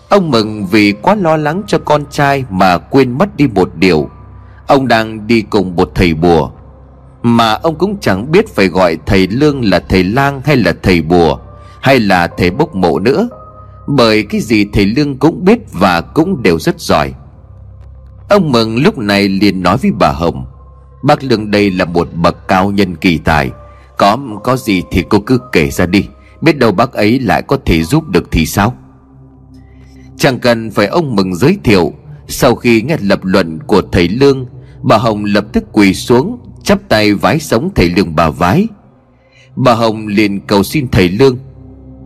Ông 0.09 0.31
mừng 0.31 0.67
vì 0.67 0.93
quá 0.93 1.15
lo 1.15 1.37
lắng 1.37 1.63
cho 1.67 1.79
con 1.79 2.05
trai 2.11 2.45
Mà 2.51 2.79
quên 2.79 3.19
mất 3.19 3.37
đi 3.37 3.47
một 3.47 3.71
điều. 3.75 4.09
Ông 4.67 4.89
đang 4.89 5.27
đi 5.27 5.43
cùng 5.43 5.77
một 5.77 5.91
thầy 5.95 6.15
bùa, 6.15 6.51
mà 7.23 7.53
ông 7.53 7.75
cũng 7.79 7.97
chẳng 8.01 8.31
biết 8.33 8.49
phải 8.55 8.69
gọi 8.69 8.99
thầy 9.07 9.29
Lương 9.29 9.65
là 9.65 9.81
thầy 9.89 10.05
lang 10.05 10.41
hay 10.45 10.57
là 10.57 10.75
thầy 10.83 11.03
bùa, 11.03 11.39
Hay 11.81 12.01
là 12.01 12.27
thầy 12.27 12.51
bốc 12.51 12.75
mộ 12.75 12.99
nữa. 12.99 13.29
Bởi 13.87 14.23
cái 14.23 14.41
gì 14.41 14.67
thầy 14.73 14.87
Lương 14.87 15.19
cũng 15.19 15.45
biết 15.45 15.59
và 15.73 16.01
cũng 16.01 16.43
đều 16.43 16.59
rất 16.59 16.81
giỏi. 16.81 17.15
Ông 18.29 18.53
Mừng 18.53 18.83
lúc 18.83 18.99
này 18.99 19.29
liền 19.29 19.63
nói 19.63 19.77
với 19.77 19.91
bà 19.99 20.09
Hồng, 20.09 20.47
Bác 21.03 21.25
Lương 21.25 21.51
đây 21.51 21.71
là 21.71 21.85
một 21.85 22.09
bậc 22.15 22.49
cao 22.49 22.71
nhân 22.71 22.97
kỳ 22.97 23.19
tài, 23.19 23.51
Có 23.99 24.19
có 24.45 24.57
gì 24.57 24.83
thì 24.91 25.05
cô 25.09 25.21
cứ 25.21 25.41
kể 25.53 25.71
ra 25.71 25.87
đi, 25.87 26.09
Biết 26.41 26.59
đâu 26.59 26.73
bác 26.73 26.93
ấy 26.93 27.21
lại 27.21 27.43
có 27.43 27.59
thể 27.65 27.83
giúp 27.83 28.09
được 28.09 28.29
thì 28.31 28.47
sao? 28.47 28.75
Chẳng 30.17 30.39
cần 30.39 30.71
phải 30.71 30.87
ông 30.87 31.17
Mừng 31.17 31.35
giới 31.35 31.59
thiệu, 31.65 31.93
Sau 32.29 32.55
khi 32.55 32.83
nghe 32.83 32.97
lập 33.01 33.21
luận 33.23 33.59
của 33.67 33.83
thầy 33.93 34.09
Lương, 34.09 34.47
Bà 34.83 34.97
Hồng 34.97 35.25
lập 35.25 35.45
tức 35.53 35.65
quỳ 35.73 35.95
xuống, 35.95 36.39
chắp 36.67 36.89
tay 36.89 37.15
vái 37.15 37.39
sống 37.39 37.71
thầy 37.75 37.89
lương 37.89 38.15
bà 38.17 38.31
vái. 38.31 38.69
Bà 39.57 39.75
hồng 39.75 40.07
liền 40.07 40.41
cầu 40.41 40.63
xin 40.63 40.89
thầy 40.89 41.09
lương, 41.09 41.39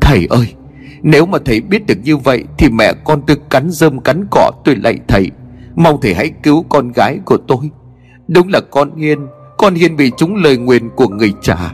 thầy 0.00 0.26
ơi, 0.30 0.54
nếu 1.02 1.26
mà 1.26 1.38
thầy 1.44 1.60
biết 1.60 1.86
được 1.86 1.98
như 2.04 2.16
vậy 2.16 2.44
thì 2.58 2.68
mẹ 2.68 2.92
con 3.04 3.22
tôi 3.26 3.36
cắn 3.50 3.70
rơm 3.70 4.00
cắn 4.00 4.26
cỏ 4.30 4.50
tôi 4.64 4.76
lạy 4.76 4.98
thầy 5.08 5.30
mong 5.76 6.00
thầy 6.00 6.14
hãy 6.14 6.30
cứu 6.42 6.64
con 6.68 6.92
gái 6.92 7.18
của 7.24 7.36
tôi. 7.48 7.70
Đúng 8.28 8.48
là 8.48 8.60
con 8.70 8.96
hiên. 8.96 9.26
Con 9.58 9.74
hiên 9.74 9.96
bị 9.96 10.10
trúng 10.16 10.36
lời 10.36 10.56
nguyền 10.56 10.90
của 10.96 11.08
người 11.08 11.34
cha. 11.42 11.72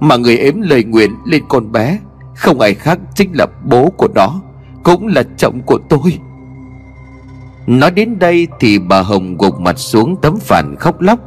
Mà 0.00 0.16
người 0.16 0.36
ếm 0.36 0.60
lời 0.60 0.84
nguyện 0.84 1.10
lên 1.26 1.42
con 1.48 1.72
bé 1.72 1.98
không 2.34 2.60
ai 2.60 2.74
khác 2.74 2.98
chính 3.14 3.30
là 3.32 3.46
bố 3.64 3.90
của 3.96 4.08
nó 4.14 4.40
cũng 4.82 5.06
là 5.06 5.22
chồng 5.36 5.60
của 5.66 5.78
tôi. 5.88 6.18
Nói 7.66 7.90
đến 7.90 8.18
đây 8.18 8.48
thì 8.60 8.78
bà 8.78 9.00
hồng 9.00 9.36
gục 9.38 9.60
mặt 9.60 9.78
xuống 9.78 10.16
tấm 10.22 10.36
phản 10.40 10.76
khóc 10.76 11.00
lóc. 11.00 11.18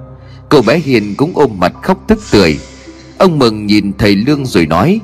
Cậu 0.50 0.62
bé 0.62 0.78
Hiền 0.78 1.16
cũng 1.18 1.32
ôm 1.36 1.52
mặt 1.58 1.74
khóc 1.84 1.98
tức 2.08 2.20
tưởi. 2.32 2.60
Ông 3.18 3.40
Mừng 3.40 3.66
nhìn 3.66 3.92
thầy 3.98 4.16
Lương 4.16 4.46
rồi 4.46 4.66
nói 4.66 5.02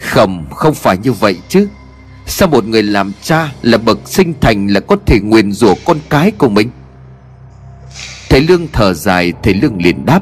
Không, 0.00 0.44
không 0.50 0.74
phải 0.74 0.98
như 0.98 1.12
vậy 1.12 1.38
chứ. 1.48 1.68
Sao 2.30 2.48
một 2.48 2.64
người 2.64 2.82
làm 2.82 3.12
cha 3.22 3.52
là 3.62 3.78
bậc 3.78 3.98
sinh 4.04 4.34
thành 4.40 4.66
là 4.66 4.80
có 4.80 4.96
thể 5.06 5.20
nguyền 5.22 5.52
rủa 5.52 5.74
con 5.84 5.96
cái 6.10 6.30
của 6.30 6.48
mình? 6.48 6.70
Thầy 8.28 8.40
Lương 8.40 8.66
thở 8.72 8.94
dài, 8.94 9.32
Thầy 9.42 9.54
Lương 9.54 9.82
liền 9.82 10.06
đáp. 10.06 10.20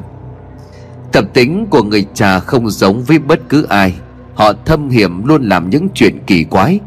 Tập 1.11 1.25
tính 1.33 1.67
của 1.69 1.83
người 1.83 2.05
cha 2.13 2.39
không 2.39 2.69
giống 2.69 3.03
với 3.03 3.19
bất 3.19 3.39
cứ 3.49 3.63
ai. 3.69 3.93
Họ 4.35 4.53
thâm 4.65 4.89
hiểm 4.89 5.25
luôn 5.25 5.49
làm 5.49 5.69
những 5.69 5.87
chuyện 5.93 6.17
kỳ 6.27 6.43
quái. 6.43 6.79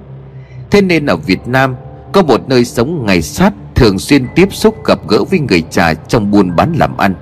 Thế 0.70 0.80
nên 0.80 1.06
ở 1.06 1.16
Việt 1.16 1.48
Nam, 1.48 1.74
Có 2.12 2.22
một 2.22 2.48
nơi 2.48 2.64
sống 2.64 3.06
ngày 3.06 3.22
sát 3.22 3.52
Thường 3.74 3.98
xuyên 3.98 4.26
tiếp 4.34 4.48
xúc 4.52 4.86
gặp 4.86 4.98
gỡ 5.08 5.24
với 5.24 5.40
người 5.40 5.62
cha 5.70 5.94
Trong 5.94 6.30
buôn 6.30 6.56
bán 6.56 6.72
làm 6.78 6.96
ăn. 6.96 7.14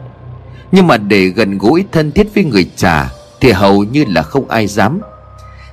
Nhưng 0.72 0.86
mà 0.86 0.96
để 0.96 1.26
gần 1.26 1.58
gũi 1.58 1.84
thân 1.92 2.12
thiết 2.12 2.34
với 2.34 2.44
người 2.44 2.70
trà 2.76 3.12
Thì 3.40 3.52
hầu 3.52 3.84
như 3.84 4.04
là 4.08 4.22
không 4.22 4.48
ai 4.48 4.66
dám. 4.66 5.00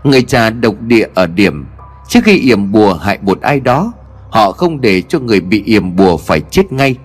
Người 0.03 0.21
trà 0.21 0.49
độc 0.49 0.82
địa 0.82 1.07
ở 1.15 1.28
điểm 1.28 1.65
Trước 2.08 2.20
khi 2.24 2.39
yểm 2.39 2.72
bùa 2.72 2.93
hại 2.93 3.20
một 3.22 3.41
ai 3.41 3.60
đó, 3.60 3.93
Họ 4.30 4.51
không 4.51 4.82
để 4.82 5.01
cho 5.01 5.20
người 5.20 5.39
bị 5.39 5.64
yểm 5.66 5.95
bùa 5.95 6.18
phải 6.18 6.39
chết 6.39 6.72
ngay, 6.72 6.95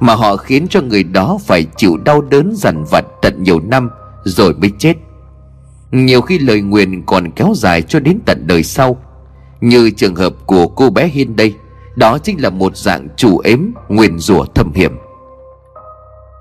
Mà 0.00 0.14
họ 0.14 0.36
khiến 0.36 0.66
cho 0.70 0.80
người 0.80 1.04
đó 1.04 1.38
phải 1.46 1.66
chịu 1.76 1.96
đau 1.96 2.20
đớn 2.20 2.52
dằn 2.56 2.84
vặt 2.90 3.04
tận 3.22 3.42
nhiều 3.42 3.60
năm 3.60 3.90
Rồi 4.24 4.54
mới 4.54 4.70
chết. 4.78 4.94
Nhiều 5.90 6.20
khi 6.20 6.38
lời 6.38 6.60
nguyền 6.60 7.02
còn 7.06 7.30
kéo 7.30 7.52
dài 7.56 7.82
cho 7.82 8.00
đến 8.00 8.18
tận 8.26 8.46
đời 8.46 8.62
sau. 8.62 8.96
Như 9.60 9.90
trường 9.90 10.14
hợp 10.14 10.34
của 10.46 10.68
cô 10.68 10.90
bé 10.90 11.06
Hiên 11.06 11.36
đây, 11.36 11.54
Đó 11.96 12.18
chính 12.18 12.42
là 12.42 12.50
một 12.50 12.76
dạng 12.76 13.08
chủ 13.16 13.38
ếm 13.38 13.60
nguyền 13.88 14.18
rủa 14.18 14.44
thâm 14.44 14.72
hiểm. 14.72 14.92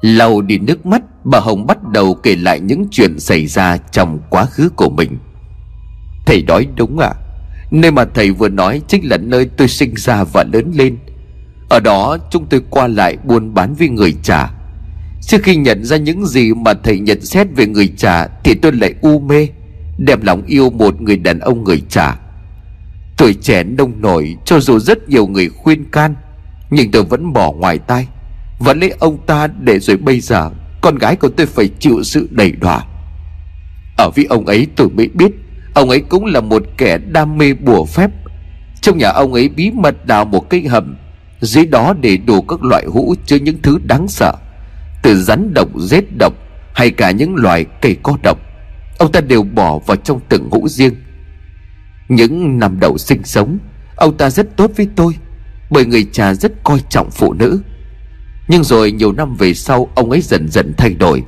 Lau 0.02 0.42
đi 0.42 0.58
nước 0.58 0.86
mắt, 0.86 1.02
bà 1.24 1.40
hồng 1.40 1.68
bắt 1.68 1.84
đầu 1.84 2.14
kể 2.14 2.36
lại 2.36 2.60
những 2.60 2.88
chuyện 2.92 3.20
xảy 3.20 3.48
ra 3.48 3.78
trong 3.78 4.20
quá 4.30 4.46
khứ 4.46 4.70
của 4.76 4.90
mình. 4.90 5.18
Thầy 6.26 6.44
nói 6.48 6.68
đúng 6.76 7.00
à 7.00 7.14
nơi 7.74 7.92
mà 7.92 8.06
thầy 8.14 8.32
vừa 8.32 8.50
nói 8.50 8.82
chính 8.88 9.10
là 9.10 9.18
nơi 9.18 9.50
tôi 9.58 9.68
sinh 9.68 9.94
ra 9.96 10.24
và 10.24 10.46
lớn 10.54 10.72
lên. 10.76 10.98
Ở 11.70 11.80
đó 11.80 12.18
chúng 12.32 12.46
tôi 12.46 12.62
qua 12.70 12.88
lại 12.88 13.18
buôn 13.24 13.54
bán 13.54 13.74
với 13.74 13.90
người 13.90 14.16
trả 14.24 14.50
trước 15.22 15.44
khi 15.44 15.56
nhận 15.56 15.86
ra 15.86 15.98
những 15.98 16.26
gì 16.26 16.54
mà 16.54 16.74
thầy 16.84 17.00
nhận 17.00 17.22
xét 17.22 17.48
về 17.56 17.68
người 17.68 17.88
trả 17.98 18.28
thì 18.28 18.54
tôi 18.54 18.72
lại 18.72 18.94
u 19.02 19.20
mê, 19.20 19.48
đem 19.98 20.22
lòng 20.22 20.44
yêu 20.46 20.70
một 20.70 21.02
người 21.02 21.18
đàn 21.18 21.40
ông 21.40 21.64
người 21.64 21.82
trả 21.90 22.16
tuổi 23.18 23.34
trẻ 23.34 23.64
nông 23.64 24.02
nổi, 24.02 24.36
cho 24.46 24.60
dù 24.60 24.80
rất 24.80 25.10
nhiều 25.10 25.28
người 25.28 25.50
khuyên 25.50 25.86
can, 25.92 26.16
nhưng 26.70 26.92
tôi 26.92 27.04
vẫn 27.04 27.34
bỏ 27.34 27.52
ngoài 27.52 27.80
tai 27.80 28.08
Và 28.60 28.74
lấy 28.74 28.90
ông 29.00 29.18
ta 29.26 29.48
để 29.48 29.80
rồi 29.80 29.98
bây 29.98 30.20
giờ 30.20 30.50
Con 30.82 30.98
gái 30.98 31.16
của 31.16 31.30
tôi 31.30 31.48
phải 31.48 31.70
chịu 31.80 32.04
sự 32.04 32.28
đầy 32.32 32.52
đọa. 32.52 32.86
Ở 33.98 34.10
với 34.16 34.26
ông 34.26 34.46
ấy 34.46 34.68
tôi 34.76 34.90
mới 34.90 35.08
biết 35.08 35.32
Ông 35.74 35.90
ấy 35.90 36.02
cũng 36.02 36.26
là 36.26 36.42
một 36.42 36.64
kẻ 36.78 36.98
đam 36.98 37.38
mê 37.38 37.54
bùa 37.54 37.86
phép. 37.86 38.12
Trong 38.82 38.98
nhà 38.98 39.10
ông 39.10 39.34
ấy 39.34 39.50
bí 39.50 39.72
mật 39.72 40.06
đào 40.06 40.26
một 40.26 40.50
cái 40.50 40.62
hầm 40.62 40.96
Dưới 41.42 41.66
đó 41.66 41.94
để 42.02 42.18
đủ 42.18 42.42
các 42.42 42.64
loại 42.64 42.86
hũ 42.86 43.16
chứa 43.26 43.36
những 43.36 43.62
thứ 43.62 43.78
đáng 43.84 44.08
sợ 44.08 44.34
Từ 45.04 45.24
rắn 45.24 45.54
độc, 45.54 45.68
rết 45.80 46.04
độc 46.20 46.34
Hay 46.74 46.92
cả 46.92 47.12
những 47.12 47.36
loài 47.36 47.66
cây 47.82 47.98
có 48.04 48.18
độc. 48.24 48.38
Ông 48.98 49.12
ta 49.12 49.22
đều 49.22 49.44
bỏ 49.44 49.80
vào 49.80 49.98
trong 49.98 50.20
từng 50.30 50.50
hũ 50.50 50.68
riêng. 50.68 50.94
Những 52.10 52.60
năm 52.60 52.80
đầu 52.80 52.98
sinh 52.98 53.24
sống 53.24 53.58
Ông 53.96 54.18
ta 54.18 54.30
rất 54.30 54.58
tốt 54.58 54.72
với 54.78 54.88
tôi 54.96 55.16
Bởi 55.70 55.86
người 55.86 56.08
cha 56.12 56.34
rất 56.34 56.52
coi 56.64 56.80
trọng 56.90 57.12
phụ 57.12 57.34
nữ. 57.34 57.62
Nhưng 58.48 58.64
rồi 58.64 58.92
nhiều 58.92 59.12
năm 59.12 59.36
về 59.36 59.54
sau 59.54 59.88
Ông 59.96 60.12
ấy 60.12 60.22
dần 60.22 60.48
dần 60.50 60.74
thay 60.78 60.94
đổi. 60.94 61.24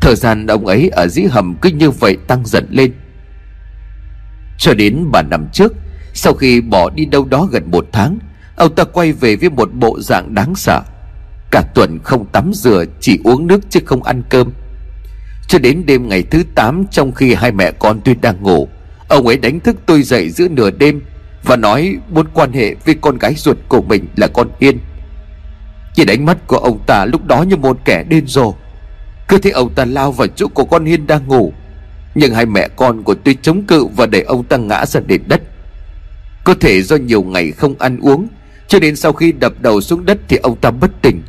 Thời 0.00 0.16
gian 0.16 0.46
ông 0.46 0.66
ấy 0.66 0.88
ở 0.88 1.08
dưới 1.08 1.26
hầm 1.26 1.54
cứ 1.62 1.70
như 1.70 1.90
vậy 1.90 2.16
tăng 2.26 2.46
dần 2.46 2.66
lên. 2.70 2.92
Cho 4.58 4.74
đến 4.74 5.06
bà 5.12 5.22
năm 5.22 5.46
trước, 5.52 5.72
Sau 6.14 6.34
khi 6.34 6.60
bỏ 6.60 6.90
đi 6.90 7.04
đâu 7.04 7.24
đó 7.24 7.48
gần 7.52 7.70
một 7.70 7.86
tháng, 7.92 8.18
Ông 8.56 8.74
ta 8.74 8.84
quay 8.84 9.12
về 9.12 9.36
với 9.36 9.50
một 9.50 9.74
bộ 9.74 10.00
dạng 10.00 10.34
đáng 10.34 10.54
sợ. 10.54 10.80
Cả 11.50 11.62
tuần 11.74 11.98
không 12.04 12.26
tắm 12.26 12.50
rửa, 12.54 12.84
Chỉ 13.00 13.18
uống 13.24 13.46
nước 13.46 13.60
chứ 13.70 13.80
không 13.84 14.02
ăn 14.02 14.22
cơm. 14.28 14.52
Cho 15.48 15.58
đến 15.58 15.82
đêm 15.86 16.08
ngày 16.08 16.22
thứ 16.22 16.42
8 16.54 16.84
Trong 16.90 17.12
khi 17.12 17.34
hai 17.34 17.52
mẹ 17.52 17.70
con 17.70 18.00
tôi 18.04 18.16
đang 18.22 18.42
ngủ, 18.42 18.68
Ông 19.08 19.26
ấy 19.26 19.36
đánh 19.36 19.60
thức 19.60 19.76
tôi 19.86 20.02
dậy 20.02 20.30
giữa 20.30 20.48
nửa 20.48 20.70
đêm 20.70 21.02
Và 21.42 21.56
nói 21.56 21.96
muốn 22.08 22.26
quan 22.34 22.52
hệ 22.52 22.74
với 22.84 22.94
con 23.00 23.18
gái 23.18 23.34
ruột 23.34 23.56
của 23.68 23.82
mình 23.82 24.06
là 24.16 24.26
con 24.26 24.48
Yên. 24.58 24.78
Chỉ 25.94 26.04
ánh 26.08 26.24
mắt 26.24 26.46
của 26.46 26.56
ông 26.56 26.78
ta 26.86 27.04
lúc 27.04 27.26
đó 27.26 27.42
như 27.42 27.56
một 27.56 27.78
kẻ 27.84 28.04
điên 28.08 28.26
rồ. 28.26 28.54
Cứ 29.28 29.38
thấy 29.38 29.52
ông 29.52 29.74
ta 29.74 29.84
lao 29.84 30.12
vào 30.12 30.26
chỗ 30.26 30.48
của 30.48 30.64
con 30.64 30.84
Hiên 30.84 31.06
đang 31.06 31.28
ngủ. 31.28 31.52
Nhưng 32.14 32.34
hai 32.34 32.46
mẹ 32.46 32.68
con 32.76 33.02
của 33.02 33.14
tôi 33.14 33.36
chống 33.42 33.62
cự 33.62 33.86
Và 33.86 34.06
để 34.06 34.20
ông 34.20 34.44
ta 34.44 34.56
ngã 34.56 34.86
ra 34.86 35.00
nền 35.08 35.22
đất. 35.26 35.42
Có 36.44 36.54
thể 36.60 36.82
do 36.82 36.96
nhiều 36.96 37.22
ngày 37.22 37.50
không 37.50 37.74
ăn 37.78 37.98
uống, 38.00 38.28
Cho 38.68 38.78
nên 38.78 38.96
sau 38.96 39.12
khi 39.12 39.32
đập 39.32 39.52
đầu 39.60 39.80
xuống 39.80 40.06
đất 40.06 40.18
Thì 40.28 40.36
ông 40.36 40.56
ta 40.56 40.70
bất 40.70 40.90
tỉnh. 41.02 41.22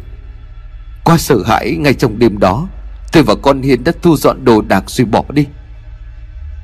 Qua 1.04 1.18
sợ 1.18 1.44
hãi 1.46 1.76
ngay 1.76 1.94
trong 1.94 2.20
đêm 2.20 2.40
đó, 2.40 2.68
Tôi 3.12 3.24
và 3.24 3.36
con 3.36 3.62
Hiên 3.62 3.84
đã 3.84 3.92
thu 4.02 4.18
dọn 4.18 4.46
đồ 4.46 4.62
đạc 4.62 4.84
rồi 4.88 5.06
bỏ 5.06 5.24
đi. 5.30 5.46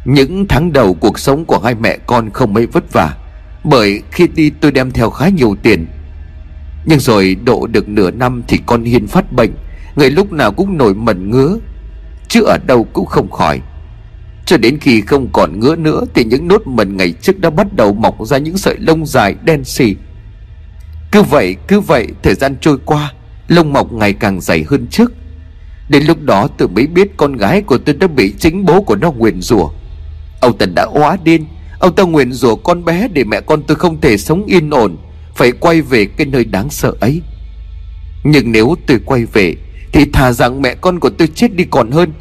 Những 0.05 0.45
tháng 0.49 0.73
đầu 0.73 0.93
cuộc 0.93 1.19
sống 1.19 1.45
của 1.45 1.59
hai 1.59 1.75
mẹ 1.75 1.97
con 2.07 2.29
không 2.29 2.53
mấy 2.53 2.65
vất 2.65 2.93
vả, 2.93 3.15
Bởi 3.63 4.01
khi 4.11 4.27
đi 4.27 4.49
tôi 4.49 4.71
đem 4.71 4.91
theo 4.91 5.09
khá 5.09 5.29
nhiều 5.29 5.55
tiền. 5.63 5.87
Nhưng 6.85 6.99
rồi 6.99 7.35
độ 7.45 7.67
được 7.67 7.89
nửa 7.89 8.11
năm 8.11 8.43
thì 8.47 8.59
con 8.65 8.83
Hiên 8.83 9.07
phát 9.07 9.31
bệnh, 9.31 9.51
Người 9.95 10.11
lúc 10.11 10.31
nào 10.31 10.51
cũng 10.51 10.77
nổi 10.77 10.93
mẩn 10.93 11.29
ngứa, 11.29 11.57
Chứ 12.27 12.43
ở 12.43 12.57
đâu 12.67 12.87
cũng 12.93 13.05
không 13.05 13.31
khỏi. 13.31 13.61
Cho 14.51 14.57
đến 14.57 14.77
khi 14.77 15.01
không 15.01 15.29
còn 15.33 15.59
ngứa 15.59 15.75
nữa 15.75 16.03
Thì 16.13 16.23
những 16.23 16.47
nốt 16.47 16.67
mần 16.67 16.97
ngày 16.97 17.13
trước 17.21 17.39
đã 17.39 17.49
bắt 17.49 17.73
đầu 17.73 17.93
mọc 17.93 18.25
ra 18.25 18.37
những 18.37 18.57
sợi 18.57 18.75
lông 18.79 19.05
dài 19.05 19.35
đen 19.43 19.63
xì. 19.63 19.95
Cứ 21.11 21.23
vậy 21.23 21.55
cứ 21.67 21.79
vậy, 21.79 22.07
Thời 22.23 22.33
gian 22.33 22.55
trôi 22.61 22.77
qua, 22.85 23.13
Lông 23.47 23.73
mọc 23.73 23.93
ngày 23.93 24.13
càng 24.13 24.41
dày 24.41 24.63
hơn 24.63 24.87
trước. 24.87 25.13
Đến 25.89 26.03
lúc 26.03 26.21
đó 26.21 26.47
tôi 26.57 26.67
mới 26.67 26.87
biết 26.87 27.17
con 27.17 27.37
gái 27.37 27.61
của 27.61 27.77
tôi 27.77 27.95
đã 27.95 28.07
bị 28.07 28.33
chính 28.39 28.65
bố 28.65 28.81
của 28.81 28.95
nó 28.95 29.11
nguyền 29.11 29.41
rủa. 29.41 29.69
Ông 30.41 30.57
tần 30.57 30.75
đã 30.75 30.85
hóa 30.85 31.17
điên. 31.23 31.45
Ông 31.79 31.95
ta 31.95 32.03
nguyền 32.03 32.31
rủa 32.33 32.55
con 32.55 32.85
bé 32.85 33.07
để 33.13 33.23
mẹ 33.23 33.41
con 33.41 33.63
tôi 33.63 33.75
không 33.75 34.01
thể 34.01 34.17
sống 34.17 34.45
yên 34.45 34.69
ổn. 34.69 34.97
Phải 35.35 35.51
quay 35.51 35.81
về 35.81 36.05
cái 36.05 36.27
nơi 36.27 36.45
đáng 36.45 36.69
sợ 36.69 36.93
ấy. 36.99 37.21
Nhưng 38.23 38.51
nếu 38.51 38.75
tôi 38.87 38.99
quay 39.05 39.25
về, 39.25 39.55
Thì 39.91 40.05
thà 40.13 40.31
rằng 40.31 40.61
mẹ 40.61 40.75
con 40.75 40.99
của 40.99 41.09
tôi 41.09 41.27
chết 41.27 41.55
đi 41.55 41.63
còn 41.71 41.91
hơn. 41.91 42.11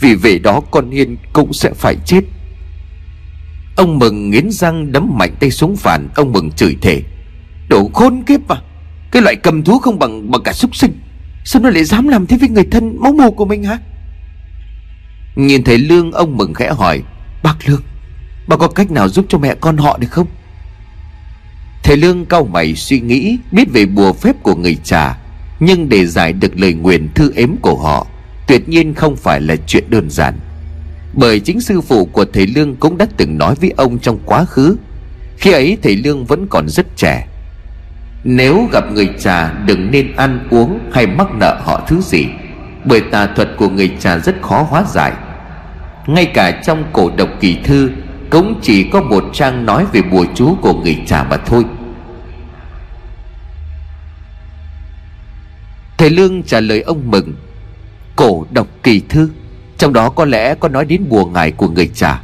Vì 0.00 0.14
về 0.14 0.38
đó 0.38 0.60
con 0.70 0.90
Hiên 0.90 1.16
cũng 1.32 1.52
sẽ 1.52 1.70
phải 1.74 1.96
chết. 2.06 2.20
Ông 3.76 3.98
Mừng 3.98 4.30
nghiến 4.30 4.50
răng 4.50 4.92
đấm 4.92 5.18
mạnh 5.18 5.34
tay 5.40 5.50
xuống 5.50 5.76
phản, 5.76 6.08
Ông 6.14 6.32
Mừng 6.32 6.50
chửi 6.50 6.76
thề. 6.82 7.02
Đồ 7.68 7.90
khốn 7.94 8.22
kiếp 8.26 8.40
mà, 8.48 8.56
Cái 9.10 9.22
loại 9.22 9.36
cầm 9.36 9.62
thú 9.62 9.78
không 9.78 9.98
bằng 9.98 10.30
bằng 10.30 10.42
cả 10.42 10.52
súc 10.52 10.76
sinh. 10.76 10.92
Sao 11.44 11.62
nó 11.62 11.70
lại 11.70 11.84
dám 11.84 12.08
làm 12.08 12.26
thế 12.26 12.36
với 12.36 12.48
người 12.48 12.64
thân 12.70 12.96
máu 13.00 13.12
mù 13.12 13.30
của 13.30 13.44
mình 13.44 13.64
hả? 13.64 13.78
Nhìn 15.36 15.64
thấy 15.64 15.78
Lương, 15.78 16.12
ông 16.12 16.36
Mừng 16.36 16.54
khẽ 16.54 16.72
hỏi, 16.72 17.02
Bác 17.42 17.68
Lương 17.68 17.82
Bà 18.48 18.56
có 18.56 18.68
cách 18.68 18.90
nào 18.90 19.08
giúp 19.08 19.26
cho 19.28 19.38
mẹ 19.38 19.54
con 19.60 19.76
họ 19.76 19.98
được 19.98 20.10
không? 20.10 20.26
Thầy 21.82 21.96
Lương 21.96 22.26
cau 22.26 22.44
mày 22.44 22.74
suy 22.74 23.00
nghĩ, 23.00 23.38
Biết 23.52 23.64
về 23.72 23.86
bùa 23.86 24.12
phép 24.12 24.42
của 24.42 24.54
người 24.54 24.76
trà, 24.84 25.18
Nhưng 25.60 25.88
để 25.88 26.06
giải 26.06 26.32
được 26.32 26.60
lời 26.60 26.74
nguyền 26.74 27.08
thư 27.14 27.32
ếm 27.36 27.56
của 27.62 27.76
họ 27.76 28.06
Tuyệt 28.48 28.68
nhiên 28.68 28.94
không 28.94 29.16
phải 29.16 29.40
là 29.40 29.56
chuyện 29.66 29.84
đơn 29.88 30.10
giản. 30.10 30.34
Bởi 31.12 31.40
chính 31.40 31.60
sư 31.60 31.80
phụ 31.80 32.04
của 32.04 32.24
thầy 32.32 32.46
Lương 32.46 32.76
Cũng 32.76 32.98
đã 32.98 33.06
từng 33.16 33.38
nói 33.38 33.54
với 33.54 33.72
ông 33.76 33.98
trong 33.98 34.18
quá 34.24 34.44
khứ, 34.44 34.76
Khi 35.36 35.52
ấy 35.52 35.78
thầy 35.82 35.96
Lương 35.96 36.24
vẫn 36.24 36.46
còn 36.50 36.68
rất 36.68 36.86
trẻ. 36.96 37.26
Nếu 38.24 38.68
gặp 38.72 38.84
người 38.92 39.08
trà, 39.18 39.52
Đừng 39.52 39.90
nên 39.90 40.16
ăn 40.16 40.48
uống 40.50 40.78
hay 40.92 41.06
mắc 41.06 41.26
nợ 41.40 41.60
họ 41.64 41.84
thứ 41.88 42.00
gì, 42.00 42.26
Bởi 42.84 43.00
tà 43.00 43.26
thuật 43.26 43.48
của 43.56 43.68
người 43.68 43.90
trà 44.00 44.18
rất 44.18 44.36
khó 44.42 44.62
hóa 44.62 44.84
giải. 44.88 45.12
Ngay 46.06 46.26
cả 46.26 46.50
trong 46.50 46.84
cổ 46.92 47.10
độc 47.16 47.28
kỳ 47.40 47.56
thư, 47.64 47.90
Cũng 48.30 48.60
chỉ 48.62 48.90
có 48.92 49.00
một 49.00 49.24
trang 49.32 49.66
nói 49.66 49.86
về 49.92 50.02
bùa 50.02 50.24
chú 50.34 50.56
của 50.62 50.74
người 50.74 50.98
trà 51.06 51.22
mà 51.22 51.36
thôi. 51.36 51.64
Thầy 55.98 56.10
Lương 56.10 56.42
trả 56.42 56.60
lời 56.60 56.80
ông 56.80 57.10
Mừng. 57.10 57.34
Cổ 58.18 58.46
độc 58.50 58.66
kỳ 58.82 59.02
thư. 59.08 59.30
Trong 59.76 59.92
đó 59.92 60.08
có 60.08 60.24
lẽ 60.24 60.54
có 60.54 60.68
nói 60.68 60.84
đến 60.84 61.08
bùa 61.08 61.24
ngải 61.26 61.52
của 61.52 61.68
người 61.68 61.88
trà 61.88 62.22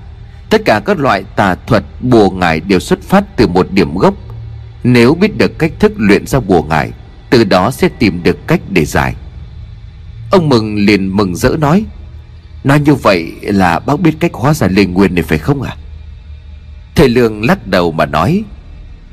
Tất 0.51 0.63
cả 0.65 0.81
các 0.85 0.99
loại 0.99 1.25
tà 1.37 1.55
thuật, 1.67 1.85
bùa 2.01 2.31
ngải 2.31 2.61
đều 2.61 2.81
xuất 2.81 3.03
phát 3.03 3.37
từ 3.37 3.47
một 3.47 3.67
điểm 3.71 3.97
gốc. 3.97 4.15
Nếu 4.85 5.15
biết 5.15 5.39
được 5.39 5.59
cách 5.59 5.73
thức 5.79 5.93
luyện 5.97 6.27
ra 6.27 6.41
bùa 6.41 6.63
ngải, 6.63 6.91
Từ 7.31 7.45
đó 7.45 7.71
sẽ 7.71 7.89
tìm 7.99 8.23
được 8.23 8.47
cách 8.47 8.61
để 8.71 8.85
giải. 8.85 9.15
Ông 10.31 10.49
Mừng 10.49 10.77
liền 10.77 11.17
mừng 11.17 11.37
rỡ 11.37 11.57
nói 11.59 11.85
Nói 12.65 12.81
như 12.81 12.95
vậy 12.95 13.33
là 13.43 13.79
bác 13.79 14.01
biết 14.01 14.13
cách 14.21 14.35
hóa 14.35 14.55
giải 14.55 14.71
linh 14.71 14.95
nguyên 14.95 15.15
này 15.15 15.23
phải 15.23 15.39
không 15.39 15.63
ạ? 15.63 15.77
À? 15.77 15.81
Thầy 16.95 17.09
Lương 17.09 17.45
lắc 17.45 17.67
đầu 17.67 17.93
mà 17.93 18.07
nói, 18.07 18.45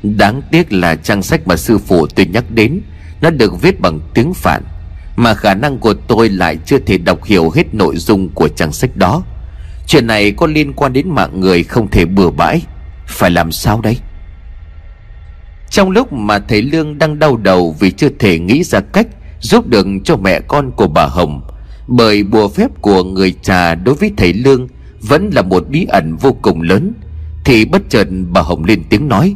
Đáng 0.02 0.42
tiếc 0.50 0.72
là 0.72 0.94
trang 0.94 1.22
sách 1.22 1.46
mà 1.46 1.56
sư 1.56 1.78
phụ 1.78 2.06
tôi 2.06 2.26
nhắc 2.26 2.44
đến, 2.50 2.80
Nó 3.20 3.30
được 3.30 3.62
viết 3.62 3.80
bằng 3.80 4.00
tiếng 4.14 4.34
Phạn. 4.34 4.62
Mà 5.16 5.34
khả 5.34 5.54
năng 5.54 5.78
của 5.78 5.94
tôi 5.94 6.28
lại 6.28 6.58
chưa 6.64 6.78
thể 6.78 6.98
đọc 6.98 7.24
hiểu 7.24 7.50
hết 7.50 7.74
nội 7.74 7.96
dung 7.96 8.28
của 8.28 8.48
trang 8.48 8.72
sách 8.72 8.96
đó. 8.96 9.22
Chuyện 9.86 10.06
này 10.06 10.32
có 10.32 10.46
liên 10.46 10.72
quan 10.72 10.92
đến 10.92 11.08
mạng 11.08 11.40
người 11.40 11.62
không 11.62 11.90
thể 11.90 12.04
bừa 12.04 12.30
bãi. 12.30 12.62
Phải 13.06 13.30
làm 13.30 13.52
sao 13.52 13.80
đây? 13.80 13.98
Trong 15.70 15.90
lúc 15.90 16.12
mà 16.12 16.38
thầy 16.38 16.62
Lương 16.62 16.98
đang 16.98 17.18
đau 17.18 17.36
đầu 17.36 17.76
vì 17.80 17.90
chưa 17.90 18.08
thể 18.18 18.38
nghĩ 18.38 18.62
ra 18.64 18.80
cách 18.80 19.06
Giúp 19.40 19.66
được 19.66 19.86
cho 20.04 20.16
mẹ 20.16 20.40
con 20.40 20.70
của 20.70 20.86
bà 20.86 21.06
Hồng, 21.06 21.40
Bởi 21.86 22.22
bùa 22.22 22.48
phép 22.48 22.70
của 22.80 23.04
người 23.04 23.34
trà 23.42 23.74
đối 23.74 23.94
với 23.94 24.10
thầy 24.16 24.32
Lương 24.32 24.68
Vẫn 25.00 25.30
là 25.32 25.42
một 25.42 25.68
bí 25.68 25.86
ẩn 25.88 26.16
vô 26.16 26.36
cùng 26.42 26.62
lớn, 26.62 26.92
Thì 27.44 27.64
bất 27.64 27.82
chợt 27.88 28.08
bà 28.30 28.40
Hồng 28.40 28.64
lên 28.64 28.82
tiếng 28.90 29.08
nói, 29.08 29.34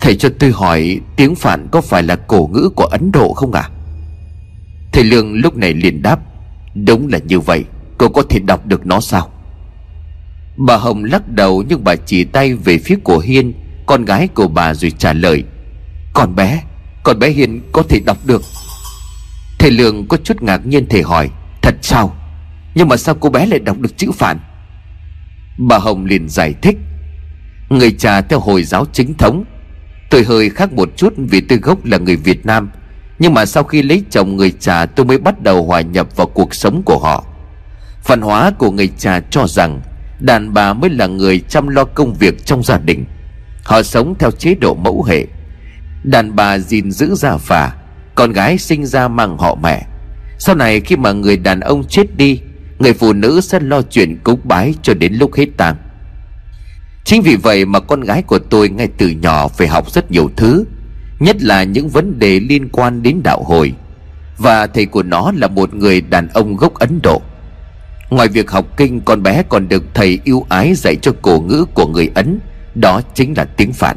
Thầy 0.00 0.16
cho 0.16 0.28
tôi 0.38 0.50
hỏi 0.50 1.00
tiếng 1.16 1.34
phạn 1.34 1.68
có 1.72 1.80
phải 1.80 2.02
là 2.02 2.16
cổ 2.16 2.50
ngữ 2.52 2.68
của 2.76 2.84
Ấn 2.84 3.12
Độ 3.12 3.32
không 3.32 3.52
ạ? 3.52 3.60
à? 3.60 3.70
Thầy 4.94 5.04
Lương 5.04 5.34
lúc 5.34 5.56
này 5.56 5.74
liền 5.74 6.02
đáp, 6.02 6.20
Đúng 6.74 7.08
là 7.08 7.18
như 7.18 7.40
vậy 7.40 7.64
Cô 7.98 8.08
có 8.08 8.22
thể 8.22 8.38
đọc 8.38 8.66
được 8.66 8.86
nó 8.86 9.00
sao? 9.00 9.30
Bà 10.56 10.76
Hồng 10.76 11.04
lắc 11.04 11.28
đầu 11.28 11.64
nhưng 11.68 11.84
bà 11.84 11.94
chỉ 11.96 12.24
tay 12.24 12.54
về 12.54 12.78
phía 12.78 12.96
của 13.04 13.18
Hiên, 13.18 13.52
Con 13.86 14.04
gái 14.04 14.28
của 14.28 14.48
bà 14.48 14.74
rồi 14.74 14.90
trả 14.90 15.12
lời, 15.12 15.44
Con 16.12 16.34
bé 16.34 16.62
Con 17.02 17.18
bé 17.18 17.30
Hiên 17.30 17.60
có 17.72 17.82
thể 17.82 18.00
đọc 18.06 18.18
được. 18.26 18.42
Thầy 19.58 19.70
Lương 19.70 20.08
có 20.08 20.16
chút 20.16 20.42
ngạc 20.42 20.66
nhiên 20.66 20.86
thầy 20.88 21.02
hỏi, 21.02 21.30
Thật 21.62 21.74
sao? 21.82 22.16
Nhưng 22.74 22.88
mà 22.88 22.96
sao 22.96 23.14
cô 23.14 23.30
bé 23.30 23.46
lại 23.46 23.58
đọc 23.58 23.78
được 23.78 23.98
chữ 23.98 24.10
phản 24.14 24.38
Bà 25.58 25.78
Hồng 25.78 26.04
liền 26.04 26.28
giải 26.28 26.54
thích, 26.62 26.76
Người 27.68 27.92
cha 27.92 28.20
theo 28.20 28.40
Hồi 28.40 28.62
giáo 28.62 28.86
chính 28.92 29.14
thống. 29.14 29.44
Tôi 30.10 30.24
hơi 30.24 30.50
khác 30.50 30.72
một 30.72 30.88
chút 30.96 31.14
vì 31.16 31.40
tôi 31.40 31.58
gốc 31.58 31.84
là 31.84 31.98
người 31.98 32.16
Việt 32.16 32.46
Nam 32.46 32.70
nhưng 33.18 33.34
mà 33.34 33.46
sau 33.46 33.64
khi 33.64 33.82
lấy 33.82 34.02
chồng 34.10 34.36
người 34.36 34.50
trà 34.50 34.86
tôi 34.86 35.06
mới 35.06 35.18
bắt 35.18 35.42
đầu 35.42 35.64
hòa 35.64 35.80
nhập 35.80 36.16
vào 36.16 36.26
cuộc 36.26 36.54
sống 36.54 36.82
của 36.82 36.98
họ. 36.98 37.24
Văn 38.06 38.20
hóa 38.20 38.50
của 38.58 38.70
người 38.70 38.88
trà 38.98 39.20
cho 39.20 39.46
rằng, 39.46 39.80
Đàn 40.20 40.54
bà 40.54 40.72
mới 40.72 40.90
là 40.90 41.06
người 41.06 41.40
chăm 41.40 41.68
lo 41.68 41.84
công 41.84 42.14
việc 42.14 42.46
trong 42.46 42.62
gia 42.62 42.78
đình. 42.78 43.04
Họ 43.64 43.82
sống 43.82 44.14
theo 44.18 44.30
chế 44.30 44.54
độ 44.54 44.74
mẫu 44.74 45.02
hệ. 45.02 45.26
Đàn 46.04 46.36
bà 46.36 46.58
gìn 46.58 46.90
giữ 46.90 47.14
gia 47.14 47.36
phả, 47.36 47.72
Con 48.14 48.32
gái 48.32 48.58
sinh 48.58 48.86
ra 48.86 49.08
mang 49.08 49.38
họ 49.38 49.54
mẹ. 49.54 49.86
Sau 50.38 50.54
này 50.54 50.80
khi 50.80 50.96
mà 50.96 51.12
người 51.12 51.36
đàn 51.36 51.60
ông 51.60 51.84
chết 51.84 52.16
đi, 52.16 52.40
Người 52.78 52.92
phụ 52.92 53.12
nữ 53.12 53.40
sẽ 53.40 53.60
lo 53.60 53.82
chuyện 53.82 54.18
cúng 54.24 54.40
bái 54.44 54.74
cho 54.82 54.94
đến 54.94 55.14
lúc 55.14 55.34
hết 55.34 55.46
tang. 55.56 55.76
Chính 57.04 57.22
vì 57.22 57.36
vậy 57.36 57.64
mà 57.64 57.80
con 57.80 58.00
gái 58.00 58.22
của 58.22 58.38
tôi 58.38 58.68
ngay 58.68 58.88
từ 58.98 59.08
nhỏ 59.08 59.48
phải 59.48 59.68
học 59.68 59.90
rất 59.90 60.10
nhiều 60.10 60.30
thứ. 60.36 60.64
Nhất 61.20 61.42
là 61.42 61.64
những 61.64 61.88
vấn 61.88 62.18
đề 62.18 62.40
liên 62.40 62.68
quan 62.68 63.02
đến 63.02 63.20
đạo 63.22 63.42
hồi. 63.42 63.74
Và 64.38 64.66
thầy 64.66 64.86
của 64.86 65.02
nó 65.02 65.32
là 65.36 65.48
một 65.48 65.74
người 65.74 66.00
đàn 66.00 66.28
ông 66.28 66.56
gốc 66.56 66.74
Ấn 66.74 67.00
Độ. 67.02 67.22
Ngoài 68.10 68.28
việc 68.28 68.50
học 68.50 68.76
kinh, 68.76 69.00
Con 69.00 69.22
bé 69.22 69.42
còn 69.48 69.68
được 69.68 69.84
thầy 69.94 70.18
yêu 70.24 70.46
ái 70.48 70.74
dạy 70.74 70.96
cho 70.96 71.12
cổ 71.22 71.40
ngữ 71.40 71.64
của 71.74 71.86
người 71.86 72.10
Ấn, 72.14 72.38
Đó 72.74 73.00
chính 73.14 73.34
là 73.36 73.44
tiếng 73.44 73.72
Phạn. 73.72 73.96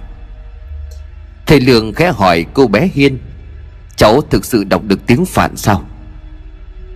Thầy 1.45 1.59
Lương 1.59 1.93
khẽ 1.93 2.11
hỏi 2.11 2.45
cô 2.53 2.67
bé 2.67 2.89
Hiên, 2.93 3.17
Cháu 3.95 4.21
thực 4.21 4.45
sự 4.45 4.63
đọc 4.63 4.83
được 4.83 5.07
tiếng 5.07 5.25
Phạn 5.25 5.57
sao? 5.57 5.83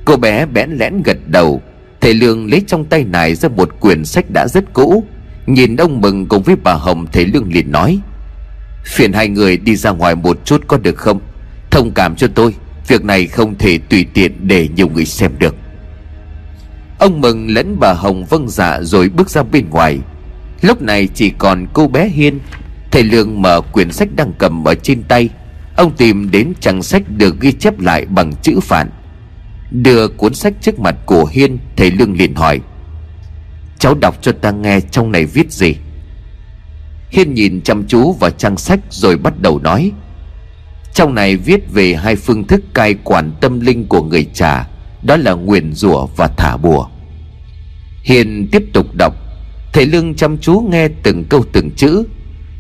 Cô 0.06 0.18
bé 0.18 0.46
bẽn 0.46 0.72
lẽn 0.72 1.04
gật 1.04 1.18
đầu. 1.28 1.62
Thầy 2.02 2.14
Lương 2.14 2.52
lấy 2.52 2.64
trong 2.68 2.86
tay 2.86 3.04
này 3.04 3.36
ra 3.36 3.50
một 3.50 3.80
quyển 3.80 4.06
sách 4.06 4.26
đã 4.30 4.48
rất 4.48 4.74
cũ. 4.74 5.04
Nhìn 5.46 5.76
ông 5.76 6.02
Mừng 6.02 6.26
cùng 6.26 6.44
với 6.44 6.56
bà 6.64 6.74
Hồng, 6.74 7.06
Thầy 7.12 7.26
Lương 7.26 7.54
liền 7.54 7.72
nói 7.72 8.00
Phiền 8.86 9.14
hai 9.14 9.30
người 9.30 9.58
đi 9.58 9.76
ra 9.76 9.92
ngoài 9.92 10.16
một 10.16 10.46
chút 10.46 10.64
có 10.68 10.78
được 10.78 10.98
không? 10.98 11.20
Thông 11.72 11.92
cảm 11.92 12.16
cho 12.16 12.28
tôi, 12.36 12.54
Việc 12.92 13.06
này 13.06 13.28
không 13.28 13.58
thể 13.58 13.78
tùy 13.78 14.06
tiện 14.14 14.48
để 14.48 14.68
nhiều 14.76 14.90
người 14.90 15.06
xem 15.06 15.32
được. 15.40 15.56
Ông 17.00 17.22
Mừng 17.22 17.50
lẫn 17.50 17.80
bà 17.80 17.94
Hồng 17.94 18.26
vâng 18.26 18.50
dạ 18.50 18.80
rồi 18.82 19.10
bước 19.10 19.30
ra 19.30 19.44
bên 19.44 19.70
ngoài. 19.70 20.00
Lúc 20.62 20.82
này 20.82 21.08
chỉ 21.14 21.30
còn 21.30 21.68
cô 21.74 21.88
bé 21.88 22.10
Hiên, 22.10 22.40
Thầy 22.92 23.04
Lương 23.04 23.42
mở 23.42 23.62
quyển 23.62 23.92
sách 23.92 24.10
đang 24.16 24.34
cầm 24.38 24.68
ở 24.68 24.76
trên 24.76 25.04
tay. 25.04 25.30
Ông 25.76 25.92
tìm 25.98 26.32
đến 26.32 26.54
trang 26.60 26.84
sách 26.84 27.04
được 27.18 27.40
ghi 27.40 27.52
chép 27.52 27.80
lại 27.80 28.06
bằng 28.06 28.34
chữ 28.42 28.60
phản 28.62 28.90
Đưa 29.72 30.08
cuốn 30.08 30.34
sách 30.34 30.54
trước 30.62 30.80
mặt 30.80 30.96
của 31.06 31.26
Hiên, 31.26 31.58
Thầy 31.76 31.92
Lương 31.92 32.18
liền 32.18 32.36
hỏi, 32.36 32.60
Cháu 33.80 33.96
đọc 33.96 34.18
cho 34.22 34.32
ta 34.32 34.52
nghe 34.52 34.80
trong 34.80 35.12
này 35.12 35.26
viết 35.26 35.52
gì? 35.52 35.76
Hiên 37.12 37.34
nhìn 37.34 37.62
chăm 37.62 37.88
chú 37.88 38.14
vào 38.14 38.32
trang 38.32 38.58
sách 38.58 38.80
rồi 38.90 39.18
bắt 39.18 39.34
đầu 39.42 39.60
nói. 39.60 39.92
Trong 40.94 41.16
này 41.16 41.38
viết 41.38 41.74
về 41.74 41.96
hai 41.96 42.16
phương 42.16 42.48
thức 42.48 42.62
cai 42.74 42.94
quản 42.94 43.32
tâm 43.42 43.60
linh 43.60 43.88
của 43.88 44.04
người 44.04 44.28
trà, 44.34 44.68
Đó 45.04 45.18
là 45.18 45.34
nguyền 45.34 45.74
rủa 45.74 46.06
và 46.06 46.28
thả 46.38 46.58
bùa. 46.58 46.88
Hiền 48.04 48.48
tiếp 48.52 48.64
tục 48.74 48.96
đọc. 48.96 49.14
Thầy 49.74 49.86
Lương 49.86 50.16
chăm 50.16 50.38
chú 50.38 50.68
nghe 50.72 50.88
từng 51.04 51.24
câu 51.30 51.46
từng 51.54 51.72
chữ. 51.72 52.04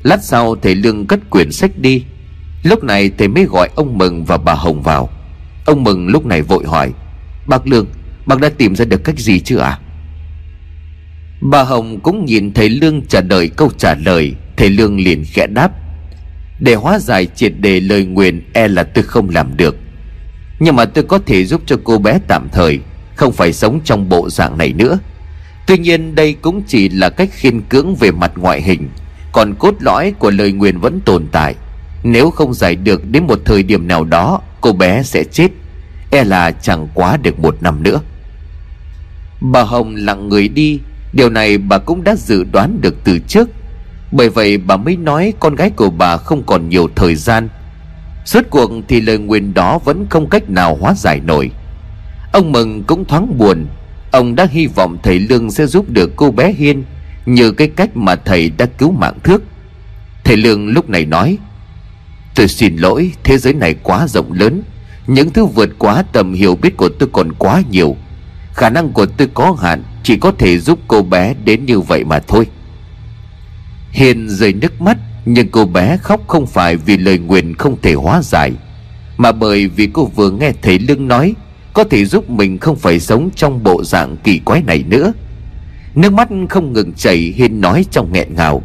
Lát 0.03 0.23
sau 0.23 0.55
thầy 0.55 0.75
Lương 0.75 1.07
cất 1.07 1.19
quyển 1.29 1.51
sách 1.51 1.71
đi. 1.77 2.03
Lúc 2.63 2.83
này 2.83 3.11
thầy 3.17 3.27
mới 3.27 3.45
gọi 3.45 3.69
ông 3.75 3.97
Mừng 3.97 4.25
và 4.25 4.37
bà 4.37 4.53
Hồng 4.53 4.81
vào. 4.81 5.09
Ông 5.65 5.83
Mừng 5.83 6.07
lúc 6.07 6.25
này 6.25 6.41
vội 6.41 6.65
hỏi, 6.65 6.91
Bác 7.47 7.67
Lương, 7.67 7.87
Bác 8.25 8.39
đã 8.39 8.49
tìm 8.57 8.75
ra 8.75 8.85
được 8.85 9.03
cách 9.03 9.19
gì 9.19 9.39
chưa 9.39 9.59
ạ? 9.59 9.69
À? 9.69 9.79
Bà 11.41 11.63
Hồng 11.63 11.99
cũng 11.99 12.25
nhìn 12.25 12.53
thầy 12.53 12.69
Lương 12.69 13.01
trả 13.01 13.21
lời 13.21 13.49
câu 13.57 13.69
trả 13.77 13.95
lời. 13.95 14.35
Thầy 14.61 14.69
Lương 14.69 14.99
liền 14.99 15.25
khẽ 15.25 15.47
đáp. 15.47 15.71
Để 16.59 16.75
hóa 16.75 16.99
giải 16.99 17.27
triệt 17.35 17.53
đề 17.59 17.79
lời 17.79 18.05
nguyền 18.05 18.41
E 18.53 18.67
là 18.67 18.83
tôi 18.83 19.03
không 19.03 19.29
làm 19.29 19.57
được. 19.57 19.75
Nhưng 20.59 20.75
mà 20.75 20.85
tôi 20.85 21.03
có 21.03 21.19
thể 21.25 21.45
giúp 21.45 21.61
cho 21.65 21.77
cô 21.83 21.97
bé 21.97 22.19
tạm 22.27 22.47
thời, 22.51 22.79
Không 23.15 23.33
phải 23.33 23.53
sống 23.53 23.79
trong 23.83 24.09
bộ 24.09 24.29
dạng 24.29 24.57
này 24.57 24.73
nữa. 24.73 24.99
Tuy 25.67 25.77
nhiên 25.77 26.15
đây 26.15 26.33
cũng 26.41 26.61
chỉ 26.67 26.89
là 26.89 27.09
cách 27.09 27.29
khiên 27.31 27.61
cưỡng 27.61 27.95
về 27.95 28.11
mặt 28.11 28.31
ngoại 28.35 28.61
hình, 28.61 28.89
Còn 29.31 29.53
cốt 29.59 29.75
lõi 29.79 30.13
của 30.19 30.31
lời 30.31 30.51
nguyền 30.51 30.79
vẫn 30.79 30.99
tồn 31.05 31.27
tại. 31.31 31.55
Nếu 32.03 32.31
không 32.31 32.53
giải 32.53 32.75
được 32.75 33.11
đến 33.11 33.27
một 33.27 33.39
thời 33.45 33.63
điểm 33.63 33.87
nào 33.87 34.03
đó, 34.03 34.41
Cô 34.61 34.73
bé 34.73 35.03
sẽ 35.03 35.23
chết. 35.23 35.47
E 36.11 36.23
là 36.23 36.51
chẳng 36.51 36.87
quá 36.93 37.17
được 37.17 37.39
một 37.39 37.57
năm 37.61 37.83
nữa. 37.83 38.01
Bà 39.41 39.63
Hồng 39.63 39.95
lặng 39.95 40.29
người 40.29 40.47
đi, 40.47 40.79
Điều 41.13 41.29
này 41.29 41.57
bà 41.57 41.77
cũng 41.77 42.03
đã 42.03 42.15
dự 42.15 42.43
đoán 42.43 42.81
được 42.81 42.95
từ 43.03 43.19
trước. 43.27 43.49
Bởi 44.11 44.29
vậy 44.29 44.57
bà 44.57 44.77
mới 44.77 44.97
nói 44.97 45.33
con 45.39 45.55
gái 45.55 45.69
của 45.69 45.89
bà 45.89 46.17
không 46.17 46.43
còn 46.43 46.69
nhiều 46.69 46.89
thời 46.95 47.15
gian. 47.15 47.49
Suốt 48.25 48.41
cuộc 48.49 48.71
thì 48.87 49.01
lời 49.01 49.17
nguyền 49.17 49.53
đó 49.53 49.79
vẫn 49.85 50.05
không 50.09 50.29
cách 50.29 50.49
nào 50.49 50.77
hóa 50.81 50.93
giải 50.97 51.19
nổi. 51.19 51.51
Ông 52.33 52.51
Mừng 52.51 52.83
cũng 52.83 53.05
thoáng 53.05 53.37
buồn. 53.37 53.65
Ông 54.11 54.35
đã 54.35 54.47
hy 54.51 54.67
vọng 54.67 54.97
thầy 55.03 55.19
Lương 55.19 55.51
sẽ 55.51 55.65
giúp 55.65 55.89
được 55.89 56.11
cô 56.15 56.31
bé 56.31 56.53
Hiên 56.53 56.83
Như 57.25 57.51
cái 57.51 57.67
cách 57.67 57.97
mà 57.97 58.15
thầy 58.15 58.49
đã 58.49 58.65
cứu 58.65 58.91
mạng 58.91 59.19
thước. 59.23 59.43
Thầy 60.23 60.37
Lương 60.37 60.67
lúc 60.67 60.89
này 60.89 61.05
nói, 61.05 61.37
Tôi 62.35 62.47
xin 62.47 62.77
lỗi, 62.77 63.11
Thế 63.23 63.37
giới 63.37 63.53
này 63.53 63.75
quá 63.83 64.07
rộng 64.07 64.33
lớn. 64.33 64.61
Những 65.07 65.29
thứ 65.29 65.45
vượt 65.45 65.69
quá 65.77 66.03
tầm 66.13 66.33
hiểu 66.33 66.55
biết 66.55 66.77
của 66.77 66.89
tôi 66.89 67.09
còn 67.13 67.33
quá 67.33 67.61
nhiều. 67.69 67.95
Khả 68.53 68.69
năng 68.69 68.89
của 68.89 69.05
tôi 69.05 69.27
có 69.33 69.57
hạn, 69.61 69.83
Chỉ 70.03 70.17
có 70.17 70.31
thể 70.31 70.59
giúp 70.59 70.79
cô 70.87 71.01
bé 71.01 71.33
đến 71.45 71.65
như 71.65 71.79
vậy 71.79 72.03
mà 72.03 72.19
thôi. 72.19 72.47
Hiền 73.91 74.29
rơi 74.29 74.53
nước 74.53 74.81
mắt, 74.81 74.97
Nhưng 75.25 75.49
cô 75.51 75.65
bé 75.65 75.97
khóc 75.97 76.21
không 76.27 76.47
phải 76.47 76.75
vì 76.77 76.97
lời 76.97 77.17
nguyện 77.17 77.55
không 77.55 77.77
thể 77.81 77.93
hóa 77.93 78.21
giải, 78.23 78.51
Mà 79.17 79.31
bởi 79.31 79.67
vì 79.67 79.89
cô 79.93 80.05
vừa 80.05 80.31
nghe 80.31 80.51
thấy 80.61 80.79
Lương 80.79 81.07
nói, 81.07 81.33
Có 81.73 81.83
thể 81.83 82.05
giúp 82.05 82.29
mình 82.29 82.57
không 82.57 82.75
phải 82.75 82.99
sống 82.99 83.29
trong 83.35 83.63
bộ 83.63 83.83
dạng 83.83 84.17
kỳ 84.23 84.39
quái 84.39 84.63
này 84.63 84.83
nữa. 84.87 85.13
Nước 85.95 86.13
mắt 86.13 86.29
không 86.49 86.73
ngừng 86.73 86.93
chảy 86.93 87.17
Hiên 87.17 87.61
nói 87.61 87.85
trong 87.91 88.13
nghẹn 88.13 88.35
ngào. 88.35 88.61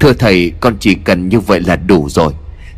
Thưa 0.00 0.12
thầy, 0.12 0.52
con 0.60 0.76
chỉ 0.80 0.94
cần 0.94 1.28
như 1.28 1.40
vậy 1.40 1.60
là 1.60 1.76
đủ 1.76 2.08
rồi. 2.08 2.32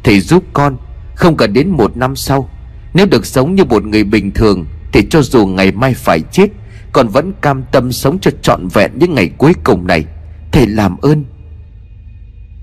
Thầy 0.04 0.20
giúp 0.20 0.44
con, 0.52 0.76
Không 1.14 1.36
cần 1.36 1.52
đến 1.52 1.68
một 1.68 1.96
năm 1.96 2.16
sau. 2.16 2.50
Nếu 2.94 3.06
được 3.06 3.26
sống 3.26 3.54
như 3.54 3.64
một 3.64 3.84
người 3.84 4.04
bình 4.04 4.30
thường, 4.30 4.66
Thì 4.92 5.02
cho 5.11 5.22
dù 5.22 5.46
ngày 5.46 5.72
mai 5.72 5.94
phải 5.94 6.20
chết, 6.32 6.46
Con 6.92 7.08
vẫn 7.08 7.32
cam 7.40 7.62
tâm 7.72 7.92
sống 7.92 8.18
cho 8.20 8.30
trọn 8.42 8.68
vẹn 8.68 8.90
những 8.98 9.14
ngày 9.14 9.30
cuối 9.38 9.52
cùng 9.64 9.86
này. 9.86 10.04
Thầy 10.52 10.66
làm 10.66 10.96
ơn 10.96 11.24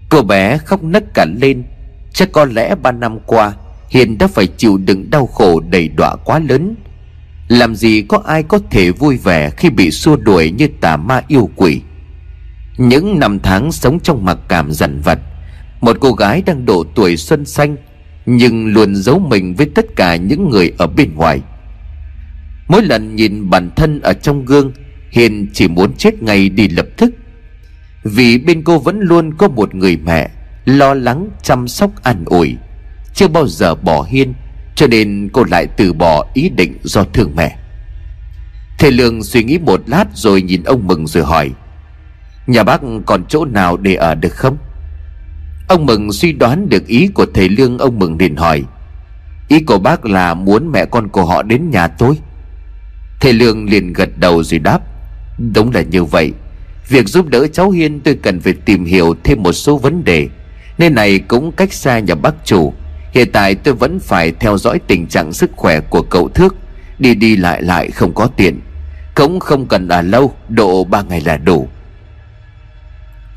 Cô 0.09 0.21
bé 0.21 0.57
khóc 0.57 0.83
nấc 0.83 1.13
cả 1.13 1.25
lên. 1.41 1.63
Chắc 2.13 2.31
có 2.31 2.45
lẽ 2.45 2.75
ba 2.75 2.91
năm 2.91 3.19
qua, 3.25 3.53
Hiền 3.89 4.17
đã 4.17 4.27
phải 4.27 4.47
chịu 4.47 4.77
đựng 4.77 5.09
đau 5.09 5.27
khổ 5.27 5.59
đầy 5.59 5.87
đọa 5.87 6.15
quá 6.15 6.39
lớn. 6.39 6.75
Làm 7.47 7.75
gì 7.75 8.01
có 8.01 8.21
ai 8.25 8.43
có 8.43 8.59
thể 8.71 8.91
vui 8.91 9.17
vẻ 9.17 9.49
Khi 9.49 9.69
bị 9.69 9.91
xua 9.91 10.15
đuổi 10.15 10.51
như 10.51 10.67
tà 10.81 10.97
ma 10.97 11.21
yêu 11.27 11.49
quỷ. 11.55 11.81
Những 12.77 13.19
năm 13.19 13.39
tháng 13.39 13.71
sống 13.71 13.99
trong 13.99 14.25
mặc 14.25 14.37
cảm 14.47 14.71
dằn 14.71 15.01
vặt, 15.01 15.19
Một 15.81 15.97
cô 15.99 16.13
gái 16.13 16.43
đang 16.45 16.65
độ 16.65 16.85
tuổi 16.95 17.17
xuân 17.17 17.45
xanh, 17.45 17.75
Nhưng 18.25 18.67
luôn 18.67 18.95
giấu 18.95 19.19
mình 19.19 19.55
với 19.55 19.69
tất 19.75 19.85
cả 19.95 20.15
những 20.15 20.49
người 20.49 20.73
ở 20.77 20.87
bên 20.87 21.15
ngoài. 21.15 21.41
Mỗi 22.67 22.83
lần 22.83 23.15
nhìn 23.15 23.49
bản 23.49 23.69
thân 23.75 24.01
ở 24.01 24.13
trong 24.13 24.45
gương, 24.45 24.71
Hiền 25.11 25.47
chỉ 25.53 25.67
muốn 25.67 25.93
chết 25.93 26.23
ngay 26.23 26.49
đi 26.49 26.67
lập 26.67 26.87
tức. 26.97 27.11
Vì 28.07 28.37
bên 28.37 28.63
cô 28.63 28.79
vẫn 28.79 28.99
luôn 28.99 29.33
có 29.33 29.47
một 29.47 29.75
người 29.75 29.97
mẹ, 29.97 30.29
Lo 30.65 30.93
lắng, 30.93 31.29
chăm 31.43 31.67
sóc, 31.67 32.03
an 32.03 32.23
ủi. 32.25 32.57
Chưa 33.13 33.27
bao 33.27 33.47
giờ 33.47 33.75
bỏ 33.75 34.05
Hiên, 34.09 34.33
Cho 34.75 34.87
nên 34.87 35.29
cô 35.33 35.43
lại 35.43 35.67
từ 35.77 35.93
bỏ 35.93 36.25
ý 36.33 36.49
định 36.49 36.77
do 36.83 37.03
thương 37.03 37.31
mẹ. 37.35 37.57
Thầy 38.79 38.91
Lương 38.91 39.23
suy 39.23 39.43
nghĩ 39.43 39.57
một 39.57 39.81
lát 39.87 40.05
rồi 40.13 40.41
nhìn 40.41 40.63
ông 40.63 40.87
Mừng 40.87 41.07
rồi 41.07 41.23
hỏi, 41.23 41.51
Nhà 42.47 42.63
bác 42.63 42.81
còn 43.05 43.25
chỗ 43.29 43.45
nào 43.45 43.77
để 43.77 43.95
ở 43.95 44.15
được 44.15 44.33
không? 44.33 44.57
Ông 45.67 45.85
Mừng 45.85 46.11
suy 46.11 46.33
đoán 46.33 46.69
được 46.69 46.87
ý 46.87 47.07
của 47.07 47.25
thầy 47.33 47.49
Lương, 47.49 47.77
Ông 47.77 47.99
Mừng 47.99 48.17
liền 48.19 48.35
hỏi, 48.35 48.63
Ý 49.47 49.59
của 49.59 49.79
bác 49.79 50.05
là 50.05 50.33
muốn 50.33 50.71
mẹ 50.71 50.85
con 50.85 51.07
của 51.07 51.25
họ 51.25 51.43
đến 51.43 51.69
nhà 51.69 51.87
tôi? 51.87 52.17
Thầy 53.19 53.33
Lương 53.33 53.69
liền 53.69 53.93
gật 53.93 54.09
đầu 54.17 54.43
rồi 54.43 54.59
đáp, 54.59 54.79
Đúng 55.53 55.71
là 55.71 55.81
như 55.81 56.03
vậy. 56.03 56.33
Việc 56.89 57.07
giúp 57.07 57.27
đỡ 57.27 57.47
cháu 57.47 57.69
Hiên 57.69 57.99
tôi 57.99 58.15
cần 58.23 58.39
phải 58.39 58.53
tìm 58.53 58.85
hiểu 58.85 59.15
thêm 59.23 59.43
một 59.43 59.51
số 59.53 59.77
vấn 59.77 60.03
đề. 60.03 60.27
Nên 60.77 60.95
này 60.95 61.19
cũng 61.19 61.51
cách 61.51 61.73
xa 61.73 61.99
nhà 61.99 62.15
bác 62.15 62.45
chủ. 62.45 62.73
Hiện 63.13 63.31
tại 63.31 63.55
tôi 63.55 63.73
vẫn 63.73 63.99
phải 63.99 64.31
theo 64.31 64.57
dõi 64.57 64.79
tình 64.87 65.07
trạng 65.07 65.33
sức 65.33 65.51
khỏe 65.55 65.79
của 65.79 66.01
cậu 66.01 66.29
Thước. 66.29 66.55
Đi 66.99 67.15
đi 67.15 67.35
lại 67.35 67.61
lại 67.61 67.91
không 67.91 68.13
có 68.13 68.27
tiện. 68.37 68.59
Cũng 69.15 69.39
không 69.39 69.65
cần 69.65 69.87
là 69.87 70.01
lâu, 70.01 70.33
Độ 70.49 70.83
ba 70.83 71.01
ngày 71.01 71.21
là 71.21 71.37
đủ. 71.37 71.67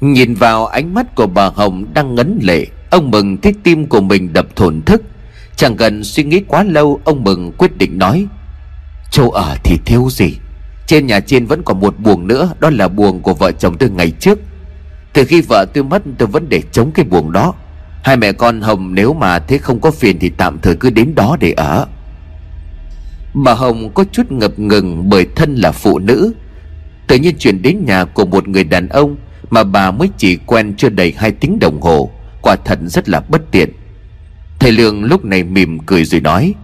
Nhìn 0.00 0.34
vào 0.34 0.66
ánh 0.66 0.94
mắt 0.94 1.14
của 1.14 1.26
bà 1.26 1.46
Hồng 1.46 1.94
đang 1.94 2.14
ngấn 2.14 2.38
lệ, 2.42 2.66
Ông 2.90 3.10
Mừng 3.10 3.36
thấy 3.36 3.54
tim 3.62 3.86
của 3.86 4.00
mình 4.00 4.32
đập 4.32 4.46
thổn 4.56 4.82
thức. 4.82 5.02
Chẳng 5.56 5.76
cần 5.76 6.04
suy 6.04 6.22
nghĩ 6.22 6.42
quá 6.48 6.62
lâu, 6.62 7.00
Ông 7.04 7.24
Mừng 7.24 7.52
quyết 7.52 7.76
định 7.76 7.98
nói, 7.98 8.26
Châu 9.10 9.30
ở 9.30 9.56
thì 9.64 9.78
thiếu 9.84 10.08
gì? 10.10 10.36
Trên 10.86 11.06
nhà 11.06 11.20
trên 11.20 11.46
vẫn 11.46 11.62
còn 11.62 11.80
một 11.80 11.98
buồng 11.98 12.26
nữa, 12.26 12.54
Đó 12.60 12.70
là 12.70 12.88
buồng 12.88 13.20
của 13.20 13.34
vợ 13.34 13.52
chồng 13.52 13.78
tôi 13.78 13.90
ngày 13.90 14.10
trước. 14.10 14.38
Từ 15.12 15.24
khi 15.24 15.40
vợ 15.40 15.66
tôi 15.74 15.84
mất, 15.84 16.02
tôi 16.18 16.28
vẫn 16.28 16.48
để 16.48 16.62
chống 16.72 16.90
cái 16.94 17.04
buồng 17.04 17.32
đó. 17.32 17.54
Hai 18.02 18.16
mẹ 18.16 18.32
con 18.32 18.60
Hồng 18.60 18.94
nếu 18.94 19.14
mà 19.14 19.38
thế 19.38 19.58
không 19.58 19.80
có 19.80 19.90
phiền 19.90 20.18
Thì 20.18 20.30
tạm 20.36 20.58
thời 20.58 20.76
cứ 20.76 20.90
đến 20.90 21.14
đó 21.14 21.36
để 21.40 21.52
ở. 21.52 21.86
Bà 23.34 23.54
Hồng 23.54 23.90
có 23.94 24.04
chút 24.12 24.32
ngập 24.32 24.58
ngừng 24.58 25.08
Bởi 25.08 25.26
thân 25.36 25.56
là 25.56 25.72
phụ 25.72 25.98
nữ. 25.98 26.32
Tự 27.06 27.16
nhiên 27.16 27.36
chuyển 27.38 27.62
đến 27.62 27.84
nhà 27.86 28.04
của 28.04 28.26
một 28.26 28.48
người 28.48 28.64
đàn 28.64 28.88
ông 28.88 29.16
Mà 29.50 29.64
bà 29.64 29.90
mới 29.90 30.08
chỉ 30.16 30.36
quen 30.36 30.74
chưa 30.76 30.88
đầy 30.88 31.14
hai 31.16 31.32
tiếng 31.32 31.58
đồng 31.58 31.80
hồ. 31.80 32.10
Quả 32.42 32.56
thật 32.64 32.78
rất 32.86 33.08
là 33.08 33.20
bất 33.20 33.42
tiện. 33.50 33.70
Thầy 34.58 34.72
Lương 34.72 35.04
lúc 35.04 35.24
này 35.24 35.44
mỉm 35.44 35.78
cười 35.78 36.04
rồi 36.04 36.20
nói, 36.20 36.54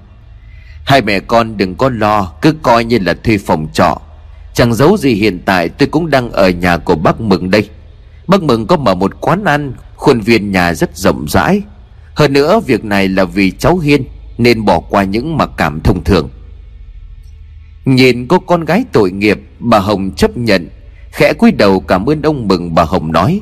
Hai 0.85 1.03
mẹ 1.03 1.21
con 1.21 1.57
đừng 1.57 1.75
có 1.75 1.89
lo, 1.89 2.33
Cứ 2.43 2.53
coi 2.63 2.85
như 2.85 2.99
là 2.99 3.15
thuê 3.25 3.39
phòng 3.39 3.69
trọ. 3.73 4.01
Chẳng 4.57 4.75
giấu 4.75 4.97
gì 4.97 5.15
hiện 5.15 5.41
tại, 5.45 5.69
tôi 5.69 5.89
cũng 5.89 6.11
đang 6.11 6.31
ở 6.31 6.49
nhà 6.49 6.77
của 6.77 6.95
bác 6.95 7.21
Mừng 7.21 7.51
đây. 7.51 7.69
Bác 8.27 8.43
Mừng 8.43 8.67
có 8.67 8.77
mở 8.77 8.95
một 8.95 9.21
quán 9.21 9.45
ăn, 9.45 9.73
Khuôn 9.97 10.21
viên 10.21 10.53
nhà 10.53 10.75
rất 10.75 10.97
rộng 10.97 11.27
rãi. 11.29 11.63
Hơn 12.15 12.33
nữa, 12.33 12.61
việc 12.67 12.85
này 12.85 13.09
là 13.09 13.25
vì 13.25 13.51
cháu 13.51 13.79
Hiên, 13.79 14.05
Nên 14.39 14.65
bỏ 14.65 14.81
qua 14.81 15.05
những 15.05 15.37
mặc 15.37 15.51
cảm 15.57 15.81
thông 15.81 16.05
thường. 16.05 16.31
Nhìn 17.85 18.27
cô 18.27 18.39
con 18.39 18.65
gái 18.65 18.85
tội 18.93 19.11
nghiệp, 19.11 19.41
Bà 19.59 19.79
Hồng 19.79 20.11
chấp 20.17 20.37
nhận, 20.37 20.69
Khẽ 21.13 21.33
cúi 21.39 21.53
đầu 21.53 21.81
cảm 21.81 22.07
ơn 22.07 22.23
ông 22.23 22.49
Mừng, 22.49 22.75
bà 22.75 22.83
Hồng 22.83 23.13
nói. 23.13 23.41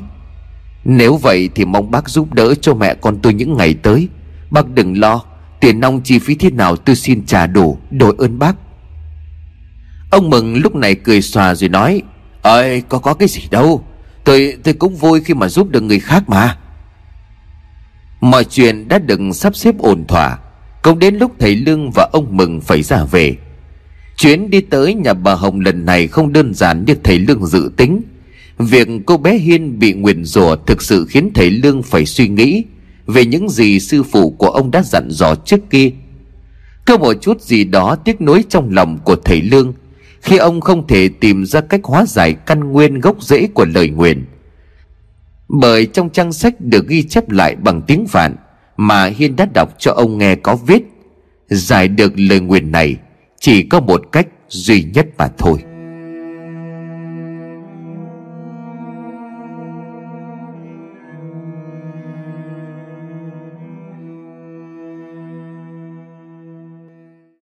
Nếu 0.83 1.17
vậy 1.17 1.49
thì 1.55 1.65
mong 1.65 1.91
bác 1.91 2.09
giúp 2.09 2.33
đỡ 2.33 2.55
cho 2.55 2.73
mẹ 2.73 2.95
con 2.95 3.19
tôi 3.21 3.33
những 3.33 3.57
ngày 3.57 3.73
tới. 3.73 4.07
Bác 4.49 4.69
đừng 4.69 4.99
lo, 4.99 5.23
Tiền 5.59 5.79
nong 5.79 6.01
chi 6.01 6.19
phí 6.19 6.35
thế 6.35 6.51
nào 6.51 6.75
tôi 6.75 6.95
xin 6.95 7.25
trả 7.25 7.47
đủ, 7.47 7.77
Đổi 7.91 8.15
ơn 8.17 8.39
bác. 8.39 8.55
Ông 10.09 10.29
Mừng 10.29 10.55
lúc 10.55 10.75
này 10.75 10.95
cười 10.95 11.21
xòa 11.21 11.55
rồi 11.55 11.69
nói, 11.69 12.01
ơi, 12.41 12.83
có 12.89 12.99
có 12.99 13.13
cái 13.13 13.27
gì 13.27 13.41
đâu. 13.51 13.85
Tôi 14.23 14.57
tôi 14.63 14.73
cũng 14.73 14.95
vui 14.95 15.21
khi 15.21 15.33
mà 15.33 15.47
giúp 15.49 15.69
được 15.69 15.81
người 15.81 15.99
khác 15.99 16.29
mà. 16.29 16.57
Mọi 18.21 18.43
chuyện 18.43 18.87
đã 18.87 18.99
được 18.99 19.19
sắp 19.33 19.55
xếp 19.55 19.77
ổn 19.79 20.05
thỏa. 20.07 20.37
Cũng 20.81 20.99
đến 20.99 21.15
lúc 21.15 21.31
thầy 21.39 21.55
Lương 21.55 21.91
và 21.91 22.09
ông 22.13 22.37
Mừng 22.37 22.61
phải 22.61 22.83
ra 22.83 23.03
về. 23.11 23.35
Chuyến 24.17 24.49
đi 24.49 24.61
tới 24.61 24.93
nhà 24.93 25.13
bà 25.13 25.33
Hồng 25.33 25.59
lần 25.59 25.85
này 25.85 26.07
không 26.07 26.33
đơn 26.33 26.53
giản 26.53 26.85
như 26.85 26.95
thầy 27.03 27.19
Lương 27.19 27.45
dự 27.45 27.71
tính. 27.77 28.01
Việc 28.57 28.87
cô 29.05 29.17
bé 29.17 29.33
Hiên 29.37 29.79
bị 29.79 29.93
nguyền 29.93 30.25
rủa 30.25 30.55
thực 30.55 30.81
sự 30.81 31.05
khiến 31.09 31.31
thầy 31.33 31.49
Lương 31.51 31.83
phải 31.83 32.05
suy 32.05 32.27
nghĩ 32.27 32.63
Về 33.07 33.25
những 33.25 33.49
gì 33.49 33.79
sư 33.79 34.03
phụ 34.03 34.29
của 34.29 34.49
ông 34.49 34.71
đã 34.71 34.83
dặn 34.83 35.07
dò 35.09 35.35
trước 35.35 35.69
kia. 35.69 35.89
Có 36.85 36.97
một 36.97 37.13
chút 37.21 37.41
gì 37.41 37.63
đó 37.63 37.95
tiếc 37.95 38.21
nuối 38.21 38.43
trong 38.49 38.73
lòng 38.73 38.97
của 39.03 39.15
thầy 39.15 39.41
Lương 39.41 39.73
khi 40.25 40.37
ông 40.37 40.61
không 40.61 40.87
thể 40.87 41.09
tìm 41.19 41.45
ra 41.45 41.61
cách 41.61 41.81
hóa 41.83 42.05
giải 42.07 42.33
căn 42.33 42.71
nguyên 42.71 42.99
gốc 42.99 43.23
rễ 43.23 43.47
của 43.53 43.65
lời 43.65 43.89
nguyền. 43.89 44.25
Bởi 45.47 45.85
trong 45.85 46.09
trang 46.09 46.33
sách 46.33 46.53
được 46.59 46.87
ghi 46.87 47.03
chép 47.03 47.29
lại 47.29 47.55
bằng 47.55 47.81
tiếng 47.81 48.07
Phạn 48.07 48.35
Mà 48.77 49.05
Hiên 49.05 49.35
đã 49.35 49.47
đọc 49.53 49.69
cho 49.79 49.91
ông 49.91 50.17
nghe 50.17 50.35
có 50.35 50.55
viết, 50.55 50.83
Giải 51.49 51.87
được 51.87 52.13
lời 52.15 52.39
nguyền 52.39 52.71
này 52.71 52.97
chỉ 53.39 53.63
có 53.63 53.79
một 53.79 54.01
cách 54.11 54.27
duy 54.47 54.83
nhất 54.83 55.07
mà 55.17 55.27
thôi. 55.37 55.57